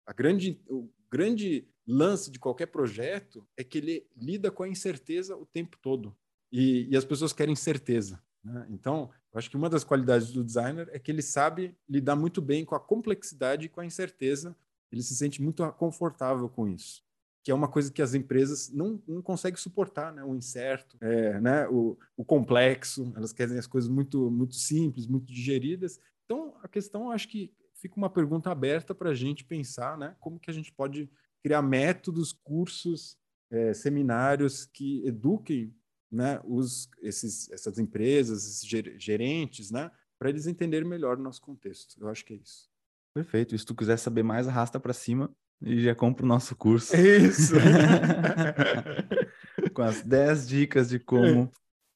A 0.07 0.13
grande, 0.13 0.59
o 0.69 0.89
grande 1.11 1.67
lance 1.85 2.31
de 2.31 2.39
qualquer 2.39 2.67
projeto 2.67 3.45
é 3.55 3.63
que 3.63 3.77
ele 3.77 4.07
lida 4.15 4.49
com 4.49 4.63
a 4.63 4.69
incerteza 4.69 5.35
o 5.35 5.45
tempo 5.45 5.77
todo. 5.81 6.15
E, 6.51 6.87
e 6.89 6.95
as 6.95 7.05
pessoas 7.05 7.33
querem 7.33 7.55
certeza. 7.55 8.19
Né? 8.43 8.65
Então, 8.69 9.11
eu 9.33 9.37
acho 9.37 9.49
que 9.49 9.57
uma 9.57 9.69
das 9.69 9.83
qualidades 9.83 10.31
do 10.31 10.43
designer 10.43 10.89
é 10.93 10.97
que 10.97 11.11
ele 11.11 11.21
sabe 11.21 11.75
lidar 11.87 12.15
muito 12.15 12.41
bem 12.41 12.63
com 12.63 12.73
a 12.73 12.79
complexidade 12.79 13.65
e 13.65 13.69
com 13.69 13.81
a 13.81 13.85
incerteza. 13.85 14.55
Ele 14.91 15.03
se 15.03 15.15
sente 15.15 15.41
muito 15.41 15.69
confortável 15.73 16.47
com 16.47 16.67
isso 16.67 17.05
que 17.47 17.51
é 17.51 17.55
uma 17.55 17.69
coisa 17.69 17.89
que 17.89 18.01
as 18.01 18.13
empresas 18.13 18.69
não, 18.73 19.01
não 19.07 19.21
conseguem 19.21 19.55
suportar, 19.55 20.11
né? 20.11 20.21
O 20.21 20.35
incerto, 20.35 20.97
é, 20.99 21.39
né? 21.39 21.65
O, 21.69 21.97
o, 22.17 22.25
complexo, 22.25 23.13
elas 23.15 23.31
querem 23.31 23.57
as 23.57 23.65
coisas 23.65 23.89
muito, 23.89 24.29
muito 24.29 24.55
simples, 24.55 25.07
muito 25.07 25.31
digeridas. 25.31 25.97
Então, 26.25 26.57
a 26.61 26.67
questão, 26.67 27.09
acho 27.09 27.29
que 27.29 27.53
fica 27.87 27.95
uma 27.95 28.09
pergunta 28.09 28.51
aberta 28.51 28.93
para 28.93 29.11
a 29.11 29.15
gente 29.15 29.45
pensar, 29.45 29.97
né? 29.97 30.13
Como 30.19 30.39
que 30.39 30.51
a 30.51 30.53
gente 30.53 30.73
pode 30.73 31.09
criar 31.41 31.61
métodos, 31.61 32.33
cursos, 32.33 33.17
é, 33.49 33.73
seminários 33.73 34.65
que 34.65 35.05
eduquem 35.05 35.73
né, 36.11 36.39
os, 36.43 36.89
esses, 37.01 37.49
essas 37.51 37.79
empresas, 37.79 38.45
esses 38.45 39.01
gerentes, 39.01 39.71
né, 39.71 39.89
para 40.19 40.29
eles 40.29 40.47
entenderem 40.47 40.87
melhor 40.87 41.17
o 41.17 41.23
nosso 41.23 41.41
contexto. 41.41 41.95
Eu 41.99 42.09
acho 42.09 42.25
que 42.25 42.33
é 42.33 42.37
isso. 42.37 42.69
Perfeito. 43.13 43.55
E 43.55 43.59
se 43.59 43.65
tu 43.65 43.73
quiser 43.73 43.97
saber 43.97 44.23
mais, 44.23 44.47
arrasta 44.47 44.79
para 44.79 44.93
cima 44.93 45.31
e 45.61 45.81
já 45.81 45.95
compra 45.95 46.25
o 46.25 46.27
nosso 46.27 46.55
curso. 46.55 46.95
Isso! 46.95 47.55
Com 49.73 49.81
as 49.81 50.01
10 50.01 50.47
dicas 50.47 50.89
de 50.89 50.99
como 50.99 51.51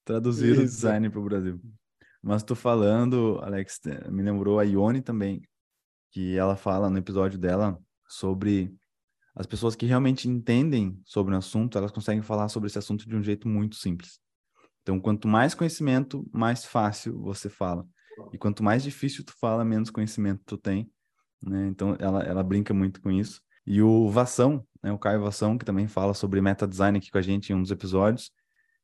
traduzir 0.06 0.54
Isso. 0.54 0.62
o 0.62 0.66
design 0.66 1.10
para 1.10 1.20
o 1.20 1.24
Brasil. 1.24 1.60
Mas 2.22 2.44
tô 2.44 2.56
falando, 2.56 3.40
Alex, 3.42 3.80
me 4.10 4.22
lembrou 4.22 4.60
a 4.60 4.64
Ione 4.64 5.02
também, 5.02 5.42
que 6.12 6.38
ela 6.38 6.56
fala 6.56 6.90
no 6.90 6.98
episódio 6.98 7.40
dela 7.40 7.80
sobre 8.08 8.76
as 9.36 9.46
pessoas 9.46 9.76
que 9.76 9.86
realmente 9.86 10.28
entendem 10.28 11.00
sobre 11.06 11.34
o 11.34 11.38
assunto, 11.38 11.78
elas 11.78 11.92
conseguem 11.92 12.22
falar 12.22 12.50
sobre 12.50 12.68
esse 12.68 12.78
assunto 12.78 13.08
de 13.08 13.16
um 13.16 13.24
jeito 13.24 13.48
muito 13.48 13.78
simples. 13.78 14.20
Então, 14.82 15.00
quanto 15.00 15.28
mais 15.28 15.56
conhecimento, 15.56 16.28
mais 16.34 16.66
fácil 16.66 17.20
você 17.22 17.50
fala. 17.50 17.86
E 18.34 18.38
quanto 18.38 18.64
mais 18.64 18.84
difícil 18.84 19.24
tu 19.24 19.34
fala, 19.40 19.64
menos 19.64 19.90
conhecimento 19.90 20.42
tu 20.46 20.58
tem. 20.58 20.92
Né? 21.42 21.68
Então, 21.68 21.96
ela, 22.00 22.22
ela 22.24 22.44
brinca 22.44 22.74
muito 22.74 23.02
com 23.02 23.10
isso. 23.10 23.42
E 23.66 23.82
o 23.82 24.10
Vação, 24.10 24.66
né, 24.84 24.92
o 24.92 24.98
Caio 24.98 25.22
Vação, 25.22 25.58
que 25.58 25.64
também 25.64 25.88
fala 25.88 26.14
sobre 26.14 26.42
meta 26.42 26.68
design 26.68 26.98
aqui 26.98 27.12
com 27.12 27.18
a 27.18 27.22
gente 27.22 27.52
em 27.52 27.56
um 27.56 27.62
dos 27.62 27.72
episódios, 27.72 28.32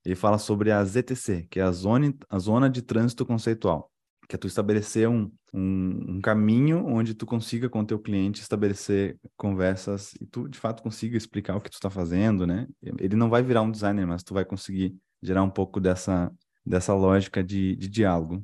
ele 0.05 0.15
fala 0.15 0.37
sobre 0.37 0.71
a 0.71 0.83
ZTC, 0.85 1.47
que 1.49 1.59
é 1.59 1.63
a 1.63 1.71
zona, 1.71 2.13
a 2.29 2.39
zona 2.39 2.69
de 2.69 2.81
trânsito 2.81 3.25
conceitual, 3.25 3.91
que 4.27 4.35
é 4.35 4.37
tu 4.37 4.45
estabelecer 4.45 5.07
um, 5.07 5.31
um, 5.53 6.15
um 6.15 6.21
caminho 6.21 6.85
onde 6.85 7.13
tu 7.13 7.25
consiga 7.25 7.69
com 7.69 7.79
o 7.79 7.85
teu 7.85 7.97
cliente 7.97 8.41
estabelecer 8.41 9.17
conversas 9.37 10.13
e 10.19 10.25
tu, 10.25 10.49
de 10.49 10.59
fato, 10.59 10.83
consiga 10.83 11.15
explicar 11.15 11.55
o 11.55 11.61
que 11.61 11.69
tu 11.69 11.75
está 11.75 11.89
fazendo, 11.89 12.45
né? 12.45 12.67
Ele 12.99 13.15
não 13.15 13.29
vai 13.29 13.41
virar 13.41 13.61
um 13.61 13.71
designer, 13.71 14.05
mas 14.05 14.23
tu 14.23 14.33
vai 14.33 14.43
conseguir 14.43 14.93
gerar 15.21 15.43
um 15.43 15.49
pouco 15.49 15.79
dessa, 15.79 16.29
dessa 16.65 16.93
lógica 16.93 17.41
de, 17.41 17.77
de 17.77 17.87
diálogo. 17.87 18.43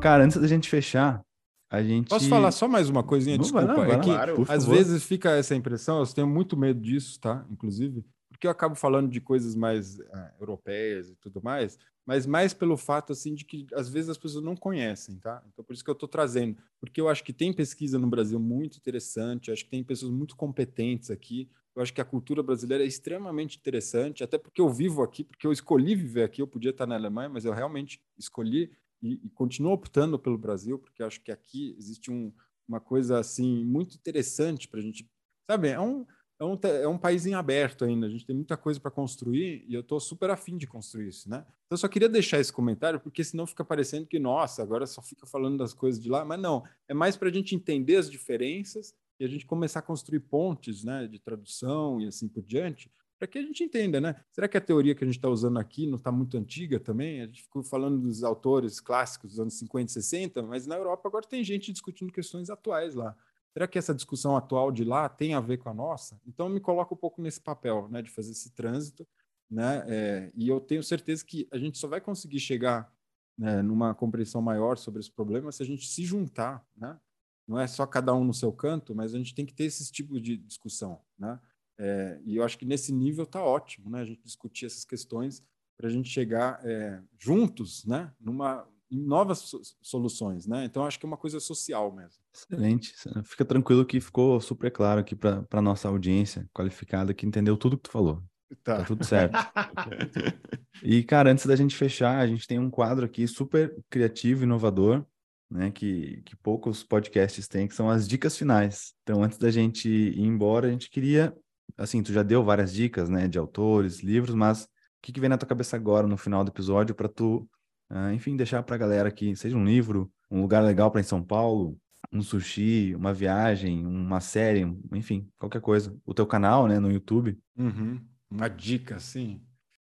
Cara, 0.00 0.24
antes 0.24 0.38
da 0.38 0.46
gente 0.46 0.70
fechar, 0.70 1.22
a 1.70 1.82
gente... 1.82 2.08
Posso 2.08 2.28
falar 2.28 2.50
só 2.50 2.66
mais 2.66 2.88
uma 2.88 3.02
coisinha? 3.02 3.36
Desculpa. 3.36 3.66
Não, 3.66 3.84
é 3.84 3.98
que 3.98 4.10
claro, 4.10 4.42
às 4.48 4.64
favor. 4.64 4.76
vezes 4.76 5.02
fica 5.04 5.32
essa 5.32 5.54
impressão, 5.54 6.00
eu 6.00 6.06
tenho 6.06 6.26
muito 6.26 6.56
medo 6.56 6.80
disso, 6.80 7.20
tá? 7.20 7.44
Inclusive, 7.50 8.04
porque 8.44 8.48
eu 8.48 8.50
acabo 8.50 8.74
falando 8.74 9.10
de 9.10 9.22
coisas 9.22 9.54
mais 9.54 9.98
ah, 10.12 10.34
europeias 10.38 11.08
e 11.08 11.16
tudo 11.16 11.42
mais, 11.42 11.78
mas 12.04 12.26
mais 12.26 12.52
pelo 12.52 12.76
fato 12.76 13.10
assim 13.10 13.34
de 13.34 13.42
que 13.42 13.66
às 13.72 13.88
vezes 13.88 14.10
as 14.10 14.18
pessoas 14.18 14.44
não 14.44 14.54
conhecem, 14.54 15.16
tá? 15.16 15.42
Então 15.50 15.64
por 15.64 15.72
isso 15.72 15.82
que 15.82 15.88
eu 15.88 15.94
estou 15.94 16.08
trazendo, 16.08 16.58
porque 16.78 17.00
eu 17.00 17.08
acho 17.08 17.24
que 17.24 17.32
tem 17.32 17.54
pesquisa 17.54 17.98
no 17.98 18.06
Brasil 18.06 18.38
muito 18.38 18.76
interessante, 18.76 19.50
acho 19.50 19.64
que 19.64 19.70
tem 19.70 19.82
pessoas 19.82 20.12
muito 20.12 20.36
competentes 20.36 21.10
aqui. 21.10 21.48
Eu 21.74 21.82
acho 21.82 21.92
que 21.92 22.02
a 22.02 22.04
cultura 22.04 22.42
brasileira 22.42 22.84
é 22.84 22.86
extremamente 22.86 23.56
interessante, 23.56 24.22
até 24.22 24.36
porque 24.36 24.60
eu 24.60 24.68
vivo 24.68 25.02
aqui, 25.02 25.24
porque 25.24 25.46
eu 25.46 25.50
escolhi 25.50 25.96
viver 25.96 26.24
aqui. 26.24 26.42
Eu 26.42 26.46
podia 26.46 26.70
estar 26.70 26.86
na 26.86 26.94
Alemanha, 26.94 27.30
mas 27.30 27.46
eu 27.46 27.52
realmente 27.52 28.00
escolhi 28.18 28.70
e, 29.02 29.20
e 29.24 29.30
continuo 29.30 29.72
optando 29.72 30.18
pelo 30.18 30.36
Brasil, 30.36 30.78
porque 30.78 31.02
acho 31.02 31.20
que 31.22 31.32
aqui 31.32 31.74
existe 31.78 32.12
um, 32.12 32.30
uma 32.68 32.78
coisa 32.78 33.18
assim 33.18 33.64
muito 33.64 33.96
interessante 33.96 34.68
para 34.68 34.80
a 34.80 34.82
gente. 34.82 35.08
Sabe, 35.50 35.68
é 35.68 35.80
um, 35.80 36.06
é, 36.38 36.44
um, 36.44 36.58
é 36.62 36.88
um 36.88 36.98
país 36.98 37.26
em 37.26 37.34
aberto 37.34 37.84
ainda, 37.84 38.06
a 38.06 38.10
gente 38.10 38.26
tem 38.26 38.34
muita 38.34 38.56
coisa 38.56 38.80
para 38.80 38.90
construir 38.90 39.64
e 39.68 39.74
eu 39.74 39.80
estou 39.80 40.00
super 40.00 40.30
afim 40.30 40.56
de 40.56 40.66
construir 40.66 41.08
isso, 41.08 41.28
né? 41.28 41.44
Então, 41.66 41.78
só 41.78 41.86
queria 41.88 42.08
deixar 42.08 42.40
esse 42.40 42.52
comentário, 42.52 42.98
porque 42.98 43.22
senão 43.22 43.46
fica 43.46 43.64
parecendo 43.64 44.06
que, 44.06 44.18
nossa, 44.18 44.62
agora 44.62 44.86
só 44.86 45.00
fica 45.00 45.26
falando 45.26 45.58
das 45.58 45.72
coisas 45.72 46.02
de 46.02 46.08
lá, 46.08 46.24
mas 46.24 46.40
não, 46.40 46.64
é 46.88 46.94
mais 46.94 47.16
para 47.16 47.28
a 47.28 47.32
gente 47.32 47.54
entender 47.54 47.96
as 47.96 48.10
diferenças 48.10 48.94
e 49.18 49.24
a 49.24 49.28
gente 49.28 49.46
começar 49.46 49.78
a 49.78 49.82
construir 49.82 50.20
pontes 50.20 50.84
né, 50.84 51.06
de 51.06 51.18
tradução 51.18 52.00
e 52.00 52.06
assim 52.06 52.28
por 52.28 52.42
diante, 52.42 52.90
para 53.18 53.28
que 53.28 53.38
a 53.38 53.42
gente 53.42 53.62
entenda, 53.62 54.00
né? 54.00 54.16
Será 54.32 54.48
que 54.48 54.56
a 54.56 54.60
teoria 54.60 54.94
que 54.94 55.04
a 55.04 55.06
gente 55.06 55.16
está 55.16 55.28
usando 55.28 55.58
aqui 55.58 55.86
não 55.86 55.96
está 55.96 56.10
muito 56.10 56.36
antiga 56.36 56.80
também? 56.80 57.22
A 57.22 57.26
gente 57.26 57.42
ficou 57.42 57.62
falando 57.62 57.98
dos 57.98 58.24
autores 58.24 58.80
clássicos 58.80 59.30
dos 59.30 59.40
anos 59.40 59.54
50 59.54 59.90
e 59.90 59.92
60, 59.92 60.42
mas 60.42 60.66
na 60.66 60.76
Europa 60.76 61.08
agora 61.08 61.24
tem 61.26 61.42
gente 61.42 61.72
discutindo 61.72 62.12
questões 62.12 62.50
atuais 62.50 62.94
lá. 62.94 63.16
Será 63.54 63.68
que 63.68 63.78
essa 63.78 63.94
discussão 63.94 64.36
atual 64.36 64.72
de 64.72 64.82
lá 64.82 65.08
tem 65.08 65.32
a 65.32 65.40
ver 65.40 65.58
com 65.58 65.68
a 65.68 65.74
nossa? 65.74 66.20
Então, 66.26 66.48
me 66.48 66.58
coloco 66.58 66.94
um 66.94 66.98
pouco 66.98 67.22
nesse 67.22 67.40
papel, 67.40 67.88
né, 67.88 68.02
de 68.02 68.10
fazer 68.10 68.32
esse 68.32 68.50
trânsito, 68.50 69.06
né? 69.48 69.84
É, 69.86 70.32
e 70.34 70.48
eu 70.48 70.60
tenho 70.60 70.82
certeza 70.82 71.24
que 71.24 71.46
a 71.52 71.58
gente 71.58 71.78
só 71.78 71.86
vai 71.86 72.00
conseguir 72.00 72.40
chegar 72.40 72.92
né, 73.38 73.62
numa 73.62 73.94
compreensão 73.94 74.42
maior 74.42 74.76
sobre 74.76 75.00
esse 75.00 75.10
problema 75.10 75.52
se 75.52 75.62
a 75.62 75.66
gente 75.66 75.86
se 75.86 76.04
juntar, 76.04 76.66
né? 76.76 76.98
Não 77.46 77.60
é 77.60 77.66
só 77.66 77.86
cada 77.86 78.12
um 78.12 78.24
no 78.24 78.34
seu 78.34 78.52
canto, 78.52 78.94
mas 78.94 79.14
a 79.14 79.18
gente 79.18 79.34
tem 79.34 79.46
que 79.46 79.54
ter 79.54 79.64
esse 79.64 79.92
tipo 79.92 80.20
de 80.20 80.36
discussão, 80.36 81.00
né? 81.16 81.38
É, 81.78 82.20
e 82.24 82.36
eu 82.36 82.44
acho 82.44 82.58
que 82.58 82.64
nesse 82.64 82.92
nível 82.92 83.24
está 83.24 83.42
ótimo, 83.42 83.88
né? 83.88 84.00
A 84.00 84.04
gente 84.04 84.22
discutir 84.24 84.66
essas 84.66 84.84
questões 84.84 85.44
para 85.76 85.88
a 85.88 85.90
gente 85.90 86.08
chegar 86.08 86.60
é, 86.64 87.00
juntos, 87.18 87.84
né? 87.84 88.12
Numa 88.18 88.66
em 88.90 89.00
novas 89.00 89.50
soluções, 89.80 90.46
né? 90.46 90.64
Então 90.64 90.84
acho 90.84 90.98
que 90.98 91.06
é 91.06 91.08
uma 91.08 91.16
coisa 91.16 91.40
social 91.40 91.94
mesmo. 91.94 92.22
Excelente. 92.32 92.94
Fica 93.24 93.44
tranquilo 93.44 93.84
que 93.84 94.00
ficou 94.00 94.40
super 94.40 94.70
claro 94.70 95.00
aqui 95.00 95.14
para 95.14 95.44
a 95.50 95.62
nossa 95.62 95.88
audiência 95.88 96.48
qualificada 96.52 97.14
que 97.14 97.26
entendeu 97.26 97.56
tudo 97.56 97.76
que 97.76 97.84
tu 97.84 97.90
falou. 97.90 98.22
Tá, 98.62 98.78
tá 98.78 98.84
tudo 98.84 99.04
certo. 99.04 99.34
e 100.82 101.02
cara, 101.02 101.30
antes 101.30 101.46
da 101.46 101.56
gente 101.56 101.76
fechar, 101.76 102.18
a 102.18 102.26
gente 102.26 102.46
tem 102.46 102.58
um 102.58 102.70
quadro 102.70 103.04
aqui 103.04 103.26
super 103.26 103.74
criativo, 103.90 104.44
inovador, 104.44 105.04
né, 105.50 105.70
que, 105.70 106.22
que 106.24 106.36
poucos 106.36 106.84
podcasts 106.84 107.48
têm, 107.48 107.66
que 107.66 107.74
são 107.74 107.90
as 107.90 108.06
dicas 108.06 108.36
finais. 108.36 108.94
Então, 109.02 109.22
antes 109.22 109.38
da 109.38 109.50
gente 109.50 109.88
ir 109.88 110.20
embora, 110.20 110.68
a 110.68 110.70
gente 110.70 110.90
queria 110.90 111.34
assim, 111.76 112.02
tu 112.02 112.12
já 112.12 112.22
deu 112.22 112.44
várias 112.44 112.72
dicas, 112.72 113.08
né, 113.08 113.28
de 113.28 113.38
autores, 113.38 114.00
livros, 114.00 114.34
mas 114.34 114.64
o 114.64 114.68
que, 115.02 115.12
que 115.12 115.20
vem 115.20 115.28
na 115.28 115.38
tua 115.38 115.48
cabeça 115.48 115.76
agora, 115.76 116.06
no 116.06 116.16
final 116.16 116.44
do 116.44 116.50
episódio, 116.50 116.94
para 116.94 117.08
tu, 117.08 117.48
uh, 117.94 118.12
enfim, 118.12 118.36
deixar 118.36 118.62
para 118.62 118.74
a 118.74 118.78
galera 118.78 119.08
aqui, 119.08 119.34
seja 119.36 119.56
um 119.56 119.64
livro, 119.64 120.12
um 120.30 120.40
lugar 120.40 120.62
legal 120.62 120.90
para 120.90 121.00
em 121.00 121.04
São 121.04 121.22
Paulo, 121.22 121.78
um 122.12 122.20
sushi, 122.20 122.94
uma 122.94 123.14
viagem, 123.14 123.86
uma 123.86 124.20
série, 124.20 124.66
enfim, 124.92 125.28
qualquer 125.38 125.60
coisa. 125.60 125.96
O 126.04 126.12
teu 126.12 126.26
canal, 126.26 126.66
né, 126.66 126.78
no 126.78 126.90
YouTube. 126.90 127.38
Uhum. 127.56 128.00
Uma 128.30 128.48
dica, 128.48 128.98
sim. 128.98 129.40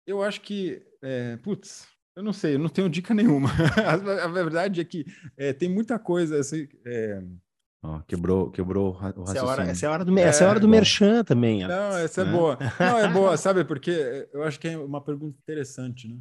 Eu 0.05 0.21
acho 0.21 0.41
que, 0.41 0.81
é, 1.01 1.37
putz, 1.37 1.87
eu 2.15 2.23
não 2.23 2.31
sei, 2.31 2.55
eu 2.55 2.59
não 2.59 2.69
tenho 2.69 2.89
dica 2.89 3.13
nenhuma. 3.15 3.49
a, 4.23 4.27
verdade 4.27 4.79
é 4.79 4.83
que 4.83 5.05
é, 5.35 5.51
tem 5.51 5.69
muita 5.69 5.99
coisa, 5.99 6.39
assim, 6.39 6.67
é, 6.85 7.21
Oh, 7.87 8.01
quebrou, 8.07 8.49
quebrou 8.49 8.97
o 9.15 9.23
raciocínio. 9.23 9.29
Essa 9.29 9.37
é 9.37 9.39
a 9.39 9.45
hora, 9.45 9.63
essa 9.63 9.85
é 9.85 9.89
a 9.89 9.91
hora 9.91 10.05
do, 10.05 10.17
é, 10.17 10.21
essa 10.23 10.43
é 10.43 10.47
a 10.47 10.49
hora 10.49 10.59
do 10.59 10.67
merchan 10.67 11.23
também. 11.23 11.67
Não, 11.67 11.97
essa 11.97 12.21
é 12.21 12.25
né? 12.25 12.31
boa. 12.31 12.57
Não, 12.79 12.97
é 12.97 13.07
boa, 13.07 13.37
sabe? 13.37 13.63
Porque 13.63 14.27
eu 14.33 14.41
acho 14.41 14.59
que 14.59 14.67
é 14.67 14.77
uma 14.77 15.01
pergunta 15.01 15.37
interessante, 15.37 16.07
né? 16.07 16.17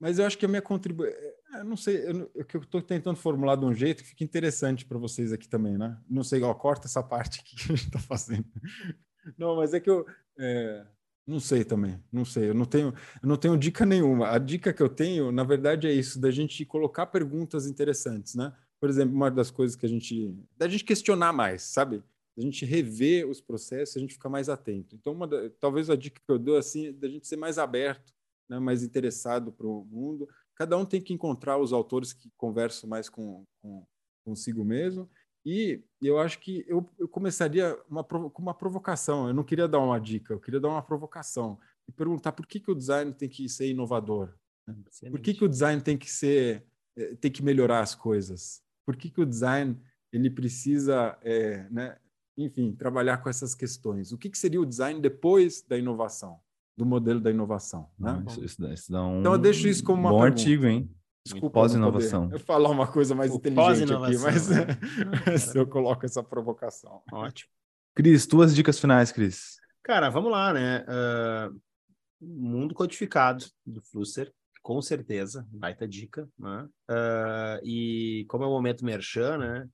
Mas 0.00 0.18
eu 0.18 0.26
acho 0.26 0.38
que 0.38 0.46
a 0.46 0.48
minha 0.48 0.62
contribuição... 0.62 1.14
É, 1.54 1.62
não 1.62 1.76
sei, 1.76 1.98
eu, 2.08 2.30
eu 2.34 2.60
estou 2.60 2.80
tentando 2.80 3.16
formular 3.16 3.56
de 3.56 3.64
um 3.64 3.74
jeito 3.74 4.02
que 4.02 4.08
fica 4.08 4.24
interessante 4.24 4.86
para 4.86 4.98
vocês 4.98 5.32
aqui 5.32 5.46
também, 5.46 5.76
né? 5.76 5.98
Não 6.08 6.24
sei, 6.24 6.42
ó, 6.42 6.54
corta 6.54 6.86
essa 6.86 7.02
parte 7.02 7.40
aqui 7.40 7.56
que 7.56 7.72
a 7.72 7.76
gente 7.76 7.86
está 7.86 7.98
fazendo. 7.98 8.46
Não, 9.36 9.56
mas 9.56 9.74
é 9.74 9.80
que 9.80 9.90
eu... 9.90 10.06
É... 10.38 10.86
Não 11.26 11.38
sei 11.38 11.64
também, 11.64 12.02
não 12.10 12.24
sei. 12.24 12.48
Eu 12.48 12.54
não 12.54 12.64
tenho, 12.64 12.92
eu 13.22 13.28
não 13.28 13.36
tenho 13.36 13.56
dica 13.56 13.86
nenhuma. 13.86 14.30
A 14.30 14.38
dica 14.38 14.72
que 14.72 14.82
eu 14.82 14.88
tenho, 14.88 15.30
na 15.30 15.44
verdade, 15.44 15.86
é 15.86 15.92
isso, 15.92 16.18
da 16.18 16.28
gente 16.28 16.64
colocar 16.64 17.06
perguntas 17.06 17.68
interessantes, 17.68 18.34
né? 18.34 18.52
por 18.80 18.88
exemplo, 18.88 19.14
uma 19.14 19.30
das 19.30 19.50
coisas 19.50 19.76
que 19.76 19.84
a 19.84 19.88
gente. 19.88 20.34
da 20.56 20.66
gente 20.66 20.84
questionar 20.84 21.32
mais, 21.32 21.62
sabe? 21.62 22.02
Da 22.34 22.42
gente 22.42 22.64
rever 22.64 23.28
os 23.28 23.40
processos, 23.40 23.96
a 23.96 24.00
gente 24.00 24.14
ficar 24.14 24.30
mais 24.30 24.48
atento. 24.48 24.96
Então, 24.96 25.16
da, 25.28 25.50
talvez 25.60 25.90
a 25.90 25.96
dica 25.96 26.20
que 26.24 26.32
eu 26.32 26.38
dou 26.38 26.56
assim, 26.56 26.86
é 26.86 26.92
da 26.92 27.06
gente 27.06 27.28
ser 27.28 27.36
mais 27.36 27.58
aberto, 27.58 28.14
né, 28.50 28.58
mais 28.58 28.82
interessado 28.82 29.52
para 29.52 29.66
o 29.66 29.84
mundo. 29.84 30.28
Cada 30.56 30.76
um 30.76 30.84
tem 30.84 31.00
que 31.00 31.14
encontrar 31.14 31.56
os 31.56 31.72
autores 31.72 32.12
que 32.12 32.28
conversam 32.36 32.90
mais 32.90 33.08
com, 33.08 33.44
com 33.62 33.86
consigo 34.24 34.64
mesmo 34.64 35.08
E 35.44 35.82
eu 36.02 36.18
acho 36.18 36.38
que 36.40 36.64
eu, 36.68 36.86
eu 36.98 37.08
começaria 37.08 37.78
uma, 37.88 38.04
com 38.04 38.42
uma 38.42 38.52
provocação. 38.52 39.28
Eu 39.28 39.34
não 39.34 39.44
queria 39.44 39.68
dar 39.68 39.78
uma 39.78 39.98
dica, 39.98 40.34
eu 40.34 40.40
queria 40.40 40.60
dar 40.60 40.68
uma 40.68 40.82
provocação 40.82 41.58
e 41.88 41.92
perguntar 41.92 42.32
por 42.32 42.46
que, 42.46 42.60
que 42.60 42.70
o 42.70 42.74
design 42.74 43.14
tem 43.14 43.28
que 43.28 43.48
ser 43.48 43.68
inovador? 43.68 44.34
Excelente. 44.68 45.12
Por 45.12 45.20
que, 45.20 45.34
que 45.34 45.44
o 45.44 45.48
design 45.48 45.80
tem 45.80 45.96
que 45.96 46.10
ser 46.10 46.66
eh, 46.96 47.14
tem 47.16 47.30
que 47.30 47.42
melhorar 47.42 47.80
as 47.80 47.94
coisas? 47.94 48.62
Por 48.84 48.96
que, 48.96 49.10
que 49.10 49.20
o 49.20 49.26
design 49.26 49.80
ele 50.12 50.28
precisa, 50.28 51.16
é, 51.22 51.68
né, 51.70 51.96
enfim, 52.36 52.74
trabalhar 52.74 53.18
com 53.18 53.28
essas 53.28 53.54
questões? 53.54 54.12
O 54.12 54.18
que, 54.18 54.28
que 54.28 54.38
seria 54.38 54.60
o 54.60 54.66
design 54.66 55.00
depois 55.00 55.62
da 55.62 55.78
inovação, 55.78 56.40
do 56.80 56.86
modelo 56.86 57.20
da 57.20 57.30
inovação? 57.30 57.90
Né? 57.98 58.24
isso, 58.26 58.44
isso, 58.44 58.60
dá, 58.60 58.72
isso 58.72 58.90
dá 58.90 59.04
um 59.04 59.20
então 59.20 59.32
eu 59.32 59.38
deixo 59.38 59.68
isso 59.68 59.84
como 59.84 60.00
uma 60.00 60.10
bom 60.10 60.20
pergunta. 60.20 60.40
artigo, 60.40 60.66
hein? 60.66 60.90
Desculpa, 61.22 61.60
pós-inovação. 61.60 62.30
Eu 62.32 62.40
falar 62.40 62.70
uma 62.70 62.86
coisa 62.86 63.14
mais 63.14 63.30
o 63.30 63.36
inteligente 63.36 63.92
aqui, 63.92 64.18
mas 64.18 64.48
né? 64.48 64.66
eu 65.54 65.66
coloco 65.66 66.06
essa 66.06 66.22
provocação. 66.22 67.02
Ótimo. 67.12 67.50
Cris, 67.94 68.26
tuas 68.26 68.54
dicas 68.54 68.80
finais, 68.80 69.12
Cris. 69.12 69.58
Cara, 69.82 70.08
vamos 70.08 70.32
lá, 70.32 70.54
né? 70.54 70.82
Uh, 70.88 71.60
mundo 72.18 72.74
codificado 72.74 73.44
do 73.66 73.82
Flusser, 73.82 74.32
com 74.62 74.80
certeza, 74.80 75.46
baita 75.50 75.86
dica, 75.86 76.26
né? 76.38 76.66
Uh, 76.90 77.66
e 77.66 78.24
como 78.26 78.44
é 78.44 78.46
o 78.46 78.50
momento 78.50 78.86
merchan, 78.86 79.36
né? 79.36 79.68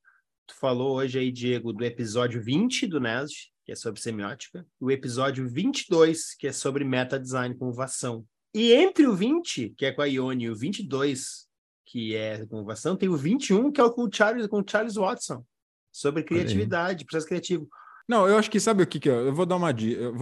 Tu 0.49 0.55
falou 0.57 0.97
hoje 0.97 1.21
aí, 1.21 1.31
Diego, 1.31 1.73
do 1.73 1.85
episódio 1.85 2.43
20 2.43 2.89
do 2.89 2.99
NESD, 2.99 3.53
que 3.67 3.73
é 3.73 3.75
sobre 3.75 4.01
semiótica, 4.01 4.65
o 4.81 4.93
episódio 4.93 5.47
22, 5.49 6.37
que 6.37 6.47
é 6.47 6.53
sobre 6.53 6.85
meta 6.85 7.19
design 7.19 7.53
com 7.57 7.67
ovação. 7.67 8.25
E 8.55 8.73
entre 8.73 9.09
o 9.09 9.15
20, 9.15 9.71
que 9.77 9.85
é 9.85 9.91
com 9.93 10.03
a 10.03 10.07
Ione, 10.07 10.45
e 10.45 10.51
o 10.51 10.55
22, 10.55 11.49
que 11.85 12.15
é 12.15 12.47
com 12.47 12.59
inovação, 12.59 12.97
tem 12.97 13.09
o 13.09 13.17
21, 13.17 13.73
que 13.73 13.81
é 13.81 13.85
o 13.85 13.91
com 13.91 14.05
o 14.05 14.11
Charles, 14.11 14.47
com 14.47 14.61
o 14.61 14.65
Charles 14.65 14.95
Watson, 14.95 15.45
sobre 15.91 16.23
criatividade, 16.23 17.05
processo 17.05 17.27
criativo. 17.27 17.69
Não, 18.09 18.29
eu 18.29 18.39
acho 18.39 18.49
que 18.49 18.61
sabe 18.61 18.85
o 18.85 18.87
que 18.87 19.01
que 19.01 19.11
eu, 19.11 19.27
eu 19.27 19.35
vou 19.35 19.45
dar 19.45 19.57
uma 19.57 19.73
dica. 19.73 20.13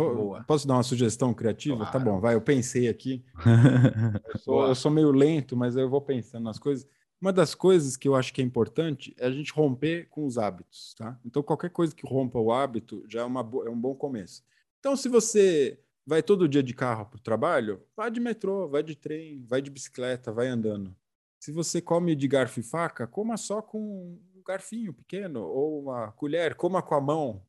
Posso 0.47 0.67
dar 0.67 0.75
uma 0.75 0.83
sugestão 0.83 1.35
criativa? 1.35 1.85
Tá 1.85 1.91
claro. 1.91 1.99
Tá 1.99 2.13
bom, 2.13 2.21
vai. 2.21 2.35
Eu 2.35 2.41
pensei 2.41 2.89
aqui. 2.89 3.23
eu, 4.33 4.39
sou, 4.41 4.69
eu, 4.69 4.75
sou, 4.75 4.91
meio 4.91 5.11
lento, 5.11 5.55
mas 5.55 5.77
eu 5.77 5.91
vou 5.91 6.01
pensando 6.01 6.45
nas 6.45 6.59
coisas. 6.59 6.89
Uma 7.25 7.33
das 7.33 7.55
coisas 7.55 7.97
que 7.97 8.07
eu 8.07 8.15
acho 8.15 8.35
que 8.35 8.43
é 8.43 8.45
importante 8.45 9.15
é 9.17 9.25
a 9.25 9.31
gente 9.31 9.51
romper 9.51 10.11
com 10.11 10.27
os 10.27 10.37
hábitos, 10.37 10.95
tá? 10.95 11.19
Então 11.25 11.43
qualquer 11.43 11.71
coisa 11.71 11.95
que 11.95 12.07
rompa 12.07 12.39
o 12.39 12.53
hábito 12.53 13.03
já 13.09 13.23
é, 13.23 13.25
uma, 13.25 13.41
é 13.41 13.71
um 13.71 13.81
bom 13.81 13.95
começo. 13.95 14.45
Então 14.79 14.95
se 14.95 15.09
você 15.09 15.81
vai 16.07 16.23
todo 16.23 16.47
dia 16.47 16.63
de 16.63 16.75
carro 16.75 17.07
para 17.07 17.17
o 17.17 17.23
trabalho, 17.23 17.83
vai 17.97 18.11
de 18.11 18.21
metrô, 18.21 18.69
vai 18.69 18.83
de 18.83 18.95
trem, 18.95 19.43
vai 19.47 19.63
de 19.63 19.71
bicicleta, 19.71 20.31
vai 20.31 20.49
andando. 20.49 20.95
Se 21.41 21.51
você 21.51 21.81
come 21.81 22.15
de 22.15 22.29
garfo 22.29 22.61
e 22.61 22.63
faca, 22.63 23.07
coma 23.07 23.39
só 23.39 23.63
com 23.63 24.19
um 24.37 24.43
garfinho 24.47 24.93
pequeno 24.93 25.47
ou 25.47 25.81
uma 25.81 26.13
colher, 26.13 26.55
coma 26.55 26.83
com 26.83 26.95
a 26.95 27.01
mão. 27.01 27.43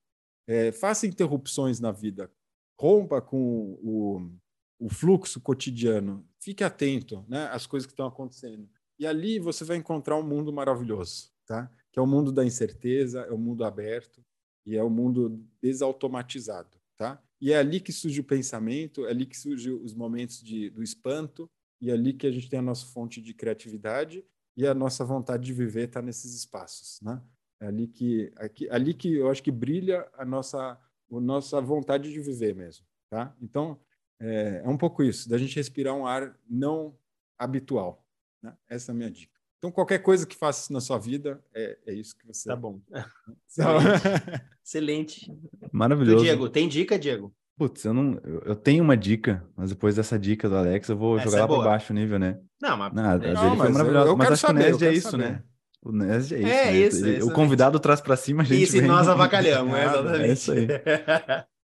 É, 0.48 0.72
faça 0.72 1.06
interrupções 1.06 1.82
na 1.82 1.92
vida. 1.92 2.32
Rompa 2.80 3.22
com 3.22 3.78
o, 3.84 4.32
o 4.80 4.90
fluxo 4.90 5.42
cotidiano. 5.42 6.26
Fique 6.40 6.64
atento 6.64 7.26
né, 7.28 7.50
às 7.52 7.68
coisas 7.68 7.86
que 7.86 7.92
estão 7.92 8.08
acontecendo. 8.08 8.70
E 8.98 9.06
ali 9.06 9.39
você 9.39 9.64
vai 9.64 9.78
encontrar 9.78 10.18
um 10.18 10.24
mundo 10.24 10.52
maravilhoso, 10.54 11.32
tá? 11.46 11.72
que 11.91 12.00
é 12.00 12.02
o 12.02 12.08
mundo 12.08 12.32
da 12.32 12.46
incerteza, 12.46 13.22
é 13.22 13.32
o 13.32 13.38
mundo 13.38 13.64
aberto 13.64 14.22
e 14.66 14.76
é 14.76 14.84
o 14.84 14.89
mundo 14.89 15.46
desautomatizado. 15.62 16.78
Tá? 16.98 17.22
E 17.39 17.52
é 17.52 17.58
ali 17.58 17.80
que 17.80 17.91
surge 17.91 18.20
o 18.20 18.24
pensamento, 18.24 19.06
é 19.06 19.10
ali 19.10 19.26
que 19.26 19.38
surgem 19.38 19.74
os 19.74 19.93
momentos 19.93 20.41
de, 20.41 20.70
do 20.70 20.82
espanto, 20.82 21.50
e 21.82 21.89
é 21.89 21.93
ali 21.93 22.14
que 22.14 22.26
a 22.26 22.32
gente 22.32 22.50
tem 22.50 22.60
a 22.60 22.62
nossa 22.62 22.86
fonte 22.88 23.22
de 23.22 23.34
criatividade 23.34 24.26
e 24.58 24.66
a 24.66 24.74
nossa 24.74 25.04
vontade 25.04 25.43
de 25.43 25.54
viver 25.54 25.88
está 25.88 26.02
nesses 26.02 26.34
espaços, 26.34 27.00
né? 27.02 27.22
É 27.60 27.68
ali 27.68 27.88
que, 27.88 28.32
aqui, 28.36 28.70
ali 28.70 28.93
que 28.93 29.16
eu 29.16 29.30
acho 29.30 29.41
que 29.41 29.52
brilha 29.52 30.10
a 30.14 30.26
nossa, 30.26 30.58
a 30.60 31.20
nossa 31.20 31.62
vontade 31.62 32.12
de 32.12 32.20
viver 32.20 32.54
mesmo, 32.56 32.86
tá? 33.10 33.36
Então, 33.41 33.80
é, 34.20 34.62
é 34.64 34.68
um 34.68 34.78
pouco 34.78 35.04
isso, 35.04 35.30
da 35.30 35.38
gente 35.38 35.56
respirar 35.56 35.96
um 35.96 36.06
ar 36.06 36.38
não 36.50 36.98
habitual, 37.38 38.05
né? 38.46 38.54
Essa 38.70 38.91
é 38.91 38.93
a 38.93 38.96
minha 38.96 39.12
dica. 39.12 39.34
Então, 39.58 39.72
qualquer 39.72 40.00
coisa 40.00 40.28
que 40.28 40.36
faça 40.36 40.64
isso 40.64 40.74
na 40.74 40.82
sua 40.82 40.98
vida, 40.98 41.43
é, 41.54 41.78
é 41.88 41.93
isso 41.93 42.16
que 42.16 42.26
você... 42.28 42.48
Tá 42.50 42.56
bom. 42.56 42.80
Excelente. 43.50 44.52
Excelente. 44.64 45.34
Maravilhoso. 45.72 46.24
Diego, 46.24 46.50
tem 46.50 46.68
dica, 46.68 47.00
Diego? 47.00 47.34
Putz, 47.58 47.86
eu 47.86 47.93
não. 47.93 48.20
Eu 48.46 48.56
tenho 48.56 48.84
uma 48.84 48.98
dica, 48.98 49.46
mas 49.56 49.70
depois 49.70 49.96
dessa 49.96 50.20
dica 50.20 50.50
do 50.50 50.58
Alex, 50.58 50.89
eu 50.89 50.98
vou 50.98 51.18
Essa 51.18 51.30
jogar 51.30 51.38
é 51.38 51.41
lá 51.41 51.48
para 51.48 51.64
baixo 51.64 51.93
o 51.93 51.96
nível, 51.96 52.20
né? 52.20 52.38
Não, 52.62 52.76
mas. 52.76 52.93
Não, 52.93 53.18
não, 53.18 53.58
foi 53.58 53.70
maravilhosa. 53.70 54.16
Mas 54.16 54.32
acho 54.32 54.41
saber, 54.41 54.54
que 54.54 54.68
o 54.68 54.72
Nerd 54.72 54.86
é 54.86 54.93
isso, 54.93 55.12
saber. 55.12 55.24
né? 55.24 55.43
O 55.82 55.91
Nerd 55.93 56.36
é 56.36 56.39
isso. 56.39 56.48
É 56.48 56.66
né? 56.66 56.78
isso. 56.78 57.06
Ele, 57.06 57.24
o 57.24 57.32
convidado 57.32 57.80
traz 57.80 58.02
para 58.02 58.18
cima, 58.18 58.43
a 58.43 58.46
gente. 58.46 58.64
Isso, 58.64 58.74
vem... 58.74 58.84
e 58.84 58.88
nós 58.88 59.08
avacalhamos, 59.08 59.74
é, 59.74 59.86
exatamente. 59.86 60.22
É 60.22 60.34
isso 60.34 60.52
aí. 60.52 60.68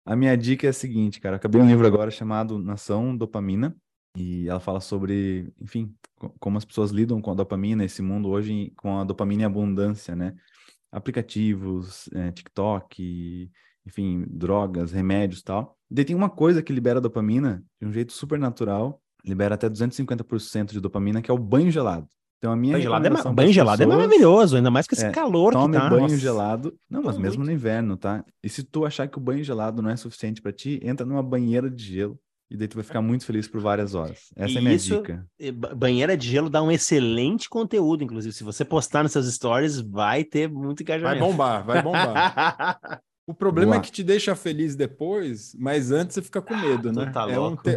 a 0.05 0.15
minha 0.15 0.35
dica 0.35 0.67
é 0.67 0.71
a 0.71 0.73
seguinte, 0.73 1.21
cara. 1.21 1.35
Eu 1.35 1.37
acabei 1.37 1.61
um 1.61 1.67
livro 1.67 1.87
agora 1.87 2.11
chamado 2.11 2.59
Nação 2.59 3.15
Dopamina. 3.15 3.73
E 4.17 4.49
ela 4.49 4.59
fala 4.59 4.79
sobre, 4.79 5.53
enfim, 5.61 5.93
como 6.39 6.57
as 6.57 6.65
pessoas 6.65 6.89
lidam 6.89 7.21
com 7.21 7.29
a 7.29 7.35
dopamina, 7.35 7.85
esse 7.85 8.01
mundo 8.01 8.29
hoje 8.29 8.73
com 8.75 8.99
a 8.99 9.03
dopamina 9.03 9.43
em 9.43 9.45
abundância, 9.45 10.15
né? 10.15 10.33
Aplicativos, 10.91 12.09
é, 12.15 12.31
TikTok, 12.31 13.51
enfim, 13.85 14.25
drogas, 14.27 14.91
remédios 14.91 15.43
tal. 15.43 15.77
E 15.91 15.93
daí 15.93 16.03
tem 16.03 16.15
uma 16.15 16.31
coisa 16.31 16.63
que 16.63 16.73
libera 16.73 16.99
dopamina 16.99 17.63
de 17.79 17.87
um 17.87 17.91
jeito 17.91 18.11
super 18.11 18.39
natural, 18.39 18.99
libera 19.23 19.53
até 19.53 19.69
250% 19.69 20.71
de 20.71 20.81
dopamina, 20.81 21.21
que 21.21 21.29
é 21.29 21.33
o 21.33 21.37
banho 21.37 21.69
gelado. 21.69 22.07
Então 22.39 22.51
a 22.51 22.55
minha 22.55 22.73
banho 22.73 22.83
gelado, 22.83 23.07
é, 23.07 23.33
banho 23.33 23.53
gelado 23.53 23.83
é 23.83 23.85
pessoas, 23.85 23.99
é 23.99 24.07
maravilhoso, 24.07 24.55
ainda 24.57 24.71
mais 24.71 24.87
com 24.87 24.95
esse 24.95 25.05
é, 25.05 25.11
calor 25.11 25.53
tome 25.53 25.75
que 25.75 25.79
tá. 25.79 25.89
banho 25.89 26.01
Nossa. 26.01 26.17
gelado. 26.17 26.75
Não, 26.89 27.03
mas 27.03 27.19
mesmo 27.19 27.39
muito. 27.39 27.49
no 27.49 27.55
inverno, 27.55 27.95
tá? 27.95 28.25
E 28.43 28.49
se 28.49 28.63
tu 28.63 28.83
achar 28.83 29.07
que 29.07 29.17
o 29.19 29.21
banho 29.21 29.43
gelado 29.43 29.79
não 29.79 29.91
é 29.91 29.95
suficiente 29.95 30.41
para 30.41 30.51
ti, 30.51 30.79
entra 30.81 31.05
numa 31.05 31.21
banheira 31.21 31.69
de 31.69 31.83
gelo 31.83 32.19
e 32.49 32.55
daí 32.55 32.67
tu 32.67 32.75
vai 32.75 32.83
ficar 32.83 33.01
muito 33.01 33.25
feliz 33.25 33.47
por 33.47 33.59
várias 33.59 33.93
horas. 33.93 34.31
Essa 34.35 34.53
e 34.53 34.55
é 34.55 34.59
a 34.59 34.61
minha 34.61 34.75
isso, 34.75 34.95
dica. 34.95 35.25
Banheira 35.75 36.15
de 36.15 36.29
gelo 36.29 36.49
dá 36.49 36.63
um 36.63 36.71
excelente 36.71 37.49
conteúdo, 37.49 38.03
inclusive. 38.03 38.33
Se 38.33 38.43
você 38.43 38.63
postar 38.63 39.03
nos 39.03 39.11
seus 39.11 39.31
stories, 39.33 39.79
vai 39.79 40.23
ter 40.23 40.49
muito 40.49 40.81
engajamento. 40.81 41.19
Vai 41.19 41.29
bombar, 41.29 41.65
vai 41.65 41.81
bombar. 41.81 43.01
O 43.29 43.33
problema 43.33 43.73
Boa. 43.73 43.81
é 43.81 43.83
que 43.83 43.91
te 43.91 44.05
deixa 44.05 44.33
feliz 44.37 44.73
depois, 44.73 45.53
mas 45.59 45.91
antes 45.91 46.15
você 46.15 46.21
fica 46.21 46.41
com 46.41 46.53
ah, 46.53 46.61
medo, 46.61 46.87
ah, 46.87 46.91
né? 46.93 47.11
Tá 47.11 47.29
é, 47.29 47.37
um 47.37 47.57
te... 47.57 47.71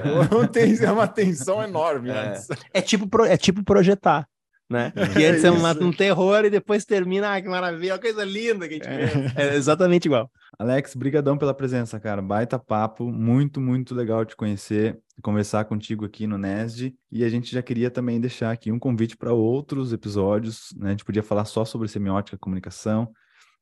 é, 0.84 0.92
uma 0.92 1.08
tensão 1.08 1.60
enorme 1.60 2.08
é. 2.14 2.28
antes. 2.28 2.46
É 2.72 2.80
tipo, 2.80 3.08
pro... 3.08 3.24
é 3.24 3.36
tipo 3.36 3.64
projetar, 3.64 4.28
né? 4.70 4.92
É 4.94 5.06
que 5.08 5.24
antes 5.24 5.44
é, 5.44 5.50
uma, 5.50 5.72
um 5.72 5.92
terror 5.92 6.44
e 6.44 6.50
depois 6.50 6.84
termina, 6.84 7.34
ah, 7.34 7.42
que 7.42 7.48
maravilha, 7.48 7.94
uma 7.94 7.98
coisa 7.98 8.24
linda 8.24 8.68
que 8.68 8.74
a 8.74 8.76
gente 8.76 8.88
é. 8.88 9.06
vê. 9.06 9.32
É 9.36 9.54
exatamente 9.56 10.06
igual. 10.06 10.30
Alex, 10.58 10.94
brigadão 10.94 11.36
pela 11.36 11.52
presença, 11.52 11.98
cara. 11.98 12.22
Baita 12.22 12.58
papo, 12.58 13.10
muito, 13.10 13.60
muito 13.60 13.94
legal 13.94 14.24
te 14.24 14.36
conhecer 14.36 14.98
e 15.18 15.20
conversar 15.20 15.64
contigo 15.64 16.04
aqui 16.04 16.26
no 16.26 16.38
NESD. 16.38 16.94
E 17.10 17.24
a 17.24 17.28
gente 17.28 17.52
já 17.52 17.62
queria 17.62 17.90
também 17.90 18.20
deixar 18.20 18.52
aqui 18.52 18.70
um 18.70 18.78
convite 18.78 19.16
para 19.16 19.32
outros 19.32 19.92
episódios, 19.92 20.68
né? 20.76 20.88
A 20.88 20.90
gente 20.90 21.04
podia 21.04 21.22
falar 21.22 21.44
só 21.44 21.64
sobre 21.64 21.88
semiótica, 21.88 22.38
comunicação, 22.38 23.10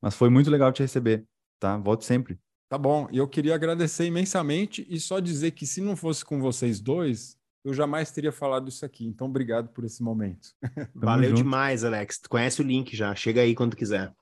mas 0.01 0.15
foi 0.15 0.29
muito 0.29 0.51
legal 0.51 0.71
te 0.71 0.83
receber 0.83 1.25
tá? 1.59 1.77
Volte 1.77 2.05
sempre. 2.05 2.39
Tá 2.69 2.79
bom. 2.79 3.09
E 3.11 3.19
eu 3.19 3.27
queria 3.27 3.55
agradecer 3.55 4.05
imensamente 4.07 4.87
e 4.89 5.01
só 5.01 5.21
dizer 5.21 5.53
que 5.53 5.67
se 5.67 5.81
não 5.81 5.97
fosse 5.97 6.25
com 6.25 6.41
vocês 6.41 6.81
dois, 6.81 7.37
eu 7.69 7.75
jamais 7.75 8.11
teria 8.11 8.33
falado 8.33 8.69
isso 8.69 8.85
aqui. 8.85 9.07
Então, 9.07 9.27
obrigado 9.27 9.69
por 9.69 9.85
esse 9.85 10.03
momento. 10.03 10.49
Valeu 10.95 11.31
junto. 11.31 11.43
demais, 11.43 11.85
Alex. 11.85 12.19
Tu 12.19 12.29
conhece 12.29 12.61
o 12.61 12.65
link 12.65 12.97
já. 12.97 13.15
Chega 13.15 13.43
aí 13.43 13.55
quando 13.55 13.77
quiser. 13.77 14.13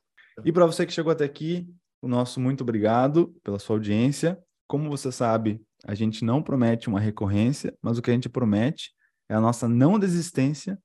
E 0.44 0.52
para 0.52 0.66
você 0.66 0.85
que 0.85 0.93
chegou 0.93 1.12
até 1.12 1.24
aqui, 1.24 1.66
o 2.02 2.09
nosso 2.09 2.40
muito 2.40 2.62
obrigado 2.62 3.35
pela 3.43 3.59
sua 3.59 3.77
audiência. 3.77 4.39
Como 4.66 4.90
você 4.90 5.10
sabe, 5.12 5.62
a 5.85 5.94
gente 5.94 6.24
não 6.24 6.43
promete 6.43 6.89
uma 6.89 7.01
recorrência, 7.01 7.73
mas 7.81 7.97
o 7.97 8.02
que 8.02 8.10
a 8.10 8.14
gente 8.14 8.28
promete 8.28 8.90
é 9.28 9.35
a 9.35 9.40
nossa 9.40 9.68
não 9.68 9.98
desistência 9.98 10.78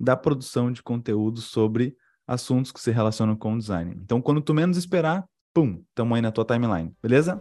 da 0.00 0.16
produção 0.16 0.72
de 0.72 0.82
conteúdo 0.82 1.40
sobre 1.40 1.96
assuntos 2.26 2.72
que 2.72 2.80
se 2.80 2.90
relacionam 2.90 3.36
com 3.36 3.54
o 3.54 3.58
design. 3.58 3.94
Então, 4.02 4.20
quando 4.20 4.40
tu 4.40 4.52
menos 4.52 4.76
esperar, 4.76 5.24
pum, 5.54 5.82
tamo 5.94 6.14
aí 6.14 6.22
na 6.22 6.32
tua 6.32 6.44
timeline, 6.44 6.92
beleza? 7.02 7.40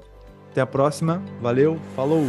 Até 0.52 0.62
a 0.62 0.68
próxima, 0.68 1.24
valeu, 1.42 1.78
falou! 1.96 2.26